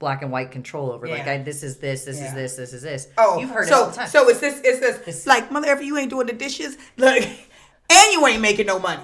black 0.00 0.22
and 0.22 0.32
white 0.32 0.50
control 0.50 0.90
over 0.90 1.06
like 1.06 1.26
I, 1.26 1.38
this 1.38 1.62
is 1.62 1.78
this 1.78 2.04
this 2.04 2.18
Yeah. 2.18 2.26
is 2.28 2.34
this 2.34 2.56
this 2.56 2.72
is 2.74 2.82
this 2.82 3.08
Oh, 3.16 3.38
you've 3.38 3.50
heard 3.50 3.68
so, 3.68 3.74
it 3.76 3.80
all 3.84 3.90
the 3.90 3.96
time 3.96 4.08
So 4.08 4.28
it's 4.28 4.40
this, 4.40 4.60
it's 4.64 4.80
this, 4.80 4.98
This- 4.98 5.26
like, 5.26 5.50
mother, 5.52 5.70
if 5.72 5.82
you 5.82 5.96
ain't 5.96 6.10
doing 6.10 6.26
the 6.26 6.32
dishes, 6.32 6.76
look, 6.96 7.22
and 7.90 8.12
you 8.12 8.26
ain't 8.26 8.42
making 8.42 8.66
no 8.66 8.78
money. 8.78 9.02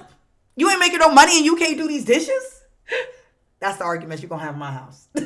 You 0.57 0.69
ain't 0.69 0.79
making 0.79 0.99
no 0.99 1.09
money 1.09 1.37
and 1.37 1.45
you 1.45 1.55
can't 1.55 1.77
do 1.77 1.87
these 1.87 2.03
dishes? 2.05 2.61
That's 3.61 3.77
the 3.77 3.85
argument 3.85 4.21
you're 4.21 4.29
going 4.29 4.39
to 4.41 4.45
have 4.45 4.55
in 4.55 4.59
my 4.59 4.71
house. 4.71 5.07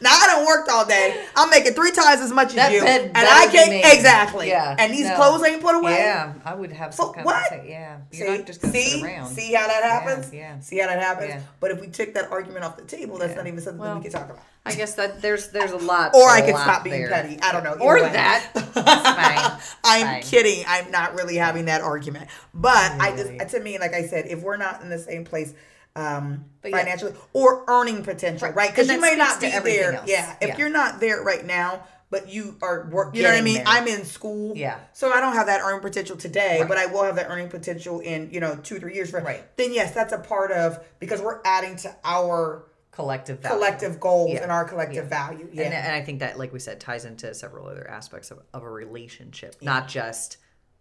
now, 0.00 0.10
I 0.10 0.26
don't 0.28 0.46
worked 0.46 0.68
all 0.70 0.86
day. 0.86 1.24
I'm 1.36 1.50
making 1.50 1.74
three 1.74 1.90
times 1.92 2.20
as 2.20 2.32
much 2.32 2.54
as 2.56 2.72
you. 2.72 2.80
bed 2.80 3.02
and 3.14 3.16
I 3.16 3.48
can't, 3.50 3.70
made. 3.70 3.84
exactly. 3.84 4.48
yeah 4.48 4.74
And 4.78 4.92
these 4.92 5.06
no. 5.08 5.16
clothes 5.16 5.44
ain't 5.46 5.60
put 5.62 5.74
away. 5.76 5.92
yeah 5.98 6.32
I 6.44 6.54
would 6.54 6.72
have 6.72 6.94
some 6.94 7.12
kind 7.12 7.24
what? 7.26 7.52
of 7.52 7.66
yeah 7.66 7.98
you're 8.12 8.26
See, 8.28 8.36
not 8.38 8.46
just 8.46 8.66
see, 8.72 9.02
around 9.02 9.28
see 9.28 9.52
how 9.52 9.66
that 9.66 9.82
happens? 9.82 10.32
yeah. 10.32 10.58
See 10.60 10.78
how 10.78 10.86
that 10.88 11.00
happens? 11.02 11.30
Yeah. 11.30 11.40
But 11.60 11.70
if 11.72 11.80
we 11.80 11.88
took 11.88 12.14
that 12.14 12.30
argument 12.30 12.64
off 12.64 12.76
the 12.76 12.84
table, 12.84 13.18
that's 13.18 13.30
Yeah. 13.32 13.36
not 13.36 13.46
even 13.46 13.60
something 13.60 13.78
that 13.82 13.86
Well, 13.88 13.96
we 13.98 14.02
can 14.02 14.12
talk 14.12 14.24
about. 14.30 14.38
I 14.64 14.74
guess 14.74 14.94
that 14.94 15.22
there's 15.22 15.48
there's 15.48 15.72
a 15.72 15.78
lot 15.78 16.14
Or 16.14 16.28
I 16.28 16.40
a 16.40 16.46
could 16.46 16.56
stop 16.56 16.84
being 16.84 17.00
there. 17.00 17.08
petty. 17.10 17.38
I 17.40 17.50
don't 17.52 17.64
know. 17.64 17.76
or 17.80 17.94
way. 17.94 18.12
that 18.12 18.50
fine 18.74 19.60
I'm 19.84 20.06
Fine. 20.06 20.22
kidding. 20.22 20.64
I'm 20.68 20.90
not 20.90 21.14
really 21.14 21.36
having 21.36 21.64
that 21.66 21.80
argument. 21.80 22.28
But 22.54 22.92
I 23.00 23.14
just, 23.16 23.50
to 23.54 23.60
me, 23.60 23.78
like 23.78 23.94
I 23.94 24.06
said, 24.06 24.26
if 24.26 24.42
we're 24.42 24.56
not 24.58 24.82
in 24.82 24.88
the 24.90 24.98
same 24.98 25.24
place 25.24 25.54
um, 26.00 26.44
But 26.62 26.70
yeah. 26.72 26.78
financially 26.78 27.14
or 27.32 27.64
earning 27.68 28.02
potential, 28.02 28.48
Right. 28.48 28.56
right? 28.56 28.70
Because 28.70 28.88
And 28.88 28.96
you 28.96 29.00
may 29.02 29.16
not 29.16 29.40
be 29.40 29.50
there. 29.50 29.92
else. 29.94 30.08
Yeah. 30.08 30.34
If 30.40 30.48
Yeah. 30.48 30.56
you're 30.58 30.68
not 30.70 31.00
there 31.00 31.22
right 31.22 31.44
now, 31.44 31.84
but 32.10 32.28
you 32.28 32.56
are 32.60 32.88
work, 32.90 33.14
you 33.14 33.22
know 33.22 33.30
what 33.30 33.38
I 33.38 33.42
mean? 33.42 33.54
there. 33.56 33.64
I'm 33.66 33.86
in 33.86 34.04
school. 34.04 34.56
Yeah. 34.56 34.78
So 34.92 35.12
I 35.12 35.20
don't 35.20 35.34
have 35.34 35.46
that 35.46 35.60
earning 35.62 35.80
potential 35.80 36.16
today, 36.16 36.58
Right. 36.60 36.68
but 36.68 36.76
I 36.76 36.86
will 36.86 37.04
have 37.04 37.16
that 37.16 37.28
earning 37.30 37.48
potential 37.48 38.00
in, 38.00 38.30
you 38.32 38.40
know, 38.40 38.56
two, 38.56 38.80
three 38.80 38.94
years. 38.94 39.10
For, 39.10 39.20
Right. 39.20 39.44
Then 39.56 39.72
yes, 39.72 39.92
that's 39.94 40.12
a 40.12 40.18
part 40.18 40.50
of 40.50 40.80
because 40.98 41.20
we're 41.22 41.40
adding 41.44 41.76
to 41.76 41.94
our 42.04 42.64
collective 42.90 43.38
value. 43.38 43.56
collective 43.56 44.00
goals 44.00 44.32
Yeah. 44.32 44.42
and 44.42 44.50
our 44.52 44.64
collective 44.64 45.04
Yeah. 45.04 45.08
value. 45.28 45.48
Yeah. 45.52 45.64
And, 45.66 45.74
and 45.74 45.94
I 45.94 46.02
think 46.02 46.18
that, 46.20 46.36
like 46.38 46.52
we 46.52 46.58
said, 46.58 46.80
ties 46.80 47.04
into 47.04 47.32
several 47.34 47.68
other 47.68 47.88
aspects 47.88 48.30
of, 48.32 48.40
of 48.52 48.62
a 48.64 48.70
relationship, 48.70 49.56
not 49.62 49.86
just 49.88 50.36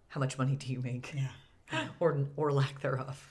how 0.09 0.19
much 0.19 0.37
money 0.39 0.55
do 0.55 0.67
you 0.73 0.79
make, 0.81 1.13
yeah. 1.13 1.87
or 1.99 2.17
or 2.35 2.51
lack 2.51 2.81
thereof. 2.81 3.23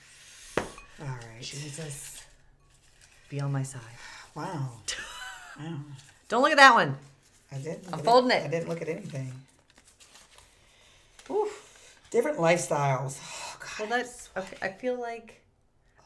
All 1.01 1.07
right. 1.07 1.41
Jesus, 1.41 2.23
be 3.29 3.41
on 3.41 3.53
my 3.53 3.63
side. 3.63 3.81
Wow. 4.35 4.71
Wow. 5.59 5.75
Don't 6.29 6.43
look 6.43 6.53
at 6.53 6.59
that 6.59 6.73
one. 6.73 6.97
I 7.51 7.59
didn't. 7.59 7.93
I'm 7.93 7.99
folding 7.99 8.31
it. 8.31 8.35
it. 8.35 8.45
I 8.45 8.49
didn't 8.49 8.69
look 8.69 8.81
at 8.81 8.89
anything. 8.89 9.33
Oof. 11.29 11.99
Different 12.11 12.39
lifestyles. 12.39 13.19
Oh, 13.51 13.57
God. 13.59 13.91
Well, 13.91 13.99
that's 13.99 14.29
okay. 14.37 14.57
I 14.63 14.69
feel 14.69 15.01
like, 15.01 15.43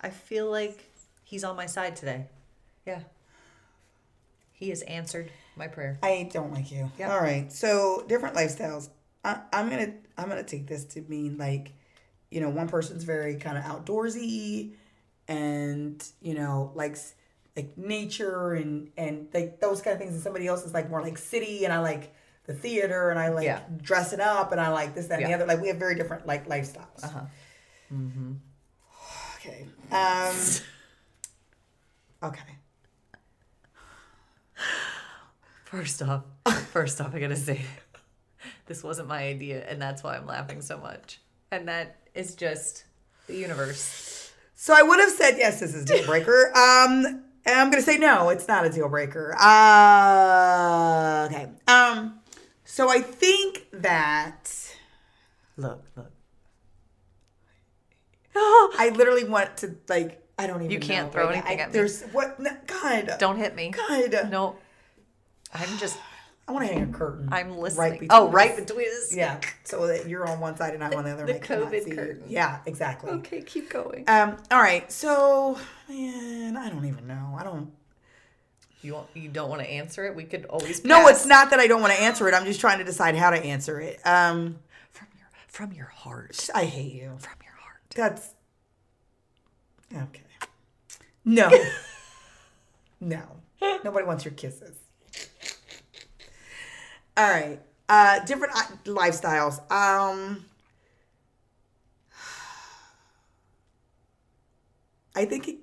I 0.00 0.08
feel 0.08 0.50
like 0.50 0.82
he's 1.22 1.44
on 1.44 1.54
my 1.54 1.66
side 1.66 1.96
today. 1.96 2.24
Yeah. 2.86 3.00
He 4.52 4.70
has 4.70 4.80
answered 4.82 5.30
my 5.56 5.66
prayer. 5.68 5.98
I 6.02 6.30
don't 6.32 6.54
like 6.54 6.72
you. 6.72 6.90
Yeah. 6.98 7.12
All 7.12 7.20
right. 7.20 7.52
So 7.52 8.04
different 8.08 8.36
lifestyles. 8.36 8.88
I, 9.24 9.40
I'm 9.52 9.68
gonna 9.68 9.92
I'm 10.16 10.28
gonna 10.28 10.44
take 10.44 10.66
this 10.66 10.84
to 10.84 11.02
mean 11.02 11.36
like, 11.36 11.72
you 12.30 12.40
know, 12.40 12.48
one 12.48 12.68
person's 12.68 13.04
very 13.04 13.36
kind 13.36 13.58
of 13.58 13.64
outdoorsy, 13.64 14.72
and 15.28 16.04
you 16.20 16.34
know 16.34 16.72
likes 16.74 17.14
like 17.56 17.76
nature 17.76 18.52
and 18.54 18.90
and 18.96 19.28
like 19.34 19.60
those 19.60 19.80
kind 19.82 19.94
of 19.94 20.00
things, 20.00 20.14
and 20.14 20.22
somebody 20.22 20.46
else 20.46 20.64
is 20.64 20.72
like 20.74 20.88
more 20.90 21.02
like 21.02 21.18
city, 21.18 21.64
and 21.64 21.72
I 21.72 21.80
like 21.80 22.14
the 22.46 22.54
theater, 22.54 23.10
and 23.10 23.18
I 23.18 23.28
like 23.28 23.44
Yeah. 23.44 23.60
dressing 23.80 24.20
up, 24.20 24.52
and 24.52 24.60
I 24.60 24.68
like 24.70 24.94
this 24.94 25.06
that 25.08 25.20
and 25.20 25.28
the 25.30 25.34
other. 25.34 25.46
Like 25.46 25.60
we 25.60 25.68
have 25.68 25.76
very 25.76 25.94
different 25.94 26.26
like 26.26 26.48
lifestyles. 26.48 27.04
Uh-huh. 27.04 27.20
Okay. 29.36 29.66
Um. 29.90 30.36
Okay. 32.24 32.56
First 35.64 36.02
off, 36.02 36.22
first 36.70 37.00
off, 37.00 37.14
I 37.16 37.18
gotta 37.18 37.34
say, 37.34 37.62
this 38.66 38.84
wasn't 38.84 39.08
my 39.08 39.24
idea, 39.24 39.66
and 39.68 39.82
that's 39.82 40.04
why 40.04 40.16
I'm 40.16 40.26
laughing 40.26 40.62
so 40.62 40.78
much. 40.78 41.18
And 41.50 41.66
that 41.66 41.96
is 42.14 42.36
just 42.36 42.84
the 43.26 43.34
universe. 43.34 44.21
So 44.62 44.72
I 44.72 44.82
would 44.82 45.00
have 45.00 45.10
said 45.10 45.38
yes, 45.38 45.58
this 45.58 45.74
is 45.74 45.82
a 45.82 45.84
deal 45.84 46.06
breaker. 46.06 46.52
Um, 46.56 47.24
and 47.44 47.58
I'm 47.58 47.68
gonna 47.68 47.82
say 47.82 47.98
no, 47.98 48.28
it's 48.28 48.46
not 48.46 48.64
a 48.64 48.70
deal 48.70 48.88
breaker. 48.88 49.34
Uh, 49.36 51.26
okay. 51.28 51.48
Um, 51.66 52.20
so 52.64 52.88
I 52.88 53.00
think 53.00 53.66
that 53.72 54.76
Look, 55.56 55.82
look. 55.96 56.12
I 58.36 58.92
literally 58.94 59.24
want 59.24 59.56
to 59.58 59.74
like 59.88 60.24
I 60.38 60.46
don't 60.46 60.60
even. 60.60 60.70
You 60.70 60.78
can't 60.78 61.08
know 61.08 61.12
throw 61.12 61.24
right 61.24 61.34
now. 61.34 61.40
anything 61.40 61.58
I- 61.58 61.62
at 61.62 61.68
me. 61.70 61.72
There's 61.72 62.02
what? 62.12 62.38
No, 62.38 62.52
God. 62.68 63.16
Don't 63.18 63.38
hit 63.38 63.56
me. 63.56 63.72
God. 63.72 64.30
No. 64.30 64.54
I'm 65.52 65.76
just. 65.78 65.98
I 66.48 66.52
want 66.52 66.66
to 66.66 66.72
hang 66.72 66.82
a 66.82 66.92
curtain. 66.92 67.28
I'm 67.30 67.56
listening. 67.56 67.92
between 67.92 68.08
oh, 68.12 68.26
us. 68.28 68.34
right 68.34 68.56
between 68.56 68.88
us. 68.88 69.14
Yeah. 69.14 69.40
So 69.64 69.86
that 69.86 70.08
you're 70.08 70.28
on 70.28 70.40
one 70.40 70.56
side 70.56 70.74
and 70.74 70.82
I'm 70.82 70.92
on 70.94 71.04
the 71.04 71.12
other. 71.12 71.24
the 71.24 71.34
and 71.34 71.42
I 71.42 71.46
cannot 71.46 71.72
COVID 71.72 71.86
you. 71.86 71.94
curtain. 71.94 72.24
Yeah. 72.28 72.58
Exactly. 72.66 73.10
Okay, 73.12 73.42
keep 73.42 73.70
going. 73.70 74.04
Um. 74.08 74.36
All 74.50 74.60
right. 74.60 74.90
So, 74.90 75.58
man, 75.88 76.56
I 76.56 76.68
don't 76.68 76.84
even 76.84 77.06
know. 77.06 77.36
I 77.38 77.44
don't. 77.44 77.72
You 78.82 78.94
want 78.94 79.06
you 79.14 79.28
don't 79.28 79.48
want 79.48 79.62
to 79.62 79.70
answer 79.70 80.04
it? 80.04 80.16
We 80.16 80.24
could 80.24 80.44
always 80.46 80.84
No, 80.84 81.06
it's 81.06 81.24
not 81.24 81.50
that 81.50 81.60
I 81.60 81.68
don't 81.68 81.80
want 81.80 81.92
to 81.92 82.00
answer 82.00 82.26
it. 82.26 82.34
I'm 82.34 82.44
just 82.44 82.60
trying 82.60 82.78
to 82.78 82.84
decide 82.84 83.14
how 83.14 83.30
to 83.30 83.38
answer 83.38 83.80
it. 83.80 84.04
Um, 84.04 84.58
from 84.90 85.06
your 85.16 85.28
from 85.46 85.72
your 85.72 85.86
heart. 85.86 86.50
I 86.52 86.64
hate 86.64 86.92
you. 86.92 87.12
From 87.18 87.36
your 87.44 87.54
heart. 87.54 87.78
That's 87.94 88.34
okay. 89.94 90.22
No, 91.24 91.48
no, 93.00 93.22
nobody 93.84 94.04
wants 94.04 94.24
your 94.24 94.34
kisses. 94.34 94.81
All 97.16 97.30
right, 97.30 97.60
uh, 97.88 98.24
different 98.24 98.54
uh, 98.54 98.62
lifestyles. 98.86 99.58
Um, 99.70 100.44
I 105.14 105.24
think 105.24 105.48
it. 105.48 105.58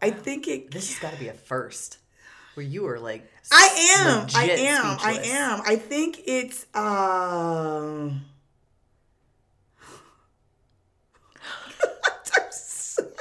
I 0.00 0.10
think 0.10 0.48
it. 0.48 0.70
This 0.70 0.88
has 0.90 0.98
got 0.98 1.12
to 1.12 1.18
be 1.18 1.28
a 1.28 1.34
first. 1.34 1.98
Where 2.54 2.66
you 2.66 2.82
were 2.82 2.98
like 3.00 3.30
I 3.50 3.96
am. 3.98 4.26
I 4.34 4.44
am. 4.50 4.98
I 5.00 5.12
am. 5.24 5.62
I 5.64 5.76
think 5.76 6.20
it's. 6.26 6.66
Um, 6.74 8.22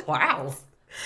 Wow. 0.07 0.53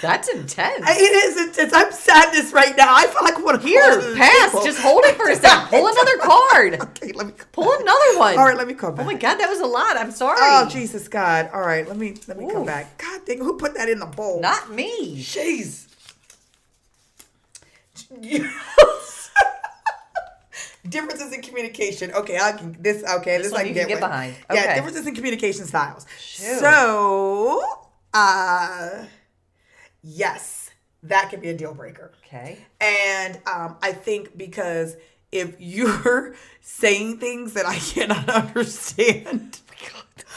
That's 0.02 0.28
intense. 0.30 0.86
it 0.88 1.02
is 1.02 1.48
intense. 1.48 1.74
I'm 1.74 1.92
sadness 1.92 2.52
right 2.54 2.76
now. 2.78 2.94
I 2.96 3.08
feel 3.08 3.24
like 3.24 3.36
of 3.56 3.64
Here, 3.64 4.16
pass. 4.16 4.52
people. 4.52 4.66
Just 4.66 4.80
hold 4.80 5.04
it 5.06 5.16
for 5.16 5.30
a 5.30 5.36
second. 5.40 5.70
Pull 5.70 5.88
another 5.88 6.18
card. 6.22 6.82
Okay, 6.82 7.12
let 7.14 7.28
me 7.28 7.34
Pull 7.52 7.72
another 7.72 8.20
one. 8.20 8.38
All 8.38 8.46
right, 8.46 8.58
let 8.58 8.68
me 8.68 8.74
come 8.74 8.96
back. 8.96 9.06
Oh 9.06 9.10
my 9.10 9.16
god, 9.16 9.36
that 9.36 9.50
was 9.50 9.60
a 9.60 9.66
lot. 9.66 9.98
I'm 9.98 10.12
sorry. 10.12 10.38
Oh 10.40 10.68
Jesus 10.70 11.08
God! 11.08 11.50
All 11.54 11.62
right, 11.62 11.88
let 11.88 11.98
me 11.98 12.16
let 12.28 12.38
me 12.38 12.50
come 12.52 12.66
back. 12.66 12.98
God 12.98 13.22
dang, 13.26 13.40
who 13.40 13.58
put 13.58 13.76
that 13.76 13.90
in 13.90 14.00
the 14.00 14.06
bowl? 14.06 14.42
Not 14.42 14.72
me. 14.72 15.18
Jeez. 15.18 15.88
differences 20.88 21.34
in 21.34 21.42
communication. 21.42 22.12
Okay, 22.14 22.38
I 22.38 22.52
can 22.54 22.76
this. 22.80 23.04
Okay, 23.04 23.38
this, 23.38 23.52
one 23.52 23.62
I 23.62 23.64
you 23.64 23.74
can 23.74 23.88
get, 23.88 24.00
get 24.00 24.00
behind. 24.00 24.36
Yeah, 24.54 24.76
differences 24.76 25.08
in 25.08 25.16
communication 25.16 25.66
styles. 25.66 26.06
Shoot. 26.20 26.60
So, 26.60 27.64
uh, 28.14 29.06
yes, 30.06 30.70
that 31.04 31.30
could 31.30 31.42
be 31.42 31.50
a 31.50 31.58
deal 31.58 31.74
breaker. 31.74 32.12
Okay. 32.26 32.58
And 32.80 33.40
um, 33.48 33.78
I 33.82 33.92
think 33.92 34.38
because 34.38 34.96
if 35.32 35.56
you're 35.60 36.36
saying 36.62 37.18
things 37.18 37.54
that 37.54 37.66
I 37.66 37.78
cannot 37.78 38.30
understand, 38.48 39.60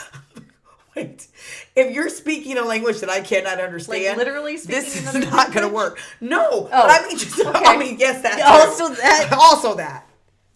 wait, 0.96 1.28
if 1.76 1.94
you're 1.94 2.08
speaking 2.08 2.56
a 2.58 2.62
language 2.62 3.00
that 3.00 3.10
I 3.10 3.20
cannot 3.20 3.60
understand, 3.60 4.18
literally 4.18 4.56
speaking 4.56 4.82
this 4.82 5.14
is 5.14 5.30
not 5.30 5.52
going 5.52 5.68
to 5.68 5.72
work. 5.74 6.00
No, 6.20 6.64
but 6.70 6.90
I 6.90 7.06
mean, 7.06 7.18
just, 7.18 7.40
I 7.44 7.76
mean, 7.76 7.98
yes, 7.98 8.22
that 8.22 8.40
Also 8.40 8.88
that. 8.94 9.28
also 9.38 9.74
that. 9.76 10.06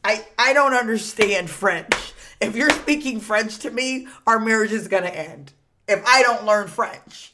I 0.04 0.24
I 0.36 0.52
don't 0.52 0.74
understand 0.74 1.48
French. 1.48 2.12
If 2.40 2.56
you're 2.56 2.70
speaking 2.70 3.20
French 3.20 3.58
to 3.58 3.70
me, 3.70 4.08
our 4.26 4.40
marriage 4.40 4.72
is 4.72 4.88
going 4.88 5.04
to 5.04 5.16
end. 5.16 5.52
If 5.86 6.02
I 6.04 6.22
don't 6.22 6.44
learn 6.44 6.66
French, 6.66 7.32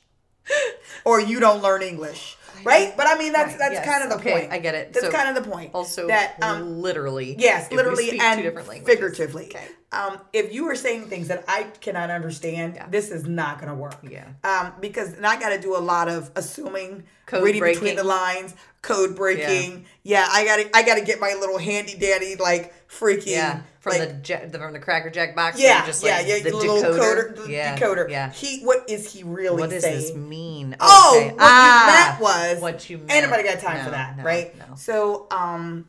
or 1.08 1.20
you 1.20 1.40
don't 1.40 1.62
learn 1.62 1.82
English. 1.82 2.36
Right, 2.64 2.92
but 2.96 3.06
I 3.06 3.16
mean 3.16 3.32
that's 3.32 3.50
Right, 3.50 3.58
that's 3.58 3.74
yes, 3.74 3.86
kind 3.86 4.02
of 4.02 4.10
the 4.10 4.16
okay, 4.16 4.32
point. 4.40 4.52
I 4.52 4.58
get 4.58 4.74
it. 4.74 4.92
That's 4.92 5.06
So, 5.06 5.12
kind 5.12 5.28
of 5.36 5.42
the 5.44 5.48
point. 5.48 5.70
Also, 5.74 6.08
that 6.08 6.42
um, 6.42 6.82
literally. 6.82 7.36
Yes, 7.38 7.70
literally 7.70 8.18
and 8.18 8.38
two 8.38 8.42
different 8.42 8.66
languages. 8.68 8.94
figuratively. 8.94 9.44
Okay. 9.46 9.68
Um, 9.92 10.18
if 10.32 10.52
you 10.52 10.66
are 10.68 10.74
saying 10.74 11.06
things 11.06 11.28
that 11.28 11.44
I 11.46 11.62
cannot 11.80 12.10
understand, 12.10 12.74
Yeah. 12.74 12.86
this 12.90 13.10
is 13.10 13.26
not 13.26 13.58
going 13.60 13.68
to 13.68 13.76
work. 13.76 13.96
Yeah. 14.02 14.26
Um, 14.42 14.72
because 14.80 15.12
and 15.14 15.24
I 15.24 15.38
got 15.38 15.50
to 15.50 15.60
do 15.60 15.76
a 15.76 15.78
lot 15.78 16.08
of 16.08 16.30
assuming, 16.34 17.04
Code 17.26 17.44
reading 17.44 17.62
between 17.62 17.94
the 17.94 18.04
lines, 18.04 18.54
code 18.82 19.14
breaking. 19.14 19.86
Yeah, 20.02 20.26
I 20.28 20.44
got 20.44 20.56
to 20.56 20.76
I 20.76 20.82
got 20.82 20.96
to 20.96 21.04
get 21.04 21.20
my 21.20 21.34
little 21.38 21.58
handy 21.58 21.96
dandy 21.96 22.34
like 22.36 22.74
freaking 22.88 23.26
Yeah, 23.26 23.60
from 23.80 23.98
like, 23.98 24.24
the, 24.24 24.48
the 24.50 24.58
from 24.58 24.72
the 24.72 24.78
Cracker 24.78 25.10
Jack 25.10 25.34
box. 25.36 25.60
yeah, 25.60 25.84
just 25.86 26.04
yeah, 26.04 26.16
like 26.16 26.26
yeah, 26.26 26.38
the 26.42 26.56
little 26.56 26.76
decoder. 26.76 26.98
coder, 26.98 27.36
the 27.44 27.50
yeah, 27.52 27.78
decoder. 27.78 28.10
Yeah. 28.10 28.30
He, 28.32 28.62
what 28.62 28.88
is 28.88 29.12
he 29.12 29.22
really 29.22 29.46
saying? 29.48 29.58
What 29.58 29.70
does 29.70 29.82
saying? 29.82 30.00
this 30.00 30.14
mean? 30.14 30.76
Oh, 30.80 31.14
Okay. 31.16 31.28
what 31.34 31.38
ah, 31.40 31.84
you 31.86 31.92
meant 32.10 32.20
was 32.20 32.62
what 32.62 32.90
you 32.90 32.98
meant. 32.98 33.10
Ain't 33.12 33.24
nobody 33.24 33.42
got 33.44 33.58
time 33.60 33.84
for 33.84 33.90
that, 33.90 34.16
no, 34.16 34.24
right? 34.24 34.56
no. 34.58 34.74
So, 34.76 35.26
um, 35.30 35.88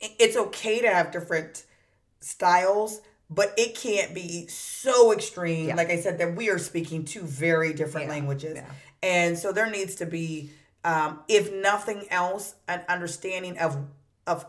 it's 0.00 0.36
okay 0.36 0.80
to 0.80 0.88
have 0.88 1.10
different 1.10 1.64
styles, 2.20 3.00
but 3.28 3.52
it 3.56 3.74
can't 3.74 4.14
be 4.14 4.46
so 4.48 5.12
extreme. 5.12 5.68
Yeah. 5.68 5.76
Like 5.76 5.90
I 5.90 6.00
said, 6.00 6.18
that 6.18 6.36
we 6.36 6.50
are 6.50 6.58
speaking 6.58 7.04
two 7.04 7.22
very 7.22 7.72
different 7.72 8.06
Yeah, 8.06 8.12
languages, 8.12 8.56
yeah. 8.56 8.64
and 9.02 9.38
so 9.38 9.52
there 9.52 9.70
needs 9.70 9.96
to 9.96 10.06
be, 10.06 10.50
um, 10.84 11.20
if 11.28 11.52
nothing 11.52 12.04
else, 12.10 12.54
an 12.68 12.82
understanding 12.88 13.58
of 13.58 13.78
of 14.26 14.44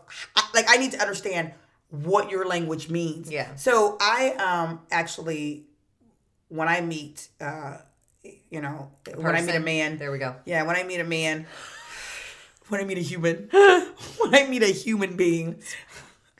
like 0.54 0.66
I 0.68 0.76
need 0.76 0.92
to 0.92 0.98
understand 1.00 1.52
what 1.92 2.30
your 2.30 2.46
language 2.46 2.88
means. 2.88 3.30
Yeah. 3.30 3.54
So 3.56 3.96
I 4.00 4.32
um 4.40 4.80
actually 4.90 5.66
when 6.48 6.66
I 6.68 6.80
meet 6.80 7.28
uh 7.40 7.78
you 8.50 8.60
know 8.60 8.90
when 9.14 9.36
I 9.36 9.42
meet 9.42 9.54
a 9.54 9.60
man 9.60 9.98
There 9.98 10.10
we 10.10 10.18
go. 10.18 10.34
yeah, 10.46 10.62
when 10.64 10.74
I 10.76 10.82
meet 10.84 11.00
a 11.00 11.04
man, 11.04 11.46
when 12.68 12.80
I 12.80 12.84
meet 12.84 12.98
a 12.98 13.02
human, 13.02 13.48
when 13.52 14.34
I 14.34 14.46
meet 14.48 14.62
a 14.62 14.72
human 14.72 15.16
being, 15.16 15.60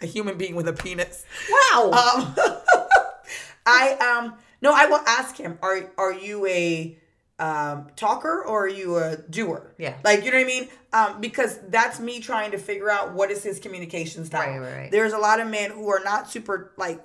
a 0.01 0.07
human 0.07 0.39
being 0.39 0.55
with 0.55 0.69
a 0.69 0.73
penis. 0.73 1.25
Wow. 1.51 1.91
Um, 1.93 2.35
I 3.67 3.93
um 3.95 4.35
no, 4.63 4.73
I 4.73 4.87
will 4.87 5.03
ask 5.07 5.37
him. 5.37 5.59
Are 5.63 5.91
are 5.99 6.13
you 6.13 6.47
a 6.47 6.97
um, 7.39 7.89
talker 7.97 8.43
or 8.45 8.65
are 8.65 8.69
you 8.69 8.97
a 8.99 9.17
doer? 9.17 9.75
Yeah. 9.79 9.97
like 10.05 10.25
you 10.25 10.31
know 10.31 10.37
what 10.39 10.45
I 10.45 10.47
mean. 10.47 10.69
Um, 10.93 11.21
because 11.21 11.59
that's 11.69 11.99
me 11.99 12.21
trying 12.21 12.51
to 12.53 12.59
figure 12.59 12.91
out 12.91 13.15
what 13.15 13.31
is 13.31 13.43
his 13.43 13.59
communication 13.59 14.25
style. 14.25 14.49
Right, 14.51 14.59
right, 14.59 14.77
right. 14.83 14.91
There's 14.91 15.13
a 15.15 15.19
lot 15.19 15.41
of 15.41 15.49
men 15.49 15.71
who 15.71 15.89
are 15.89 16.03
not 16.05 16.31
super 16.31 16.73
like 16.77 17.01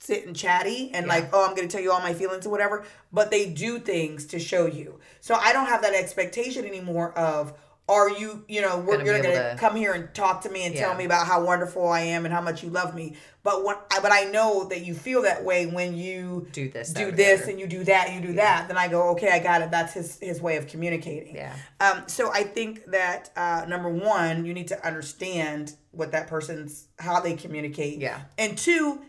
sit 0.00 0.26
and 0.26 0.34
chatty 0.36 0.90
and 0.94 1.06
Yeah. 1.06 1.12
like 1.12 1.30
oh 1.32 1.44
i'm 1.44 1.56
gonna 1.56 1.66
tell 1.66 1.80
you 1.80 1.90
all 1.90 2.00
my 2.00 2.14
feelings 2.14 2.46
or 2.46 2.50
whatever 2.50 2.84
but 3.12 3.32
they 3.32 3.50
do 3.50 3.80
things 3.80 4.26
to 4.26 4.38
show 4.38 4.64
you 4.64 5.00
so 5.20 5.34
i 5.34 5.52
don't 5.52 5.66
have 5.66 5.82
that 5.82 5.92
expectation 5.92 6.64
anymore 6.64 7.12
of 7.18 7.52
are 7.88 8.10
you 8.10 8.44
you 8.48 8.60
know 8.60 8.78
we're 8.78 8.98
Gonna 8.98 9.04
you're 9.04 9.22
gonna 9.22 9.50
to- 9.52 9.56
come 9.58 9.74
here 9.76 9.92
and 9.94 10.12
talk 10.14 10.42
to 10.42 10.50
me 10.50 10.66
and 10.66 10.74
tell 10.76 10.94
me 10.94 11.04
about 11.04 11.26
how 11.26 11.42
wonderful 11.44 11.88
i 11.88 12.00
am 12.00 12.24
and 12.24 12.34
how 12.34 12.40
much 12.40 12.62
you 12.62 12.68
love 12.70 12.94
me 12.94 13.16
but 13.42 13.64
when 13.64 13.76
I, 13.90 14.00
but 14.00 14.12
i 14.12 14.24
know 14.24 14.64
that 14.68 14.84
you 14.84 14.94
feel 14.94 15.22
that 15.22 15.44
way 15.44 15.66
when 15.66 15.96
you 15.96 16.46
Do 16.52 16.68
this, 16.68 16.92
do 16.92 17.10
this 17.10 17.48
and 17.48 17.58
you 17.58 17.66
do 17.66 17.84
that 17.84 18.08
and 18.08 18.22
you 18.22 18.28
do 18.30 18.34
that 18.34 18.68
then 18.68 18.76
i 18.76 18.88
go 18.88 19.10
okay 19.10 19.30
i 19.30 19.38
got 19.38 19.62
it 19.62 19.70
that's 19.70 19.94
his 19.94 20.18
his 20.20 20.40
way 20.42 20.56
of 20.56 20.66
communicating 20.66 21.34
Yeah. 21.34 21.54
um, 21.80 22.02
so 22.06 22.30
I 22.32 22.42
think 22.42 22.84
that 22.86 23.30
uh, 23.36 23.64
number 23.68 23.88
one, 23.88 24.44
you 24.44 24.52
need 24.54 24.68
to 24.68 24.86
understand 24.86 25.74
what 25.92 26.12
that 26.12 26.26
person's 26.28 26.88
how 26.98 27.20
they 27.20 27.34
communicate. 27.34 27.98
Yeah. 27.98 28.20
And 28.36 28.56
two, 28.58 29.00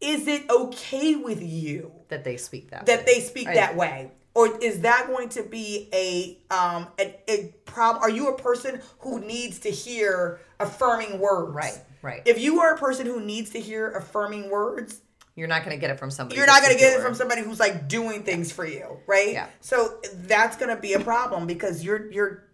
is 0.00 0.26
it 0.28 0.48
okay 0.50 1.14
with 1.14 1.42
you 1.42 1.92
that 2.08 2.24
they 2.24 2.36
speak 2.36 2.70
that. 2.70 2.86
that 2.86 2.98
way. 3.00 3.04
they 3.06 3.20
speak 3.20 3.46
that 3.46 3.76
way? 3.76 4.10
Or 4.36 4.58
is 4.58 4.80
that 4.82 5.06
going 5.08 5.30
to 5.30 5.42
be 5.42 5.88
a 5.94 6.38
um 6.54 6.88
a, 7.00 7.16
a 7.26 7.54
problem? 7.64 8.02
Are 8.02 8.10
you 8.10 8.28
a 8.28 8.36
person 8.36 8.80
who 8.98 9.20
needs 9.20 9.58
to 9.60 9.70
hear 9.70 10.40
affirming 10.60 11.18
words? 11.18 11.54
Right, 11.54 11.78
right. 12.02 12.22
If 12.26 12.38
you 12.38 12.60
are 12.60 12.74
a 12.74 12.78
person 12.78 13.06
who 13.06 13.20
needs 13.20 13.48
to 13.50 13.60
hear 13.60 13.90
affirming 13.92 14.50
words, 14.50 15.00
You're 15.36 15.48
not 15.48 15.64
going 15.64 15.74
to 15.76 15.80
get 15.80 15.90
it 15.90 15.98
from 15.98 16.10
somebody. 16.10 16.36
you're 16.38 16.46
not 16.46 16.62
going 16.62 16.74
to 16.74 16.78
get 16.78 16.92
it 16.98 17.02
from 17.02 17.14
somebody 17.14 17.42
who's 17.42 17.58
like 17.60 17.88
doing 17.88 18.22
things 18.24 18.52
for 18.52 18.66
you, 18.66 18.98
right? 19.06 19.32
Yeah. 19.32 19.46
So 19.60 19.98
that's 20.28 20.56
going 20.56 20.74
to 20.74 20.80
be 20.80 20.92
a 20.94 21.00
problem 21.00 21.46
because 21.46 21.82
you're 21.84 22.10
you're 22.12 22.44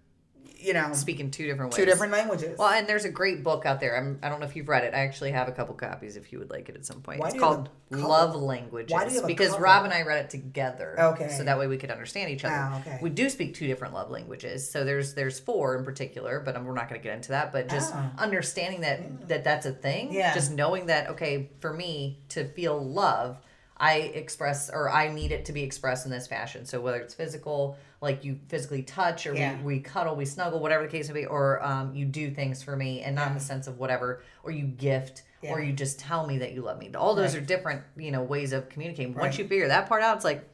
you 0.63 0.73
know 0.73 0.93
speaking 0.93 1.31
two 1.31 1.47
different 1.47 1.73
ways. 1.73 1.77
two 1.77 1.85
different 1.85 2.13
languages. 2.13 2.59
Well, 2.59 2.69
and 2.69 2.87
there's 2.87 3.05
a 3.05 3.11
great 3.11 3.43
book 3.43 3.67
out 3.67 3.81
there. 3.81 3.97
I'm, 3.97 4.19
I 4.23 4.29
don't 4.29 4.41
know 4.41 4.47
if 4.47 4.55
you've 4.57 4.69
read 4.69 4.85
it. 4.85 4.95
I 4.95 5.01
actually 5.01 5.33
have 5.33 5.49
a 5.49 5.53
couple 5.53 5.75
copies 5.75 6.17
if 6.17 6.33
you 6.33 6.39
would 6.39 6.51
like 6.51 6.69
it 6.69 6.77
at 6.77 6.87
some 6.87 7.01
point. 7.03 7.21
Why 7.21 7.27
it's 7.27 7.35
do 7.35 7.41
called? 7.41 7.69
Love 7.91 8.35
Languages. 8.35 8.93
Why 8.93 9.07
do 9.07 9.13
you 9.13 9.21
have 9.21 9.27
because? 9.27 9.59
Rob 9.59 9.85
and 9.85 9.93
I 9.93 10.03
read 10.03 10.25
it 10.25 10.31
together. 10.31 10.97
Okay. 10.99 11.29
So 11.29 11.45
that 11.45 11.59
way 11.59 11.67
we 11.67 11.77
could 11.77 11.91
understand 11.91 12.31
each 12.31 12.45
other. 12.45 12.55
Ah, 12.57 12.81
okay. 12.81 12.99
We 13.03 13.11
do 13.11 13.29
speak 13.29 13.55
two 13.55 13.67
different 13.67 13.93
love 13.95 14.11
languages. 14.11 14.71
So 14.71 14.85
there's 14.85 15.15
there's 15.15 15.39
four 15.39 15.77
in 15.77 15.85
particular, 15.85 16.41
but 16.41 16.55
we're 16.65 16.73
not 16.75 16.89
going 16.89 17.01
to 17.01 17.05
get 17.05 17.15
into 17.15 17.31
that. 17.31 17.53
But 17.53 17.69
just 17.69 17.93
Ah. 17.95 18.13
understanding 18.19 18.81
that 18.81 19.29
that 19.29 19.45
that's 19.45 19.67
a 19.67 19.73
thing. 19.73 20.13
Yeah. 20.13 20.33
Just 20.35 20.53
knowing 20.53 20.87
that 20.87 21.11
okay, 21.11 21.51
for 21.61 21.73
me 21.73 22.21
to 22.31 22.45
feel 22.47 22.83
love. 22.83 23.39
I 23.75 23.95
express 23.97 24.71
or 24.71 24.89
I 24.89 25.13
need 25.13 25.33
it 25.33 25.47
to 25.47 25.53
be 25.53 25.65
expressed 25.65 26.05
in 26.07 26.13
this 26.13 26.29
fashion. 26.29 26.65
So 26.67 26.81
whether 26.81 26.99
it's 27.01 27.15
physical, 27.15 27.77
like 28.03 28.25
you 28.25 28.39
physically 28.49 28.83
touch, 28.83 29.27
or 29.27 29.35
Yeah. 29.35 29.57
we, 29.59 29.77
we 29.77 29.81
cuddle, 29.81 30.17
we 30.17 30.25
snuggle, 30.25 30.59
whatever 30.61 30.83
the 30.83 30.91
case 30.91 31.09
may 31.09 31.21
be, 31.21 31.27
or 31.27 31.63
um, 31.65 31.95
you 31.95 32.05
do 32.05 32.31
things 32.33 32.63
for 32.63 32.77
me, 32.77 33.01
and 33.01 33.15
not 33.15 33.29
in 33.29 33.35
the 33.35 33.41
sense 33.41 33.69
of 33.69 33.79
whatever, 33.79 34.23
or 34.43 34.51
you 34.51 34.65
gift, 34.65 35.23
or 35.43 35.61
you 35.61 35.73
just 35.73 35.99
tell 36.01 36.27
me 36.27 36.39
that 36.39 36.53
you 36.53 36.63
love 36.63 36.79
me. 36.79 36.91
All 36.95 37.15
those 37.15 37.35
Right. 37.35 37.43
are 37.43 37.47
different, 37.47 37.83
you 37.97 38.11
know, 38.11 38.23
ways 38.23 38.53
of 38.53 38.69
communicating. 38.69 39.15
Once 39.15 39.35
Right. 39.35 39.39
you 39.45 39.49
figure 39.49 39.69
that 39.69 39.89
part 39.89 40.03
out, 40.03 40.17
it's 40.17 40.25
like, 40.25 40.49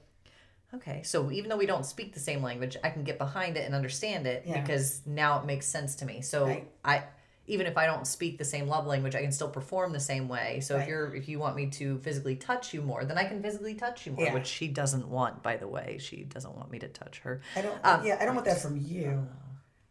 okay, 0.75 1.03
so 1.03 1.31
even 1.31 1.49
though 1.49 1.57
we 1.57 1.67
don't 1.67 1.87
speak 1.87 2.13
the 2.13 2.21
same 2.21 2.43
language, 2.43 2.77
I 2.85 2.91
can 2.91 3.03
get 3.03 3.17
behind 3.19 3.57
it 3.57 3.65
and 3.65 3.75
understand 3.75 4.27
it 4.27 4.45
Yeah. 4.47 4.61
because 4.61 5.01
now 5.07 5.41
it 5.41 5.47
makes 5.47 5.67
sense 5.67 5.95
to 5.97 6.05
me. 6.05 6.21
So 6.21 6.47
Right. 6.47 6.69
I. 6.85 7.03
Even 7.49 7.67
if 7.67 7.77
I 7.77 7.87
don't 7.87 8.07
speak 8.07 8.39
the 8.39 8.45
same 8.45 8.69
love 8.69 8.87
language, 8.87 9.15
I 9.15 9.23
can 9.23 9.33
still 9.33 9.49
perform 9.49 9.93
the 9.93 10.01
same 10.01 10.29
way. 10.29 10.61
So 10.61 10.77
if 10.77 10.87
you're 10.87 11.15
if 11.15 11.29
you 11.29 11.39
want 11.39 11.57
me 11.57 11.67
to 11.71 11.99
physically 11.99 12.37
touch 12.37 12.73
you 12.75 12.83
more, 12.83 13.05
then 13.05 13.17
I 13.19 13.25
can 13.25 13.43
physically 13.43 13.75
touch 13.75 14.07
you 14.07 14.13
more, 14.13 14.27
Yeah. 14.27 14.35
which 14.35 14.47
she 14.47 14.69
doesn't 14.69 15.09
want, 15.09 15.43
by 15.43 15.57
the 15.57 15.67
way. 15.67 15.99
She 16.01 16.25
doesn't 16.25 16.55
want 16.55 16.71
me 16.71 16.79
to 16.81 16.89
touch 16.89 17.21
her. 17.21 17.41
I 17.57 17.63
don't. 17.63 17.79
Um, 17.85 18.05
yeah, 18.07 18.19
I 18.21 18.25
don't 18.27 18.35
want 18.35 18.47
that 18.47 18.61
from 18.61 18.77
you. 18.77 19.27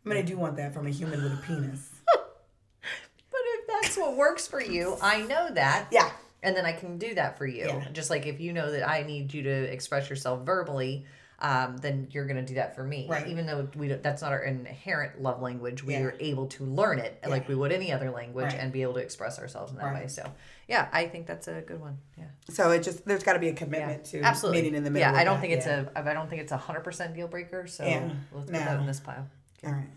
I 0.05 0.09
mean, 0.09 0.17
I 0.17 0.21
do 0.21 0.37
want 0.37 0.55
that 0.57 0.73
from 0.73 0.87
a 0.87 0.89
human 0.91 1.21
with 1.21 1.33
a 1.33 1.37
penis. 1.45 1.91
But 3.29 3.41
if 3.43 3.67
that's 3.67 3.97
what 3.97 4.15
works 4.15 4.47
for 4.47 4.61
you, 4.61 4.97
I 5.01 5.21
know 5.23 5.49
that. 5.51 5.87
Yeah. 5.91 6.09
And 6.43 6.55
then 6.55 6.65
I 6.65 6.71
can 6.71 6.97
do 6.97 7.13
that 7.15 7.37
for 7.37 7.45
you. 7.45 7.65
Yeah. 7.65 7.87
Just 7.91 8.09
like 8.09 8.25
if 8.25 8.39
you 8.39 8.53
know 8.53 8.71
that 8.71 8.87
I 8.87 9.03
need 9.03 9.33
you 9.33 9.43
to 9.43 9.49
express 9.49 10.09
yourself 10.09 10.45
verbally, 10.45 11.05
um, 11.39 11.77
then 11.77 12.07
you're 12.11 12.25
going 12.25 12.37
to 12.37 12.45
do 12.45 12.55
that 12.55 12.75
for 12.75 12.83
me. 12.83 13.05
Right. 13.07 13.27
Even 13.27 13.45
though 13.45 13.67
we 13.75 13.87
don't, 13.89 14.01
that's 14.01 14.21
not 14.23 14.31
our 14.31 14.41
inherent 14.43 15.21
love 15.21 15.41
language, 15.41 15.83
we 15.83 15.93
Yeah. 15.93 16.01
are 16.03 16.15
able 16.19 16.47
to 16.47 16.63
learn 16.65 16.97
it 16.99 17.19
like 17.27 17.47
we 17.47 17.53
would 17.53 17.71
any 17.71 17.91
other 17.91 18.09
language 18.09 18.45
Right. 18.53 18.55
and 18.59 18.71
be 18.71 18.81
able 18.81 18.95
to 18.95 18.99
express 19.01 19.37
ourselves 19.37 19.71
in 19.71 19.77
that 19.77 19.85
Right. 19.85 20.03
way. 20.03 20.07
So, 20.07 20.31
yeah, 20.67 20.87
I 20.91 21.07
think 21.07 21.27
that's 21.27 21.47
a 21.47 21.61
good 21.61 21.79
one. 21.79 21.99
Yeah. 22.17 22.25
So 22.49 22.71
it 22.71 22.81
just 22.81 23.05
there's 23.05 23.23
got 23.23 23.33
to 23.33 23.39
be 23.39 23.49
a 23.49 23.51
Yeah. 23.51 23.57
commitment 23.57 24.05
to 24.05 24.21
Absolutely. 24.21 24.61
meeting 24.63 24.75
in 24.75 24.83
the 24.83 24.89
middle. 24.89 25.11
Yeah, 25.11 25.17
I 25.19 25.23
don't 25.23 25.35
that, 25.35 25.41
think 25.41 25.53
it's 25.53 25.67
a 25.67 25.91
I 25.95 26.13
don't 26.13 26.27
think 26.29 26.41
it's 26.41 26.51
a 26.51 26.57
hundred 26.57 26.81
percent 26.83 27.13
deal 27.13 27.27
breaker. 27.27 27.67
So 27.67 27.85
Yeah. 27.85 28.09
let's 28.31 28.45
put 28.45 28.53
No. 28.53 28.59
that 28.59 28.79
in 28.79 28.87
this 28.87 28.99
pile. 28.99 29.27
All 29.65 29.71
right. 29.71 29.87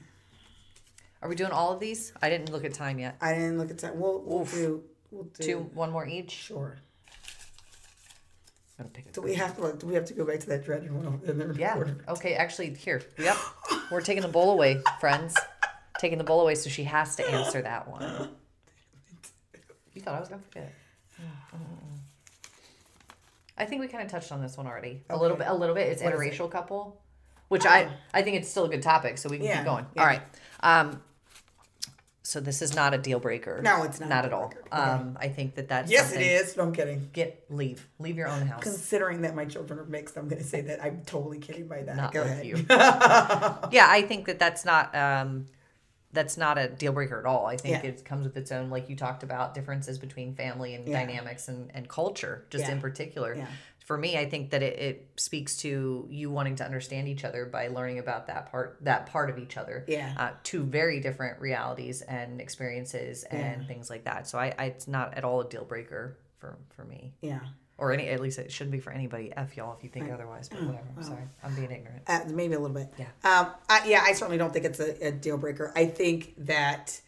Are 1.22 1.28
we 1.28 1.34
doing 1.36 1.53
all 1.53 1.72
of 1.72 1.80
these? 1.80 2.12
I 2.22 2.28
didn't 2.30 2.51
look 2.51 2.64
at 2.64 2.72
time 2.74 2.99
yet. 2.99 3.16
I 3.20 3.32
didn't 3.34 3.59
look 3.59 3.70
at 3.70 3.78
time. 3.78 3.99
We'll 3.99 4.20
we'll 4.20 4.45
do 4.45 4.82
we'll 5.11 5.24
do 5.24 5.43
Two, 5.43 5.59
one 5.74 5.91
more 5.91 6.07
each. 6.07 6.30
Sure. 6.32 6.76
Gonna 8.81 8.89
pick 8.95 9.12
Do 9.12 9.20
we 9.20 9.35
have 9.35 9.55
to? 9.59 9.74
Do 9.76 9.87
we 9.87 9.95
have 9.95 10.07
to 10.07 10.14
go 10.14 10.24
back 10.24 10.41
to 10.41 10.47
that 10.49 10.64
dreaded 10.64 10.91
one 10.91 11.20
in 11.26 11.37
the 11.39 11.55
Yeah. 11.55 11.85
Okay. 12.09 12.33
Actually, 12.35 12.72
here. 12.72 13.03
Yep. 13.18 13.37
We're 13.91 14.01
taking 14.01 14.22
the 14.22 14.28
bowl 14.28 14.53
away, 14.53 14.81
friends. 15.01 15.37
Taking 15.99 16.16
the 16.16 16.24
bowl 16.24 16.41
away, 16.41 16.55
so 16.55 16.70
she 16.70 16.85
has 16.85 17.14
to 17.16 17.31
answer 17.31 17.61
that 17.62 17.87
one. 17.89 18.31
You 19.93 20.01
thought 20.01 20.14
I 20.14 20.20
was 20.20 20.28
gonna 20.31 20.41
forget. 20.41 20.72
I 23.59 23.66
think 23.66 23.81
we 23.83 23.89
kind 23.89 24.03
of 24.05 24.11
touched 24.11 24.33
on 24.33 24.41
this 24.41 24.57
one 24.57 24.66
already. 24.66 25.03
A 25.11 25.16
little 25.18 25.37
bit. 25.37 25.47
A 25.49 25.55
little 25.55 25.74
bit. 25.74 25.89
It's 25.89 26.03
What 26.03 26.14
is 26.14 26.20
it? 26.20 26.33
interracial 26.33 26.51
couple, 26.51 27.03
which 27.49 27.66
I 27.66 27.91
I 28.14 28.22
think 28.22 28.37
it's 28.37 28.49
still 28.49 28.64
a 28.64 28.68
good 28.70 28.83
topic, 28.83 29.18
so 29.18 29.28
we 29.28 29.37
can 29.37 29.47
Yeah, 29.47 29.57
keep 29.57 29.64
going. 29.66 29.87
yeah. 29.95 30.01
All 30.03 30.07
right. 30.09 30.22
Um. 30.61 31.03
So 32.31 32.39
this 32.39 32.62
is 32.62 32.76
not 32.76 32.95
a 32.95 32.99
deal 32.99 33.18
breaker. 33.18 33.61
No, 33.61 33.83
it's 33.83 33.99
not 33.99 34.09
Not 34.09 34.24
at 34.24 34.33
all. 34.33 34.55
Um. 34.70 35.18
I 35.20 35.26
think 35.28 35.57
that 35.57 35.68
that's 35.68 35.91
Yes, 35.91 36.12
it 36.12 36.22
is. 36.22 36.57
No, 36.57 36.62
I'm 36.62 36.72
kidding. 36.72 37.11
Get 37.12 37.45
leave. 37.51 37.89
Leave 37.99 38.16
your 38.16 38.28
own 38.28 38.47
house. 38.47 38.62
Considering 38.62 39.22
that 39.22 39.35
my 39.35 39.45
children 39.47 39.81
are 39.81 39.85
mixed, 39.85 40.16
I'm 40.16 40.28
going 40.28 40.41
to 40.41 40.47
say 40.49 40.61
that 40.61 40.81
I'm 40.81 41.03
totally 41.05 41.41
kidding 41.41 41.66
by 41.66 41.83
that. 41.83 41.97
Not 41.97 42.12
Go 42.12 42.22
with 42.22 42.31
ahead. 42.31 42.47
you. 42.47 42.55
yeah, 43.72 43.87
I 43.89 44.05
think 44.07 44.26
that 44.26 44.39
that's 44.39 44.64
not 44.64 44.95
um, 44.95 45.47
that's 46.12 46.37
not 46.37 46.57
a 46.57 46.68
deal 46.68 46.93
breaker 46.93 47.18
at 47.18 47.26
all. 47.26 47.47
I 47.47 47.57
think 47.57 47.83
Yeah. 47.83 47.91
it 47.91 48.05
comes 48.05 48.24
with 48.24 48.37
its 48.37 48.53
own, 48.53 48.70
like 48.70 48.89
you 48.89 48.95
talked 48.95 49.24
about, 49.24 49.53
differences 49.55 49.99
between 49.99 50.35
family 50.37 50.74
and 50.76 50.87
Yeah. 50.87 51.05
dynamics 51.05 51.49
and, 51.49 51.70
and 51.74 51.89
culture, 51.89 52.45
just 52.51 52.66
Yeah. 52.66 52.72
in 52.72 52.81
particular. 52.81 53.45
For 53.91 53.99
me, 53.99 54.16
I 54.16 54.30
think 54.30 54.51
that 54.51 54.62
it, 54.62 54.78
it 54.78 55.09
speaks 55.16 55.57
to 55.62 56.07
you 56.09 56.30
wanting 56.30 56.55
to 56.55 56.64
understand 56.64 57.09
each 57.09 57.24
other 57.24 57.45
by 57.45 57.66
learning 57.66 57.99
about 57.99 58.28
that 58.28 58.49
part 58.53 58.78
that 58.82 59.07
part 59.07 59.30
of 59.30 59.36
each 59.36 59.57
other. 59.57 59.84
Yeah. 59.88 60.14
Uh, 60.16 60.30
two 60.45 60.62
very 60.62 61.01
different 61.01 61.41
realities 61.41 62.01
and 62.03 62.41
experiences 62.41 63.24
and 63.24 63.62
Yeah. 63.62 63.66
things 63.66 63.91
like 63.91 64.05
that. 64.05 64.28
So 64.28 64.38
I, 64.38 64.55
I 64.57 64.64
it's 64.66 64.86
not 64.86 65.14
at 65.14 65.24
all 65.24 65.41
a 65.41 65.49
deal 65.49 65.64
breaker 65.64 66.16
for 66.38 66.57
for 66.76 66.84
me. 66.84 67.14
yeah. 67.20 67.41
Or 67.78 67.91
any 67.93 68.07
at 68.07 68.20
least 68.20 68.38
it 68.38 68.53
shouldn't 68.53 68.70
be 68.70 68.78
for 68.78 68.93
anybody. 68.93 69.32
F 69.36 69.57
y'all 69.57 69.76
if 69.76 69.82
you 69.82 69.91
think 69.91 70.09
otherwise, 70.12 70.49
Mm, 70.51 70.53
but 70.53 70.66
whatever. 70.66 70.86
I'm 70.97 71.03
sorry. 71.03 71.22
I'm 71.43 71.55
being 71.57 71.72
ignorant. 71.72 72.03
Uh, 72.07 72.20
maybe 72.28 72.55
a 72.55 72.61
little 72.61 72.76
bit. 72.76 72.95
Yeah. 72.97 73.07
Um. 73.24 73.49
I, 73.68 73.88
yeah. 73.88 74.05
I 74.07 74.12
certainly 74.12 74.38
don't 74.38 74.53
think 74.53 74.66
it's 74.66 74.78
a, 74.78 75.09
a 75.09 75.11
deal 75.11 75.36
breaker. 75.36 75.72
I 75.74 75.86
think 75.86 76.34
that, 76.47 77.01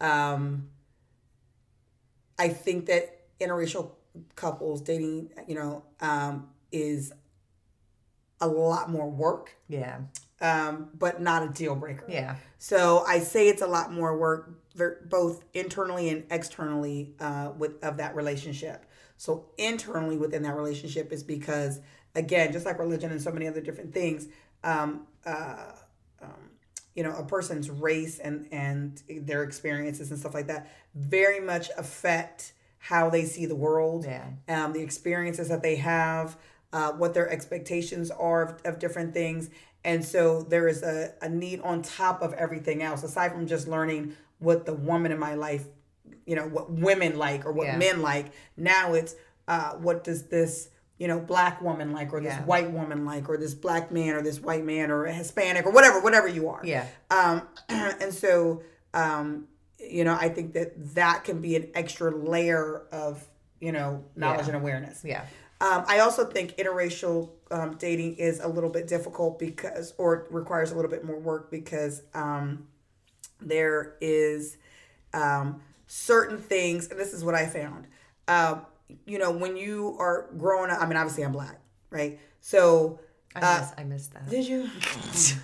um, 0.00 0.70
I 2.38 2.48
think 2.48 2.86
that 2.86 3.18
interracial 3.38 3.90
couples 4.36 4.80
dating, 4.80 5.30
you 5.46 5.54
know, 5.54 5.84
um, 6.00 6.48
is 6.72 7.12
a 8.40 8.48
lot 8.48 8.90
more 8.90 9.08
work, 9.08 9.54
Yeah. 9.68 10.00
um, 10.40 10.90
but 10.94 11.20
not 11.20 11.42
a 11.42 11.48
deal 11.48 11.74
breaker. 11.74 12.06
Yeah. 12.08 12.36
So 12.58 13.04
I 13.06 13.18
say 13.20 13.48
it's 13.48 13.62
a 13.62 13.66
lot 13.66 13.92
more 13.92 14.16
work, 14.16 14.50
both 15.08 15.44
internally 15.52 16.08
and 16.08 16.24
externally, 16.30 17.14
uh, 17.20 17.52
with 17.56 17.82
of 17.84 17.98
that 17.98 18.14
relationship. 18.16 18.86
So 19.16 19.50
internally 19.58 20.16
within 20.16 20.42
that 20.44 20.56
relationship 20.56 21.12
is 21.12 21.22
because, 21.22 21.80
again, 22.14 22.52
just 22.52 22.64
like 22.64 22.78
religion 22.78 23.10
and 23.10 23.20
so 23.20 23.30
many 23.30 23.46
other 23.46 23.60
different 23.60 23.92
things, 23.92 24.28
um, 24.64 25.06
uh, 25.26 25.72
um, 26.22 26.50
you 26.94 27.02
know, 27.02 27.14
a 27.14 27.24
person's 27.24 27.68
race 27.68 28.18
and 28.18 28.48
and 28.50 29.02
their 29.08 29.42
experiences 29.42 30.10
and 30.10 30.18
stuff 30.18 30.32
like 30.34 30.46
that 30.46 30.68
very 30.94 31.40
much 31.40 31.70
affect 31.76 32.54
how 32.82 33.10
they 33.10 33.24
see 33.24 33.46
the 33.46 33.54
world, 33.54 34.04
Yeah. 34.06 34.24
um, 34.48 34.72
the 34.72 34.80
experiences 34.80 35.48
that 35.48 35.62
they 35.62 35.76
have, 35.76 36.36
uh, 36.72 36.92
what 36.92 37.14
their 37.14 37.28
expectations 37.30 38.10
are 38.10 38.42
of, 38.42 38.60
of 38.64 38.78
different 38.78 39.12
things. 39.14 39.50
And 39.84 40.04
so 40.04 40.42
there 40.42 40.66
is 40.66 40.82
a, 40.82 41.12
a 41.22 41.28
need 41.28 41.60
on 41.60 41.82
top 41.82 42.22
of 42.22 42.32
everything 42.34 42.82
else, 42.82 43.02
aside 43.02 43.32
from 43.32 43.46
just 43.46 43.68
learning 43.68 44.14
what 44.38 44.64
the 44.66 44.74
woman 44.74 45.12
in 45.12 45.18
my 45.18 45.34
life, 45.34 45.64
you 46.26 46.34
know, 46.36 46.46
what 46.46 46.70
women 46.72 47.18
like 47.18 47.44
or 47.44 47.52
what 47.52 47.66
Yeah. 47.66 47.76
men 47.76 48.00
like. 48.02 48.32
Now 48.56 48.94
it's 48.94 49.14
uh, 49.48 49.72
what 49.72 50.04
does 50.04 50.24
this, 50.28 50.68
you 50.98 51.08
know, 51.08 51.18
black 51.18 51.60
woman 51.60 51.92
like 51.92 52.12
or 52.12 52.20
this 52.20 52.34
Yeah. 52.34 52.44
white 52.44 52.70
woman 52.70 53.04
like 53.04 53.28
or 53.28 53.36
this 53.36 53.52
black 53.54 53.90
man 53.90 54.14
or 54.14 54.22
this 54.22 54.40
white 54.40 54.64
man 54.64 54.90
or 54.90 55.04
a 55.06 55.12
Hispanic 55.12 55.66
or 55.66 55.72
whatever, 55.72 56.00
whatever 56.00 56.28
you 56.28 56.48
are. 56.48 56.60
Yeah. 56.64 56.86
Um, 57.10 57.42
and 57.68 58.14
so, 58.14 58.62
um, 58.94 59.48
you 59.80 60.04
know, 60.04 60.14
I 60.18 60.28
think 60.28 60.52
that 60.54 60.94
that 60.94 61.24
can 61.24 61.40
be 61.40 61.56
an 61.56 61.68
extra 61.74 62.10
layer 62.14 62.86
of, 62.92 63.24
you 63.60 63.72
know, 63.72 64.04
knowledge 64.16 64.40
Yeah. 64.46 64.54
and 64.54 64.56
awareness. 64.56 65.02
Yeah. 65.04 65.24
Um, 65.60 65.84
I 65.86 65.98
also 65.98 66.24
think 66.24 66.56
interracial 66.56 67.30
um, 67.50 67.76
dating 67.76 68.16
is 68.16 68.40
a 68.40 68.48
little 68.48 68.70
bit 68.70 68.86
difficult 68.88 69.38
because, 69.38 69.92
or 69.98 70.26
requires 70.30 70.72
a 70.72 70.74
little 70.74 70.90
bit 70.90 71.04
more 71.04 71.18
work 71.18 71.50
because 71.50 72.02
um, 72.14 72.66
there 73.40 73.96
is 74.00 74.56
um, 75.12 75.60
certain 75.86 76.38
things, 76.38 76.88
and 76.88 76.98
this 76.98 77.12
is 77.12 77.22
what 77.24 77.34
I 77.34 77.46
found. 77.46 77.86
Um, 78.26 78.64
you 79.06 79.18
know, 79.18 79.30
when 79.30 79.56
you 79.56 79.96
are 79.98 80.30
growing 80.38 80.70
up, 80.70 80.80
I 80.80 80.86
mean, 80.86 80.96
obviously 80.96 81.24
I'm 81.24 81.32
black, 81.32 81.60
right? 81.90 82.18
So, 82.40 82.98
I, 83.36 83.40
uh, 83.40 83.60
miss, 83.60 83.72
I 83.76 83.84
missed 83.84 84.12
that. 84.14 84.30
did 84.30 84.46
you? 84.46 84.62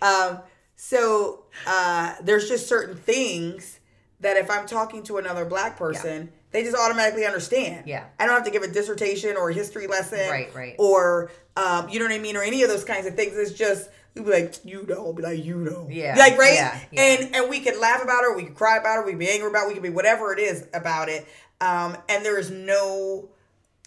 um, 0.02 0.40
so 0.82 1.44
uh, 1.66 2.14
there's 2.22 2.48
just 2.48 2.66
certain 2.66 2.96
things 2.96 3.80
that 4.20 4.38
if 4.38 4.50
I'm 4.50 4.66
talking 4.66 5.02
to 5.04 5.18
another 5.18 5.44
black 5.44 5.76
person, 5.76 6.32
they 6.52 6.62
just 6.62 6.74
automatically 6.74 7.26
understand. 7.26 7.86
Yeah. 7.86 8.06
I 8.18 8.24
don't 8.24 8.34
have 8.34 8.44
to 8.44 8.50
give 8.50 8.62
a 8.62 8.68
dissertation 8.68 9.36
or 9.36 9.50
a 9.50 9.52
history 9.52 9.86
lesson. 9.86 10.30
Right, 10.30 10.54
right. 10.54 10.76
Or 10.78 11.30
um, 11.54 11.90
you 11.90 11.98
know 11.98 12.06
what 12.06 12.14
I 12.14 12.18
mean, 12.18 12.34
or 12.34 12.42
any 12.42 12.62
of 12.62 12.70
those 12.70 12.84
kinds 12.84 13.06
of 13.06 13.14
things. 13.14 13.36
It's 13.36 13.52
just 13.52 13.90
we'd 14.14 14.24
be 14.24 14.30
like, 14.30 14.64
you 14.64 14.86
know, 14.88 15.12
be 15.12 15.22
like, 15.22 15.44
you 15.44 15.56
know. 15.56 15.86
Yeah, 15.90 16.16
Like 16.18 16.38
right? 16.38 16.54
yeah, 16.54 16.80
yeah. 16.92 17.02
And 17.02 17.36
and 17.36 17.50
we 17.50 17.60
could 17.60 17.76
laugh 17.76 18.02
about 18.02 18.24
it, 18.24 18.34
we 18.34 18.44
could 18.44 18.54
cry 18.56 18.78
about 18.78 19.00
it, 19.00 19.04
we 19.04 19.12
could 19.12 19.18
be 19.18 19.28
angry 19.28 19.50
about 19.50 19.64
it, 19.64 19.68
we 19.68 19.74
could 19.74 19.82
be 19.82 19.90
whatever 19.90 20.32
it 20.32 20.38
is 20.38 20.66
about 20.72 21.10
it. 21.10 21.28
Um, 21.60 21.94
and 22.08 22.24
there 22.24 22.38
is 22.38 22.50
no 22.50 23.28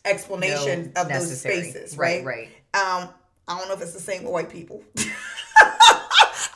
explanation 0.06 0.92
No 0.96 1.02
of 1.02 1.08
those 1.10 1.24
necessary. 1.24 1.64
spaces, 1.64 1.98
Right, 1.98 2.24
right? 2.24 2.50
right. 2.76 3.02
Um, 3.04 3.10
I 3.48 3.58
don't 3.58 3.68
know 3.68 3.74
if 3.74 3.82
it's 3.82 3.94
the 3.94 4.00
same 4.00 4.24
with 4.24 4.32
white 4.32 4.50
people. 4.52 4.84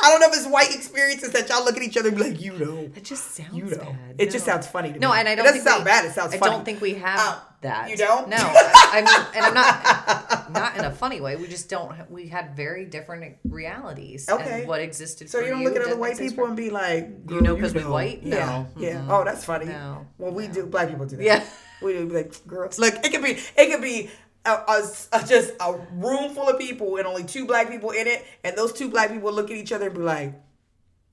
I 0.07 0.11
don't 0.11 0.21
know 0.21 0.29
if 0.29 0.35
it's 0.37 0.47
white 0.47 0.73
experiences 0.73 1.31
that 1.33 1.49
y'all 1.49 1.63
look 1.65 1.75
at 1.77 1.83
each 1.83 1.97
other 1.97 2.09
and 2.09 2.17
be 2.17 2.23
like, 2.31 2.41
you 2.41 2.53
know. 2.53 2.89
It 2.95 3.03
just 3.03 3.31
sounds 3.35 3.53
You 3.53 3.65
know. 3.65 3.77
bad. 3.77 4.15
It 4.17 4.31
just 4.31 4.45
sounds 4.45 4.65
funny 4.67 4.93
to 4.93 4.99
No, 4.99 5.09
me. 5.09 5.13
No, 5.15 5.19
and 5.19 5.27
I 5.29 5.35
don't 5.35 5.45
It 5.45 5.49
doesn't 5.49 5.61
think 5.63 5.69
sound 5.69 5.83
we- 5.83 5.91
bad, 5.91 6.05
it 6.05 6.13
sounds 6.13 6.33
I 6.33 6.37
funny. 6.37 6.51
don't 6.51 6.65
think 6.65 6.81
we 6.81 6.93
have 6.95 7.19
Um, 7.19 7.35
that. 7.61 7.89
you 7.89 7.97
don't? 7.97 8.29
No, 8.29 8.37
I 8.39 9.01
mean, 9.01 9.25
and 9.35 9.45
I'm 9.45 9.53
not 9.53 10.51
not 10.51 10.77
in 10.77 10.85
a 10.85 10.91
funny 10.91 11.19
way. 11.21 11.35
We 11.35 11.47
just 11.47 11.69
don't. 11.69 11.91
We 12.09 12.27
had 12.29 12.55
very 12.55 12.85
different 12.85 13.35
realities. 13.47 14.29
Okay. 14.29 14.59
And 14.61 14.67
what 14.67 14.79
existed. 14.81 15.29
So 15.29 15.39
for 15.39 15.43
you 15.45 15.51
don't 15.51 15.63
look 15.63 15.75
at 15.75 15.81
other 15.83 15.97
white 15.97 16.17
people 16.17 16.45
for- 16.45 16.47
and 16.47 16.55
be 16.55 16.69
like, 16.69 17.09
You 17.29 17.41
know 17.41 17.55
because 17.55 17.73
we 17.73 17.83
white? 17.85 18.23
No. 18.23 18.37
Yeah, 18.37 18.65
yeah. 18.77 18.93
Mm-mm. 19.01 19.09
Oh, 19.09 19.23
that's 19.25 19.43
funny. 19.43 19.65
No. 19.65 20.07
Well, 20.17 20.31
we 20.31 20.47
do. 20.47 20.65
Black 20.65 20.89
people 20.89 21.05
do 21.05 21.17
that. 21.17 21.23
Yeah. 21.23 21.43
we 21.81 21.93
do 21.93 22.07
be 22.07 22.13
like, 22.15 22.47
girls. 22.47 22.79
Look, 22.79 22.95
it 23.05 23.11
could 23.11 23.21
be, 23.23 23.31
it 23.57 23.71
could 23.71 23.81
be. 23.81 24.09
A, 24.47 24.63
a- 24.67 24.83
a- 25.23 25.27
just 25.27 25.51
a 25.59 25.73
room 25.93 26.33
full 26.33 26.47
of 26.49 26.57
people 26.57 26.95
and 26.97 27.05
only 27.05 27.23
two 27.25 27.45
black 27.45 27.69
people 27.69 27.91
in 27.91 28.07
it, 28.07 28.25
and 28.43 28.55
those 28.57 28.71
two 28.73 28.89
black 28.89 29.11
people 29.11 29.31
look 29.33 29.51
at 29.51 29.57
each 29.57 29.71
other 29.73 29.87
and 29.87 29.95
be 29.95 30.01
like, 30.01 30.33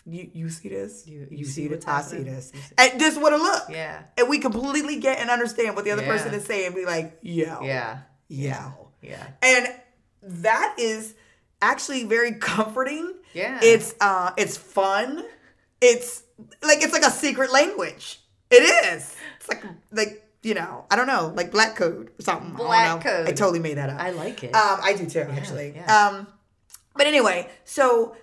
"You, 0.06 0.30
you 0.32 0.48
see 0.50 0.68
this? 0.68 1.06
You- 1.06 1.26
you 1.30 1.44
see, 1.44 1.62
see 1.62 1.68
this? 1.68 1.84
I 1.86 2.02
see 2.02 2.22
this." 2.22 2.52
And 2.78 3.00
this 3.00 3.16
would 3.18 3.32
have 3.32 3.42
looked. 3.42 3.70
Yeah. 3.70 4.02
and 4.16 4.28
we 4.28 4.38
completely 4.38 5.00
get 5.00 5.18
and 5.18 5.28
understand 5.30 5.74
what 5.76 5.84
the 5.84 5.90
other 5.90 6.02
Yeah. 6.02 6.08
person 6.16 6.32
is 6.34 6.44
saying. 6.44 6.66
and 6.66 6.74
Be 6.74 6.84
like, 6.86 7.18
"Yo, 7.22 7.60
Yeah. 7.62 7.98
yeah, 8.28 8.72
Yeah. 9.02 9.26
and 9.42 9.68
that 10.22 10.76
is 10.78 11.14
actually 11.60 12.04
very 12.04 12.32
comforting. 12.34 13.14
Yeah. 13.32 13.58
It's 13.62 13.94
uh 14.00 14.30
it's 14.36 14.56
fun. 14.56 15.24
It's 15.80 16.22
like 16.62 16.82
it's 16.82 16.92
like 16.92 17.04
a 17.04 17.10
secret 17.10 17.52
language. 17.52 18.20
It 18.50 18.62
is. 18.62 19.14
It's 19.40 19.48
like 19.48 19.64
like 19.92 20.23
you 20.44 20.54
know, 20.54 20.84
I 20.90 20.96
don't 20.96 21.06
know, 21.06 21.32
like 21.36 21.50
black 21.50 21.76
code 21.76 22.10
or 22.18 22.22
something. 22.22 22.54
I 22.54 22.58
don't 22.58 22.66
Black 22.66 23.04
know. 23.04 23.10
code. 23.10 23.28
I 23.28 23.32
totally 23.32 23.60
made 23.60 23.74
that 23.78 23.90
up. 23.90 24.00
I 24.00 24.10
like 24.10 24.44
it. 24.44 24.54
Um, 24.54 24.80
I 24.82 24.94
do 24.94 25.06
too, 25.06 25.20
actually. 25.20 25.72
yeah. 25.76 26.08
Um, 26.08 26.26
but 26.96 27.06
anyway, 27.06 27.48
so 27.64 28.16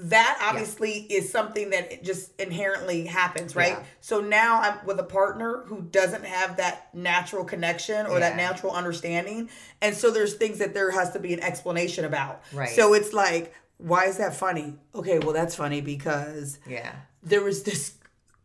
that 0.00 0.38
obviously 0.42 0.92
is 1.10 1.30
something 1.30 1.70
that 1.70 2.02
just 2.02 2.38
inherently 2.40 3.06
happens, 3.06 3.54
right? 3.54 3.74
Yeah. 3.78 3.82
So 4.00 4.20
now 4.20 4.60
I'm 4.60 4.86
with 4.86 4.98
a 4.98 5.04
partner 5.04 5.64
who 5.66 5.82
doesn't 5.82 6.24
have 6.24 6.56
that 6.56 6.94
natural 6.94 7.44
connection 7.44 8.06
or 8.06 8.18
that 8.20 8.36
natural 8.36 8.72
understanding, 8.72 9.48
and 9.82 9.94
so 9.94 10.10
there's 10.10 10.34
things 10.34 10.58
that 10.58 10.74
there 10.74 10.90
has 10.90 11.12
to 11.12 11.18
be 11.18 11.34
an 11.34 11.40
explanation 11.40 12.04
about. 12.04 12.42
Right. 12.52 12.70
So 12.70 12.94
it's 12.94 13.12
like, 13.12 13.54
Why 13.78 14.06
is 14.06 14.16
that 14.16 14.34
funny? 14.34 14.74
Okay, 14.94 15.18
well 15.18 15.32
that's 15.34 15.54
funny 15.54 15.82
because 15.82 16.58
Yeah. 16.66 16.92
there 17.22 17.42
was 17.42 17.62
this 17.64 17.92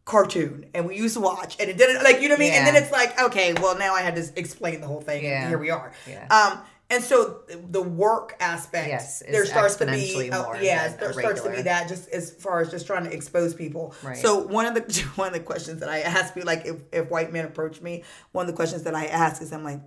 cartoon 0.05 0.65
and 0.73 0.87
we 0.87 0.97
used 0.97 1.13
to 1.13 1.19
watch 1.21 1.55
and 1.59 1.69
it 1.69 1.77
didn't 1.77 2.03
like 2.03 2.21
you 2.21 2.27
know 2.27 2.33
what 2.35 2.41
I 2.41 2.45
mean? 2.45 2.53
And 2.53 2.67
then 2.67 2.75
it's 2.81 2.91
like 2.91 3.19
okay 3.21 3.53
well 3.53 3.77
now 3.77 3.93
I 3.93 4.01
had 4.01 4.15
to 4.15 4.27
explain 4.35 4.81
the 4.81 4.87
whole 4.87 5.01
thing 5.01 5.23
Yeah. 5.23 5.41
and 5.41 5.49
here 5.49 5.59
we 5.59 5.69
are. 5.69 5.91
Yeah. 6.07 6.27
um 6.29 6.59
and 6.89 7.01
so 7.03 7.41
the 7.69 7.81
work 7.81 8.35
aspect 8.41 8.89
Yes, 8.89 9.23
there 9.29 9.45
starts 9.45 9.75
to 9.77 9.85
be 9.85 10.29
uh, 10.31 10.53
yeah 10.59 10.89
there 10.97 11.13
starts 11.13 11.41
to 11.43 11.49
be 11.51 11.61
that 11.61 11.87
just 11.87 12.09
as 12.09 12.31
far 12.31 12.61
as 12.61 12.69
just 12.71 12.85
trying 12.87 13.03
to 13.05 13.13
expose 13.13 13.53
people. 13.53 13.93
Right. 14.03 14.17
so 14.17 14.39
one 14.39 14.65
of 14.65 14.73
the 14.73 15.01
one 15.15 15.27
of 15.27 15.33
the 15.33 15.39
questions 15.39 15.79
that 15.81 15.89
I 15.89 15.99
ask 16.01 16.35
me 16.35 16.41
like 16.41 16.65
if, 16.65 16.77
if 16.91 17.09
white 17.11 17.31
men 17.31 17.45
approach 17.45 17.79
me 17.81 18.03
one 18.31 18.43
of 18.45 18.47
the 18.47 18.55
questions 18.55 18.83
that 18.83 18.95
I 18.95 19.05
ask 19.05 19.41
is 19.41 19.53
I'm 19.53 19.63
like 19.63 19.79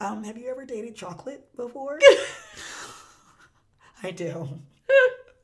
um 0.00 0.24
have 0.24 0.36
you 0.36 0.50
ever 0.50 0.64
dated 0.64 0.96
chocolate 0.96 1.46
before? 1.56 2.00
I 4.02 4.10
do. 4.10 4.58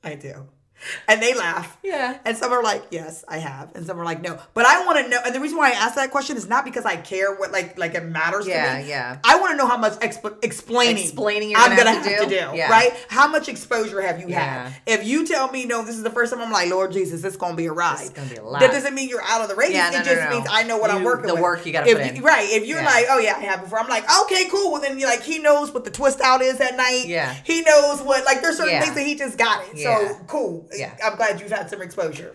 I 0.03 0.16
do 0.16 0.49
and 1.09 1.23
they 1.23 1.35
laugh 1.35 1.77
Yeah. 1.83 2.19
and 2.25 2.37
some 2.37 2.53
are 2.53 2.63
like, 2.63 2.85
yes, 2.91 3.25
I 3.29 3.39
have. 3.39 3.75
And 3.75 3.87
some 3.87 3.99
are 4.01 4.05
like, 4.05 4.23
no. 4.23 4.39
But 4.55 4.67
I 4.67 4.85
want 4.87 5.05
to 5.05 5.09
know. 5.11 5.19
And 5.25 5.35
the 5.35 5.41
reason 5.41 5.59
why 5.59 5.69
I 5.71 5.75
ask 5.75 5.95
that 5.97 6.11
question 6.11 6.37
is 6.37 6.49
not 6.49 6.65
because 6.65 6.85
I 6.85 6.97
care 6.97 7.35
what, 7.35 7.53
like, 7.53 7.79
like 7.79 7.95
it 7.95 8.05
matters 8.05 8.47
Yeah, 8.47 8.77
to 8.79 8.83
me. 8.83 8.89
yeah. 8.89 9.19
I 9.25 9.39
want 9.41 9.53
to 9.53 9.57
know 9.57 9.67
how 9.67 9.77
much 9.77 9.95
exp- 9.95 10.43
explaining, 10.45 11.03
Explaining 11.05 11.55
I'm 11.57 11.71
gonna 11.71 11.77
gonna 11.85 11.91
have 11.93 12.05
have, 12.07 12.19
to 12.21 12.25
to, 12.25 12.31
do? 12.51 12.57
Yeah. 12.57 12.71
Right? 12.71 12.93
How 13.09 13.27
much 13.29 13.49
exposure 13.49 14.01
have 14.01 14.21
you 14.21 14.29
Yeah. 14.29 14.69
had? 14.69 14.73
If 14.87 15.07
you 15.07 15.27
tell 15.27 15.51
me, 15.51 15.65
no, 15.65 15.83
this 15.85 15.97
is 15.97 16.03
the 16.03 16.11
first 16.11 16.33
time, 16.33 16.43
I'm 16.43 16.51
like, 16.53 16.71
Lord 16.71 16.93
Jesus, 16.93 17.25
it's 17.25 17.37
going 17.37 17.53
to 17.53 17.57
be 17.57 17.67
a 17.67 17.73
ride. 17.73 18.01
It's 18.01 18.11
gonna 18.11 18.29
be 18.29 18.37
a 18.37 18.45
lot. 18.45 18.61
That 18.61 18.71
doesn't 18.71 18.95
mean 18.95 19.09
you're 19.09 19.23
out 19.23 19.41
of 19.43 19.49
the 19.49 19.55
race. 19.57 19.73
Yeah, 19.73 19.89
it 19.89 19.93
no, 19.93 19.99
no, 19.99 20.05
just 20.05 20.23
no. 20.23 20.31
means 20.31 20.47
I 20.51 20.63
know 20.63 20.79
what 20.79 20.91
I'm 20.91 21.05
working 21.05 21.27
the 21.27 21.35
with. 21.35 21.43
work 21.43 21.67
you 21.67 21.73
gotta 21.73 21.89
If 21.91 21.97
put 21.99 22.07
you- 22.07 22.13
in. 22.19 22.23
Right. 22.23 22.49
If 22.51 22.67
you're 22.67 22.81
Yeah. 22.81 22.87
like, 22.87 23.07
oh, 23.11 23.19
yeah, 23.19 23.37
I 23.37 23.41
have 23.41 23.63
before, 23.63 23.79
I'm 23.81 23.89
like, 23.89 24.05
okay, 24.23 24.49
cool. 24.49 24.73
Well, 24.73 24.81
then 24.81 24.99
you're 24.99 25.09
like, 25.11 25.23
he 25.23 25.39
knows 25.39 25.73
what 25.73 25.85
the 25.85 25.91
twist 25.91 26.21
out 26.21 26.43
is 26.43 26.61
at 26.61 26.77
night. 26.77 27.05
Yeah. 27.07 27.35
He 27.45 27.63
knows 27.63 28.01
what, 28.03 28.25
like, 28.25 28.41
there's 28.43 28.57
certain 28.57 28.81
things 28.81 28.95
that 28.95 29.03
he 29.07 29.15
just 29.17 29.37
got 29.39 29.65
it. 29.73 29.79
So 29.79 30.17
cool. 30.27 30.68
Yeah. 30.77 30.95
I'm 31.05 31.16
glad 31.16 31.40
you've 31.40 31.51
had 31.51 31.69
some 31.70 31.82
exposure. 31.82 32.35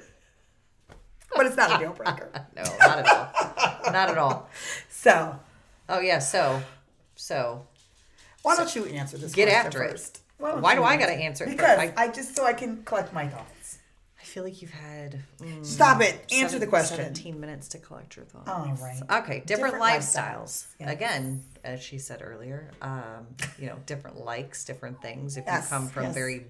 But 1.35 1.47
it's 1.47 1.57
not 1.57 1.76
a 1.76 1.84
deal 1.84 1.93
breaker. 1.93 2.30
No, 2.55 2.64
not 2.80 2.99
at 2.99 3.07
all. 3.07 3.91
not 3.91 4.10
at 4.10 4.18
all. 4.18 4.49
So 4.89 5.39
Oh 5.89 5.99
yeah. 5.99 6.19
So, 6.19 6.61
so 7.15 7.65
why 8.43 8.55
don't 8.55 8.73
you 8.76 8.85
answer 8.85 9.18
this? 9.18 9.34
Get 9.34 9.49
after 9.49 9.84
it. 9.84 9.91
first? 9.91 10.19
don't 10.39 10.61
Why 10.61 10.73
you 10.73 10.80
do 10.80 10.84
I 10.84 10.97
gotta 10.97 11.14
answer 11.14 11.43
it 11.45 11.47
first? 11.47 11.57
Because 11.57 11.80
I- 11.80 11.93
I, 11.97 12.07
just 12.10 12.35
so 12.35 12.45
I 12.45 12.53
can 12.53 12.84
collect 12.84 13.14
my 13.14 13.27
thoughts. 13.27 13.80
I 14.19 14.23
feel 14.26 14.43
like 14.43 14.61
you've 14.61 14.72
had 14.72 15.19
mm, 15.41 15.65
Stop 15.65 16.01
it. 16.01 16.14
Answer 16.31 16.47
seven- 16.49 16.60
the 16.61 16.68
question. 16.68 16.97
Seventeen 16.97 17.39
minutes 17.39 17.68
to 17.69 17.77
collect 17.80 18.15
your 18.15 18.26
thoughts. 18.26 18.47
All 18.49 18.65
right. 18.81 19.01
Okay, 19.23 19.43
different, 19.45 19.73
Different 19.73 19.76
lifestyles. 19.84 20.68
lifestyles. 20.80 20.91
Again, 20.91 21.43
as 21.64 21.81
she 21.84 21.97
said 21.97 22.22
earlier, 22.23 22.72
um, 22.81 23.27
you 23.60 23.68
know, 23.68 23.77
different 23.85 24.18
likes, 24.23 24.64
different 24.65 25.01
things. 25.01 25.35
If 25.38 25.45
Yes, 25.45 25.64
you 25.65 25.69
come 25.77 25.88
from 25.89 26.03
yes. 26.03 26.14
very 26.14 26.45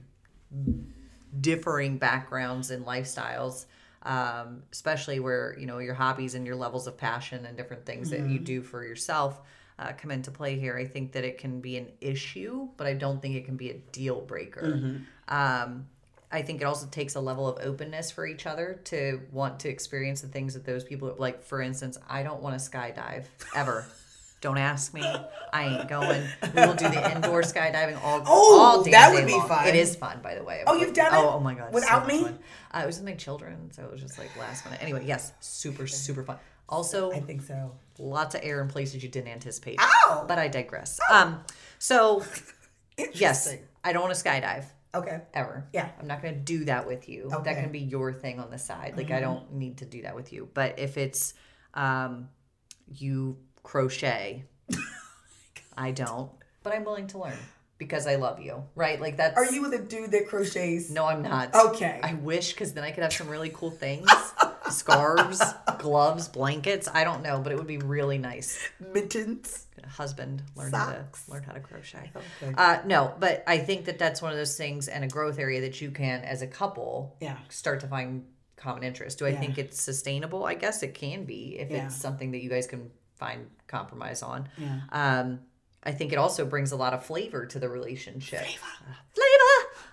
differing 1.39 1.97
backgrounds 1.97 2.71
and 2.71 2.85
lifestyles, 2.85 3.65
um, 4.03 4.63
especially 4.71 5.19
where 5.19 5.55
you 5.59 5.65
know 5.65 5.79
your 5.79 5.93
hobbies 5.93 6.35
and 6.35 6.45
your 6.45 6.55
levels 6.55 6.87
of 6.87 6.97
passion 6.97 7.45
and 7.45 7.57
different 7.57 7.85
things 7.85 8.09
that 8.09 8.21
Mm-hmm. 8.21 8.33
you 8.33 8.39
do 8.39 8.61
for 8.61 8.83
yourself 8.85 9.41
uh, 9.79 9.91
come 9.97 10.11
into 10.11 10.31
play 10.31 10.59
here. 10.59 10.77
I 10.77 10.85
think 10.85 11.13
that 11.13 11.23
it 11.23 11.37
can 11.37 11.61
be 11.61 11.77
an 11.77 11.87
issue, 12.01 12.67
but 12.77 12.87
I 12.87 12.93
don't 12.93 13.21
think 13.21 13.35
it 13.35 13.45
can 13.45 13.55
be 13.57 13.69
a 13.71 13.75
deal 13.91 14.21
breaker. 14.21 14.61
Mm-hmm. 14.61 15.33
Um, 15.35 15.87
I 16.31 16.41
think 16.41 16.61
it 16.61 16.65
also 16.65 16.87
takes 16.87 17.15
a 17.15 17.19
level 17.19 17.47
of 17.47 17.63
openness 17.63 18.09
for 18.09 18.25
each 18.25 18.47
other 18.47 18.79
to 18.85 19.21
want 19.31 19.59
to 19.61 19.69
experience 19.69 20.21
the 20.21 20.27
things 20.27 20.55
that 20.55 20.65
those 20.65 20.83
people 20.83 21.13
like. 21.17 21.43
For 21.43 21.61
instance, 21.61 21.97
I 22.09 22.23
don't 22.23 22.41
want 22.41 22.59
to 22.59 22.69
skydive 22.69 23.25
ever. 23.55 23.85
Don't 24.43 24.57
ask 24.57 24.93
me. 24.93 25.01
I 25.53 25.63
ain't 25.63 25.87
going. 25.87 26.21
We 26.53 26.61
will 26.61 26.73
do 26.73 26.89
the 26.89 27.11
indoor 27.15 27.41
skydiving 27.43 27.97
all. 28.03 28.21
Oh, 28.27 28.59
all 28.61 28.83
damn 28.83 28.91
that 28.91 29.13
would 29.13 29.25
be 29.25 29.31
long. 29.31 29.47
fun. 29.47 29.67
It 29.67 29.75
is 29.75 29.95
fun, 29.95 30.19
by 30.21 30.35
the 30.35 30.43
way. 30.43 30.63
Oh, 30.67 30.75
you've 30.75 30.93
done 30.93 31.13
it? 31.13 31.17
Oh, 31.17 31.35
oh 31.35 31.39
my 31.39 31.53
god, 31.55 31.73
Without 31.73 32.05
much 32.05 32.13
me? 32.13 32.25
Uh, 32.71 32.81
it 32.83 32.85
was 32.85 32.97
with 32.97 33.05
my 33.07 33.15
children, 33.15 33.71
so 33.71 33.83
it 33.85 33.91
was 33.91 34.01
just 34.01 34.19
like 34.19 34.35
last 34.37 34.65
minute. 34.65 34.81
Anyway, 34.83 35.05
yes, 35.05 35.31
super 35.39 35.87
super 35.87 36.23
fun. 36.23 36.37
Also, 36.67 37.11
I 37.13 37.21
think 37.21 37.41
so. 37.41 37.71
lots 37.99 38.35
of 38.35 38.41
air 38.43 38.61
in 38.61 38.67
places 38.67 39.01
you 39.01 39.07
didn't 39.09 39.29
anticipate. 39.29 39.79
Ow! 39.79 40.25
But 40.27 40.39
I 40.39 40.49
digress. 40.49 40.99
Um, 41.09 41.39
so 41.79 42.23
yes, 43.13 43.55
I 43.83 43.93
don't 43.93 44.03
want 44.03 44.13
to 44.13 44.21
skydive 44.23 44.65
Okay. 44.95 45.21
ever. 45.33 45.67
Yeah. 45.73 45.89
I'm 45.99 46.07
not 46.07 46.21
going 46.21 46.33
to 46.35 46.39
do 46.41 46.65
that 46.65 46.85
with 46.85 47.07
you. 47.09 47.29
That 47.29 47.39
Okay. 47.39 47.51
Mm-hmm. 47.53 47.61
can 47.61 47.71
be 47.71 47.79
your 47.79 48.11
thing 48.13 48.39
on 48.39 48.51
the 48.51 48.59
side. 48.59 48.95
Like 48.97 49.09
I 49.11 49.19
don't 49.21 49.53
need 49.53 49.77
to 49.77 49.85
do 49.85 50.01
that 50.03 50.15
with 50.15 50.31
you. 50.33 50.49
But 50.53 50.79
if 50.79 50.97
it's 50.97 51.33
um 51.73 52.27
you 52.87 53.37
crochet, 53.63 54.43
I 55.77 55.91
don't, 55.91 56.31
but 56.61 56.73
I'm 56.73 56.83
willing 56.83 57.07
to 57.07 57.17
learn 57.17 57.37
because 57.77 58.05
I 58.07 58.15
love 58.15 58.39
you. 58.39 58.63
Right? 58.75 58.99
Like 59.01 59.17
that's 59.17 59.35
Are 59.37 59.45
you 59.51 59.61
with 59.63 59.73
a 59.73 59.79
dude 59.79 60.11
that 60.11 60.27
crochets? 60.27 60.89
No, 60.89 61.05
I'm 61.05 61.21
not. 61.23 61.53
Okay. 61.55 61.99
I 62.03 62.13
wish 62.13 62.53
cuz 62.53 62.73
then 62.73 62.83
I 62.83 62.91
could 62.91 63.03
have 63.03 63.13
some 63.13 63.27
really 63.27 63.49
cool 63.53 63.71
things. 63.71 64.07
Scarves, 64.69 65.41
gloves, 65.79 66.27
blankets. 66.29 66.87
I 66.93 67.03
don't 67.03 67.21
know, 67.21 67.39
but 67.39 67.51
it 67.51 67.57
would 67.57 67.67
be 67.67 67.79
really 67.79 68.17
nice 68.17 68.57
Mittens. 68.93 69.65
husband 69.87 70.41
learn 70.55 70.71
how 70.71 70.85
to 70.91 71.05
learn 71.27 71.43
how 71.43 71.51
to 71.53 71.59
crochet. 71.59 72.11
Okay. 72.41 72.53
Uh, 72.57 72.77
no, 72.85 73.13
but 73.19 73.43
I 73.47 73.57
think 73.57 73.85
that 73.85 73.99
that's 73.99 74.21
one 74.21 74.31
of 74.31 74.37
those 74.37 74.55
things 74.55 74.87
and 74.87 75.03
a 75.03 75.07
growth 75.07 75.37
area 75.37 75.59
that 75.61 75.81
you 75.81 75.91
can, 75.91 76.21
as 76.23 76.41
a 76.41 76.47
couple, 76.47 77.17
Yeah. 77.19 77.37
start 77.49 77.81
to 77.81 77.87
find 77.87 78.25
common 78.55 78.83
interest. 78.83 79.19
Do 79.19 79.25
I 79.25 79.29
Yeah. 79.31 79.39
think 79.41 79.57
it's 79.57 79.81
sustainable? 79.81 80.45
I 80.45 80.53
guess 80.53 80.81
it 80.81 80.93
can 80.93 81.25
be 81.25 81.59
if 81.59 81.69
Yeah. 81.69 81.85
it's 81.87 81.95
something 81.97 82.31
that 82.31 82.41
you 82.41 82.49
guys 82.49 82.65
can 82.65 82.89
find 83.15 83.47
compromise 83.67 84.21
on. 84.23 84.49
Yeah. 84.57 84.79
Um, 84.91 85.39
I 85.83 85.91
think 85.91 86.13
it 86.13 86.17
also 86.17 86.45
brings 86.45 86.71
a 86.71 86.75
lot 86.77 86.93
of 86.93 87.05
flavor 87.05 87.45
to 87.45 87.59
the 87.59 87.67
relationship. 87.69 88.39
Flavor. 88.41 88.97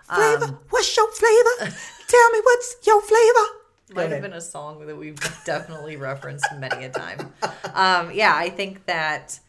Flavor. 0.09 0.44
Um, 0.44 0.59
what's 0.70 0.97
your 0.97 1.10
flavor? 1.12 1.74
Tell 2.09 2.30
me 2.30 2.40
what's 2.42 2.76
your 2.86 3.01
flavor. 3.02 3.47
Might 3.92 4.10
have 4.12 4.22
been 4.22 4.32
a 4.34 4.40
song 4.40 4.86
that 4.86 4.97
we've 4.97 5.18
definitely 5.44 5.97
referenced 5.97 6.47
many 6.59 6.84
a 6.84 6.90
time. 6.90 7.32
Um, 7.74 8.12
yeah, 8.14 8.34
I 8.36 8.48
think 8.51 8.86
that 8.86 9.40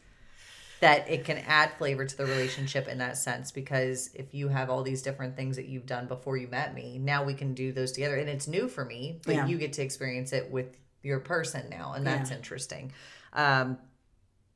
that 0.79 1.07
it 1.07 1.25
can 1.25 1.37
add 1.47 1.71
flavor 1.77 2.05
to 2.05 2.17
the 2.17 2.25
relationship 2.25 2.87
in 2.87 2.97
that 2.97 3.15
sense 3.15 3.51
because 3.51 4.09
if 4.15 4.33
you 4.33 4.47
have 4.47 4.71
all 4.71 4.81
these 4.81 5.03
different 5.03 5.35
things 5.35 5.55
that 5.57 5.67
you've 5.67 5.85
done 5.85 6.07
before 6.07 6.37
you 6.37 6.47
met 6.47 6.73
me, 6.73 6.97
now 6.97 7.23
we 7.23 7.35
can 7.35 7.53
do 7.53 7.71
those 7.71 7.91
together, 7.91 8.15
and 8.15 8.27
it's 8.27 8.47
new 8.47 8.67
for 8.67 8.83
me, 8.83 9.19
but 9.23 9.35
Yeah. 9.35 9.45
you 9.45 9.59
get 9.59 9.73
to 9.73 9.83
experience 9.83 10.33
it 10.33 10.49
with 10.49 10.75
your 11.03 11.19
person 11.19 11.69
now, 11.69 11.93
and 11.93 12.05
that's 12.07 12.31
Yeah. 12.31 12.37
interesting. 12.37 12.91
Um, 13.33 13.77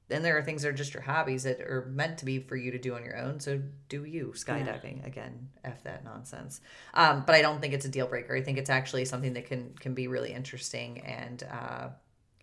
then 0.07 0.21
there 0.21 0.37
are 0.37 0.43
things 0.43 0.61
that 0.61 0.69
are 0.69 0.73
just 0.73 0.93
your 0.93 1.01
hobbies 1.01 1.43
that 1.43 1.59
are 1.61 1.87
meant 1.91 2.19
to 2.19 2.25
be 2.25 2.37
for 2.39 2.55
you 2.55 2.69
to 2.71 2.77
do 2.77 2.93
on 2.93 3.03
your 3.03 3.17
own. 3.17 3.39
So 3.39 3.59
do 3.89 4.05
you 4.05 4.33
skydiving 4.35 5.05
again? 5.05 5.49
F 5.63 5.81
that 5.83 6.03
nonsense. 6.03 6.61
Um, 6.93 7.23
but 7.25 7.33
I 7.33 7.41
don't 7.41 7.59
think 7.59 7.73
it's 7.73 7.85
a 7.85 7.89
deal 7.89 8.05
breaker. 8.07 8.35
I 8.35 8.41
think 8.41 8.59
it's 8.59 8.69
actually 8.69 9.05
something 9.05 9.33
that 9.33 9.47
can 9.47 9.73
can 9.79 9.93
be 9.95 10.07
really 10.07 10.31
interesting 10.31 11.01
and 11.01 11.41
uh, 11.51 11.87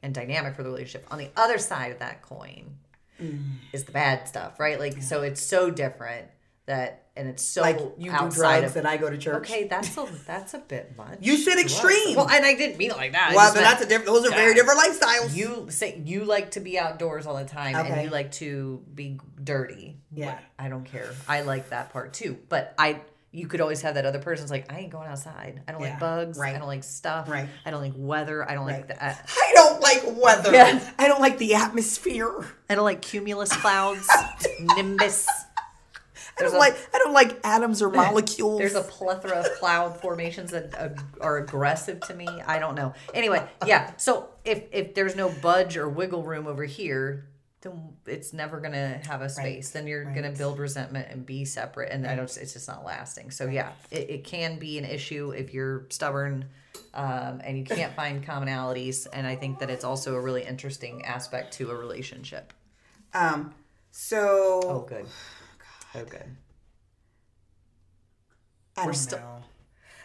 and 0.03 0.13
dynamic 0.13 0.57
for 0.57 0.65
the 0.65 0.71
relationship. 0.71 1.07
On 1.13 1.19
the 1.19 1.31
other 1.37 1.59
side 1.59 1.93
of 1.93 2.01
that 2.01 2.23
coin 2.23 2.79
Mm. 3.21 3.59
is 3.73 3.85
the 3.85 3.93
bad 3.93 4.27
stuff, 4.27 4.59
right? 4.59 4.81
Like 4.81 5.03
so, 5.03 5.23
it's 5.23 5.41
so 5.41 5.71
different 5.71 6.29
that 6.67 7.02
and 7.15 7.29
it's 7.29 7.43
so 7.43 7.61
Like 7.61 7.79
you 7.99 8.11
do 8.11 8.31
drugs 8.31 8.71
of. 8.71 8.77
and 8.77 8.87
I 8.87 8.97
go 8.97 9.11
to 9.11 9.19
church. 9.19 9.43
Okay, 9.43 9.65
that's 9.69 9.97
a 9.99 10.07
that's 10.27 10.55
a 10.55 10.59
bit 10.59 10.97
much. 10.97 11.19
You 11.21 11.37
said 11.37 11.59
extreme. 11.59 12.17
Well, 12.17 12.29
and 12.29 12.45
I 12.45 12.55
didn't 12.55 12.79
mean 12.79 12.91
it 12.91 12.97
like 12.97 13.13
that. 13.13 13.33
Well, 13.35 13.53
then 13.53 13.63
meant- 13.63 13.73
that's 13.79 13.85
a 13.85 13.89
different. 13.89 14.07
Those 14.07 14.27
are 14.27 14.35
very 14.35 14.55
different 14.55 14.81
lifestyles. 14.81 15.35
you 15.35 15.67
say 15.71 16.01
you 16.05 16.25
like 16.25 16.53
to 16.53 16.61
be 16.61 16.79
outdoors 16.79 17.27
all 17.27 17.37
the 17.37 17.45
time 17.45 17.75
and 17.77 18.03
you 18.05 18.11
like 18.11 18.33
to 18.33 18.83
be 18.95 19.21
dirty. 19.43 19.99
Yeah. 20.15 20.39
I 20.59 20.69
don't 20.69 20.85
care. 20.85 21.11
I 21.29 21.43
like 21.43 21.69
that 21.71 21.93
part 21.93 22.13
too. 22.15 22.39
But 22.49 22.75
I 22.79 23.01
you 23.35 23.47
could 23.47 23.63
always 23.63 23.81
have 23.81 23.95
that 23.95 24.05
other 24.05 24.19
person's 24.19 24.51
like, 24.51 24.71
I 24.71 24.81
ain't 24.81 24.93
going 24.93 25.09
outside. 25.09 25.63
I 25.67 25.73
don't 25.73 25.81
Yeah, 25.81 25.91
like 25.93 26.01
bugs. 26.01 26.39
right. 26.39 26.55
I 26.55 26.59
don't 26.59 26.69
like 26.69 26.85
stuff. 26.85 27.31
Right. 27.31 27.49
I 27.65 27.71
don't 27.71 27.81
like 27.81 27.95
weather. 27.97 28.47
I 28.47 28.53
don't 28.53 28.67
like 28.67 28.89
Right. 28.89 28.89
that. 28.89 29.25
Uh, 29.27 29.33
I 29.43 29.53
don't 29.55 29.81
like 29.81 30.03
weather. 30.23 30.53
Yeah. 30.53 30.93
I 30.99 31.09
don't 31.09 31.21
like 31.23 31.39
the 31.39 31.55
atmosphere. 31.55 32.45
I 32.69 32.75
don't 32.75 32.85
like 32.85 33.01
cumulus 33.01 33.51
clouds, 33.51 34.07
nimbus. 34.77 35.27
I 36.43 36.49
don't 36.49 36.55
a- 36.57 36.59
like 36.59 36.95
I 36.95 36.99
don't 36.99 37.13
like 37.13 37.41
atoms 37.45 37.83
or 37.83 37.91
molecules. 38.05 38.59
There's 38.59 38.75
a 38.75 38.83
plethora 38.83 39.41
of 39.41 39.47
cloud 39.59 40.01
formations 40.01 40.51
that 40.51 40.75
uh, 40.79 40.89
are 41.21 41.39
aggressive 41.39 42.01
to 42.03 42.15
me. 42.15 42.27
I 42.47 42.59
don't 42.59 42.75
know. 42.75 42.95
Anyway, 43.15 43.47
yeah. 43.67 43.93
So 43.97 44.29
if 44.45 44.65
if 44.73 44.95
there's 44.95 45.17
no 45.17 45.29
budge 45.31 45.77
or 45.77 45.89
wiggle 45.89 46.23
room 46.23 46.47
over 46.47 46.65
here, 46.65 47.29
then 47.61 47.95
it's 48.07 48.33
never 48.33 48.61
gonna 48.61 49.01
have 49.07 49.23
a 49.23 49.29
space. 49.29 49.71
Then 49.71 49.87
you're 49.87 50.05
gonna 50.05 50.33
build 50.33 50.59
resentment 50.59 51.09
and 51.11 51.25
be 51.25 51.45
separate, 51.45 51.93
and 51.93 52.07
I 52.07 52.17
don't. 52.17 52.35
It's 52.37 52.53
just 52.55 52.69
not 52.69 52.85
lasting. 52.85 53.31
So 53.31 53.47
yeah, 53.47 53.73
it, 53.91 54.11
it 54.11 54.25
can 54.25 54.59
be 54.59 54.79
an 54.79 54.85
issue 54.85 55.31
if 55.31 55.53
you're 55.55 55.87
stubborn. 55.91 56.47
Um, 56.95 57.41
and 57.45 57.57
you 57.57 57.65
can't 57.65 57.95
find 57.95 58.23
commonalities, 58.27 59.07
and 59.13 59.27
I 59.27 59.35
think 59.37 59.61
that 59.61 59.71
it's 59.71 59.85
also 59.85 60.15
a 60.15 60.21
really 60.21 60.43
interesting 60.43 61.05
aspect 61.07 61.55
to 61.55 61.71
a 61.71 61.75
relationship. 61.75 62.53
um. 63.15 63.55
So 63.95 64.61
Oh, 64.65 64.81
good. 64.89 65.07
Oh, 65.95 66.05
good. 66.05 66.37
I 68.77 68.85
don't 68.85 68.95
still- 68.95 69.19
know. 69.19 69.43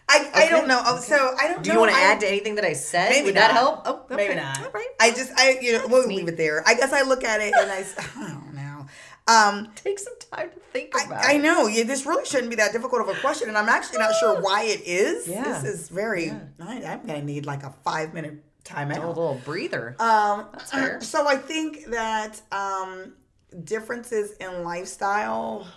I, 0.09 0.31
I 0.33 0.49
don't 0.49 0.69
know. 0.69 0.81
Oh, 0.85 0.99
So 1.01 1.35
I 1.37 1.49
don't. 1.49 1.61
Do 1.63 1.69
you 1.69 1.73
know. 1.73 1.81
want 1.81 1.91
to 1.91 1.97
I- 1.97 2.01
add 2.03 2.21
to 2.21 2.27
anything 2.27 2.55
that 2.55 2.63
I 2.63 2.71
said? 2.73 3.09
Maybe 3.09 3.25
Would 3.25 3.35
that 3.35 3.51
help? 3.51 3.81
Oh, 3.85 4.03
okay. 4.05 4.15
Maybe 4.15 4.35
not. 4.35 4.63
All 4.63 4.71
right. 4.71 4.87
I 5.01 5.09
just 5.11 5.31
I 5.37 5.57
you 5.61 5.73
know 5.73 5.87
we'll 5.87 6.07
leave 6.07 6.29
it 6.29 6.37
there. 6.37 6.63
I 6.65 6.75
guess 6.75 6.93
I 6.93 7.01
look 7.01 7.25
at 7.25 7.41
it 7.41 7.53
and 7.53 7.69
I 8.15 8.29
don't 8.29 8.53
know. 8.53 8.85
Um, 9.27 9.67
Take 9.75 9.99
some 9.99 10.13
time 10.31 10.49
to 10.51 10.59
think 10.71 10.95
I, 10.97 11.03
about 11.05 11.25
I 11.25 11.33
it. 11.33 11.41
know. 11.41 11.67
Yeah, 11.67 11.83
this 11.83 12.05
really 12.05 12.23
shouldn't 12.25 12.49
be 12.49 12.55
that 12.55 12.71
difficult 12.71 13.01
of 13.01 13.09
a 13.09 13.19
question, 13.19 13.49
and 13.49 13.57
I'm 13.57 13.67
actually 13.67 13.97
not 13.99 14.13
sure 14.21 14.41
why 14.41 14.63
it 14.63 14.81
is. 14.85 15.27
Yeah. 15.27 15.43
This 15.43 15.65
is 15.65 15.89
very. 15.89 16.31
I, 16.61 16.83
I'm 16.85 17.05
gonna 17.05 17.21
need 17.21 17.45
like 17.45 17.63
a 17.63 17.73
five 17.83 18.13
minute 18.13 18.41
A 18.73 18.85
little 18.85 19.41
breather. 19.43 19.97
Um, 19.99 20.45
That's 20.53 20.71
fair. 20.71 21.01
So 21.01 21.27
I 21.27 21.35
think 21.35 21.87
that 21.87 22.41
um, 22.53 23.11
differences 23.63 24.33
in 24.33 24.63
lifestyle. 24.63 25.67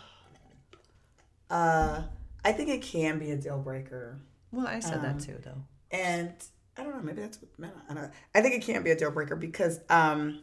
Uh, 1.48 2.02
I 2.44 2.52
think 2.52 2.68
it 2.70 2.82
can 2.82 3.18
be 3.18 3.30
a 3.32 3.36
deal 3.36 3.58
breaker, 3.58 4.20
well, 4.52 4.66
I 4.66 4.80
said 4.80 4.98
um, 4.98 5.02
that 5.02 5.20
too, 5.20 5.38
though. 5.44 5.62
and 5.90 6.32
I 6.76 6.84
don't 6.84 6.96
know. 6.96 7.02
Maybe 7.02 7.20
that's 7.20 7.38
what. 7.40 7.70
I 7.88 7.94
don't. 7.94 8.04
know. 8.04 8.10
I 8.34 8.40
think 8.40 8.54
it 8.54 8.62
can 8.62 8.82
be 8.82 8.90
a 8.90 8.96
deal 8.96 9.10
breaker 9.10 9.36
because 9.36 9.80
um, 9.90 10.42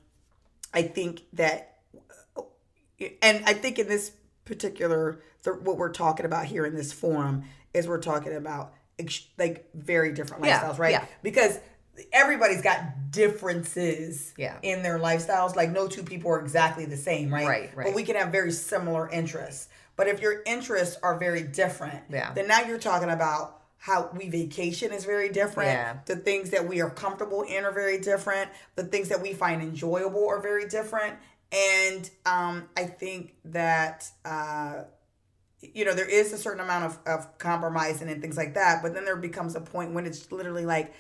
I 0.74 0.84
think 0.84 1.22
that, 1.34 1.78
and 3.22 3.44
I 3.46 3.54
think 3.54 3.80
in 3.80 3.88
this 3.88 4.12
particular, 4.46 5.22
the, 5.44 5.54
what 5.54 5.78
we're 5.78 5.92
talking 5.92 6.26
about 6.26 6.46
here 6.46 6.66
in 6.66 6.76
this 6.76 6.92
forum 6.94 7.44
is 7.74 7.88
we're 7.88 8.00
talking 8.00 8.34
about 8.36 8.74
ex- 9.00 9.28
like 9.38 9.70
very 9.74 10.12
different 10.12 10.44
Yeah, 10.46 10.62
lifestyles, 10.62 10.78
right? 10.78 10.92
yeah. 10.92 11.06
Because 11.24 11.60
everybody's 12.14 12.62
got 12.62 13.12
differences 13.12 14.34
Yeah. 14.38 14.58
in 14.62 14.84
their 14.84 15.00
lifestyles. 15.00 15.56
Like 15.56 15.72
no 15.72 15.88
two 15.88 16.04
people 16.04 16.32
are 16.32 16.40
exactly 16.40 16.86
the 16.86 16.98
same, 16.98 17.34
right? 17.34 17.48
Right, 17.48 17.76
right. 17.76 17.86
But 17.88 17.96
we 17.96 18.04
can 18.04 18.16
have 18.16 18.30
very 18.32 18.52
similar 18.52 19.10
interests. 19.10 19.70
But 19.96 20.08
if 20.08 20.22
your 20.22 20.44
interests 20.46 20.98
are 21.02 21.18
very 21.18 21.42
different, 21.44 22.04
Yeah. 22.10 22.34
then 22.34 22.48
now 22.48 22.62
you're 22.62 22.78
talking 22.78 23.10
about 23.10 23.62
how 23.80 24.10
we 24.16 24.30
vacation 24.30 24.92
is 24.92 25.06
very 25.06 25.30
different. 25.30 25.70
Yeah. 25.72 25.98
The 26.06 26.16
things 26.16 26.50
that 26.50 26.68
we 26.68 26.82
are 26.82 26.90
comfortable 26.90 27.44
in 27.44 27.64
are 27.64 27.72
very 27.72 28.00
different. 28.00 28.50
The 28.76 28.84
things 28.84 29.10
that 29.10 29.22
we 29.22 29.34
find 29.34 29.62
enjoyable 29.62 30.28
are 30.28 30.40
very 30.42 30.68
different. 30.68 31.16
And 31.52 32.10
um, 32.26 32.68
I 32.76 32.84
think 32.86 33.36
that 33.46 34.10
uh, 34.26 34.84
you 35.62 35.86
know 35.86 35.94
there 35.94 36.10
is 36.10 36.34
a 36.34 36.38
certain 36.38 36.60
amount 36.60 36.86
of, 36.86 37.00
of 37.08 37.38
compromising 37.38 38.10
and 38.10 38.22
things 38.22 38.38
like 38.38 38.54
that. 38.56 38.84
But 38.84 38.94
then 38.94 39.06
there 39.06 39.16
becomes 39.16 39.56
a 39.56 39.62
point 39.62 39.94
when 39.94 40.06
it's 40.06 40.32
literally 40.32 40.66
like, 40.66 40.94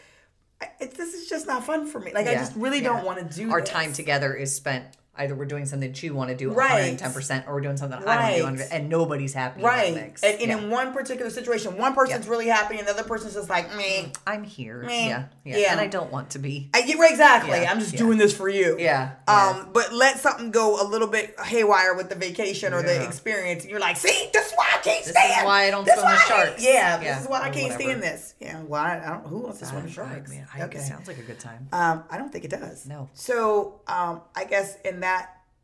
I- 0.61 0.69
it, 0.79 0.95
this 0.95 1.13
is 1.13 1.27
just 1.29 1.47
not 1.47 1.65
fun 1.65 1.87
for 1.87 1.99
me. 1.99 2.11
Like 2.13 2.27
I 2.27 2.33
just 2.35 2.55
really 2.55 2.77
yeah. 2.79 2.89
don't 2.89 3.05
want 3.05 3.19
to 3.19 3.35
do 3.35 3.51
Our 3.51 3.61
this. 3.61 3.69
time 3.69 3.93
together 3.93 4.33
is 4.33 4.53
spent 4.55 4.85
either 5.17 5.35
we're 5.35 5.45
doing 5.45 5.65
something 5.65 5.91
that 5.91 6.01
you 6.03 6.13
want 6.13 6.29
to 6.29 6.35
do 6.35 6.51
Right. 6.51 6.97
110% 6.99 7.47
or 7.47 7.53
we're 7.55 7.61
doing 7.61 7.77
something 7.77 7.99
I 8.07 8.31
don't 8.37 8.43
want 8.43 8.57
to 8.59 8.63
do, 8.63 8.69
and 8.71 8.89
nobody's 8.89 9.33
happy 9.33 9.61
Right. 9.61 9.89
in 9.89 9.93
that 9.95 10.01
mix. 10.07 10.23
And, 10.23 10.39
and 10.39 10.49
Yeah. 10.49 10.57
in 10.57 10.69
one 10.69 10.93
particular 10.93 11.29
situation, 11.31 11.77
one 11.77 11.93
person's 11.93 12.27
really 12.27 12.47
happy 12.47 12.77
and 12.77 12.87
the 12.87 12.91
other 12.91 13.03
person's 13.03 13.33
just 13.33 13.49
like, 13.49 13.75
me. 13.75 14.11
I'm 14.25 14.43
here. 14.43 14.83
Meh. 14.83 15.07
Yeah, 15.07 15.23
yeah. 15.43 15.57
Yeah. 15.57 15.71
And 15.71 15.79
I 15.81 15.87
don't 15.87 16.11
want 16.11 16.31
to 16.31 16.39
be. 16.39 16.69
I, 16.73 16.79
yeah, 16.85 16.95
exactly. 17.09 17.59
Yeah, 17.61 17.71
I'm 17.71 17.79
just 17.79 17.93
yeah. 17.93 17.99
doing 17.99 18.17
this 18.17 18.35
for 18.35 18.49
you. 18.49 18.77
Yeah. 18.79 19.11
yeah. 19.27 19.47
Um, 19.49 19.69
but 19.73 19.93
let 19.93 20.19
something 20.19 20.51
go 20.51 20.81
a 20.81 20.85
little 20.87 21.07
bit 21.07 21.39
haywire 21.39 21.93
with 21.95 22.09
the 22.09 22.15
vacation 22.15 22.73
or 22.73 22.81
the 22.83 23.03
experience, 23.03 23.63
and 23.63 23.71
you're 23.71 23.79
like, 23.79 23.97
"See, 23.97 24.29
this 24.33 24.47
is 24.47 24.53
why 24.55 24.65
I 24.69 24.77
can't 24.77 24.99
This 25.05 25.07
is 25.07 25.11
stand. 25.11 25.45
why 25.45 25.63
I 25.67 25.69
don't 25.71 25.85
This 25.85 25.95
swim 25.95 26.05
with 26.11 26.19
I 26.21 26.25
sharks." 26.25 26.63
Yeah, 26.63 27.01
Yeah, 27.01 27.13
this 27.15 27.23
is 27.23 27.29
why 27.29 27.39
I 27.41 27.49
can't 27.49 27.71
whatever. 27.71 27.81
stand 27.83 28.03
this. 28.03 28.33
Yeah, 28.39 28.57
why? 28.61 29.01
I 29.03 29.09
don't. 29.09 29.25
Who 29.27 29.39
wants 29.39 29.59
to 29.59 29.65
swim 29.65 29.83
with 29.83 29.97
I- 29.97 30.03
I- 30.03 30.07
sharks? 30.13 30.29
man, 30.31 30.47
I- 30.53 30.61
okay. 30.63 30.77
It 30.77 30.81
sounds 30.83 31.07
like 31.07 31.17
a 31.17 31.21
good 31.23 31.39
time. 31.39 31.67
Um, 31.71 32.03
I 32.09 32.17
don't 32.17 32.31
think 32.31 32.45
it 32.45 32.51
does. 32.51 32.85
No. 32.85 33.09
So, 33.13 33.81
um, 33.87 34.21
I 34.35 34.43
guess 34.45 34.77
in 34.85 34.99
that 35.01 35.06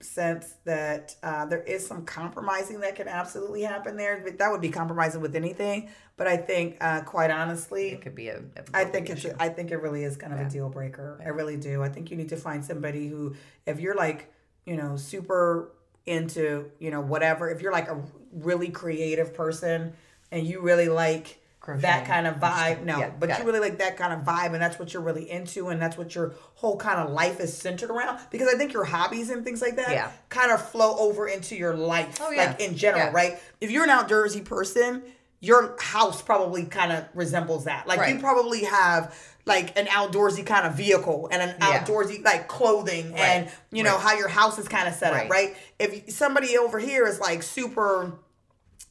sense 0.01 0.55
that 0.65 1.15
uh, 1.23 1.45
there 1.45 1.63
is 1.63 1.85
some 1.87 2.05
compromising 2.05 2.81
that 2.81 2.95
can 2.95 3.07
absolutely 3.07 3.61
happen 3.61 3.95
there. 3.95 4.21
But 4.23 4.37
that 4.39 4.51
would 4.51 4.61
be 4.61 4.69
compromising 4.69 5.21
with 5.21 5.35
anything. 5.35 5.89
But 6.17 6.27
I 6.27 6.37
think, 6.37 6.77
uh, 6.81 7.01
quite 7.01 7.31
honestly, 7.31 7.89
It 7.89 8.01
could 8.01 8.15
be 8.15 8.27
a. 8.29 8.41
I 8.73 8.83
think 8.85 9.07
big 9.07 9.17
it's. 9.17 9.25
issue. 9.25 9.35
I 9.39 9.49
think 9.49 9.71
it 9.71 9.77
really 9.77 10.03
is 10.03 10.17
kind 10.17 10.33
of 10.33 10.39
a 10.39 10.49
deal 10.49 10.69
breaker. 10.69 11.19
I 11.25 11.29
really 11.29 11.57
do. 11.57 11.81
I 11.81 11.89
think 11.89 12.11
you 12.11 12.17
need 12.17 12.29
to 12.29 12.37
find 12.37 12.63
somebody 12.63 13.07
who, 13.07 13.35
if 13.65 13.79
you're 13.79 13.95
like, 13.95 14.31
you 14.65 14.75
know, 14.75 14.95
super 14.95 15.71
into, 16.05 16.69
you 16.79 16.91
know, 16.91 17.01
whatever. 17.01 17.49
If 17.49 17.61
you're 17.61 17.71
like 17.71 17.89
a 17.89 18.01
really 18.33 18.69
creative 18.69 19.33
person 19.33 19.93
and 20.31 20.45
you 20.45 20.61
really 20.61 20.89
like 20.89 21.39
that 21.67 22.05
kind 22.05 22.27
of 22.27 22.35
vibe, 22.35 22.83
no, 22.83 22.99
Yeah, 22.99 23.11
but 23.19 23.37
you 23.39 23.45
really 23.45 23.59
like 23.59 23.77
that 23.77 23.95
kind 23.97 24.13
of 24.13 24.19
vibe, 24.25 24.53
and 24.53 24.61
that's 24.61 24.77
what 24.77 24.93
you're 24.93 25.01
really 25.03 25.29
into, 25.29 25.69
and 25.69 25.81
that's 25.81 25.97
what 25.97 26.13
your 26.13 26.33
whole 26.55 26.77
kind 26.77 26.99
of 26.99 27.11
life 27.11 27.39
is 27.39 27.55
centered 27.55 27.89
around. 27.89 28.19
Because 28.31 28.53
I 28.53 28.57
think 28.57 28.73
your 28.73 28.83
hobbies 28.83 29.29
and 29.29 29.43
things 29.45 29.61
like 29.61 29.77
that, 29.77 29.91
Yeah. 29.91 30.11
kind 30.29 30.51
of 30.51 30.61
flow 30.69 30.97
over 30.99 31.27
into 31.27 31.55
your 31.55 31.75
life, 31.75 32.19
Oh, 32.21 32.31
yeah. 32.31 32.47
like 32.47 32.59
in 32.61 32.75
general, 32.75 33.11
right? 33.11 33.39
If 33.61 33.71
you're 33.71 33.83
an 33.83 33.89
outdoorsy 33.89 34.43
person. 34.43 35.03
Your 35.39 35.75
house 35.77 36.21
probably 36.21 36.63
kind 36.67 36.93
of 36.93 37.03
resembles 37.13 37.65
that. 37.65 37.85
Like 37.85 38.07
you 38.09 38.17
probably 38.17 38.63
have 38.63 39.13
like 39.45 39.77
an 39.77 39.87
outdoorsy 39.87 40.45
kind 40.45 40.65
of 40.65 40.75
vehicle 40.75 41.27
and 41.33 41.41
an 41.41 41.59
outdoorsy 41.59 42.23
like 42.23 42.47
clothing 42.47 43.13
and 43.17 43.49
you 43.69 43.83
know 43.83 43.95
Right. 43.95 44.01
how 44.01 44.13
your 44.17 44.29
house 44.29 44.57
is 44.57 44.69
kind 44.69 44.87
of 44.87 44.93
set 44.95 45.11
up, 45.11 45.19
Right. 45.23 45.29
right? 45.29 45.57
If 45.79 46.13
somebody 46.13 46.57
over 46.57 46.79
here 46.79 47.05
is 47.05 47.19
like 47.19 47.43
super 47.43 48.13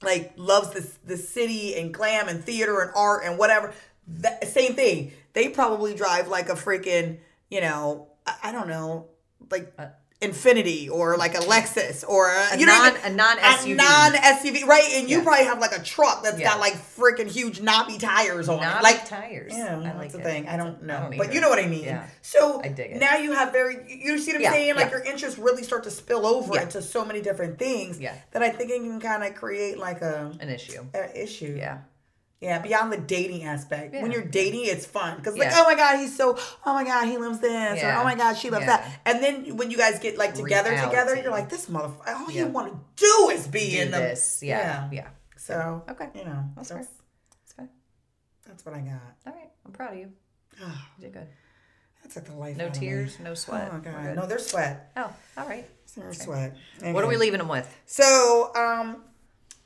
like 0.02 0.32
loves 0.36 0.70
this 0.72 0.98
the 1.04 1.16
city 1.16 1.74
and 1.76 1.92
glam 1.92 2.28
and 2.28 2.44
theater 2.44 2.80
and 2.80 2.90
art 2.94 3.24
and 3.24 3.38
whatever, 3.38 3.72
that, 4.06 4.46
same 4.48 4.74
thing. 4.74 5.12
They 5.32 5.48
probably 5.48 5.94
drive 5.94 6.28
like 6.28 6.48
a 6.48 6.54
freaking, 6.54 7.18
you 7.50 7.60
know, 7.60 8.08
I, 8.26 8.34
I 8.44 8.52
don't 8.52 8.68
know, 8.68 9.06
like 9.50 9.72
uh, 9.78 9.86
Infiniti 10.22 10.88
or 10.90 11.16
like 11.16 11.34
a 11.34 11.40
Lexus 11.40 12.04
or 12.08 12.30
a, 12.30 12.56
you 12.58 12.64
know 12.64 12.72
non- 12.72 12.96
a 13.04 13.10
non-SUV. 13.10 13.76
non 13.76 14.12
SUV, 14.14 14.64
right? 14.64 14.88
And 14.94 15.10
you 15.10 15.18
Yeah. 15.18 15.24
probably 15.24 15.44
have 15.44 15.58
like 15.58 15.76
a 15.76 15.82
truck 15.82 16.22
that's 16.22 16.38
Yeah. 16.38 16.50
got 16.50 16.60
like 16.60 16.74
freaking 16.74 17.28
huge 17.28 17.60
knobby 17.60 17.98
tires 17.98 18.48
on 18.48 18.62
it, 18.62 18.82
like 18.82 19.04
tires. 19.06 19.52
yeah, 19.54 19.76
I 19.76 19.82
that's 19.82 19.98
like 19.98 20.12
the 20.12 20.18
it. 20.20 20.24
thing. 20.24 20.48
I 20.48 20.56
don't 20.56 20.82
know, 20.84 20.96
I 20.96 21.00
don't 21.08 21.18
but 21.18 21.34
you 21.34 21.40
know 21.40 21.48
what 21.50 21.58
I 21.58 21.66
mean. 21.66 21.84
Yeah. 21.84 22.04
So 22.22 22.60
I 22.64 22.68
dig 22.68 22.92
it. 22.92 23.00
now 23.00 23.16
you 23.16 23.32
have 23.32 23.52
very, 23.52 23.76
you 23.88 24.18
see 24.18 24.32
what 24.32 24.46
I'm 24.46 24.52
saying? 24.52 24.76
Like 24.76 24.90
your 24.90 25.00
interests 25.02 25.38
really 25.38 25.62
start 25.64 25.82
to 25.84 25.90
spill 25.90 26.24
over 26.26 26.58
into 26.58 26.80
so 26.80 27.04
many 27.04 27.20
different 27.20 27.58
things. 27.58 27.98
Yeah. 28.00 28.14
That 28.30 28.42
I 28.42 28.50
think 28.50 28.70
it 28.70 28.78
can 28.80 29.00
kind 29.00 29.24
of 29.24 29.34
create 29.34 29.78
like 29.78 30.00
a, 30.02 30.32
An 30.40 30.48
issue. 30.48 30.84
An 30.94 31.10
issue. 31.14 31.56
Yeah. 31.58 31.78
Yeah, 32.42 32.58
beyond 32.58 32.92
the 32.92 32.96
dating 32.98 33.44
aspect. 33.44 33.94
When 33.94 34.10
you're 34.10 34.24
dating, 34.24 34.64
it's 34.64 34.84
fun 34.84 35.16
because 35.16 35.38
like, 35.38 35.50
oh 35.52 35.62
my 35.62 35.76
god, 35.76 35.98
he's 36.00 36.16
so. 36.16 36.36
Oh 36.66 36.74
my 36.74 36.82
god, 36.82 37.06
he 37.06 37.16
loves 37.16 37.38
this, 37.38 37.78
Yeah. 37.80 37.96
or 37.96 38.00
oh 38.00 38.04
my 38.04 38.16
god, 38.16 38.36
she 38.36 38.50
loves 38.50 38.66
Yeah. 38.66 38.78
that. 38.78 39.00
And 39.06 39.22
then 39.22 39.56
when 39.56 39.70
you 39.70 39.76
guys 39.76 40.00
get 40.00 40.18
like 40.18 40.34
together, 40.34 40.70
together, 40.70 41.14
you're 41.14 41.30
like, 41.30 41.48
this 41.48 41.66
motherfucker. 41.66 42.08
All 42.20 42.30
Yeah. 42.32 42.46
you 42.46 42.48
want 42.48 42.72
to 42.72 42.78
do 42.96 43.30
is 43.30 43.46
be 43.46 43.70
Do 43.70 43.80
in 43.82 43.90
the. 43.92 43.98
this. 43.98 44.40
Yeah. 44.42 44.88
Yeah. 44.90 45.08
So 45.36 45.84
Okay. 45.88 46.08
you 46.16 46.24
know, 46.24 46.44
That's 46.56 46.70
that's 46.70 46.88
fair. 46.88 46.94
That's 47.40 47.52
fine. 47.54 47.68
that's 48.44 48.66
what 48.66 48.74
I 48.74 48.80
got. 48.80 49.00
All 49.26 49.32
right. 49.34 49.50
I'm 49.64 49.72
proud 49.72 49.92
of 49.92 49.98
you. 50.00 50.12
You 50.60 50.66
did 51.02 51.12
good. 51.12 51.28
That's 52.02 52.16
like 52.16 52.24
the 52.24 52.34
life. 52.34 52.56
No 52.56 52.68
tears, 52.70 53.20
no 53.20 53.34
sweat. 53.34 53.68
Oh 53.72 53.76
We're 53.76 53.92
god, 53.92 54.16
no, 54.16 54.26
there's 54.26 54.46
sweat. 54.48 54.90
Oh, 54.96 55.12
all 55.38 55.46
right. 55.48 55.64
There's 55.96 56.20
sweat. 56.22 56.56
What 56.80 57.04
are 57.04 57.06
we 57.06 57.16
leaving 57.16 57.38
them 57.38 57.46
with? 57.48 57.72
So, 57.86 58.50
um, 58.56 59.04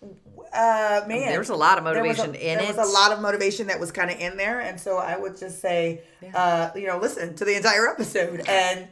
uh, 0.03 1.03
man, 1.07 1.29
There 1.29 1.39
was 1.39 1.51
a 1.51 1.55
lot 1.55 1.79
of 1.79 1.85
motivation 1.85 2.35
a, 2.35 2.39
in 2.39 2.59
there 2.59 2.71
it. 2.71 2.75
There 2.75 2.85
was 2.85 2.91
a 2.91 2.93
lot 2.93 3.13
of 3.13 3.21
motivation 3.21 3.67
that 3.69 3.81
was 3.81 3.93
kind 3.93 4.11
of 4.11 4.19
in 4.19 4.37
there, 4.37 4.61
and 4.61 4.81
so 4.81 4.97
I 4.97 5.17
would 5.17 5.37
just 5.37 5.61
say, 5.61 6.03
uh, 6.35 6.71
you 6.75 6.87
know, 6.87 6.99
listen 6.99 7.35
to 7.37 7.45
the 7.45 7.57
entire 7.57 7.89
episode. 7.89 8.43
And 8.49 8.89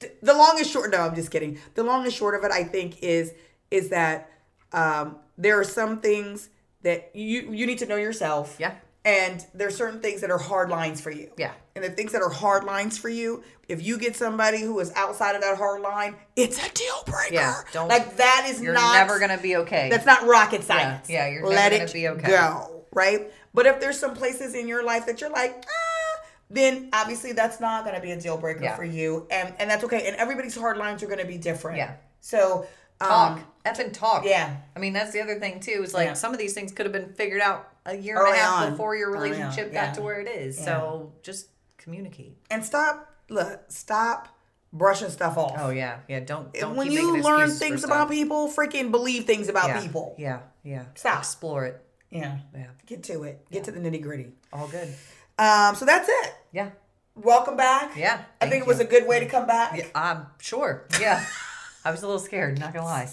th- 0.00 0.12
the 0.22 0.34
long 0.34 0.54
and 0.58 0.66
short, 0.66 0.90
no, 0.90 0.98
I'm 0.98 1.14
just 1.14 1.30
kidding. 1.30 1.58
The 1.74 1.82
long 1.82 2.04
and 2.04 2.12
short 2.12 2.34
of 2.34 2.44
it, 2.44 2.50
I 2.52 2.64
think, 2.64 3.02
is 3.02 3.32
is 3.70 3.90
that 3.90 4.30
um, 4.72 5.16
there 5.38 5.58
are 5.58 5.64
some 5.64 6.00
things 6.00 6.48
that 6.82 7.10
you 7.14 7.52
you 7.52 7.66
need 7.66 7.78
to 7.78 7.86
know 7.86 7.96
yourself. 7.96 8.56
Yeah. 8.58 8.74
And 9.04 9.44
there's 9.52 9.76
certain 9.76 10.00
things 10.00 10.20
that 10.20 10.30
are 10.30 10.38
hard 10.38 10.70
lines 10.70 11.00
for 11.00 11.10
you. 11.10 11.32
Yeah. 11.36 11.52
And 11.74 11.82
the 11.84 11.90
things 11.90 12.12
that 12.12 12.20
are 12.20 12.28
hard 12.28 12.64
lines 12.64 12.98
for 12.98 13.08
you, 13.08 13.42
if 13.68 13.82
you 13.82 13.96
get 13.98 14.14
somebody 14.14 14.60
who 14.60 14.78
is 14.80 14.92
outside 14.94 15.34
of 15.34 15.40
that 15.40 15.56
hard 15.56 15.80
line, 15.80 16.16
it's 16.36 16.58
a 16.58 16.70
deal 16.72 17.02
breaker. 17.06 17.32
Yeah, 17.34 17.54
don't- 17.72 17.88
like 17.88 18.16
that 18.16 18.46
is 18.50 18.60
You're 18.60 18.74
not 18.74 18.94
never 18.94 19.18
gonna 19.18 19.38
be 19.38 19.56
okay. 19.56 19.88
that's 19.90 20.04
not 20.04 20.26
rocket 20.26 20.64
science. 20.64 21.08
yeah, 21.08 21.28
you're 21.28 21.42
never 21.42 21.54
Let 21.54 21.70
gonna 21.72 21.84
it 21.84 21.92
be 21.92 22.08
okay. 22.08 22.28
go, 22.28 22.84
right? 22.92 23.32
But 23.54 23.66
if 23.66 23.80
there's 23.80 23.98
some 23.98 24.14
places 24.14 24.54
in 24.54 24.68
your 24.68 24.82
life 24.84 25.06
that 25.06 25.20
you're 25.22 25.30
like, 25.30 25.64
ah, 25.66 26.24
then 26.50 26.90
obviously 26.92 27.32
that's 27.32 27.60
not 27.60 27.84
going 27.84 27.94
to 27.96 28.02
be 28.02 28.10
a 28.12 28.20
deal 28.20 28.36
breaker 28.36 28.62
Yeah. 28.64 28.76
for 28.76 28.84
you, 28.84 29.26
and 29.30 29.54
and 29.58 29.70
that's 29.70 29.84
okay. 29.84 30.06
And 30.06 30.16
everybody's 30.16 30.54
hard 30.56 30.76
lines 30.76 31.02
are 31.02 31.06
going 31.06 31.18
to 31.20 31.24
be 31.26 31.38
different. 31.38 31.78
Yeah. 31.78 31.92
So 32.20 32.66
talk. 33.00 33.38
um, 33.38 33.44
Effing 33.64 33.92
talk. 33.94 34.24
yeah. 34.26 34.56
I 34.76 34.78
mean, 34.78 34.92
that's 34.92 35.12
the 35.12 35.20
other 35.22 35.38
thing 35.40 35.60
too. 35.60 35.82
Is 35.82 35.94
like 35.94 36.08
Yeah. 36.08 36.12
some 36.14 36.32
of 36.34 36.38
these 36.38 36.52
things 36.52 36.72
could 36.72 36.84
have 36.84 36.92
been 36.92 37.12
figured 37.14 37.40
out 37.40 37.68
a 37.86 37.96
year 37.96 38.16
Early 38.16 38.30
and 38.32 38.38
a 38.38 38.42
half 38.42 38.62
on. 38.64 38.70
before 38.72 38.94
your 38.96 39.10
relationship 39.10 39.70
yeah. 39.72 39.86
got 39.86 39.94
to 39.94 40.02
where 40.02 40.20
it 40.20 40.28
is. 40.28 40.62
So 40.62 41.12
just 41.22 41.46
communicate. 41.82 42.36
and 42.50 42.64
stop. 42.64 43.08
Look, 43.28 43.60
stop 43.68 44.28
brushing 44.72 45.10
stuff 45.10 45.36
off. 45.36 45.54
Oh 45.56 45.70
yeah, 45.70 45.98
yeah. 46.08 46.20
Don't 46.20 46.52
don't. 46.52 46.76
when 46.76 46.90
you 46.90 47.20
learn 47.22 47.50
things 47.50 47.84
about 47.84 48.10
people, 48.10 48.48
freaking 48.48 48.90
believe 48.90 49.24
things 49.24 49.48
about 49.48 49.68
yeah. 49.68 49.80
people. 49.80 50.14
Yeah, 50.18 50.40
yeah. 50.62 50.84
Stop. 50.94 51.18
Explore 51.18 51.66
it. 51.66 51.84
Yeah. 52.10 52.38
Yeah. 52.54 52.66
Get 52.86 53.02
to 53.04 53.22
it. 53.24 53.44
Get 53.50 53.64
to 53.64 53.70
the 53.70 53.80
nitty 53.80 54.02
gritty. 54.02 54.32
All 54.52 54.68
good. 54.68 54.92
Um. 55.38 55.74
So 55.76 55.84
that's 55.84 56.08
it. 56.08 56.34
Yeah. 56.52 56.70
Welcome 57.14 57.56
back. 57.56 57.96
Yeah. 57.96 58.22
I 58.40 58.48
think 58.48 58.62
it 58.62 58.66
was 58.66 58.78
you. 58.78 58.86
a 58.86 58.88
good 58.88 59.06
way 59.06 59.20
to 59.20 59.26
come 59.26 59.46
back. 59.46 59.76
Yeah, 59.76 59.86
I'm 59.94 60.26
sure. 60.40 60.86
Yeah. 60.98 61.24
I 61.84 61.90
was 61.90 62.02
a 62.02 62.06
little 62.06 62.20
scared. 62.20 62.58
Not 62.58 62.72
gonna 62.72 62.86
lie. 62.86 63.10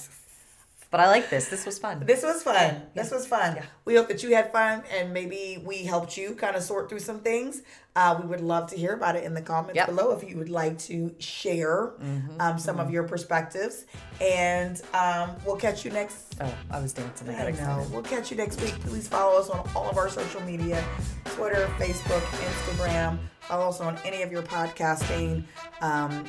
But 0.91 0.99
I 1.01 1.07
like 1.07 1.29
this. 1.29 1.49
This 1.49 1.67
was 1.67 1.77
fun. 1.77 2.03
This 2.05 2.23
was 2.23 2.41
fun. 2.41 2.81
This 2.95 3.11
was 3.11 3.27
fun. 3.27 3.59
We 3.85 3.95
hope 3.95 4.07
that 4.07 4.23
you 4.23 4.33
had 4.33 4.51
fun 4.51 4.81
and 4.91 5.13
maybe 5.13 5.61
we 5.63 5.83
helped 5.83 6.17
you 6.17 6.33
kind 6.33 6.55
of 6.55 6.63
sort 6.63 6.89
through 6.89 6.99
some 7.01 7.19
things. 7.19 7.61
Uh, 7.95 8.17
we 8.19 8.27
would 8.27 8.41
love 8.41 8.69
to 8.71 8.75
hear 8.75 8.93
about 8.93 9.15
it 9.15 9.23
in 9.23 9.35
the 9.35 9.41
comments 9.41 9.75
Yep. 9.75 9.87
below 9.87 10.11
if 10.17 10.27
you 10.27 10.35
would 10.37 10.49
like 10.49 10.79
to 10.79 11.13
share 11.19 11.91
um, 12.39 12.57
some 12.57 12.79
of 12.79 12.89
your 12.89 13.03
perspectives. 13.03 13.85
And 14.19 14.81
um, 14.95 15.35
we'll 15.45 15.57
catch 15.57 15.85
you 15.85 15.91
next. 15.91 16.35
Oh, 16.41 16.51
I 16.71 16.79
was 16.79 16.93
dancing. 16.93 17.29
I 17.29 17.47
I 17.47 17.51
know. 17.51 17.85
We'll 17.91 18.01
catch 18.01 18.31
you 18.31 18.37
next 18.37 18.59
week. 18.61 18.73
Please 18.81 19.07
follow 19.07 19.39
us 19.39 19.49
on 19.49 19.69
all 19.75 19.89
of 19.89 19.97
our 19.97 20.09
social 20.09 20.41
media 20.41 20.83
Twitter, 21.25 21.67
Facebook, 21.77 22.21
Instagram. 22.21 23.19
Follow 23.41 23.69
us 23.69 23.79
on 23.79 23.95
any 24.05 24.23
of 24.23 24.31
your 24.31 24.41
podcasting. 24.43 25.43
Um, 25.81 26.25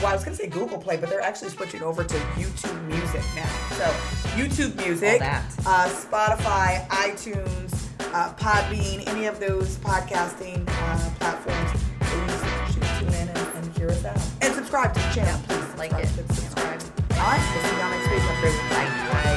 well, 0.00 0.12
I 0.12 0.14
was 0.14 0.24
going 0.24 0.36
to 0.36 0.42
say 0.42 0.48
Google 0.48 0.78
Play, 0.78 0.96
but 0.96 1.10
they're 1.10 1.20
actually 1.20 1.50
switching 1.50 1.82
over 1.82 2.02
to 2.02 2.14
YouTube 2.36 2.82
Music 2.86 3.22
now. 3.36 3.48
So 3.76 3.84
YouTube 4.34 4.74
Music, 4.76 5.20
uh, 5.20 5.88
Spotify, 5.90 6.86
iTunes, 6.88 7.88
uh, 8.14 8.32
Podbean, 8.34 9.06
any 9.08 9.26
of 9.26 9.38
those 9.40 9.76
podcasting 9.78 10.64
uh, 10.68 11.10
platforms, 11.18 11.84
please 12.00 12.98
tune 12.98 13.08
in 13.08 13.28
and, 13.28 13.38
and, 13.56 13.76
hear 13.76 13.90
us 13.90 14.04
out. 14.04 14.20
And 14.40 14.54
subscribe 14.54 14.94
to 14.94 15.00
the 15.00 15.10
channel, 15.14 15.40
please. 15.46 15.78
Like 15.78 15.92
it. 15.92 16.08
Subscribe. 16.08 16.82
All 17.12 17.16
right, 17.18 17.52
we'll 17.54 17.64
see 17.64 17.78
y'all 17.78 17.90
next 17.90 18.10
week. 18.10 18.70
Bye. 18.70 19.29